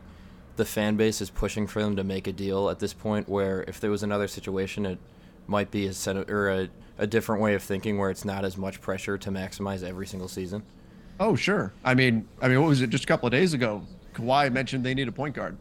the 0.55 0.65
fan 0.65 0.95
base 0.95 1.21
is 1.21 1.29
pushing 1.29 1.67
for 1.67 1.81
them 1.81 1.95
to 1.95 2.03
make 2.03 2.27
a 2.27 2.31
deal 2.31 2.69
at 2.69 2.79
this 2.79 2.93
point? 2.93 3.29
Where 3.29 3.63
if 3.67 3.79
there 3.79 3.91
was 3.91 4.03
another 4.03 4.27
situation, 4.27 4.85
it 4.85 4.99
might 5.47 5.71
be 5.71 5.87
a 5.87 5.93
set 5.93 6.29
or 6.29 6.49
a, 6.49 6.69
a 6.97 7.07
different 7.07 7.41
way 7.41 7.53
of 7.53 7.63
thinking, 7.63 7.97
where 7.97 8.09
it's 8.09 8.25
not 8.25 8.43
as 8.43 8.57
much 8.57 8.81
pressure 8.81 9.17
to 9.17 9.31
maximize 9.31 9.83
every 9.83 10.07
single 10.07 10.27
season. 10.27 10.63
Oh, 11.19 11.35
sure. 11.35 11.73
I 11.83 11.95
mean, 11.95 12.27
I 12.41 12.47
mean, 12.47 12.61
what 12.61 12.67
was 12.67 12.81
it? 12.81 12.89
Just 12.89 13.05
a 13.05 13.07
couple 13.07 13.27
of 13.27 13.31
days 13.31 13.53
ago, 13.53 13.83
Kawhi 14.13 14.51
mentioned 14.51 14.83
they 14.83 14.93
need 14.93 15.07
a 15.07 15.11
point 15.11 15.35
guard. 15.35 15.57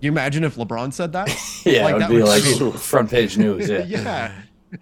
You 0.00 0.10
imagine 0.10 0.44
if 0.44 0.56
LeBron 0.56 0.92
said 0.92 1.12
that? 1.12 1.28
yeah, 1.64 1.84
like, 1.84 1.94
it 1.96 2.08
would 2.08 2.16
be 2.16 2.22
like 2.22 2.74
front 2.74 3.10
page 3.10 3.36
news. 3.38 3.68
Yeah. 3.68 3.84
yeah. 3.84 4.32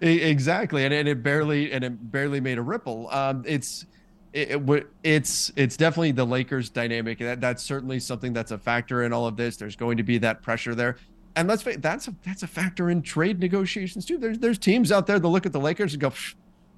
exactly 0.01 0.83
and, 0.83 0.93
and 0.93 1.07
it 1.07 1.23
barely 1.23 1.71
and 1.71 1.83
it 1.83 2.11
barely 2.11 2.41
made 2.41 2.57
a 2.57 2.61
ripple 2.61 3.09
um 3.09 3.41
it's 3.47 3.85
it, 4.33 4.51
it, 4.51 4.87
it's 5.01 5.49
it's 5.55 5.77
definitely 5.77 6.11
the 6.11 6.25
Lakers 6.25 6.69
dynamic 6.69 7.19
that 7.19 7.39
that's 7.39 7.63
certainly 7.63 7.97
something 7.97 8.33
that's 8.33 8.51
a 8.51 8.57
factor 8.57 9.03
in 9.03 9.13
all 9.13 9.25
of 9.25 9.37
this 9.37 9.55
there's 9.55 9.77
going 9.77 9.95
to 9.95 10.03
be 10.03 10.17
that 10.17 10.41
pressure 10.41 10.75
there 10.75 10.97
and 11.37 11.47
let's 11.47 11.63
face 11.63 11.77
that's 11.79 12.09
a 12.09 12.15
that's 12.25 12.43
a 12.43 12.47
factor 12.47 12.89
in 12.89 13.01
trade 13.01 13.39
negotiations 13.39 14.05
too 14.05 14.17
there's 14.17 14.39
there's 14.39 14.57
teams 14.57 14.91
out 14.91 15.07
there 15.07 15.19
that 15.19 15.27
look 15.27 15.45
at 15.45 15.53
the 15.53 15.59
Lakers 15.59 15.93
and 15.93 16.01
go 16.01 16.11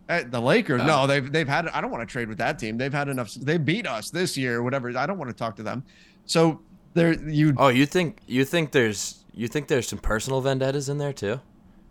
eh, 0.10 0.24
the 0.30 0.42
Lakers, 0.42 0.84
no, 0.84 1.08
they've 1.08 1.32
they've 1.32 1.48
had. 1.48 1.68
I 1.70 1.82
don't 1.82 1.92
want 1.92 2.08
to 2.08 2.12
trade 2.12 2.28
with 2.28 2.40
that 2.40 2.60
team. 2.60 2.78
They've 2.78 2.92
had 2.92 3.08
enough. 3.08 3.34
They 3.34 3.58
beat 3.58 3.88
us 3.88 4.10
this 4.10 4.36
year, 4.36 4.62
whatever. 4.64 4.96
I 4.98 5.06
don't 5.06 5.18
want 5.18 5.30
to 5.30 5.36
talk 5.36 5.56
to 5.58 5.64
them. 5.64 5.84
So 6.26 6.62
there, 6.94 7.14
you. 7.14 7.54
Oh, 7.58 7.68
you 7.70 7.86
think 7.86 8.20
you 8.28 8.46
think 8.46 8.72
there's 8.72 9.24
you 9.34 9.48
think 9.48 9.68
there's 9.68 9.88
some 9.88 10.00
personal 10.00 10.42
vendettas 10.42 10.90
in 10.90 10.98
there 10.98 11.14
too? 11.14 11.40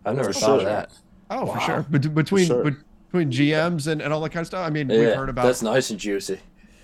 I've 0.05 0.15
never 0.15 0.33
thought 0.33 0.59
of 0.59 0.65
that. 0.65 0.91
Oh, 1.29 1.45
wow. 1.45 1.53
for 1.53 1.59
sure. 1.59 1.85
But 1.89 2.13
between 2.13 2.47
sure. 2.47 2.63
between 2.63 3.31
GMs 3.31 3.87
and, 3.87 4.01
and 4.01 4.13
all 4.13 4.21
that 4.21 4.31
kind 4.31 4.41
of 4.41 4.47
stuff. 4.47 4.65
I 4.65 4.69
mean, 4.69 4.89
yeah, 4.89 4.99
we've 4.99 5.15
heard 5.15 5.29
about 5.29 5.45
that's 5.45 5.61
nice 5.61 5.89
and 5.89 5.99
juicy. 5.99 6.39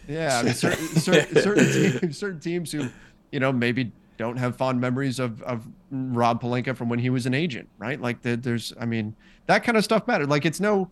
Yeah, 0.08 0.38
I 0.38 0.44
mean, 0.44 0.54
certain 0.56 0.88
certain, 0.88 1.42
certain, 1.42 2.00
teams, 2.00 2.18
certain 2.18 2.40
teams 2.40 2.72
who, 2.72 2.88
you 3.32 3.40
know, 3.40 3.52
maybe 3.52 3.92
don't 4.18 4.38
have 4.38 4.56
fond 4.56 4.80
memories 4.80 5.20
of 5.20 5.42
of 5.44 5.68
Rob 5.92 6.42
Pelinka 6.42 6.76
from 6.76 6.90
when 6.90 7.00
he 7.00 7.10
was 7.10 7.26
an 7.26 7.34
agent, 7.34 7.70
right? 7.78 8.00
Like 8.00 8.22
the, 8.22 8.36
there's, 8.38 8.74
I 8.80 8.86
mean, 8.86 9.16
that 9.48 9.64
kind 9.64 9.78
of 9.78 9.84
stuff 9.84 10.08
mattered. 10.08 10.30
Like 10.30 10.46
it's 10.46 10.60
no, 10.60 10.90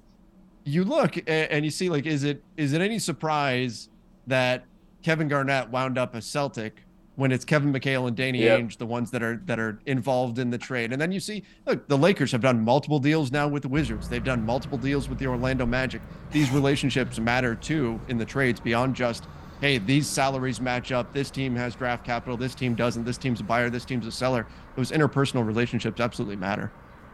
you 0.64 0.84
look 0.84 1.18
and 1.28 1.64
you 1.64 1.72
see 1.72 1.90
like, 1.90 2.06
is 2.06 2.24
it 2.24 2.44
is 2.58 2.74
it 2.74 2.82
any 2.82 3.00
surprise 3.00 3.90
that 4.28 4.66
Kevin 5.04 5.28
Garnett 5.28 5.70
wound 5.70 5.98
up 5.98 6.16
a 6.16 6.22
Celtic 6.22 6.84
when 7.16 7.32
it's 7.32 7.46
Kevin 7.46 7.72
McHale 7.72 8.08
and 8.08 8.18
Danny 8.18 8.44
yep. 8.44 8.60
Ainge, 8.60 8.78
the 8.78 8.86
ones 8.86 9.12
that 9.12 9.22
are 9.22 9.38
that 9.46 9.60
are 9.60 9.80
involved 9.86 10.40
in 10.40 10.50
the 10.50 10.58
trade. 10.58 10.92
And 10.92 11.02
then 11.02 11.12
you 11.12 11.20
see, 11.20 11.44
look, 11.68 11.88
the 11.88 11.98
Lakers 11.98 12.32
have 12.32 12.42
done 12.42 12.62
multiple 12.62 13.00
deals 13.00 13.32
now 13.32 13.48
with 13.48 13.62
the 13.62 13.70
Wizards. 13.70 14.10
They've 14.10 14.24
done 14.24 14.44
multiple 14.46 14.78
deals 14.78 15.10
with 15.10 15.20
the 15.20 15.28
Orlando 15.28 15.66
Magic. 15.66 16.02
These 16.32 16.52
relationships 16.52 17.20
matter 17.20 17.56
too 17.56 18.00
in 18.08 18.18
the 18.18 18.26
trades 18.26 18.60
beyond 18.60 18.96
just, 18.96 19.28
hey, 19.62 19.78
these 19.78 20.08
salaries 20.08 20.60
match 20.60 20.92
up. 20.92 21.14
This 21.14 21.30
team 21.30 21.56
has 21.56 21.76
draft 21.76 22.04
capital. 22.04 22.36
This 22.36 22.56
team 22.56 22.74
doesn't. 22.74 23.04
This 23.04 23.18
team's 23.18 23.42
a 23.42 23.44
buyer. 23.44 23.70
This 23.70 23.86
team's 23.86 24.08
a 24.08 24.12
seller. 24.12 24.48
Those 24.76 24.92
interpersonal 24.92 25.46
relationships 25.46 26.02
absolutely 26.02 26.38
matter. 26.38 26.72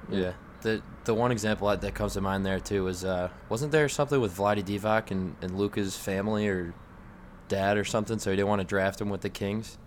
Yeah. 0.09 0.33
The 0.61 0.81
the 1.05 1.13
one 1.13 1.31
example 1.31 1.75
that 1.75 1.93
comes 1.93 2.13
to 2.13 2.21
mind 2.21 2.45
there 2.45 2.59
too 2.59 2.87
is 2.87 3.03
uh, 3.03 3.29
wasn't 3.49 3.71
there 3.71 3.89
something 3.89 4.19
with 4.19 4.37
Vlade 4.37 4.63
Divac 4.63 5.11
and, 5.11 5.35
and 5.41 5.57
Luka's 5.57 5.97
family 5.97 6.47
or 6.47 6.73
dad 7.47 7.77
or 7.77 7.83
something, 7.83 8.19
so 8.19 8.29
he 8.29 8.35
didn't 8.37 8.47
want 8.47 8.61
to 8.61 8.67
draft 8.67 9.01
him 9.01 9.09
with 9.09 9.21
the 9.21 9.29
Kings? 9.29 9.77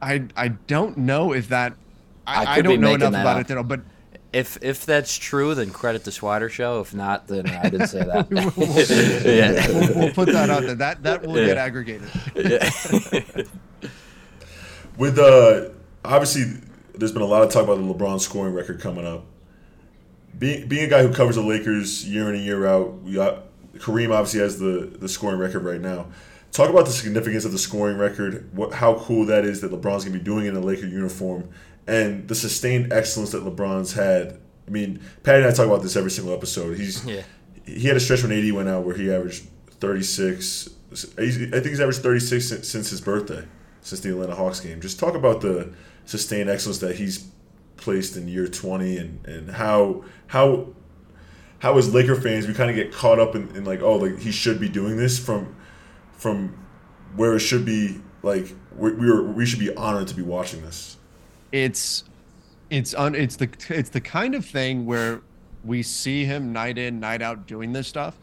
I 0.00 0.24
I 0.36 0.48
don't 0.48 0.98
know 0.98 1.32
if 1.32 1.48
that. 1.48 1.74
I, 2.26 2.44
I, 2.44 2.52
I 2.54 2.60
don't 2.60 2.80
know 2.80 2.94
enough 2.94 3.08
about 3.08 3.36
up. 3.36 3.40
it 3.40 3.48
to 3.48 3.54
know, 3.54 3.62
but 3.62 3.80
if 4.32 4.58
if 4.62 4.84
that's 4.84 5.16
true, 5.16 5.54
then 5.54 5.70
credit 5.70 6.04
the 6.04 6.10
Swider 6.10 6.50
Show. 6.50 6.80
If 6.80 6.94
not, 6.94 7.26
then 7.26 7.48
I 7.48 7.70
didn't 7.70 7.88
say 7.88 8.04
that. 8.04 8.30
we'll, 8.30 8.52
we'll, 8.56 9.34
yeah. 9.34 9.66
we'll, 9.68 9.98
we'll, 9.98 10.14
put 10.14 10.26
that 10.32 10.50
out 10.50 10.62
there. 10.62 10.74
That 10.74 11.02
that 11.02 11.22
will 11.22 11.38
yeah. 11.38 11.46
get 11.46 11.56
aggregated. 11.56 12.08
Yeah. 12.34 12.70
With 14.98 15.18
uh, 15.18 15.70
obviously, 16.04 16.60
there's 16.94 17.12
been 17.12 17.22
a 17.22 17.26
lot 17.26 17.42
of 17.42 17.50
talk 17.50 17.64
about 17.64 17.76
the 17.76 17.94
LeBron 17.94 18.20
scoring 18.20 18.52
record 18.52 18.80
coming 18.80 19.06
up. 19.06 19.24
being 20.38 20.68
being 20.68 20.84
a 20.84 20.88
guy 20.88 21.02
who 21.02 21.12
covers 21.12 21.36
the 21.36 21.42
Lakers 21.42 22.06
year 22.06 22.28
in 22.28 22.34
and 22.34 22.44
year 22.44 22.66
out, 22.66 23.00
we 23.02 23.14
got 23.14 23.44
Kareem 23.76 24.10
obviously 24.12 24.40
has 24.40 24.58
the 24.58 24.94
the 24.98 25.08
scoring 25.08 25.38
record 25.38 25.64
right 25.64 25.80
now. 25.80 26.06
Talk 26.52 26.70
about 26.70 26.86
the 26.86 26.92
significance 26.92 27.44
of 27.44 27.52
the 27.52 27.58
scoring 27.58 27.98
record, 27.98 28.48
what 28.56 28.72
how 28.74 28.94
cool 29.00 29.26
that 29.26 29.44
is 29.44 29.60
that 29.60 29.70
LeBron's 29.70 30.04
gonna 30.04 30.18
be 30.18 30.24
doing 30.24 30.46
it 30.46 30.50
in 30.50 30.56
a 30.56 30.60
Laker 30.60 30.86
uniform, 30.86 31.48
and 31.86 32.26
the 32.26 32.34
sustained 32.34 32.92
excellence 32.92 33.30
that 33.32 33.44
LeBron's 33.44 33.92
had. 33.92 34.38
I 34.66 34.70
mean, 34.70 35.00
Patty 35.22 35.38
and 35.42 35.46
I 35.46 35.52
talk 35.54 35.66
about 35.66 35.82
this 35.82 35.96
every 35.96 36.10
single 36.10 36.34
episode. 36.34 36.76
He's 36.78 37.04
Yeah. 37.06 37.22
he 37.64 37.86
had 37.88 37.96
a 37.96 38.00
stretch 38.00 38.22
when 38.22 38.32
AD 38.32 38.52
went 38.52 38.68
out 38.68 38.84
where 38.84 38.96
he 38.96 39.10
averaged 39.12 39.44
36. 39.80 40.70
I 40.92 40.96
think 41.30 41.66
he's 41.66 41.80
averaged 41.80 42.02
36 42.02 42.48
since, 42.48 42.68
since 42.68 42.90
his 42.90 43.00
birthday, 43.00 43.44
since 43.82 44.00
the 44.00 44.10
Atlanta 44.10 44.34
Hawks 44.34 44.60
game. 44.60 44.80
Just 44.80 44.98
talk 44.98 45.14
about 45.14 45.40
the 45.42 45.72
sustained 46.06 46.48
excellence 46.50 46.78
that 46.78 46.96
he's 46.96 47.28
placed 47.76 48.16
in 48.16 48.26
year 48.26 48.48
20 48.48 48.96
and, 48.98 49.26
and 49.26 49.50
how 49.50 50.02
how 50.28 50.68
how 51.60 51.76
as 51.78 51.92
Laker 51.94 52.14
fans 52.20 52.46
we 52.46 52.54
kind 52.54 52.70
of 52.70 52.76
get 52.76 52.92
caught 52.92 53.18
up 53.20 53.34
in, 53.36 53.54
in 53.54 53.64
like 53.64 53.82
oh 53.82 53.96
like 53.96 54.18
he 54.18 54.32
should 54.32 54.58
be 54.58 54.68
doing 54.68 54.96
this 54.96 55.18
from 55.18 55.54
from 56.18 56.66
where 57.16 57.34
it 57.34 57.40
should 57.40 57.64
be 57.64 58.00
like 58.22 58.54
we 58.76 58.92
we, 58.92 59.10
were, 59.10 59.22
we 59.22 59.46
should 59.46 59.58
be 59.60 59.74
honored 59.74 60.08
to 60.08 60.14
be 60.14 60.22
watching 60.22 60.60
this. 60.62 60.98
it's 61.52 62.04
it's 62.70 62.94
un, 62.94 63.14
it's 63.14 63.36
the 63.36 63.48
it's 63.70 63.90
the 63.90 64.00
kind 64.00 64.34
of 64.34 64.44
thing 64.44 64.84
where 64.84 65.22
we 65.64 65.82
see 65.82 66.24
him 66.24 66.52
night 66.52 66.78
in 66.78 67.00
night 67.00 67.22
out 67.22 67.46
doing 67.46 67.72
this 67.72 67.88
stuff. 67.88 68.16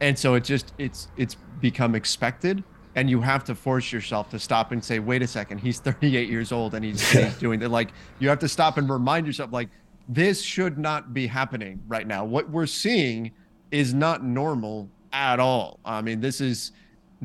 And 0.00 0.18
so 0.18 0.34
it 0.34 0.44
just 0.44 0.72
it's 0.78 1.08
it's 1.16 1.36
become 1.60 1.94
expected. 1.94 2.62
And 2.94 3.08
you 3.08 3.22
have 3.22 3.42
to 3.44 3.54
force 3.54 3.90
yourself 3.90 4.28
to 4.30 4.38
stop 4.38 4.70
and 4.70 4.84
say 4.84 4.98
wait 4.98 5.22
a 5.22 5.26
second 5.26 5.58
he's 5.58 5.80
38 5.80 6.28
years 6.28 6.52
old 6.52 6.74
and 6.74 6.84
he's, 6.84 7.00
he's 7.10 7.38
doing 7.38 7.58
that 7.60 7.70
like 7.70 7.90
you 8.18 8.28
have 8.28 8.38
to 8.40 8.48
stop 8.48 8.76
and 8.76 8.90
remind 8.90 9.26
yourself 9.26 9.50
like 9.50 9.70
this 10.08 10.42
should 10.42 10.76
not 10.76 11.14
be 11.14 11.26
happening 11.26 11.80
right 11.88 12.06
now. 12.06 12.24
What 12.24 12.50
we're 12.50 12.66
seeing 12.66 13.30
is 13.70 13.94
not 13.94 14.22
normal 14.22 14.90
at 15.14 15.40
all. 15.40 15.80
I 15.86 16.02
mean 16.02 16.20
this 16.20 16.42
is 16.42 16.72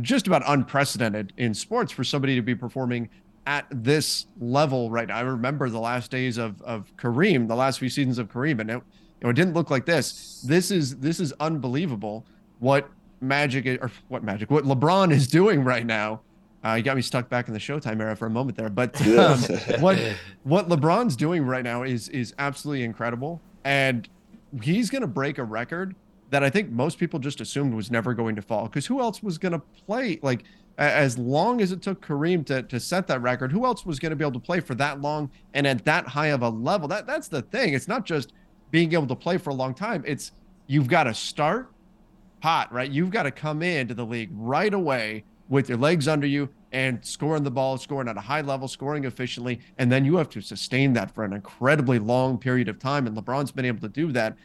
just 0.01 0.27
about 0.27 0.43
unprecedented 0.47 1.33
in 1.37 1.53
sports 1.53 1.91
for 1.91 2.03
somebody 2.03 2.35
to 2.35 2.41
be 2.41 2.55
performing 2.55 3.09
at 3.45 3.65
this 3.71 4.27
level 4.39 4.91
right 4.91 5.07
now. 5.07 5.17
I 5.17 5.21
remember 5.21 5.69
the 5.69 5.79
last 5.79 6.11
days 6.11 6.37
of 6.37 6.61
of 6.61 6.95
Kareem, 6.97 7.47
the 7.47 7.55
last 7.55 7.79
few 7.79 7.89
seasons 7.89 8.17
of 8.17 8.29
Kareem, 8.29 8.59
and 8.59 8.69
it, 8.69 8.73
you 8.73 8.81
know, 9.23 9.29
it 9.29 9.33
didn't 9.33 9.53
look 9.53 9.69
like 9.71 9.85
this. 9.85 10.41
This 10.45 10.69
is 10.69 10.97
this 10.97 11.19
is 11.19 11.33
unbelievable 11.39 12.25
what 12.59 12.89
Magic 13.21 13.65
or 13.81 13.91
what 14.09 14.23
Magic, 14.23 14.51
what 14.51 14.65
LeBron 14.65 15.11
is 15.11 15.27
doing 15.27 15.63
right 15.63 15.85
now. 15.85 16.21
Uh, 16.65 16.73
you 16.73 16.83
got 16.83 16.95
me 16.95 17.01
stuck 17.01 17.29
back 17.29 17.47
in 17.47 17.53
the 17.53 17.59
Showtime 17.59 18.01
era 18.01 18.15
for 18.15 18.25
a 18.25 18.29
moment 18.29 18.57
there, 18.57 18.69
but 18.69 18.99
um, 19.17 19.39
what 19.79 19.97
what 20.43 20.67
LeBron's 20.67 21.15
doing 21.15 21.45
right 21.45 21.63
now 21.63 21.83
is 21.83 22.09
is 22.09 22.33
absolutely 22.39 22.83
incredible, 22.83 23.41
and 23.63 24.09
he's 24.61 24.89
going 24.89 25.01
to 25.01 25.07
break 25.07 25.37
a 25.37 25.43
record 25.43 25.95
that 26.30 26.43
I 26.43 26.49
think 26.49 26.71
most 26.71 26.97
people 26.97 27.19
just 27.19 27.41
assumed 27.41 27.73
was 27.73 27.89
never 27.89 28.13
going 28.13 28.36
to 28.36 28.41
fall. 28.41 28.65
Because 28.65 28.86
who 28.86 29.01
else 29.01 29.23
was 29.23 29.38
going 29.38 29.53
to 29.53 29.59
play 29.86 30.19
like 30.21 30.43
as 30.78 31.17
long 31.17 31.61
as 31.61 31.71
it 31.71 31.82
took 31.82 32.05
Kareem 32.05 32.45
to 32.47 32.63
to 32.63 32.80
set 32.80 33.07
that 33.07 33.21
record? 33.21 33.51
Who 33.51 33.65
else 33.65 33.86
was 33.86 33.99
going 33.99 34.09
to 34.11 34.15
be 34.15 34.23
able 34.23 34.39
to 34.39 34.45
play 34.45 34.59
for 34.59 34.75
that 34.75 35.01
long 35.01 35.32
and 35.53 35.65
at 35.65 35.86
that 35.86 36.07
high 36.07 36.28
of 36.28 36.41
a 36.41 36.49
level? 36.49 36.88
That 36.88 37.07
that's 37.07 37.28
the 37.28 37.41
thing. 37.41 37.73
It's 37.73 37.88
not 37.88 38.05
just 38.05 38.34
being 38.71 38.93
able 38.93 39.07
to 39.07 39.15
play 39.15 39.38
for 39.38 39.51
a 39.51 39.55
long 39.55 39.73
time. 39.73 40.03
It's 40.05 40.32
you've 40.67 40.88
got 40.88 41.03
to 41.03 41.13
start 41.13 41.71
hot, 42.41 42.71
right? 42.71 42.89
You've 42.89 43.11
got 43.11 43.23
to 43.23 43.32
come 43.32 43.63
into 43.63 43.93
the 43.93 44.05
league 44.05 44.30
right 44.34 44.73
away 44.73 45.23
with 45.49 45.69
your 45.69 45.78
legs 45.78 46.07
under 46.07 46.28
you 46.28 46.49
and 46.73 47.03
scoring 47.03 47.43
the 47.43 47.51
ball, 47.51 47.78
scoring 47.78 48.09
at 48.09 48.17
a 48.17 48.21
high 48.21 48.41
level, 48.41 48.67
scoring 48.67 49.05
efficiently, 49.05 49.59
and 49.78 49.91
then 49.91 50.03
you 50.03 50.17
have 50.17 50.30
to 50.30 50.41
sustain 50.41 50.93
that 50.93 51.13
for 51.15 51.23
an 51.23 51.34
incredibly 51.34 51.97
long 51.97 52.38
period 52.38 52.67
of 52.67 52.78
time. 52.78 53.07
And 53.07 53.15
LeBron's 53.15 53.51
been 53.51 53.65
able 53.65 53.80
to 53.82 53.89
do 53.89 54.11
that. 54.11 54.36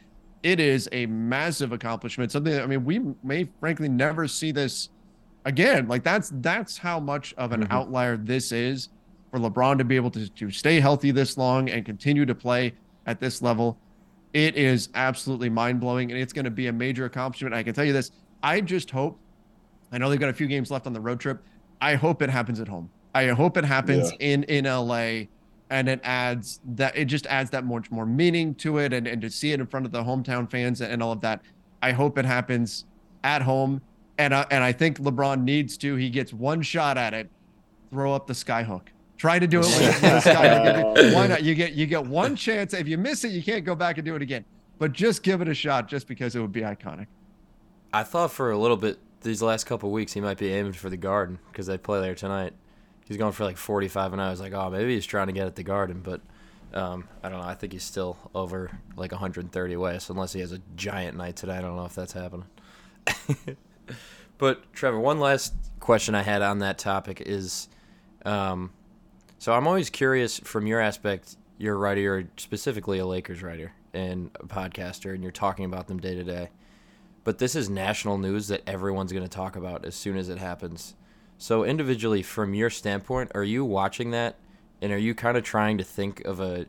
It 0.43 0.59
is 0.59 0.89
a 0.93 1.07
massive 1.07 1.73
accomplishment. 1.73 2.33
Something 2.33 2.53
that, 2.55 2.63
I 2.63 2.67
mean, 2.67 2.85
we 2.85 3.01
may 3.23 3.49
frankly 3.61 3.89
never 3.89 4.27
see 4.27 4.51
this 4.51 4.89
again. 5.45 5.89
Like 5.89 6.03
that's 6.03 6.33
that's 6.37 6.79
how 6.79 6.99
much 7.01 7.35
of 7.35 7.53
an 7.53 7.63
mm-hmm. 7.63 7.73
outlier 7.73 8.17
this 8.17 8.53
is 8.53 8.89
for 9.31 9.39
LeBron 9.39 9.79
to 9.79 9.85
be 9.85 9.97
able 9.97 10.11
to, 10.11 10.29
to 10.29 10.51
stay 10.51 10.81
healthy 10.81 11.11
this 11.11 11.37
long 11.37 11.71
and 11.71 11.85
continue 11.85 12.27
to 12.27 12.35
play 12.35 12.75
at 13.07 13.21
this 13.21 13.43
level. 13.43 13.79
It 14.33 14.57
is 14.57 14.89
absolutely 14.95 15.51
mind 15.51 15.81
blowing, 15.81 16.11
and 16.11 16.21
it's 16.21 16.33
going 16.33 16.45
to 16.45 16.51
be 16.51 16.69
a 16.69 16.73
major 16.73 17.05
accomplishment. 17.05 17.55
I 17.55 17.63
can 17.63 17.75
tell 17.75 17.85
you 17.85 17.93
this: 17.93 18.11
I 18.43 18.61
just 18.61 18.91
hope. 18.91 19.19
I 19.91 19.99
know 19.99 20.09
they've 20.09 20.19
got 20.19 20.31
a 20.31 20.35
few 20.35 20.47
games 20.47 20.71
left 20.71 20.87
on 20.87 20.93
the 20.93 21.01
road 21.01 21.21
trip. 21.21 21.43
I 21.81 21.97
hope 21.97 22.23
it 22.23 22.31
happens 22.31 22.61
at 22.61 22.69
home. 22.69 22.91
I 23.15 23.29
hope 23.29 23.57
it 23.57 23.65
happens 23.65 24.11
in 24.21 24.45
in 24.45 24.65
LA, 24.65 25.25
and 25.73 25.89
it 25.89 26.01
adds 26.05 26.61
that 26.75 26.95
it 26.97 27.07
just 27.07 27.27
adds 27.29 27.49
that 27.51 27.65
much 27.65 27.91
more 27.91 28.05
meaning 28.05 28.55
to 28.57 28.77
it, 28.79 28.93
and 28.93 29.07
and 29.07 29.23
to 29.23 29.31
see 29.31 29.53
it 29.53 29.59
in 29.59 29.67
front 29.67 29.87
of 29.87 29.93
the 29.93 30.05
hometown 30.05 30.49
fans 30.49 30.83
and 30.83 31.03
all 31.03 31.13
of 31.13 31.23
that. 31.23 31.41
I 31.81 31.93
hope 31.93 32.19
it 32.19 32.27
happens 32.27 32.85
at 33.25 33.41
home, 33.41 33.81
and 34.19 34.35
uh, 34.35 34.45
and 34.51 34.63
I 34.63 34.73
think 34.73 34.99
LeBron 34.99 35.43
needs 35.43 35.79
to. 35.79 35.97
He 35.97 36.11
gets 36.11 36.33
one 36.33 36.61
shot 36.61 36.99
at 36.99 37.15
it. 37.15 37.31
Throw 37.91 38.13
up 38.13 38.27
the 38.27 38.35
skyhook. 38.35 38.89
Try 39.17 39.39
to 39.39 39.47
do 39.47 39.61
it 39.61 39.67
with 39.67 39.79
with 39.79 40.01
the 40.03 40.09
skyhook. 40.31 41.15
Why 41.15 41.27
not? 41.27 41.43
You 41.43 41.55
get 41.55 41.73
you 41.73 41.87
get 41.87 42.07
one 42.07 42.37
chance. 42.37 42.75
If 42.75 42.87
you 42.87 42.99
miss 42.99 43.25
it, 43.25 43.33
you 43.33 43.43
can't 43.43 43.65
go 43.65 43.75
back 43.75 43.97
and 43.97 44.05
do 44.05 44.15
it 44.15 44.21
again. 44.23 44.45
But 44.79 44.93
just 44.93 45.23
give 45.23 45.41
it 45.41 45.49
a 45.49 45.55
shot, 45.55 45.89
just 45.89 46.07
because 46.07 46.37
it 46.37 46.41
would 46.41 46.53
be 46.53 46.61
iconic. 46.61 47.07
I 47.95 48.03
thought 48.03 48.31
for 48.31 48.51
a 48.51 48.59
little 48.59 48.77
bit 48.77 48.99
these 49.23 49.41
last 49.41 49.65
couple 49.65 49.91
weeks 49.91 50.13
he 50.13 50.21
might 50.21 50.39
be 50.39 50.53
aiming 50.53 50.73
for 50.73 50.91
the 50.91 50.97
Garden 50.97 51.39
because 51.51 51.67
they 51.67 51.79
play 51.79 52.01
there 52.01 52.15
tonight. 52.15 52.53
He's 53.07 53.17
going 53.17 53.33
for 53.33 53.45
like 53.45 53.57
45, 53.57 54.13
and 54.13 54.23
I 54.23 54.31
was 54.31 54.41
like, 54.41 54.53
oh, 54.53 54.71
maybe 54.71 54.95
he's 54.95 55.07
trying 55.07 55.27
to 55.27 55.33
get 55.33 55.47
at 55.47 55.57
the 55.57 55.63
Garden, 55.63 56.01
but 56.03 56.21
um, 56.73 57.09
I 57.23 57.29
don't 57.29 57.41
know. 57.41 57.47
I 57.47 57.55
think 57.55 57.73
he's 57.73 57.85
still 57.85 58.17
over 58.35 58.71
like 58.97 59.13
130 59.13 59.75
away, 59.75 59.99
so 59.99 60.13
unless 60.13 60.33
he 60.33 60.41
has 60.41 60.53
a 60.53 60.61
giant 60.77 61.17
night 61.17 61.37
today, 61.37 61.57
I 61.57 61.61
don't 61.61 61.77
know 61.77 61.85
if 61.85 61.95
that's 61.95 62.13
happening. 62.13 62.47
but 64.39 64.73
Trevor, 64.73 64.99
one 64.99 65.21
last 65.21 65.55
question 65.81 66.15
I 66.15 66.23
had 66.23 66.43
on 66.43 66.61
that 66.61 66.79
topic 66.79 67.21
is, 67.21 67.69
um, 68.25 68.73
so 69.39 69.53
I'm 69.53 69.67
always 69.67 69.91
curious 69.91 70.39
from 70.39 70.67
your 70.67 70.81
aspect. 70.81 71.37
You're 71.59 71.75
a 71.75 71.79
writer, 71.79 72.01
you're 72.01 72.25
specifically 72.37 72.99
a 72.99 73.07
Lakers 73.07 73.43
writer 73.43 73.73
and 73.93 74.31
a 74.37 74.47
podcaster, 74.47 75.13
and 75.13 75.23
you're 75.23 75.33
talking 75.33 75.65
about 75.65 75.89
them 75.89 75.99
day 75.99 76.15
to 76.15 76.25
day 76.25 76.49
but 77.25 77.39
this 77.39 77.55
is 77.55 77.71
national 77.71 78.19
news 78.19 78.49
that 78.49 78.63
everyone's 78.67 79.13
going 79.13 79.25
to 79.25 79.29
talk 79.31 79.57
about 79.57 79.85
as 79.85 79.95
soon 79.95 80.17
as 80.17 80.29
it 80.29 80.39
happens. 80.39 80.95
So 81.43 81.65
individually, 81.65 82.23
from 82.23 82.55
your 82.55 82.71
standpoint, 82.71 83.33
are 83.35 83.43
you 83.43 83.65
watching 83.65 84.13
that, 84.13 84.37
and 84.81 84.93
are 84.93 84.97
you 84.97 85.13
kind 85.13 85.37
of 85.37 85.43
trying 85.43 85.77
to 85.79 85.83
think 85.83 86.21
of 86.21 86.39
a 86.39 86.67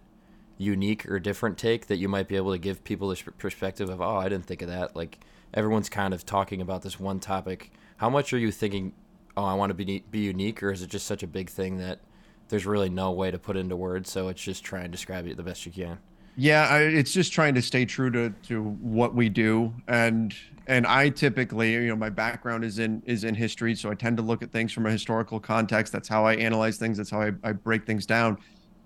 unique 0.57 1.07
or 1.07 1.19
different 1.19 1.59
take 1.59 1.85
that 1.85 1.97
you 1.97 2.09
might 2.09 2.27
be 2.27 2.37
able 2.37 2.53
to 2.53 2.57
give 2.57 2.83
people 2.83 3.09
this 3.09 3.21
perspective 3.21 3.87
of, 3.87 4.01
oh, 4.01 4.15
I 4.15 4.29
didn't 4.29 4.47
think 4.47 4.63
of 4.63 4.69
that. 4.69 4.95
Like 4.95 5.19
everyone's 5.53 5.89
kind 5.89 6.11
of 6.11 6.25
talking 6.25 6.59
about 6.59 6.81
this 6.81 6.99
one 6.99 7.19
topic. 7.19 7.71
How 7.97 8.09
much 8.09 8.33
are 8.33 8.39
you 8.39 8.51
thinking, 8.51 8.93
oh, 9.37 9.45
I 9.45 9.53
want 9.53 9.69
to 9.69 9.75
be 9.75 10.03
be 10.09 10.21
unique, 10.21 10.63
or 10.63 10.71
is 10.71 10.81
it 10.81 10.89
just 10.89 11.05
such 11.05 11.21
a 11.21 11.27
big 11.27 11.51
thing 11.51 11.77
that 11.77 11.99
there's 12.47 12.65
really 12.65 12.89
no 12.89 13.11
way 13.11 13.29
to 13.29 13.37
put 13.37 13.55
into 13.55 13.75
words? 13.75 14.09
So 14.11 14.27
it's 14.29 14.41
just 14.41 14.63
try 14.63 14.81
and 14.81 14.91
describe 14.91 15.27
it 15.27 15.37
the 15.37 15.43
best 15.43 15.67
you 15.67 15.71
can. 15.71 15.99
Yeah, 16.35 16.67
I, 16.67 16.79
it's 16.81 17.13
just 17.13 17.31
trying 17.31 17.53
to 17.55 17.61
stay 17.61 17.85
true 17.85 18.09
to 18.11 18.31
to 18.43 18.63
what 18.63 19.13
we 19.15 19.29
do, 19.29 19.75
and 19.87 20.33
and 20.65 20.87
I 20.87 21.09
typically, 21.09 21.73
you 21.73 21.87
know, 21.87 21.95
my 21.95 22.09
background 22.09 22.63
is 22.65 22.79
in 22.79 23.03
is 23.05 23.23
in 23.23 23.35
history, 23.35 23.75
so 23.75 23.91
I 23.91 23.95
tend 23.95 24.17
to 24.17 24.23
look 24.23 24.41
at 24.41 24.51
things 24.51 24.73
from 24.73 24.87
a 24.87 24.91
historical 24.91 25.39
context. 25.39 25.93
That's 25.93 26.07
how 26.07 26.25
I 26.25 26.33
analyze 26.35 26.77
things. 26.77 26.97
That's 26.97 27.11
how 27.11 27.21
I, 27.21 27.31
I 27.43 27.51
break 27.53 27.85
things 27.85 28.07
down, 28.07 28.37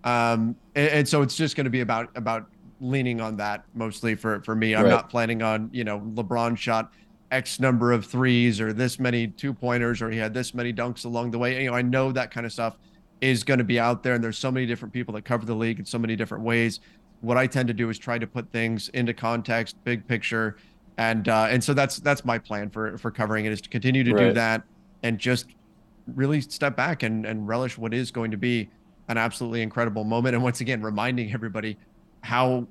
um, 0.04 0.58
and, 0.76 0.90
and 0.90 1.08
so 1.08 1.22
it's 1.22 1.36
just 1.38 1.56
going 1.56 1.66
to 1.66 1.70
be 1.72 1.80
about 1.80 2.10
about 2.16 2.48
leaning 2.82 3.22
on 3.22 3.38
that 3.38 3.64
mostly 3.74 4.16
for 4.16 4.42
for 4.44 4.54
me. 4.56 4.76
I'm 4.76 4.88
Right. 4.88 4.90
not 4.90 5.10
planning 5.10 5.42
on 5.42 5.70
you 5.72 5.86
know 5.86 6.02
LeBron 6.02 6.58
shot 6.58 6.90
X 7.32 7.62
number 7.62 7.94
of 7.94 8.06
threes 8.06 8.60
or 8.60 8.74
this 8.74 9.00
many 9.00 9.28
two 9.30 9.54
pointers 9.54 10.02
or 10.02 10.10
he 10.12 10.18
had 10.18 10.34
this 10.34 10.54
many 10.54 10.74
dunks 10.74 11.06
along 11.06 11.32
the 11.32 11.38
way. 11.40 11.64
You 11.64 11.72
know, 11.72 11.78
I 11.78 11.82
know 11.82 12.12
that 12.12 12.32
kind 12.32 12.46
of 12.46 12.52
stuff 12.52 12.76
is 13.22 13.44
going 13.44 13.58
to 13.58 13.64
be 13.64 13.80
out 13.80 14.04
there, 14.04 14.14
and 14.14 14.24
there's 14.24 14.38
so 14.38 14.52
many 14.52 14.66
different 14.66 14.94
people 14.94 15.14
that 15.16 15.24
cover 15.24 15.46
the 15.46 15.56
league 15.56 15.80
in 15.80 15.86
so 15.86 15.98
many 15.98 16.16
different 16.16 16.44
ways 16.44 16.80
what 17.22 17.38
I 17.38 17.48
tend 17.48 17.68
to 17.68 17.74
do 17.74 17.90
is 17.90 17.98
try 17.98 18.18
to 18.18 18.28
put 18.28 18.52
things 18.52 18.90
into 18.90 19.14
context, 19.14 19.76
big 19.84 20.08
picture, 20.08 20.58
and 20.98 21.28
uh, 21.28 21.48
and 21.50 21.64
so 21.64 21.74
that's 21.74 21.98
that's 21.98 22.26
my 22.26 22.38
plan 22.38 22.70
for 22.70 22.98
for 22.98 23.12
covering 23.12 23.46
it 23.46 23.52
is 23.52 23.62
to 23.62 23.70
continue 23.70 24.04
to 24.04 24.14
do 24.14 24.34
that 24.34 24.64
and 25.04 25.20
just 25.20 25.48
really 26.16 26.42
step 26.42 26.76
back 26.76 27.04
and 27.04 27.26
and 27.26 27.48
relish 27.48 27.78
what 27.78 27.94
is 27.94 28.12
going 28.12 28.32
to 28.32 28.38
be 28.38 28.70
an 29.08 29.18
absolutely 29.18 29.62
incredible 29.62 30.04
moment. 30.04 30.36
And 30.36 30.44
once 30.44 30.62
again, 30.62 30.82
reminding 30.82 31.34
everybody 31.34 31.78
how 32.22 32.68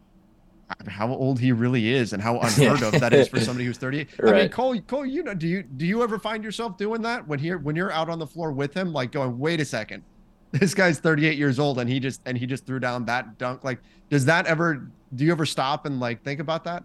how 0.88 1.12
old 1.12 1.38
he 1.38 1.52
really 1.52 1.92
is 1.92 2.12
and 2.12 2.22
how 2.22 2.38
unheard 2.40 2.82
of 2.82 3.00
that 3.00 3.12
is 3.12 3.28
for 3.28 3.40
somebody 3.40 3.64
who's 3.64 3.78
38. 3.78 4.08
I 4.24 4.32
mean, 4.32 4.48
Cole, 4.48 4.80
Cole, 4.80 5.06
you 5.06 5.22
know, 5.22 5.34
do 5.34 5.46
you 5.46 5.62
do 5.62 5.86
you 5.86 6.02
ever 6.02 6.18
find 6.18 6.42
yourself 6.42 6.76
doing 6.76 7.02
that 7.02 7.26
when 7.26 7.38
you're 7.38 7.58
when 7.58 7.76
you're 7.76 7.92
out 7.92 8.08
on 8.08 8.18
the 8.18 8.26
floor 8.26 8.52
with 8.52 8.74
him, 8.74 8.92
like 8.92 9.12
going, 9.12 9.38
wait 9.38 9.60
a 9.60 9.64
second, 9.64 10.02
this 10.52 10.74
guy's 10.74 10.98
38 10.98 11.36
years 11.36 11.58
old 11.58 11.78
and 11.78 11.88
he 11.88 12.00
just 12.00 12.20
and 12.26 12.36
he 12.38 12.46
just 12.46 12.66
threw 12.66 12.78
down 12.78 13.04
that 13.06 13.38
dunk. 13.38 13.64
Like, 13.64 13.80
does 14.10 14.24
that 14.26 14.46
ever 14.46 14.88
do 15.14 15.24
you 15.24 15.32
ever 15.32 15.46
stop 15.46 15.86
and 15.86 16.00
like 16.00 16.22
think 16.22 16.40
about 16.40 16.64
that? 16.64 16.84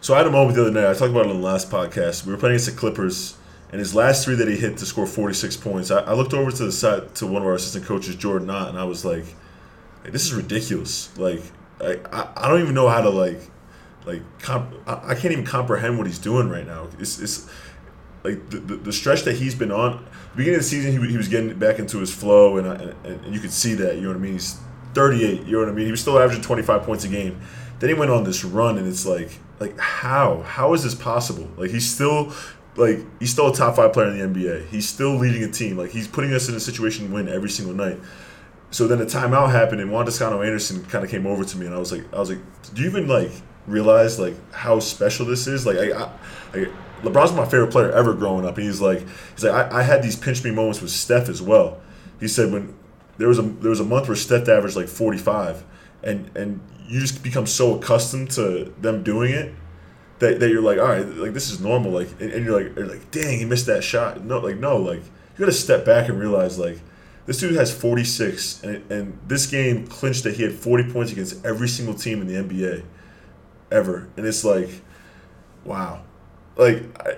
So 0.00 0.14
I 0.14 0.18
had 0.18 0.26
a 0.26 0.30
moment 0.30 0.56
the 0.56 0.62
other 0.62 0.70
night. 0.70 0.88
I 0.88 0.94
talked 0.94 1.10
about 1.10 1.26
it 1.26 1.30
on 1.30 1.40
the 1.40 1.46
last 1.46 1.70
podcast. 1.70 2.26
We 2.26 2.32
were 2.32 2.38
playing 2.38 2.56
against 2.56 2.70
the 2.70 2.76
Clippers, 2.76 3.36
and 3.70 3.78
his 3.78 3.94
last 3.94 4.24
three 4.24 4.34
that 4.34 4.48
he 4.48 4.56
hit 4.56 4.76
to 4.78 4.86
score 4.86 5.06
46 5.06 5.56
points. 5.58 5.90
I, 5.90 6.00
I 6.00 6.14
looked 6.14 6.34
over 6.34 6.50
to 6.50 6.64
the 6.64 6.72
side 6.72 7.14
to 7.16 7.26
one 7.26 7.42
of 7.42 7.48
our 7.48 7.54
assistant 7.54 7.84
coaches, 7.84 8.16
Jordan 8.16 8.50
Ott, 8.50 8.68
and 8.68 8.78
I 8.78 8.84
was 8.84 9.04
like, 9.04 9.24
"This 10.04 10.24
is 10.24 10.34
ridiculous. 10.34 11.16
Like, 11.16 11.42
I, 11.80 12.00
I, 12.12 12.28
I 12.36 12.48
don't 12.48 12.60
even 12.60 12.74
know 12.74 12.88
how 12.88 13.00
to 13.00 13.10
like 13.10 13.40
like 14.04 14.22
comp- 14.40 14.74
I 14.86 15.14
can't 15.14 15.32
even 15.32 15.44
comprehend 15.44 15.98
what 15.98 16.06
he's 16.06 16.18
doing 16.18 16.48
right 16.48 16.66
now. 16.66 16.88
It's, 16.98 17.20
it's 17.20 17.48
like 18.28 18.50
the, 18.50 18.58
the, 18.58 18.76
the 18.76 18.92
stretch 18.92 19.22
that 19.22 19.36
he's 19.36 19.54
been 19.54 19.72
on. 19.72 20.06
beginning 20.36 20.56
of 20.56 20.62
the 20.62 20.68
season, 20.68 20.92
he, 20.92 21.10
he 21.10 21.16
was 21.16 21.28
getting 21.28 21.58
back 21.58 21.78
into 21.78 21.98
his 21.98 22.14
flow, 22.14 22.56
uh, 22.56 22.60
and, 22.60 22.94
and, 23.06 23.24
and 23.24 23.34
you 23.34 23.40
could 23.40 23.52
see 23.52 23.74
that. 23.74 23.96
You 23.96 24.02
know 24.02 24.08
what 24.08 24.16
I 24.16 24.20
mean? 24.20 24.32
He's 24.34 24.58
38. 24.94 25.44
You 25.44 25.52
know 25.52 25.58
what 25.60 25.68
I 25.68 25.72
mean? 25.72 25.86
He 25.86 25.90
was 25.90 26.00
still 26.00 26.18
averaging 26.18 26.42
25 26.42 26.82
points 26.82 27.04
a 27.04 27.08
game. 27.08 27.40
Then 27.78 27.88
he 27.88 27.94
went 27.94 28.10
on 28.10 28.24
this 28.24 28.44
run, 28.44 28.78
and 28.78 28.86
it's 28.86 29.06
like, 29.06 29.30
like 29.60 29.78
how? 29.78 30.42
How 30.42 30.74
is 30.74 30.82
this 30.82 30.94
possible? 30.94 31.48
Like 31.56 31.70
he's 31.70 31.88
still, 31.88 32.32
like 32.76 33.00
he's 33.18 33.30
still 33.30 33.48
a 33.48 33.54
top 33.54 33.76
five 33.76 33.92
player 33.92 34.08
in 34.08 34.18
the 34.18 34.40
NBA. 34.40 34.68
He's 34.68 34.88
still 34.88 35.14
leading 35.14 35.42
a 35.42 35.50
team. 35.50 35.76
Like 35.76 35.90
he's 35.90 36.08
putting 36.08 36.32
us 36.32 36.48
in 36.48 36.54
a 36.54 36.60
situation 36.60 37.08
to 37.08 37.14
win 37.14 37.28
every 37.28 37.50
single 37.50 37.74
night. 37.74 37.98
So 38.70 38.86
then 38.86 38.98
the 38.98 39.06
timeout 39.06 39.50
happened, 39.50 39.80
and 39.80 39.90
Juan 39.90 40.04
Toscano 40.04 40.42
Anderson 40.42 40.84
kind 40.86 41.02
of 41.02 41.10
came 41.10 41.26
over 41.26 41.44
to 41.44 41.56
me, 41.56 41.66
and 41.66 41.74
I 41.74 41.78
was 41.78 41.90
like, 41.90 42.12
I 42.12 42.18
was 42.18 42.28
like, 42.28 42.40
do 42.74 42.82
you 42.82 42.88
even 42.88 43.08
like 43.08 43.30
realize 43.66 44.18
like 44.18 44.34
how 44.52 44.78
special 44.80 45.24
this 45.24 45.46
is? 45.46 45.64
Like 45.64 45.78
I, 45.78 45.92
I, 45.92 46.10
I 46.54 46.66
LeBron's 47.02 47.32
my 47.32 47.44
favorite 47.44 47.70
player 47.70 47.90
ever 47.92 48.14
growing 48.14 48.44
up, 48.44 48.56
and 48.56 48.66
he's 48.66 48.80
like, 48.80 49.06
he's 49.34 49.44
like, 49.44 49.72
I, 49.72 49.80
I 49.80 49.82
had 49.82 50.02
these 50.02 50.16
pinch 50.16 50.42
me 50.42 50.50
moments 50.50 50.80
with 50.80 50.90
Steph 50.90 51.28
as 51.28 51.40
well. 51.40 51.80
He 52.20 52.28
said 52.28 52.52
when 52.52 52.76
there 53.18 53.28
was 53.28 53.38
a 53.38 53.42
there 53.42 53.70
was 53.70 53.80
a 53.80 53.84
month 53.84 54.08
where 54.08 54.16
Steph 54.16 54.48
averaged 54.48 54.76
like 54.76 54.88
45, 54.88 55.64
and 56.02 56.30
and 56.36 56.60
you 56.88 57.00
just 57.00 57.22
become 57.22 57.46
so 57.46 57.76
accustomed 57.76 58.30
to 58.32 58.72
them 58.80 59.02
doing 59.02 59.32
it 59.32 59.54
that, 60.18 60.40
that 60.40 60.50
you're 60.50 60.62
like, 60.62 60.78
all 60.78 60.86
right, 60.86 61.06
like 61.06 61.32
this 61.32 61.50
is 61.50 61.60
normal, 61.60 61.92
like, 61.92 62.08
and, 62.20 62.32
and 62.32 62.44
you're 62.44 62.62
like, 62.62 62.76
you're 62.76 62.86
like, 62.86 63.10
dang, 63.10 63.38
he 63.38 63.44
missed 63.44 63.66
that 63.66 63.84
shot. 63.84 64.24
No, 64.24 64.38
like 64.38 64.56
no, 64.56 64.76
like 64.76 65.02
you 65.02 65.38
got 65.38 65.46
to 65.46 65.52
step 65.52 65.84
back 65.84 66.08
and 66.08 66.18
realize 66.18 66.58
like 66.58 66.80
this 67.26 67.38
dude 67.38 67.54
has 67.56 67.72
46, 67.72 68.62
and, 68.64 68.90
and 68.90 69.18
this 69.26 69.46
game 69.46 69.86
clinched 69.86 70.24
that 70.24 70.34
he 70.34 70.42
had 70.42 70.52
40 70.52 70.90
points 70.92 71.12
against 71.12 71.44
every 71.44 71.68
single 71.68 71.94
team 71.94 72.22
in 72.22 72.26
the 72.26 72.34
NBA 72.34 72.84
ever, 73.70 74.08
and 74.16 74.26
it's 74.26 74.44
like, 74.44 74.70
wow, 75.64 76.02
like, 76.58 77.06
I, 77.06 77.16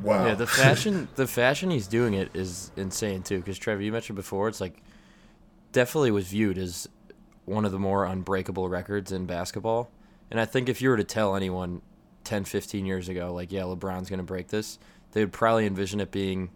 wow. 0.00 0.26
Yeah, 0.26 0.34
the 0.34 0.46
fashion, 0.46 1.08
the 1.16 1.26
fashion 1.26 1.70
he's 1.70 1.86
doing 1.86 2.14
it 2.14 2.30
is 2.34 2.70
insane 2.76 3.22
too. 3.22 3.38
Because 3.38 3.58
Trevor, 3.58 3.82
you 3.82 3.92
mentioned 3.92 4.16
before, 4.16 4.48
it's 4.48 4.60
like 4.60 4.82
definitely 5.72 6.12
was 6.12 6.28
viewed 6.28 6.56
as 6.56 6.88
one 7.44 7.64
of 7.64 7.72
the 7.72 7.78
more 7.78 8.04
unbreakable 8.06 8.68
records 8.68 9.12
in 9.12 9.26
basketball. 9.26 9.90
And 10.30 10.40
I 10.40 10.46
think 10.46 10.68
if 10.68 10.80
you 10.80 10.88
were 10.88 10.96
to 10.96 11.04
tell 11.04 11.36
anyone 11.36 11.82
10, 12.24 12.44
15 12.44 12.86
years 12.86 13.08
ago, 13.08 13.32
like, 13.34 13.52
yeah, 13.52 13.62
LeBron's 13.62 14.08
going 14.08 14.18
to 14.18 14.24
break 14.24 14.48
this, 14.48 14.78
they 15.12 15.20
would 15.20 15.32
probably 15.32 15.66
envision 15.66 16.00
it 16.00 16.10
being 16.10 16.50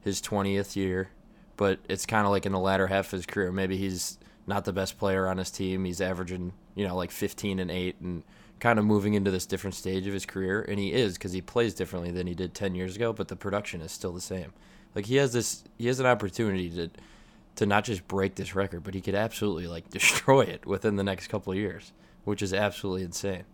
his 0.00 0.22
20th 0.22 0.76
year. 0.76 1.10
But 1.56 1.80
it's 1.88 2.06
kind 2.06 2.24
of 2.24 2.30
like 2.30 2.46
in 2.46 2.52
the 2.52 2.60
latter 2.60 2.86
half 2.86 3.06
of 3.06 3.18
his 3.18 3.26
career. 3.26 3.50
Maybe 3.50 3.76
he's 3.76 4.18
not 4.46 4.64
the 4.64 4.72
best 4.72 4.96
player 4.96 5.26
on 5.26 5.38
his 5.38 5.50
team. 5.50 5.84
He's 5.84 6.00
averaging, 6.00 6.52
you 6.76 6.86
know, 6.86 6.94
like 6.94 7.10
15 7.10 7.58
and 7.58 7.70
8 7.70 7.96
and 8.00 8.22
kind 8.60 8.78
of 8.78 8.84
moving 8.84 9.14
into 9.14 9.30
this 9.30 9.46
different 9.46 9.74
stage 9.74 10.06
of 10.06 10.12
his 10.12 10.26
career. 10.26 10.62
And 10.62 10.78
he 10.78 10.92
is 10.92 11.14
because 11.14 11.32
he 11.32 11.40
plays 11.40 11.74
differently 11.74 12.10
than 12.10 12.26
he 12.26 12.34
did 12.34 12.54
10 12.54 12.74
years 12.74 12.96
ago, 12.96 13.12
but 13.12 13.28
the 13.28 13.36
production 13.36 13.80
is 13.80 13.92
still 13.92 14.12
the 14.12 14.20
same. 14.20 14.52
Like, 14.94 15.06
he 15.06 15.16
has 15.16 15.32
this, 15.32 15.64
he 15.76 15.86
has 15.86 16.00
an 16.00 16.06
opportunity 16.06 16.70
to 16.70 16.90
to 17.58 17.66
not 17.66 17.82
just 17.82 18.06
break 18.06 18.36
this 18.36 18.54
record, 18.54 18.84
but 18.84 18.94
he 18.94 19.00
could 19.00 19.16
absolutely 19.16 19.66
like 19.66 19.90
destroy 19.90 20.42
it 20.42 20.64
within 20.64 20.94
the 20.94 21.02
next 21.02 21.26
couple 21.26 21.52
of 21.52 21.58
years, 21.58 21.92
which 22.24 22.40
is 22.40 22.54
absolutely 22.54 23.02
insane. 23.02 23.44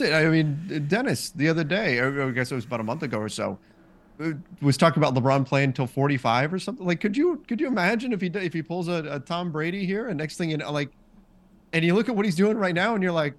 I 0.00 0.26
mean, 0.26 0.86
Dennis 0.88 1.30
the 1.30 1.48
other 1.48 1.64
day, 1.64 2.00
I 2.00 2.30
guess 2.30 2.50
it 2.50 2.54
was 2.54 2.64
about 2.64 2.80
a 2.80 2.84
month 2.84 3.02
ago 3.02 3.18
or 3.18 3.28
so, 3.28 3.58
uh, 4.20 4.32
was 4.60 4.76
talking 4.76 5.02
about 5.02 5.14
LeBron 5.14 5.44
playing 5.44 5.70
until 5.70 5.86
45 5.86 6.54
or 6.54 6.58
something. 6.58 6.86
Like, 6.86 7.00
could 7.00 7.16
you 7.16 7.42
could 7.48 7.60
you 7.60 7.66
imagine 7.66 8.12
if 8.12 8.20
he 8.20 8.28
if 8.28 8.52
he 8.52 8.62
pulls 8.62 8.88
a, 8.88 9.04
a 9.10 9.20
Tom 9.20 9.50
Brady 9.50 9.84
here, 9.84 10.08
and 10.08 10.16
next 10.16 10.36
thing 10.38 10.50
you 10.50 10.56
know, 10.56 10.70
like, 10.72 10.90
and 11.72 11.84
you 11.84 11.94
look 11.94 12.08
at 12.08 12.14
what 12.14 12.24
he's 12.24 12.36
doing 12.36 12.56
right 12.56 12.74
now, 12.74 12.94
and 12.94 13.02
you're 13.02 13.12
like, 13.12 13.34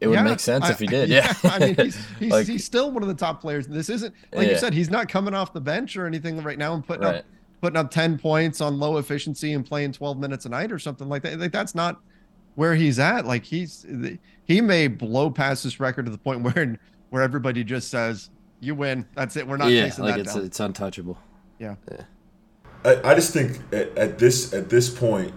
it 0.00 0.06
would 0.06 0.14
yeah, 0.14 0.22
make 0.22 0.40
sense 0.40 0.64
I, 0.64 0.70
if 0.70 0.78
he 0.78 0.86
did. 0.88 1.08
Yeah. 1.08 1.32
yeah. 1.42 1.50
I 1.50 1.58
mean, 1.58 1.74
he's 1.74 2.06
he's, 2.18 2.32
like, 2.32 2.46
he's 2.46 2.64
still 2.64 2.90
one 2.90 3.02
of 3.02 3.08
the 3.08 3.14
top 3.14 3.40
players. 3.40 3.66
This 3.66 3.88
isn't 3.88 4.14
like 4.32 4.46
yeah. 4.46 4.52
you 4.52 4.58
said. 4.58 4.72
He's 4.72 4.90
not 4.90 5.08
coming 5.08 5.34
off 5.34 5.52
the 5.52 5.60
bench 5.60 5.96
or 5.96 6.06
anything 6.06 6.42
right 6.42 6.58
now 6.58 6.74
and 6.74 6.86
putting 6.86 7.04
right. 7.04 7.16
up 7.16 7.24
putting 7.60 7.76
up 7.76 7.90
10 7.90 8.18
points 8.18 8.60
on 8.60 8.78
low 8.78 8.98
efficiency 8.98 9.52
and 9.52 9.66
playing 9.66 9.92
12 9.92 10.18
minutes 10.18 10.46
a 10.46 10.48
night 10.48 10.70
or 10.70 10.78
something 10.78 11.08
like 11.08 11.22
that. 11.22 11.38
Like 11.40 11.52
that's 11.52 11.74
not 11.74 12.00
where 12.54 12.74
he's 12.74 12.98
at. 12.98 13.24
Like 13.24 13.44
he's 13.44 13.86
he 14.44 14.60
may 14.60 14.88
blow 14.88 15.30
past 15.30 15.64
this 15.64 15.80
record 15.80 16.06
to 16.06 16.12
the 16.12 16.18
point 16.18 16.42
where 16.54 16.78
where 17.10 17.22
everybody 17.22 17.64
just 17.64 17.90
says 17.90 18.30
you 18.60 18.74
win. 18.74 19.06
That's 19.14 19.36
it. 19.36 19.46
We're 19.46 19.56
not 19.56 19.70
yeah, 19.70 19.92
like 19.98 20.18
it's 20.18 20.34
down. 20.34 20.44
it's 20.44 20.60
untouchable. 20.60 21.18
Yeah. 21.58 21.76
Yeah. 21.90 22.02
I, 22.84 23.10
I 23.10 23.14
just 23.14 23.32
think 23.32 23.58
at, 23.72 23.96
at 23.98 24.18
this 24.18 24.52
at 24.52 24.68
this 24.68 24.88
point, 24.88 25.32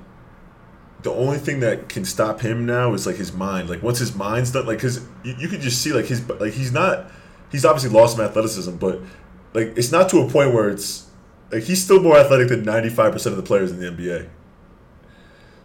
the 1.03 1.11
only 1.11 1.37
thing 1.37 1.61
that 1.61 1.89
can 1.89 2.05
stop 2.05 2.41
him 2.41 2.65
now 2.65 2.93
is 2.93 3.07
like 3.07 3.15
his 3.15 3.33
mind. 3.33 3.69
Like 3.69 3.81
once 3.81 3.99
his 3.99 4.15
mind's 4.15 4.51
done, 4.51 4.65
like 4.65 4.77
because 4.77 5.01
you, 5.23 5.35
you 5.39 5.47
could 5.47 5.61
just 5.61 5.81
see 5.81 5.93
like 5.93 6.05
his 6.05 6.27
like 6.29 6.53
he's 6.53 6.71
not 6.71 7.09
he's 7.51 7.65
obviously 7.65 7.89
lost 7.89 8.15
some 8.15 8.25
athleticism, 8.25 8.75
but 8.75 8.99
like 9.53 9.73
it's 9.75 9.91
not 9.91 10.09
to 10.09 10.19
a 10.19 10.29
point 10.29 10.53
where 10.53 10.69
it's 10.69 11.07
like 11.51 11.63
he's 11.63 11.83
still 11.83 12.01
more 12.01 12.17
athletic 12.17 12.47
than 12.47 12.63
95% 12.63 13.25
of 13.27 13.35
the 13.35 13.43
players 13.43 13.71
in 13.71 13.79
the 13.79 13.91
NBA. 13.91 14.29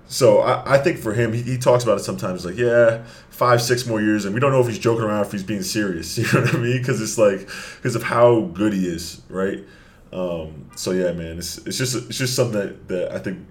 So 0.08 0.38
I, 0.38 0.74
I 0.74 0.78
think 0.78 0.98
for 0.98 1.14
him, 1.14 1.32
he, 1.32 1.42
he 1.42 1.58
talks 1.58 1.82
about 1.82 1.98
it 1.98 2.04
sometimes 2.04 2.44
like, 2.44 2.56
yeah, 2.56 3.04
five, 3.28 3.60
six 3.60 3.86
more 3.86 4.00
years, 4.00 4.24
and 4.24 4.34
we 4.34 4.40
don't 4.40 4.52
know 4.52 4.60
if 4.60 4.68
he's 4.68 4.78
joking 4.78 5.04
around, 5.04 5.26
if 5.26 5.32
he's 5.32 5.42
being 5.42 5.62
serious. 5.62 6.16
You 6.18 6.24
know 6.32 6.40
what 6.42 6.54
I 6.54 6.58
mean? 6.58 6.78
Because 6.78 7.00
it's 7.00 7.18
like 7.18 7.48
because 7.76 7.96
of 7.96 8.04
how 8.04 8.42
good 8.54 8.72
he 8.72 8.86
is, 8.86 9.22
right? 9.28 9.64
Um, 10.12 10.70
so 10.76 10.92
yeah, 10.92 11.12
man, 11.12 11.38
it's, 11.38 11.58
it's 11.58 11.76
just 11.76 11.94
it's 11.94 12.18
just 12.18 12.34
something 12.34 12.58
that, 12.58 12.88
that 12.88 13.12
I 13.12 13.18
think 13.18 13.46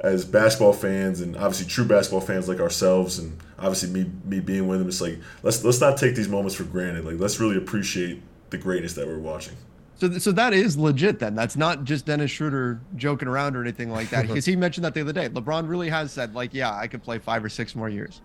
as 0.00 0.24
basketball 0.24 0.72
fans 0.72 1.20
and 1.20 1.36
obviously 1.36 1.66
true 1.66 1.84
basketball 1.84 2.20
fans 2.20 2.48
like 2.48 2.60
ourselves 2.60 3.18
and 3.18 3.36
obviously 3.58 3.90
me 3.90 4.10
me 4.24 4.40
being 4.40 4.68
with 4.68 4.78
them, 4.78 4.88
it's 4.88 5.00
like 5.00 5.18
let's 5.42 5.64
let's 5.64 5.80
not 5.80 5.96
take 5.96 6.14
these 6.14 6.28
moments 6.28 6.54
for 6.54 6.64
granted. 6.64 7.04
Like 7.04 7.18
let's 7.18 7.40
really 7.40 7.56
appreciate 7.56 8.22
the 8.50 8.58
greatness 8.58 8.94
that 8.94 9.06
we're 9.06 9.18
watching. 9.18 9.56
So, 9.96 10.16
so 10.18 10.30
that 10.32 10.54
is 10.54 10.76
legit 10.76 11.18
then. 11.18 11.34
That's 11.34 11.56
not 11.56 11.82
just 11.82 12.06
Dennis 12.06 12.30
Schroeder 12.30 12.80
joking 12.94 13.26
around 13.26 13.56
or 13.56 13.62
anything 13.62 13.90
like 13.90 14.10
that. 14.10 14.26
Because 14.28 14.44
he 14.44 14.54
mentioned 14.54 14.84
that 14.84 14.94
the 14.94 15.00
other 15.00 15.12
day. 15.12 15.28
LeBron 15.28 15.68
really 15.68 15.88
has 15.88 16.12
said, 16.12 16.34
like, 16.34 16.54
yeah, 16.54 16.72
I 16.72 16.86
could 16.86 17.02
play 17.02 17.18
five 17.18 17.44
or 17.44 17.48
six 17.48 17.74
more 17.74 17.88
years. 17.88 18.20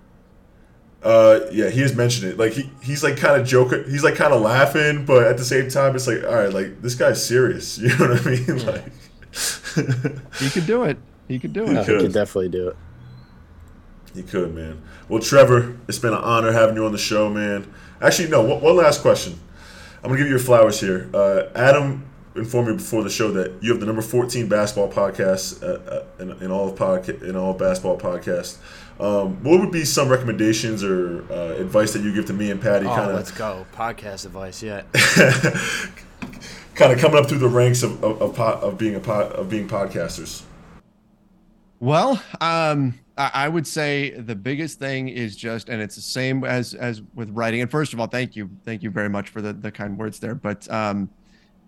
Uh, 1.02 1.42
yeah, 1.52 1.70
he 1.70 1.82
has 1.82 1.96
mentioned 1.96 2.32
it. 2.32 2.38
Like 2.38 2.54
he, 2.54 2.70
he's 2.82 3.04
like 3.04 3.18
kind 3.18 3.42
of 3.42 3.48
joking. 3.48 3.84
He's 3.90 4.04
like 4.04 4.16
kind 4.16 4.34
of 4.34 4.42
laughing, 4.42 5.06
but 5.06 5.24
at 5.24 5.38
the 5.38 5.44
same 5.44 5.70
time, 5.70 5.96
it's 5.96 6.08
like, 6.08 6.24
all 6.24 6.36
right, 6.36 6.54
like 6.54 6.82
this 6.82 6.96
guy's 6.96 7.26
serious. 7.26 7.78
You 7.84 7.90
know 7.90 8.10
what 8.10 8.22
I 8.22 8.30
mean? 8.30 8.66
Like 8.66 10.40
he 10.40 10.50
could 10.50 10.68
do 10.68 10.84
it. 10.84 10.98
He 11.28 11.40
could 11.40 11.54
do 11.54 11.64
it. 11.64 11.70
He, 11.70 11.86
could. 11.86 12.02
he 12.02 12.06
could 12.08 12.14
definitely 12.14 12.50
do 12.50 12.70
it. 12.70 12.76
He 14.14 14.24
could, 14.24 14.54
man. 14.54 14.82
Well, 15.10 15.22
Trevor, 15.22 15.78
it's 15.88 16.00
been 16.00 16.14
an 16.14 16.20
honor 16.20 16.52
having 16.52 16.76
you 16.76 16.86
on 16.86 16.92
the 16.92 16.98
show, 16.98 17.30
man. 17.30 17.72
Actually, 18.02 18.30
no. 18.30 18.42
One, 18.42 18.62
one 18.62 18.76
last 18.76 19.02
question. 19.02 19.40
I'm 19.98 20.10
gonna 20.10 20.18
give 20.18 20.28
you 20.28 20.32
your 20.32 20.40
flowers 20.40 20.80
here. 20.80 21.10
Uh, 21.14 21.44
Adam 21.56 22.06
informed 22.36 22.68
me 22.68 22.76
before 22.76 23.04
the 23.04 23.10
show 23.10 23.32
that 23.32 23.54
you 23.62 23.72
have 23.72 23.80
the 23.80 23.86
number 23.86 24.02
14 24.02 24.48
basketball 24.50 24.92
podcast 24.92 25.62
uh, 25.64 25.80
uh, 25.90 26.04
in, 26.20 26.32
in, 26.44 26.52
all 26.52 26.68
of 26.68 26.78
podca- 26.78 27.22
in 27.22 27.36
all 27.36 27.54
basketball 27.54 27.98
podcasts. 27.98 28.58
Um, 29.00 29.44
what 29.44 29.60
would 29.60 29.72
be 29.72 29.86
some 29.86 30.10
recommendations 30.10 30.84
or 30.84 31.24
uh, 31.32 31.56
advice 31.56 31.94
that 31.94 32.04
you 32.04 32.14
give 32.14 32.26
to 32.26 32.34
me 32.34 32.52
and 32.52 32.62
Patty? 32.62 32.86
Oh, 32.86 32.96
kinda, 32.96 33.14
let's 33.14 33.32
go 33.32 33.66
podcast 33.74 34.26
advice. 34.26 34.62
Yeah. 34.62 34.84
kind 36.76 36.92
of 36.92 37.00
coming 37.00 37.18
up 37.18 37.30
through 37.30 37.40
the 37.40 37.48
ranks 37.48 37.82
of 37.84 38.04
of, 38.04 38.22
of, 38.22 38.40
of 38.40 38.78
being 38.78 38.96
a 38.96 39.00
pod, 39.00 39.32
of 39.32 39.50
being 39.50 39.68
podcasters. 39.68 40.44
Well, 41.84 42.24
um, 42.40 42.98
I 43.18 43.50
would 43.50 43.68
say 43.68 44.12
the 44.12 44.38
biggest 44.38 44.80
thing 44.80 45.10
is 45.10 45.36
just, 45.36 45.68
and 45.68 45.82
it's 45.82 45.98
the 45.98 46.02
same 46.02 46.46
as 46.46 46.74
as 46.76 47.02
with 47.14 47.30
writing. 47.32 47.60
And 47.60 47.70
first 47.70 47.92
of 47.92 48.00
all, 48.00 48.08
thank 48.08 48.38
you, 48.38 48.50
thank 48.64 48.84
you 48.84 48.90
very 48.90 49.10
much 49.10 49.28
for 49.28 49.42
the 49.42 49.52
the 49.52 49.70
kind 49.70 49.98
words 49.98 50.18
there. 50.18 50.34
But 50.34 50.72
um, 50.72 51.10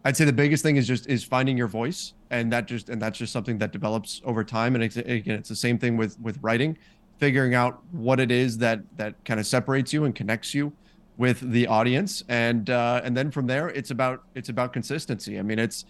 I'd 0.06 0.16
say 0.16 0.24
the 0.24 0.32
biggest 0.32 0.64
thing 0.64 0.78
is 0.78 0.88
just 0.88 1.06
is 1.08 1.26
finding 1.26 1.58
your 1.58 1.68
voice, 1.68 2.14
and 2.30 2.50
that 2.54 2.66
just 2.66 2.88
and 2.88 3.02
that's 3.02 3.18
just 3.18 3.34
something 3.34 3.58
that 3.58 3.74
develops 3.74 4.22
over 4.24 4.46
time. 4.46 4.76
And 4.76 4.86
it's, 4.86 4.96
again, 4.96 5.38
it's 5.38 5.50
the 5.50 5.56
same 5.56 5.78
thing 5.78 5.98
with 5.98 6.18
with 6.22 6.40
writing, 6.42 6.78
figuring 7.18 7.54
out 7.54 7.84
what 7.92 8.22
it 8.22 8.32
is 8.32 8.58
that 8.60 8.80
that 8.96 9.22
kind 9.26 9.42
of 9.42 9.46
separates 9.46 9.92
you 9.92 10.06
and 10.06 10.16
connects 10.16 10.54
you 10.54 10.72
with 11.18 11.42
the 11.42 11.68
audience, 11.68 12.24
and 12.30 12.70
uh, 12.70 13.02
and 13.04 13.18
then 13.18 13.32
from 13.32 13.48
there, 13.48 13.68
it's 13.68 13.92
about 13.92 14.24
it's 14.34 14.48
about 14.48 14.72
consistency. 14.72 15.38
I 15.38 15.42
mean, 15.42 15.60
it's 15.60 15.84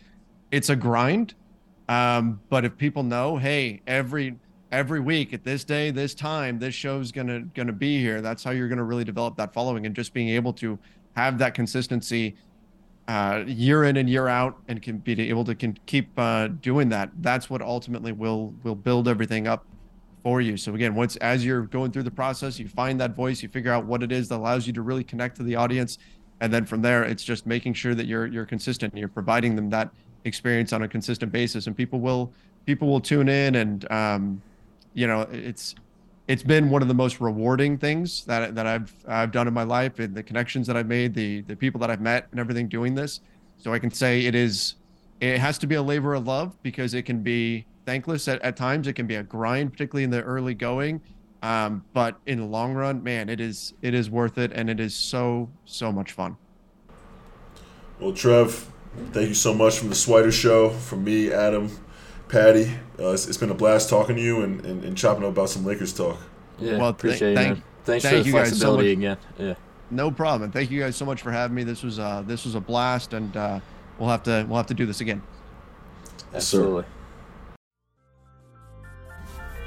it's 0.50 0.72
a 0.72 0.76
grind, 0.76 1.36
um, 1.88 2.40
but 2.50 2.66
if 2.66 2.78
people 2.78 3.04
know, 3.04 3.38
hey, 3.38 3.82
every 3.88 4.36
every 4.72 5.00
week 5.00 5.34
at 5.34 5.44
this 5.44 5.64
day, 5.64 5.92
this 5.92 6.14
time, 6.14 6.60
this 6.60 6.74
show's 6.74 7.12
gonna 7.12 7.42
gonna 7.54 7.72
be 7.72 8.00
here. 8.00 8.22
That's 8.22 8.44
how 8.44 8.52
you're 8.52 8.68
gonna 8.68 8.84
really 8.84 9.04
develop 9.04 9.38
that 9.38 9.54
following 9.54 9.86
and 9.86 9.96
just 9.96 10.14
being 10.14 10.30
able 10.30 10.54
to 10.54 10.80
have 11.16 11.38
that 11.38 11.54
consistency 11.54 12.36
uh, 13.08 13.44
year 13.46 13.84
in 13.84 13.98
and 13.98 14.10
year 14.10 14.28
out, 14.28 14.58
and 14.68 14.82
can 14.82 14.98
be 14.98 15.30
able 15.30 15.44
to 15.46 15.54
can 15.54 15.78
keep 15.86 16.10
uh, 16.18 16.48
doing 16.48 16.90
that. 16.90 17.12
That's 17.22 17.50
what 17.50 17.62
ultimately 17.62 18.12
will 18.12 18.54
will 18.64 18.76
build 18.76 19.08
everything 19.08 19.48
up 19.48 19.66
for 20.24 20.42
you. 20.42 20.58
So 20.58 20.74
again, 20.74 20.96
once 20.96 21.16
as 21.18 21.46
you're 21.46 21.62
going 21.62 21.92
through 21.92 22.04
the 22.04 22.12
process, 22.12 22.58
you 22.58 22.68
find 22.68 23.00
that 23.00 23.16
voice, 23.16 23.44
you 23.44 23.50
figure 23.50 23.72
out 23.72 23.86
what 23.86 24.02
it 24.02 24.12
is 24.12 24.28
that 24.30 24.38
allows 24.38 24.66
you 24.66 24.74
to 24.74 24.82
really 24.82 25.04
connect 25.04 25.38
to 25.38 25.44
the 25.44 25.56
audience, 25.56 26.00
and 26.42 26.52
then 26.52 26.66
from 26.66 26.82
there, 26.82 27.04
it's 27.04 27.24
just 27.24 27.46
making 27.46 27.76
sure 27.76 27.94
that 27.94 28.08
you're 28.08 28.26
you're 28.26 28.46
consistent. 28.46 28.98
You're 28.98 29.08
providing 29.08 29.56
them 29.56 29.70
that 29.70 29.92
experience 30.26 30.74
on 30.74 30.84
a 30.84 30.88
consistent 30.88 31.32
basis, 31.32 31.68
and 31.68 31.78
people 31.78 32.00
will 32.00 32.32
people 32.66 32.88
will 32.88 33.00
tune 33.00 33.30
in 33.30 33.56
and 33.56 33.90
um, 33.92 34.42
you 34.94 35.06
know, 35.08 35.22
it's 35.32 35.76
it's 36.28 36.42
been 36.42 36.72
one 36.72 36.82
of 36.82 36.88
the 36.88 36.94
most 36.94 37.22
rewarding 37.22 37.78
things 37.78 38.26
that 38.26 38.56
that 38.56 38.66
I've 38.66 38.94
I've 39.08 39.32
done 39.32 39.48
in 39.48 39.54
my 39.54 39.64
life 39.64 40.00
and 40.00 40.16
the 40.16 40.24
connections 40.24 40.66
that 40.68 40.76
I've 40.76 40.88
made, 40.88 41.14
the 41.14 41.42
the 41.42 41.56
people 41.56 41.80
that 41.82 41.92
I've 41.92 42.02
met 42.02 42.28
and 42.32 42.40
everything 42.40 42.68
doing 42.68 42.96
this. 42.96 43.22
So 43.58 43.74
I 43.74 43.80
can 43.80 43.92
say 43.92 44.26
it 44.26 44.36
is 44.36 44.76
it 45.22 45.40
has 45.40 45.58
to 45.60 45.68
be 45.68 45.76
a 45.76 45.82
labor 45.82 46.16
of 46.16 46.26
love 46.26 46.58
because 46.64 46.94
it 46.94 47.04
can 47.04 47.22
be 47.22 47.66
thankless 47.86 48.28
at, 48.28 48.42
at 48.42 48.58
times. 48.58 48.88
It 48.88 48.94
can 48.94 49.06
be 49.06 49.16
a 49.16 49.24
grind, 49.24 49.72
particularly 49.72 50.04
in 50.04 50.10
the 50.10 50.22
early 50.24 50.54
going. 50.54 51.02
Um, 51.44 51.84
but 51.94 52.18
in 52.26 52.40
the 52.40 52.46
long 52.46 52.74
run, 52.74 53.04
man, 53.04 53.30
it 53.30 53.40
is 53.40 53.74
it 53.82 53.94
is 53.94 54.10
worth 54.10 54.38
it 54.38 54.52
and 54.54 54.70
it 54.70 54.80
is 54.80 54.96
so, 54.96 55.50
so 55.66 55.92
much 55.92 56.14
fun. 56.14 56.38
Well, 58.00 58.14
Trev, 58.14 58.72
thank 59.12 59.30
you 59.30 59.34
so 59.36 59.54
much 59.54 59.78
from 59.80 59.90
the 59.90 59.96
Swider 59.96 60.32
Show, 60.32 60.70
from 60.70 61.04
me, 61.04 61.32
Adam, 61.32 61.70
Patty. 62.30 62.72
Uh, 63.00 63.10
it's, 63.12 63.28
it's 63.28 63.38
been 63.38 63.52
a 63.52 63.56
blast 63.56 63.90
talking 63.90 64.16
to 64.16 64.22
you 64.22 64.42
and, 64.42 64.66
and, 64.66 64.84
and 64.84 64.98
chopping 64.98 65.24
up 65.24 65.30
about 65.32 65.50
some 65.50 65.66
Lakers 65.66 65.94
talk. 65.94 66.18
Yeah, 66.60 66.78
Well, 66.78 66.90
appreciate 66.90 67.36
thank- 67.36 67.48
it, 67.48 67.54
man. 67.56 67.64
Thanks 67.84 68.04
thank 68.04 68.18
for 68.18 68.24
the 68.24 68.28
you 68.30 68.34
guys 68.34 68.48
so 68.50 68.56
flexibility 68.76 68.96
much. 68.96 68.98
again. 68.98 69.18
Yeah, 69.38 69.54
No 69.92 70.10
problem. 70.10 70.44
And 70.46 70.54
thank 70.54 70.72
you 70.72 70.80
guys 70.80 70.96
so 70.96 71.06
much 71.06 71.22
for 71.22 71.32
having 71.32 71.54
me. 71.56 71.64
This 71.64 71.84
was 71.84 72.00
uh 72.00 72.24
this 72.26 72.44
was 72.46 72.56
a 72.56 72.60
blast 72.60 73.14
and 73.14 73.38
uh 73.38 73.60
we'll 74.00 74.10
have 74.10 74.24
to 74.24 74.44
we'll 74.50 74.58
have 74.58 74.66
to 74.68 74.74
do 74.74 74.88
this 74.88 75.02
again. 75.02 75.22
Yes, 76.34 76.38
absolutely. 76.52 76.86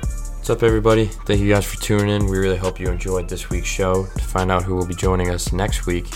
What's 0.02 0.50
up, 0.50 0.62
everybody? 0.64 1.04
Thank 1.06 1.40
you 1.40 1.52
guys 1.52 1.64
for 1.64 1.80
tuning 1.80 2.08
in. 2.08 2.26
We 2.26 2.38
really 2.38 2.56
hope 2.56 2.80
you 2.80 2.88
enjoyed 2.88 3.28
this 3.28 3.50
week's 3.50 3.68
show. 3.68 4.06
To 4.06 4.24
find 4.24 4.50
out 4.50 4.64
who 4.64 4.74
will 4.74 4.86
be 4.86 4.94
joining 4.96 5.30
us 5.30 5.52
next 5.52 5.86
week, 5.86 6.06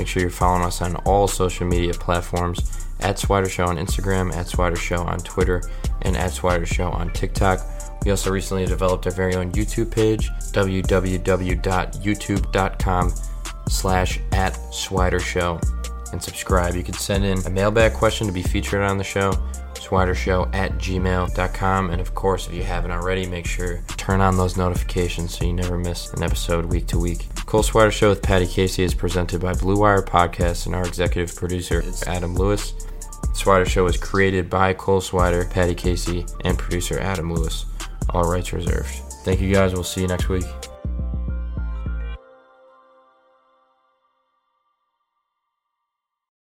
make 0.00 0.08
sure 0.08 0.22
you're 0.22 0.30
following 0.30 0.62
us 0.62 0.80
on 0.80 0.96
all 1.04 1.28
social 1.28 1.66
media 1.66 1.92
platforms 1.92 2.86
at 3.00 3.16
Swider 3.16 3.50
Show 3.50 3.66
on 3.66 3.76
Instagram, 3.76 4.34
at 4.34 4.46
Swider 4.46 4.78
Show 4.78 5.02
on 5.02 5.18
Twitter, 5.18 5.60
and 6.02 6.16
at 6.16 6.30
Swider 6.30 6.66
Show 6.66 6.88
on 6.88 7.12
TikTok. 7.12 7.60
We 8.02 8.10
also 8.10 8.30
recently 8.30 8.64
developed 8.64 9.04
our 9.04 9.12
very 9.12 9.34
own 9.34 9.52
YouTube 9.52 9.90
page, 9.90 10.30
www.youtube.com 10.52 13.12
slash 13.68 14.20
at 14.32 14.54
Swider 14.72 15.20
Show, 15.20 15.60
and 16.12 16.22
subscribe. 16.22 16.74
You 16.74 16.82
can 16.82 16.94
send 16.94 17.26
in 17.26 17.44
a 17.44 17.50
mailbag 17.50 17.92
question 17.92 18.26
to 18.26 18.32
be 18.32 18.42
featured 18.42 18.80
on 18.80 18.96
the 18.96 19.04
show, 19.04 19.32
swidershow 19.80 20.52
at 20.54 20.72
gmail.com. 20.78 21.90
And 21.90 22.00
of 22.00 22.14
course, 22.14 22.46
if 22.46 22.54
you 22.54 22.62
haven't 22.62 22.90
already, 22.90 23.26
make 23.26 23.46
sure 23.46 23.82
to 23.88 23.96
turn 23.96 24.20
on 24.20 24.36
those 24.36 24.56
notifications 24.56 25.36
so 25.36 25.44
you 25.44 25.52
never 25.52 25.78
miss 25.78 26.12
an 26.12 26.22
episode 26.22 26.66
week 26.66 26.86
to 26.88 26.98
week. 26.98 27.26
Cole 27.46 27.62
Swider 27.62 27.90
Show 27.90 28.10
with 28.10 28.22
Patty 28.22 28.46
Casey 28.46 28.84
is 28.84 28.94
presented 28.94 29.40
by 29.40 29.54
Blue 29.54 29.78
Wire 29.78 30.02
Podcast, 30.02 30.66
and 30.66 30.74
our 30.74 30.86
executive 30.86 31.34
producer 31.34 31.80
is 31.80 32.02
Adam 32.04 32.34
Lewis. 32.34 32.72
Swider 33.32 33.66
Show 33.66 33.86
is 33.86 33.96
created 33.96 34.48
by 34.48 34.72
Cole 34.74 35.00
Swider, 35.00 35.50
Patty 35.50 35.74
Casey, 35.74 36.26
and 36.44 36.58
producer 36.58 36.98
Adam 37.00 37.32
Lewis. 37.32 37.66
All 38.10 38.30
rights 38.30 38.52
reserved. 38.52 38.94
Thank 39.24 39.40
you 39.40 39.52
guys. 39.52 39.72
We'll 39.72 39.84
see 39.84 40.02
you 40.02 40.08
next 40.08 40.28
week. 40.28 40.44